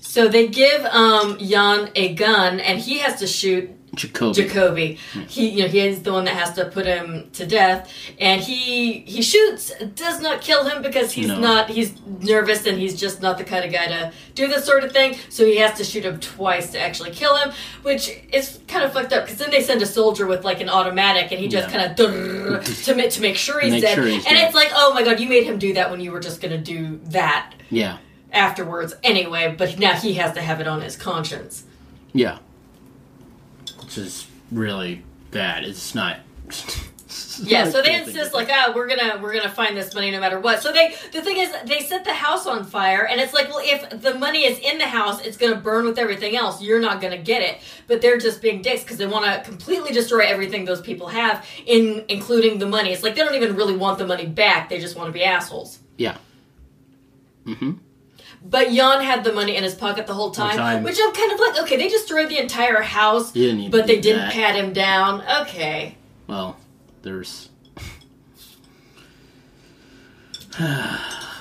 So 0.00 0.26
they 0.26 0.48
give 0.48 0.84
um, 0.86 1.38
Jan 1.38 1.90
a 1.94 2.14
gun, 2.14 2.60
and 2.60 2.78
he 2.80 2.98
has 2.98 3.20
to 3.20 3.26
shoot 3.26 3.70
Jacobi. 3.98 4.34
Jacobi. 4.34 4.98
Hmm. 5.12 5.20
He, 5.22 5.48
you 5.50 5.62
know, 5.64 5.68
he 5.68 5.80
is 5.80 6.02
the 6.02 6.12
one 6.12 6.24
that 6.26 6.34
has 6.34 6.52
to 6.54 6.64
put 6.66 6.86
him 6.86 7.28
to 7.32 7.44
death, 7.46 7.92
and 8.20 8.40
he 8.40 9.00
he 9.00 9.20
shoots, 9.22 9.72
does 9.94 10.20
not 10.20 10.40
kill 10.40 10.64
him 10.64 10.80
because 10.82 11.12
he's 11.12 11.28
No. 11.28 11.38
not 11.38 11.68
he's 11.68 11.92
nervous 12.20 12.64
and 12.66 12.78
he's 12.78 12.98
just 12.98 13.20
not 13.20 13.36
the 13.38 13.44
kind 13.44 13.64
of 13.64 13.72
guy 13.72 13.86
to 13.86 14.12
do 14.34 14.46
this 14.48 14.64
sort 14.64 14.84
of 14.84 14.92
thing. 14.92 15.16
So 15.28 15.44
he 15.44 15.56
has 15.58 15.76
to 15.78 15.84
shoot 15.84 16.04
him 16.04 16.20
twice 16.20 16.70
to 16.72 16.80
actually 16.80 17.10
kill 17.10 17.36
him, 17.36 17.50
which 17.82 18.10
is 18.32 18.60
kind 18.68 18.84
of 18.84 18.92
fucked 18.92 19.12
up 19.12 19.24
because 19.24 19.38
then 19.38 19.50
they 19.50 19.62
send 19.62 19.82
a 19.82 19.86
soldier 19.86 20.26
with 20.26 20.44
like 20.44 20.60
an 20.60 20.68
automatic, 20.68 21.32
and 21.32 21.40
he 21.40 21.48
just 21.48 21.68
Yeah. 21.70 21.78
kind 21.78 21.90
of 21.90 21.96
to 21.96 22.94
ma- 22.94 23.02
to 23.08 23.20
make 23.20 23.36
sure 23.36 23.60
he's 23.60 23.72
Make 23.72 23.82
dead. 23.82 23.94
sure 23.94 24.04
he's 24.06 24.24
and 24.26 24.36
dead. 24.36 24.46
it's 24.46 24.54
like, 24.54 24.70
oh 24.74 24.94
my 24.94 25.02
god, 25.02 25.20
you 25.20 25.28
made 25.28 25.44
him 25.44 25.58
do 25.58 25.74
that 25.74 25.90
when 25.90 26.00
you 26.00 26.12
were 26.12 26.20
just 26.20 26.40
gonna 26.40 26.58
do 26.58 27.00
that 27.06 27.54
Yeah. 27.70 27.96
afterwards 28.32 28.94
anyway. 29.02 29.54
But 29.58 29.78
now 29.78 29.94
he 29.94 30.14
has 30.14 30.32
to 30.34 30.40
have 30.40 30.60
it 30.60 30.66
on 30.68 30.80
his 30.82 30.96
conscience. 30.96 31.64
Yeah. 32.12 32.38
Which 33.88 33.96
is 33.96 34.26
really 34.52 35.02
bad. 35.30 35.64
It's 35.64 35.94
not. 35.94 36.18
Yeah, 37.40 37.64
not 37.64 37.72
so 37.72 37.80
they 37.80 37.94
insist 37.94 38.34
like, 38.34 38.48
ah, 38.50 38.72
we're 38.74 38.86
gonna 38.86 39.18
we're 39.22 39.32
gonna 39.32 39.48
find 39.48 39.74
this 39.74 39.94
money 39.94 40.10
no 40.10 40.20
matter 40.20 40.38
what. 40.38 40.60
So 40.60 40.72
they 40.72 40.94
the 41.10 41.22
thing 41.22 41.38
is 41.38 41.50
they 41.64 41.80
set 41.80 42.04
the 42.04 42.12
house 42.12 42.46
on 42.46 42.64
fire 42.64 43.06
and 43.06 43.18
it's 43.18 43.32
like, 43.32 43.48
well, 43.48 43.62
if 43.62 44.02
the 44.02 44.14
money 44.14 44.44
is 44.44 44.58
in 44.58 44.76
the 44.76 44.86
house, 44.86 45.24
it's 45.24 45.38
gonna 45.38 45.56
burn 45.56 45.86
with 45.86 45.98
everything 45.98 46.36
else. 46.36 46.60
You're 46.60 46.80
not 46.80 47.00
gonna 47.00 47.16
get 47.16 47.40
it. 47.40 47.60
But 47.86 48.02
they're 48.02 48.18
just 48.18 48.42
being 48.42 48.60
dicks 48.60 48.82
because 48.82 48.98
they 48.98 49.06
want 49.06 49.24
to 49.24 49.48
completely 49.48 49.92
destroy 49.92 50.26
everything 50.26 50.66
those 50.66 50.82
people 50.82 51.08
have, 51.08 51.46
in 51.64 52.04
including 52.08 52.58
the 52.58 52.66
money. 52.66 52.92
It's 52.92 53.02
like 53.02 53.14
they 53.14 53.22
don't 53.22 53.34
even 53.36 53.56
really 53.56 53.76
want 53.76 53.98
the 53.98 54.06
money 54.06 54.26
back. 54.26 54.68
They 54.68 54.78
just 54.78 54.94
want 54.94 55.08
to 55.08 55.12
be 55.12 55.24
assholes. 55.24 55.78
Yeah. 55.96 56.18
Mm-hmm. 57.46 57.72
But 58.42 58.68
Jan 58.68 59.02
had 59.02 59.24
the 59.24 59.32
money 59.32 59.56
in 59.56 59.64
his 59.64 59.74
pocket 59.74 60.06
the 60.06 60.14
whole 60.14 60.30
time, 60.30 60.56
time. 60.56 60.82
which 60.84 60.98
I'm 61.02 61.12
kind 61.12 61.32
of 61.32 61.40
like, 61.40 61.62
okay, 61.62 61.76
they 61.76 61.88
destroyed 61.88 62.28
the 62.28 62.38
entire 62.38 62.82
house, 62.82 63.32
but 63.32 63.86
they 63.86 64.00
didn't 64.00 64.22
that. 64.22 64.32
pat 64.32 64.54
him 64.54 64.72
down. 64.72 65.22
Okay. 65.42 65.96
Well, 66.26 66.56
there's. 67.02 67.48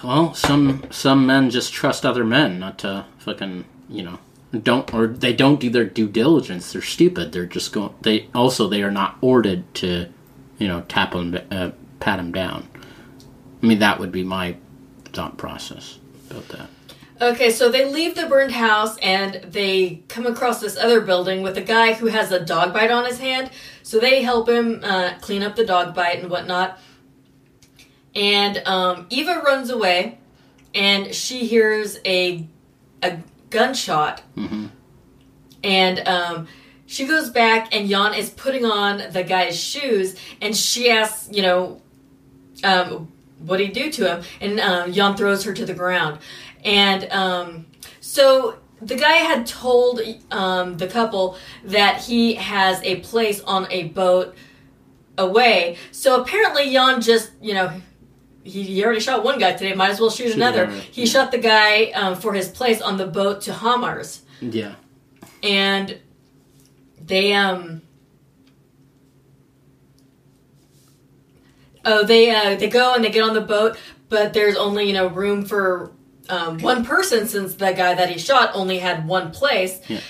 well, 0.03 0.33
some 0.33 0.83
some 0.89 1.25
men 1.25 1.49
just 1.49 1.73
trust 1.73 2.05
other 2.05 2.25
men 2.25 2.59
not 2.59 2.79
to 2.79 3.05
fucking 3.19 3.65
you 3.89 4.03
know 4.03 4.19
don't 4.63 4.93
or 4.93 5.07
they 5.07 5.33
don't 5.33 5.59
do 5.59 5.69
their 5.69 5.85
due 5.85 6.07
diligence. 6.07 6.71
They're 6.71 6.81
stupid. 6.81 7.31
They're 7.31 7.45
just 7.45 7.73
going. 7.73 7.93
They 8.01 8.27
also 8.33 8.67
they 8.67 8.83
are 8.83 8.91
not 8.91 9.17
ordered 9.21 9.73
to, 9.75 10.07
you 10.57 10.67
know, 10.67 10.81
tap 10.87 11.11
them, 11.11 11.37
uh, 11.51 11.71
pat 11.99 12.17
them 12.17 12.31
down. 12.31 12.67
I 13.61 13.65
mean 13.65 13.79
that 13.79 13.99
would 13.99 14.11
be 14.11 14.23
my 14.23 14.55
thought 15.13 15.37
process 15.37 15.99
about 16.29 16.47
that. 16.49 16.69
Okay, 17.19 17.49
so 17.49 17.69
they 17.69 17.85
leave 17.91 18.15
the 18.15 18.27
burned 18.27 18.51
house 18.51 18.95
and 18.99 19.35
they 19.45 20.03
come 20.07 20.27
across 20.27 20.61
this 20.61 20.77
other 20.77 21.01
building 21.01 21.41
with 21.41 21.57
a 21.57 21.61
guy 21.61 21.93
who 21.93 22.07
has 22.07 22.31
a 22.31 22.43
dog 22.43 22.73
bite 22.73 22.91
on 22.91 23.05
his 23.05 23.19
hand. 23.19 23.49
So 23.81 23.99
they 23.99 24.21
help 24.21 24.47
him 24.47 24.81
uh, 24.83 25.15
clean 25.19 25.41
up 25.41 25.55
the 25.55 25.65
dog 25.65 25.95
bite 25.95 26.19
and 26.19 26.29
whatnot. 26.29 26.77
And 28.13 28.57
um, 28.67 29.07
Eva 29.09 29.41
runs 29.43 29.71
away 29.71 30.19
and 30.75 31.13
she 31.13 31.45
hears 31.45 31.97
a, 32.05 32.47
a 33.01 33.17
gunshot. 33.49 34.21
Mhm. 34.35 34.69
And 35.63 36.07
um, 36.07 36.47
she 36.85 37.07
goes 37.07 37.31
back 37.31 37.73
and 37.75 37.89
Jan 37.89 38.13
is 38.13 38.29
putting 38.29 38.63
on 38.63 39.11
the 39.11 39.23
guy's 39.23 39.59
shoes 39.59 40.15
and 40.39 40.55
she 40.55 40.91
asks, 40.91 41.29
you 41.31 41.41
know, 41.41 41.81
um, 42.63 43.11
what 43.39 43.59
he 43.59 43.67
do 43.67 43.91
to 43.91 44.15
him? 44.15 44.23
And 44.41 44.59
um, 44.59 44.91
Jan 44.93 45.15
throws 45.15 45.43
her 45.43 45.53
to 45.53 45.65
the 45.65 45.73
ground. 45.73 46.19
And 46.63 47.09
um, 47.11 47.65
so 48.01 48.57
the 48.81 48.95
guy 48.95 49.17
had 49.17 49.45
told 49.45 50.01
um, 50.31 50.77
the 50.77 50.87
couple 50.87 51.37
that 51.63 52.01
he 52.01 52.35
has 52.35 52.81
a 52.83 52.97
place 53.01 53.41
on 53.41 53.67
a 53.71 53.85
boat 53.89 54.35
away. 55.17 55.77
So 55.91 56.21
apparently 56.21 56.71
Jan 56.71 57.01
just, 57.01 57.31
you 57.41 57.53
know, 57.53 57.81
he, 58.43 58.63
he 58.63 58.83
already 58.83 58.99
shot 59.01 59.23
one 59.23 59.39
guy 59.39 59.53
today. 59.53 59.73
Might 59.73 59.89
as 59.89 59.99
well 59.99 60.09
shoot 60.09 60.27
Shoot 60.27 60.35
another. 60.37 60.67
He 60.67 61.01
yeah. 61.03 61.07
shot 61.07 61.31
the 61.31 61.37
guy 61.37 61.85
um, 61.91 62.15
for 62.15 62.33
his 62.33 62.47
place 62.47 62.81
on 62.81 62.97
the 62.97 63.05
boat 63.07 63.41
to 63.41 63.51
Hamars, 63.51 64.21
Yeah. 64.41 64.75
and 65.43 65.97
they 67.05 67.33
um. 67.33 67.81
Oh, 71.89 72.03
they 72.03 72.29
uh, 72.29 72.55
they 72.55 72.67
go 72.67 72.93
and 72.93 73.03
they 73.03 73.09
get 73.09 73.23
on 73.23 73.33
the 73.33 73.41
boat, 73.41 73.77
but 74.09 74.33
there's 74.33 74.57
only 74.57 74.85
you 74.85 74.93
know 74.93 75.07
room 75.07 75.45
for 75.45 75.91
um, 76.29 76.59
one 76.59 76.83
person 76.83 77.27
since 77.27 77.55
the 77.55 77.71
guy 77.71 77.93
that 77.93 78.09
he 78.09 78.19
shot 78.19 78.51
only 78.53 78.79
had 78.79 79.07
one 79.07 79.31
place. 79.31 79.79
Yeah. 79.87 80.01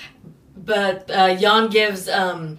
But 0.58 1.10
uh, 1.12 1.36
Jan 1.36 1.70
gives 1.70 2.10
um, 2.10 2.58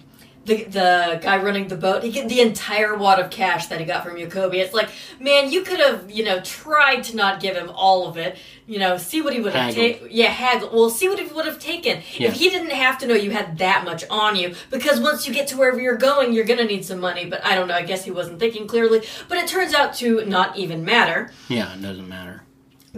the 0.48 0.64
the 0.64 1.20
guy 1.22 1.40
running 1.42 1.68
the 1.68 1.76
boat, 1.76 2.02
he 2.02 2.10
get 2.10 2.28
the 2.28 2.40
entire 2.40 2.96
wad 2.96 3.20
of 3.20 3.30
cash 3.30 3.66
that 3.68 3.78
he 3.78 3.86
got 3.86 4.02
from 4.04 4.16
Yakobi. 4.16 4.56
It's 4.56 4.74
like, 4.74 4.88
man, 5.20 5.52
you 5.52 5.62
could 5.62 5.78
have, 5.78 6.10
you 6.10 6.24
know, 6.24 6.40
tried 6.40 7.02
to 7.04 7.16
not 7.16 7.40
give 7.40 7.54
him 7.56 7.70
all 7.74 8.08
of 8.08 8.16
it. 8.16 8.36
You 8.66 8.78
know, 8.78 8.96
see 8.98 9.22
what 9.22 9.32
he 9.32 9.40
would 9.40 9.54
have 9.54 9.72
taken. 9.74 10.08
Yeah, 10.10 10.26
haggle. 10.26 10.70
Well, 10.72 10.90
see 10.90 11.08
what 11.08 11.18
he 11.18 11.26
would 11.26 11.46
have 11.46 11.58
taken 11.58 12.02
Yeah. 12.16 12.28
if 12.28 12.34
he 12.34 12.50
didn't 12.50 12.72
have 12.72 12.98
to 12.98 13.06
know 13.06 13.14
you 13.14 13.30
had 13.30 13.56
that 13.58 13.84
much 13.84 14.04
on 14.10 14.36
you. 14.36 14.54
Because 14.70 15.00
once 15.00 15.26
you 15.26 15.32
get 15.32 15.48
to 15.48 15.56
wherever 15.56 15.80
you're 15.80 15.96
going, 15.96 16.32
you're 16.34 16.44
gonna 16.44 16.64
need 16.64 16.84
some 16.84 17.00
money. 17.00 17.24
But 17.24 17.44
I 17.46 17.54
don't 17.54 17.68
know. 17.68 17.74
I 17.74 17.82
guess 17.82 18.04
he 18.04 18.10
wasn't 18.10 18.40
thinking 18.40 18.66
clearly. 18.66 19.02
But 19.28 19.38
it 19.38 19.46
turns 19.48 19.72
out 19.72 19.94
to 19.96 20.24
not 20.26 20.58
even 20.58 20.84
matter 20.84 21.30
Yeah, 21.48 21.72
it 21.74 21.80
doesn't 21.80 22.08
matter. 22.08 22.42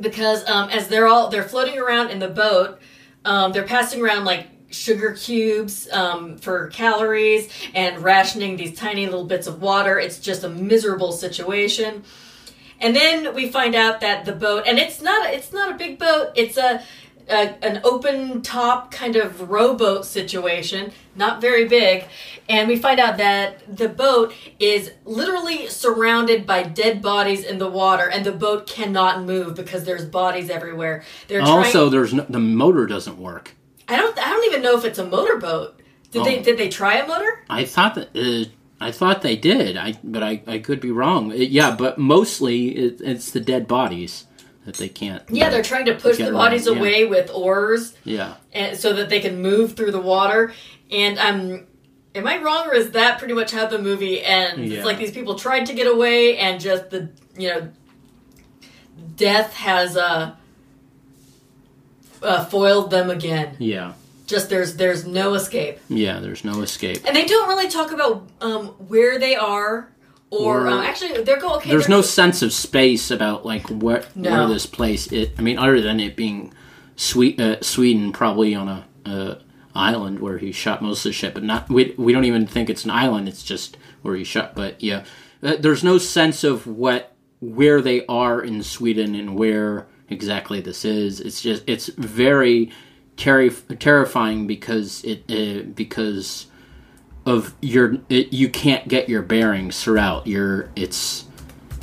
because 0.01 0.48
um, 0.48 0.70
as 0.70 0.89
they're 0.89 1.06
all 1.06 1.28
they're 1.28 1.44
floating 1.44 1.78
around 1.78 2.10
in 2.10 2.18
the 2.18 2.28
boat, 2.28 2.81
um, 3.24 3.52
they're 3.52 3.62
passing 3.64 4.01
around 4.02 4.24
like 4.24 4.47
sugar 4.70 5.12
cubes 5.12 5.88
um, 5.92 6.36
for 6.38 6.68
calories 6.68 7.48
and 7.74 7.98
rationing 8.02 8.56
these 8.56 8.76
tiny 8.78 9.06
little 9.06 9.24
bits 9.26 9.47
of 9.47 9.60
water. 9.60 9.98
It's 9.98 10.18
just 10.18 10.44
a 10.44 10.48
miserable 10.48 11.12
situation. 11.12 12.05
And 12.80 12.97
then 12.97 13.34
we 13.34 13.51
find 13.51 13.74
out 13.74 14.01
that 14.01 14.24
the 14.24 14.32
boat, 14.32 14.64
and 14.66 14.78
it's 14.78 15.02
not 15.02 15.32
it's 15.34 15.52
not 15.52 15.72
a 15.72 15.74
big 15.76 15.98
boat. 15.98 16.30
It's 16.34 16.56
a, 16.56 16.82
a 17.28 17.64
an 17.64 17.82
open 17.84 18.40
top 18.40 18.90
kind 18.90 19.16
of 19.16 19.51
rowboat 19.51 20.06
situation, 20.06 20.90
not 21.14 21.40
very 21.42 21.68
big. 21.68 22.05
And 22.48 22.68
we 22.68 22.76
find 22.76 22.98
out 22.98 23.18
that 23.18 23.76
the 23.76 23.88
boat 23.88 24.32
is 24.59 24.92
literally 25.05 25.68
surrounded 25.68 26.47
by 26.47 26.62
dead 26.62 27.02
bodies 27.02 27.44
in 27.44 27.59
the 27.59 27.68
water, 27.68 28.09
and 28.09 28.24
the 28.24 28.32
boat 28.32 28.66
cannot 28.66 29.24
move 29.24 29.55
because 29.55 29.84
there's 29.84 30.05
bodies 30.06 30.48
everywhere. 30.48 31.05
They're 31.28 31.42
Also, 31.42 31.80
trying. 31.82 31.90
there's 31.90 32.14
no, 32.14 32.24
the 32.28 32.40
motor 32.40 32.86
doesn't 32.86 33.18
work. 33.18 33.55
I 33.90 33.96
don't. 33.96 34.18
I 34.18 34.28
don't 34.30 34.44
even 34.46 34.62
know 34.62 34.76
if 34.78 34.84
it's 34.84 34.98
a 34.98 35.04
motorboat. 35.06 35.80
Did 36.10 36.24
they 36.24 36.38
Oh. 36.40 36.42
did 36.42 36.58
they 36.58 36.68
try 36.68 36.96
a 36.96 37.06
motor? 37.06 37.44
I 37.50 37.64
thought 37.64 37.94
that 37.96 38.08
uh, 38.16 38.48
I 38.80 38.92
thought 38.92 39.22
they 39.22 39.36
did. 39.36 39.76
I 39.76 39.98
but 40.02 40.22
I, 40.22 40.42
I 40.46 40.58
could 40.58 40.80
be 40.80 40.90
wrong. 40.90 41.32
It- 41.32 41.50
yeah, 41.50 41.74
but 41.76 41.98
mostly 41.98 42.68
it, 42.76 43.00
it's 43.00 43.30
the 43.30 43.40
dead 43.40 43.66
bodies 43.68 44.26
that 44.64 44.76
they 44.76 44.88
can't. 44.88 45.22
Yeah, 45.30 45.50
they're 45.50 45.62
trying 45.62 45.86
to 45.86 45.94
push 45.94 46.18
the 46.18 46.24
around, 46.24 46.34
bodies 46.34 46.66
yeah. 46.66 46.72
away 46.78 47.04
with 47.04 47.30
oars. 47.32 47.94
yeah. 48.04 48.34
and 48.52 48.76
so 48.76 48.92
that 48.92 49.08
they 49.08 49.20
can 49.20 49.40
move 49.40 49.74
through 49.74 49.90
the 49.92 50.00
water. 50.00 50.52
And 50.90 51.18
um, 51.18 51.66
am 52.14 52.26
I 52.26 52.38
wrong, 52.42 52.68
or 52.68 52.74
is 52.74 52.90
that 52.92 53.18
pretty 53.18 53.34
much 53.34 53.52
how 53.52 53.66
the 53.66 53.78
movie 53.78 54.22
ends? 54.22 54.70
Yeah. 54.70 54.78
It's 54.78 54.86
like 54.86 54.98
these 54.98 55.12
people 55.12 55.34
tried 55.36 55.66
to 55.66 55.72
get 55.74 55.86
away, 55.86 56.36
and 56.38 56.60
just 56.60 56.90
the 56.90 57.10
you 57.36 57.48
know, 57.48 57.70
death 59.16 59.54
has 59.54 59.96
uh, 59.96 60.34
uh 62.22 62.44
foiled 62.44 62.90
them 62.90 63.10
again. 63.10 63.56
Yeah. 63.59 63.92
Just 64.26 64.48
there's 64.48 64.76
there's 64.76 65.06
no 65.06 65.34
escape, 65.34 65.78
Yeah. 65.88 66.20
There's 66.20 66.44
no 66.44 66.62
escape. 66.62 66.98
and 67.06 67.16
they 67.16 67.24
don't 67.26 67.48
really 67.48 67.68
talk 67.68 67.92
about 67.92 68.28
um 68.40 68.66
where 68.88 69.18
they 69.18 69.34
are. 69.36 69.90
Or, 70.32 70.66
Or- 70.66 70.68
um, 70.68 70.80
actually, 70.80 71.24
they're 71.24 71.40
go 71.40 71.56
okay. 71.56 71.68
There's 71.70 71.88
no 71.88 72.02
sense 72.02 72.40
of 72.42 72.52
space 72.52 73.10
about 73.10 73.44
like 73.44 73.66
what 73.68 74.14
No. 74.16 74.30
where 74.30 74.47
this 74.48 74.64
place. 74.66 75.10
It. 75.10 75.32
I 75.38 75.42
mean, 75.42 75.59
other 75.59 75.80
than 75.80 75.98
it 75.98 76.14
being 76.14 76.52
Swe- 76.94 77.34
uh, 77.36 77.56
Sweden, 77.62 78.12
probably 78.12 78.55
on 78.55 78.68
a, 78.68 78.84
island 79.74 80.18
where 80.20 80.38
he 80.38 80.52
shot 80.52 80.82
most 80.82 80.98
of 81.05 81.10
the 81.10 81.12
ship, 81.12 81.34
but 81.34 81.42
not. 81.42 81.68
We 81.68 81.94
we 81.97 82.12
don't 82.12 82.24
even 82.26 82.47
think 82.47 82.70
it's 82.70 82.84
an 82.84 82.90
island. 82.90 83.28
It's 83.28 83.42
just 83.42 83.76
where 84.02 84.14
he 84.14 84.22
shot. 84.24 84.55
But 84.55 84.80
yeah, 84.82 85.02
Uh, 85.42 85.55
there's 85.59 85.82
no 85.82 85.97
sense 85.98 86.44
of 86.44 86.66
what 86.66 87.12
where 87.40 87.80
they 87.80 88.05
are 88.06 88.40
in 88.42 88.62
Sweden 88.62 89.14
and 89.14 89.34
where 89.36 89.86
exactly 90.10 90.60
this 90.60 90.84
is. 90.84 91.20
It's 91.20 91.40
just 91.40 91.62
it's 91.66 91.86
very 91.88 92.70
terri- 93.16 93.78
terrifying 93.78 94.46
because 94.46 95.04
it 95.04 95.24
uh, 95.30 95.62
because 95.74 96.46
of 97.26 97.54
your 97.60 97.98
it, 98.08 98.32
you 98.32 98.48
can't 98.48 98.88
get 98.88 99.08
your 99.08 99.22
bearings 99.22 99.82
throughout. 99.82 100.26
You're 100.26 100.70
it's 100.76 101.26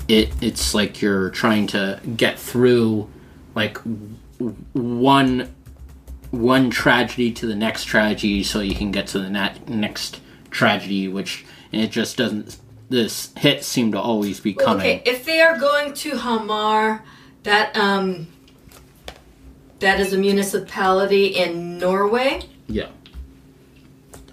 it 0.08 0.32
it's 0.42 0.74
like 0.74 1.02
you're 1.02 1.30
trying 1.30 1.68
to 1.68 2.00
get 2.16 2.40
through 2.40 3.10
like 3.56 3.78
one 4.74 5.54
one 6.32 6.70
tragedy 6.70 7.32
to 7.32 7.46
the 7.46 7.56
next 7.56 7.86
tragedy 7.86 8.44
so 8.44 8.60
you 8.60 8.76
can 8.76 8.92
get 8.92 9.08
to 9.08 9.20
the 9.20 9.30
nat- 9.30 9.68
next 9.70 10.20
tragedy 10.52 11.08
which 11.08 11.46
and 11.72 11.82
it 11.82 11.90
just 11.90 12.18
doesn't 12.18 12.58
this 12.90 13.32
hit 13.38 13.64
seem 13.64 13.92
to 13.92 14.00
always 14.00 14.40
be 14.40 14.54
coming 14.54 15.00
okay, 15.00 15.02
if 15.06 15.26
they 15.26 15.42
are 15.42 15.58
going 15.58 15.94
to 15.94 16.18
Hamar, 16.18 17.04
that 17.44 17.76
um, 17.78 18.28
that 19.80 20.00
is 20.00 20.14
a 20.14 20.18
municipality 20.18 21.28
in 21.28 21.78
Norway. 21.78 22.42
yeah 22.68 22.90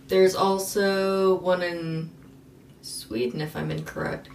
There's 0.09 0.35
also 0.35 1.37
one 1.37 1.63
in 1.63 2.11
Sweden, 2.83 3.41
if 3.41 3.57
I'm 3.57 3.71
incorrect. 3.71 4.29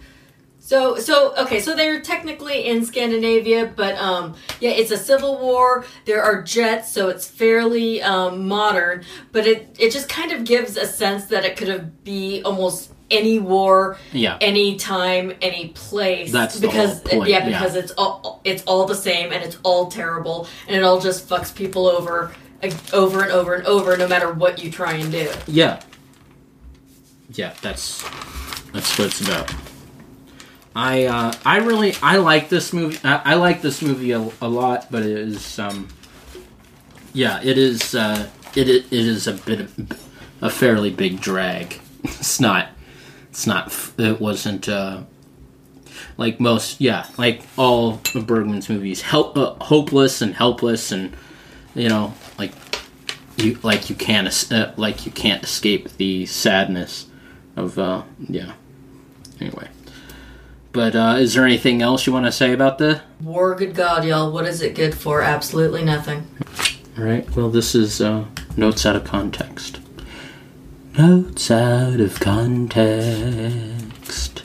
So, 0.70 0.98
so 1.00 1.34
okay, 1.34 1.58
so 1.58 1.74
they're 1.74 2.00
technically 2.00 2.66
in 2.66 2.84
Scandinavia, 2.84 3.72
but 3.74 3.96
um, 3.96 4.36
yeah, 4.60 4.70
it's 4.70 4.92
a 4.92 4.96
civil 4.96 5.36
war. 5.36 5.84
There 6.04 6.22
are 6.22 6.42
jets, 6.42 6.92
so 6.92 7.08
it's 7.08 7.26
fairly 7.26 8.00
um, 8.02 8.46
modern. 8.46 9.02
But 9.32 9.48
it 9.48 9.76
it 9.80 9.90
just 9.90 10.08
kind 10.08 10.30
of 10.30 10.44
gives 10.44 10.76
a 10.76 10.86
sense 10.86 11.26
that 11.26 11.44
it 11.44 11.56
could 11.56 11.66
have 11.66 12.04
be 12.04 12.42
almost 12.44 12.92
any 13.10 13.40
war, 13.40 13.98
yeah 14.12 14.38
any 14.40 14.76
time, 14.76 15.32
any 15.42 15.70
place. 15.70 16.30
That's 16.30 16.60
because 16.60 17.02
yeah, 17.12 17.24
yeah. 17.24 17.46
because 17.46 17.74
it's 17.74 17.90
all 17.98 18.40
it's 18.44 18.62
all 18.62 18.86
the 18.86 18.94
same 18.94 19.32
and 19.32 19.42
it's 19.42 19.58
all 19.64 19.90
terrible 19.90 20.46
and 20.68 20.76
it 20.76 20.84
all 20.84 21.00
just 21.00 21.28
fucks 21.28 21.52
people 21.52 21.88
over, 21.88 22.32
over 22.92 23.22
and 23.24 23.32
over 23.32 23.54
and 23.54 23.66
over, 23.66 23.96
no 23.96 24.06
matter 24.06 24.32
what 24.32 24.62
you 24.62 24.70
try 24.70 24.92
and 24.92 25.10
do. 25.10 25.32
yeah 25.48 25.82
yeah 27.32 27.54
that's 27.60 28.08
that's 28.72 28.96
what 28.96 29.08
it's 29.08 29.20
about 29.20 29.52
i 30.74 31.04
uh 31.04 31.32
i 31.44 31.58
really 31.58 31.94
i 32.02 32.16
like 32.16 32.48
this 32.48 32.72
movie 32.72 32.98
i, 33.04 33.32
I 33.32 33.34
like 33.34 33.62
this 33.62 33.82
movie 33.82 34.12
a, 34.12 34.20
a 34.40 34.48
lot 34.48 34.86
but 34.90 35.02
it 35.02 35.18
is 35.18 35.58
um 35.58 35.88
yeah 37.12 37.40
it 37.42 37.58
is 37.58 37.94
uh, 37.94 38.28
it 38.54 38.68
it 38.68 38.92
is 38.92 39.26
a 39.26 39.34
bit 39.34 39.60
of 39.60 40.00
a 40.42 40.50
fairly 40.50 40.90
big 40.90 41.20
drag. 41.20 41.80
It's 42.02 42.40
not 42.40 42.68
it's 43.30 43.46
not 43.46 43.72
it 43.98 44.20
wasn't 44.20 44.68
uh 44.68 45.02
like 46.16 46.40
most 46.40 46.80
yeah 46.80 47.06
like 47.18 47.42
all 47.56 48.00
of 48.14 48.26
bergman's 48.26 48.68
movies 48.68 49.02
help 49.02 49.36
uh, 49.36 49.54
hopeless 49.60 50.22
and 50.22 50.34
helpless 50.34 50.90
and 50.92 51.14
you 51.74 51.88
know 51.88 52.14
like 52.38 52.52
you 53.36 53.58
like 53.62 53.88
you 53.90 53.96
can't 53.96 54.52
uh, 54.52 54.72
like 54.76 55.06
you 55.06 55.12
can't 55.12 55.44
escape 55.44 55.96
the 55.98 56.26
sadness 56.26 57.06
of 57.56 57.78
uh 57.78 58.02
yeah 58.28 58.52
anyway 59.40 59.68
but 60.72 60.94
uh 60.94 61.16
is 61.18 61.34
there 61.34 61.44
anything 61.44 61.82
else 61.82 62.06
you 62.06 62.12
want 62.12 62.26
to 62.26 62.32
say 62.32 62.52
about 62.52 62.78
the 62.78 63.02
War, 63.22 63.54
good 63.54 63.74
God, 63.74 64.04
y'all. 64.04 64.30
What 64.32 64.46
is 64.46 64.62
it 64.62 64.74
good 64.74 64.94
for? 64.94 65.20
Absolutely 65.22 65.84
nothing. 65.84 66.26
all 66.98 67.04
right 67.04 67.28
well 67.36 67.50
this 67.50 67.74
is 67.74 68.00
uh 68.00 68.24
notes 68.56 68.84
out 68.86 68.96
of 68.96 69.04
context 69.04 69.80
notes 70.98 71.50
out 71.50 72.00
of 72.00 72.18
context 72.20 74.42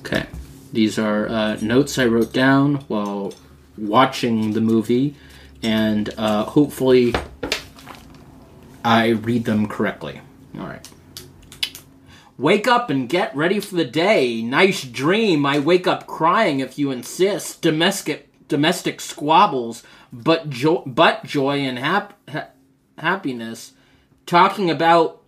okay 0.00 0.26
these 0.72 0.98
are 0.98 1.28
uh, 1.28 1.56
notes 1.60 1.98
i 1.98 2.06
wrote 2.06 2.32
down 2.32 2.76
while 2.88 3.32
watching 3.76 4.52
the 4.52 4.60
movie 4.60 5.14
and 5.62 6.14
uh, 6.16 6.44
hopefully 6.44 7.12
i 8.84 9.08
read 9.08 9.44
them 9.44 9.66
correctly 9.66 10.20
all 10.58 10.66
right 10.66 10.88
Wake 12.38 12.68
up 12.68 12.90
and 12.90 13.08
get 13.08 13.34
ready 13.34 13.60
for 13.60 13.76
the 13.76 13.84
day. 13.84 14.42
Nice 14.42 14.84
dream. 14.84 15.46
I 15.46 15.58
wake 15.58 15.86
up 15.86 16.06
crying 16.06 16.60
if 16.60 16.78
you 16.78 16.90
insist. 16.90 17.62
Domestic 17.62 18.28
domestic 18.48 19.00
squabbles, 19.00 19.82
but 20.12 20.50
joy, 20.50 20.82
but 20.86 21.24
joy 21.24 21.58
and 21.58 21.78
hap, 21.78 22.14
ha- 22.28 22.48
happiness. 22.98 23.72
Talking 24.26 24.70
about 24.70 25.22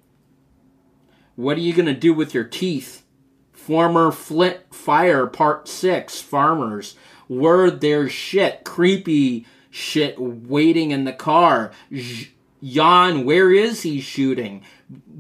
what 1.35 1.56
are 1.56 1.62
you 1.62 1.72
gonna 1.72 1.94
do 1.94 2.12
with 2.12 2.35
your 2.35 2.44
teeth? 2.44 3.05
Former 3.52 4.12
Flint 4.12 4.59
Fire 4.74 5.26
Part 5.26 5.66
Six. 5.66 6.20
Farmers. 6.20 6.94
Word 7.28 7.80
there's 7.80 8.12
shit. 8.12 8.64
Creepy 8.64 9.47
shit 9.70 10.18
waiting 10.18 10.90
in 10.90 11.05
the 11.05 11.12
car. 11.12 11.72
Jan, 12.62 13.24
where 13.24 13.52
is 13.52 13.82
he 13.82 14.01
shooting? 14.01 14.62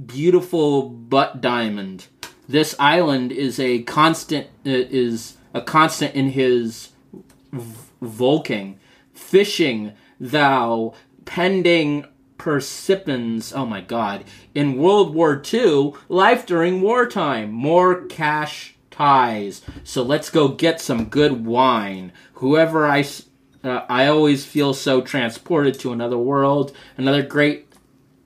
Beautiful 0.06 0.88
butt 0.88 1.40
diamond. 1.40 2.06
This 2.48 2.74
island 2.78 3.30
is 3.32 3.60
a 3.60 3.82
constant 3.82 4.46
uh, 4.66 4.70
is 4.70 5.36
a 5.52 5.60
constant 5.60 6.14
in 6.14 6.30
his 6.30 6.90
volking, 8.00 8.78
fishing 9.12 9.92
thou 10.18 10.94
pending 11.24 12.06
persippins. 12.38 13.52
Oh 13.52 13.66
my 13.66 13.82
god! 13.82 14.24
In 14.54 14.78
World 14.78 15.14
War 15.14 15.40
II, 15.52 15.92
life 16.08 16.46
during 16.46 16.80
wartime, 16.80 17.52
more 17.52 18.06
cash 18.06 18.76
ties. 18.90 19.62
So 19.84 20.02
let's 20.02 20.30
go 20.30 20.48
get 20.48 20.80
some 20.80 21.04
good 21.04 21.44
wine. 21.44 22.12
Whoever 22.34 22.86
I 22.86 23.02
uh, 23.68 23.84
I 23.88 24.06
always 24.06 24.44
feel 24.44 24.74
so 24.74 25.00
transported 25.00 25.78
to 25.80 25.92
another 25.92 26.18
world, 26.18 26.74
another 26.96 27.22
great 27.22 27.66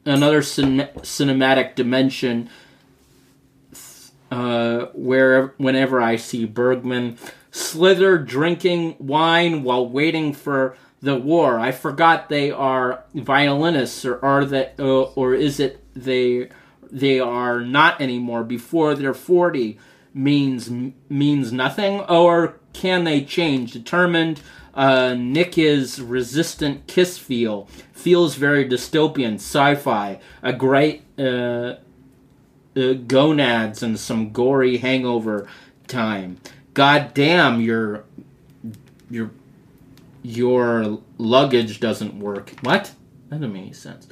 another 0.04 0.42
cin- 0.42 0.88
cinematic 0.98 1.74
dimension 1.74 2.50
uh, 4.30 4.86
where 4.94 5.48
whenever 5.58 6.00
I 6.00 6.16
see 6.16 6.44
Bergman 6.44 7.18
slither 7.50 8.18
drinking 8.18 8.96
wine 8.98 9.62
while 9.62 9.86
waiting 9.86 10.32
for 10.32 10.76
the 11.02 11.16
war. 11.16 11.58
I 11.58 11.72
forgot 11.72 12.28
they 12.28 12.50
are 12.50 13.04
violinists, 13.14 14.04
or 14.04 14.24
are 14.24 14.44
they, 14.44 14.72
uh, 14.78 15.02
or 15.02 15.34
is 15.34 15.60
it 15.60 15.84
they 15.94 16.48
they 16.90 17.20
are 17.20 17.60
not 17.60 18.00
anymore 18.00 18.44
before 18.44 18.94
they're 18.94 19.12
forty 19.12 19.78
means 20.14 20.70
means 21.08 21.52
nothing, 21.52 22.00
or 22.02 22.58
can 22.72 23.04
they 23.04 23.24
change? 23.24 23.72
Determined. 23.72 24.40
Uh, 24.74 25.14
Nick 25.14 25.58
is 25.58 26.00
resistant 26.00 26.86
kiss 26.86 27.18
feel 27.18 27.68
feels 27.92 28.34
very 28.34 28.66
dystopian 28.68 29.34
sci-fi 29.34 30.18
a 30.42 30.52
great 30.52 31.02
uh, 31.18 31.74
uh, 32.74 32.92
gonads 33.06 33.82
and 33.82 34.00
some 34.00 34.32
gory 34.32 34.78
hangover 34.78 35.46
time. 35.86 36.38
God 36.74 37.12
damn, 37.14 37.60
your 37.60 38.04
your 39.10 39.30
your 40.22 41.00
luggage 41.18 41.80
doesn't 41.80 42.18
work. 42.18 42.52
What? 42.62 42.92
That 43.28 43.40
doesn't 43.40 43.52
make 43.52 43.62
any 43.62 43.72
sense. 43.72 44.08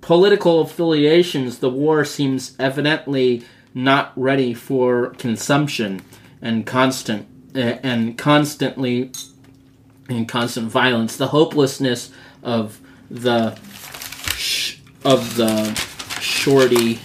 Political 0.00 0.60
affiliations. 0.60 1.58
The 1.58 1.70
war 1.70 2.04
seems 2.04 2.54
evidently 2.58 3.44
not 3.74 4.12
ready 4.16 4.54
for 4.54 5.10
consumption 5.10 6.00
and 6.40 6.64
constant 6.64 7.26
uh, 7.56 7.78
and 7.82 8.16
constantly 8.16 9.10
and 10.08 10.28
constant 10.28 10.70
violence. 10.70 11.16
The 11.16 11.28
hopelessness 11.28 12.10
of 12.42 12.80
the 13.10 13.56
sh- 14.36 14.78
of 15.04 15.36
the 15.36 15.74
shorty 16.20 17.00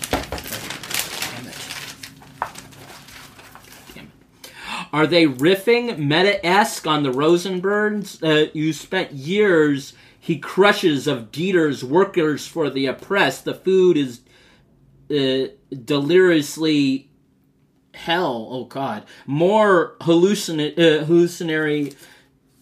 Are 4.94 5.08
they 5.08 5.26
riffing 5.26 5.98
meta 5.98 6.46
esque 6.46 6.86
on 6.86 7.04
the 7.04 7.12
Rosenbergs? 7.12 8.22
Uh, 8.22 8.52
you 8.54 8.74
spent 8.74 9.14
years. 9.14 9.94
He 10.20 10.38
crushes 10.38 11.08
of 11.08 11.32
Dieter's 11.32 11.84
workers 11.84 12.46
for 12.46 12.70
the 12.70 12.88
oppressed. 12.88 13.46
The 13.46 13.54
food 13.54 13.96
is 13.96 14.20
uh, 15.10 15.54
deliriously 15.86 17.10
hell. 17.94 18.48
Oh 18.52 18.66
God! 18.66 19.06
More 19.26 19.96
hallucin- 20.02 20.78
uh, 20.78 21.06
hallucinatory 21.06 21.94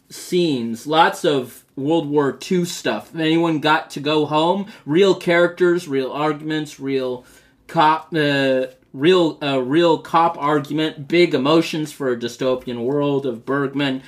scenes. 0.10 0.88
Lots 0.88 1.24
of 1.24 1.64
World 1.76 2.10
War 2.10 2.38
II 2.52 2.66
stuff. 2.66 3.16
Anyone 3.16 3.60
got 3.60 3.90
to 3.92 4.00
go 4.00 4.26
home, 4.26 4.68
real 4.86 5.16
characters, 5.16 5.88
real 5.88 6.12
arguments, 6.12 6.80
real 6.80 7.26
cop. 7.68 8.14
Uh, 8.14 8.68
real 8.94 9.38
a 9.42 9.62
real 9.62 10.00
cop 10.00 10.38
argument, 10.38 11.08
big 11.08 11.34
emotions 11.34 11.92
for 11.92 12.12
a 12.12 12.18
dystopian 12.18 12.84
world 12.84 13.26
of 13.26 13.46
Bergman. 13.46 14.02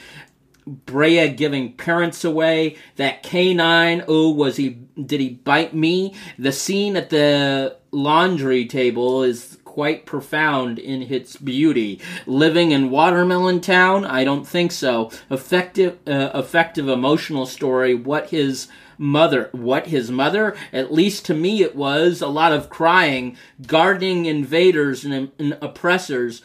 Brea 0.68 1.28
giving 1.30 1.74
parents 1.74 2.24
away. 2.24 2.78
That 2.96 3.24
canine. 3.24 4.04
Oh, 4.08 4.32
was 4.32 4.58
he? 4.58 4.70
Did 5.04 5.20
he 5.20 5.30
bite 5.30 5.74
me? 5.74 6.14
The 6.38 6.52
scene 6.52 6.96
at 6.96 7.10
the 7.10 7.78
laundry 7.92 8.66
table 8.66 9.24
is 9.24 9.58
quite 9.72 10.06
profound 10.06 10.78
in 10.78 11.02
its 11.02 11.38
beauty. 11.38 12.02
Living 12.26 12.72
in 12.72 12.90
Watermelon 12.90 13.62
Town? 13.62 14.04
I 14.04 14.26
don't 14.26 14.46
think 14.46 14.74
so. 14.74 15.10
Effective, 15.30 15.98
uh, 16.06 16.32
effective 16.34 16.90
emotional 16.90 17.46
story. 17.46 17.96
What 17.96 18.32
his 18.32 18.68
mother. 18.98 19.48
What 19.54 19.88
his 19.88 20.12
mother? 20.12 20.58
At 20.74 20.92
least 20.92 21.26
to 21.28 21.34
me, 21.34 21.64
it 21.64 21.74
was 21.74 22.22
a 22.22 22.28
lot 22.28 22.52
of 22.52 22.70
crying, 22.70 23.38
guarding 23.66 24.26
invaders 24.26 25.06
and, 25.06 25.32
and 25.40 25.58
oppressors, 25.62 26.42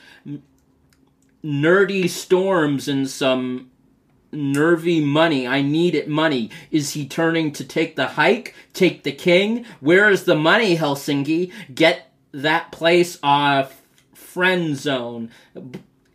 nerdy 1.45 2.09
storms, 2.09 2.87
and 2.87 3.11
some 3.11 3.73
nervy 4.31 5.01
money. 5.01 5.49
I 5.49 5.63
need 5.63 5.97
it 5.97 6.09
money. 6.09 6.51
Is 6.71 6.93
he 6.93 7.07
turning 7.07 7.51
to 7.53 7.65
take 7.65 7.97
the 7.97 8.07
hike? 8.07 8.55
Take 8.73 9.03
the 9.03 9.13
king? 9.13 9.65
Where 9.81 10.11
is 10.11 10.25
the 10.25 10.37
money, 10.37 10.77
Helsinki? 10.77 11.53
Get 11.75 12.06
that 12.33 12.73
place 12.73 13.19
off 13.23 13.83
friend 14.15 14.77
zone. 14.77 15.31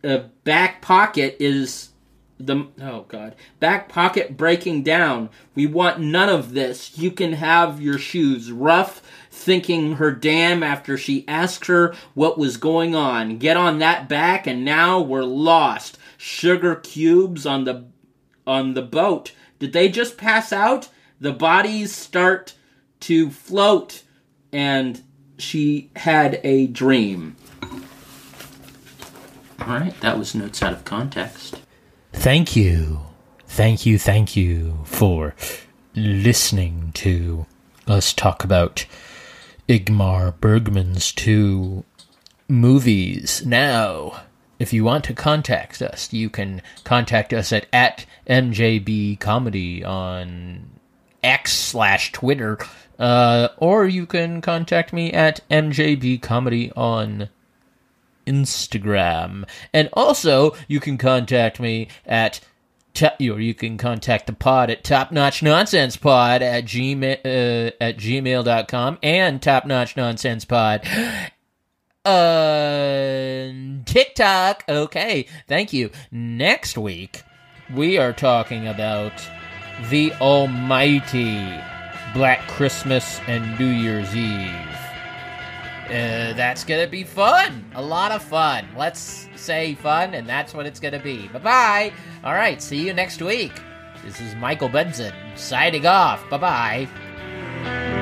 Uh, 0.04 0.18
back 0.44 0.82
pocket 0.82 1.36
is 1.38 1.90
the 2.38 2.66
oh 2.80 3.04
god 3.08 3.36
back 3.60 3.88
pocket 3.88 4.36
breaking 4.36 4.82
down. 4.82 5.30
We 5.54 5.66
want 5.66 6.00
none 6.00 6.28
of 6.28 6.54
this. 6.54 6.98
You 6.98 7.10
can 7.10 7.34
have 7.34 7.80
your 7.80 7.98
shoes 7.98 8.50
rough 8.50 9.02
thinking 9.30 9.94
her 9.96 10.12
damn 10.12 10.62
after 10.62 10.96
she 10.96 11.26
asked 11.28 11.66
her 11.66 11.94
what 12.14 12.38
was 12.38 12.56
going 12.56 12.94
on. 12.94 13.38
Get 13.38 13.56
on 13.56 13.78
that 13.78 14.08
back 14.08 14.46
and 14.46 14.64
now 14.64 15.00
we're 15.00 15.22
lost. 15.22 15.98
Sugar 16.16 16.76
cubes 16.76 17.46
on 17.46 17.64
the 17.64 17.84
on 18.46 18.74
the 18.74 18.82
boat. 18.82 19.32
Did 19.58 19.72
they 19.72 19.88
just 19.88 20.16
pass 20.16 20.52
out? 20.52 20.88
The 21.20 21.32
bodies 21.32 21.94
start 21.94 22.54
to 23.00 23.30
float 23.30 24.02
and 24.52 25.02
she 25.42 25.90
had 25.96 26.40
a 26.44 26.66
dream 26.68 27.36
all 29.60 29.78
right 29.78 30.00
that 30.00 30.18
was 30.18 30.34
notes 30.34 30.62
out 30.62 30.72
of 30.72 30.84
context 30.84 31.60
Thank 32.12 32.54
you. 32.54 33.00
Thank 33.46 33.84
you, 33.84 33.98
thank 33.98 34.36
you 34.36 34.78
for 34.84 35.34
listening 35.94 36.92
to 36.94 37.46
us 37.86 38.12
talk 38.12 38.44
about 38.44 38.86
Ingmar 39.68 40.38
Bergman's 40.40 41.12
two 41.12 41.84
movies. 42.48 43.44
Now, 43.44 44.22
if 44.58 44.72
you 44.72 44.84
want 44.84 45.04
to 45.04 45.14
contact 45.14 45.82
us, 45.82 46.12
you 46.12 46.30
can 46.30 46.62
contact 46.84 47.32
us 47.32 47.52
at, 47.52 47.66
at 47.72 48.06
MJB 48.28 49.18
Comedy 49.18 49.84
on 49.84 50.70
X 51.22 51.52
slash 51.52 52.12
Twitter, 52.12 52.58
uh, 52.98 53.48
or 53.56 53.86
you 53.86 54.06
can 54.06 54.40
contact 54.40 54.92
me 54.92 55.12
at 55.12 55.40
MJB 55.50 56.20
Comedy 56.22 56.72
on 56.76 57.28
Instagram. 58.26 59.48
And 59.72 59.88
also, 59.92 60.54
you 60.68 60.80
can 60.80 60.98
contact 60.98 61.60
me 61.60 61.88
at 62.06 62.40
or 63.00 63.40
you 63.40 63.54
can 63.54 63.78
contact 63.78 64.26
the 64.26 64.34
pod 64.34 64.68
at 64.68 64.84
topnotchnonsensepod 64.84 66.42
at 66.42 66.64
gmail 66.64 67.18
uh, 67.24 67.72
at 67.80 67.96
gmail.com 67.96 68.98
and 69.02 69.40
Top 69.40 69.64
Notch 69.64 69.94
topnotchnonsensepod 69.94 71.30
uh 72.04 73.82
TikTok. 73.86 74.64
Okay, 74.68 75.26
thank 75.48 75.72
you. 75.72 75.90
Next 76.10 76.76
week 76.76 77.22
we 77.72 77.96
are 77.96 78.12
talking 78.12 78.68
about 78.68 79.12
the 79.88 80.12
almighty 80.20 81.71
Black 82.14 82.46
Christmas 82.48 83.20
and 83.26 83.58
New 83.58 83.66
Year's 83.66 84.14
Eve. 84.14 84.50
Uh, 85.86 86.32
that's 86.34 86.64
gonna 86.64 86.86
be 86.86 87.04
fun. 87.04 87.64
A 87.74 87.82
lot 87.82 88.12
of 88.12 88.22
fun. 88.22 88.66
Let's 88.76 89.28
say 89.36 89.74
fun, 89.74 90.14
and 90.14 90.28
that's 90.28 90.54
what 90.54 90.66
it's 90.66 90.80
gonna 90.80 91.02
be. 91.02 91.28
Bye 91.28 91.38
bye. 91.38 91.92
All 92.24 92.34
right, 92.34 92.62
see 92.62 92.86
you 92.86 92.92
next 92.92 93.20
week. 93.20 93.52
This 94.04 94.20
is 94.20 94.34
Michael 94.36 94.68
Benson 94.68 95.12
signing 95.36 95.86
off. 95.86 96.28
Bye 96.30 96.88
bye. 97.64 98.01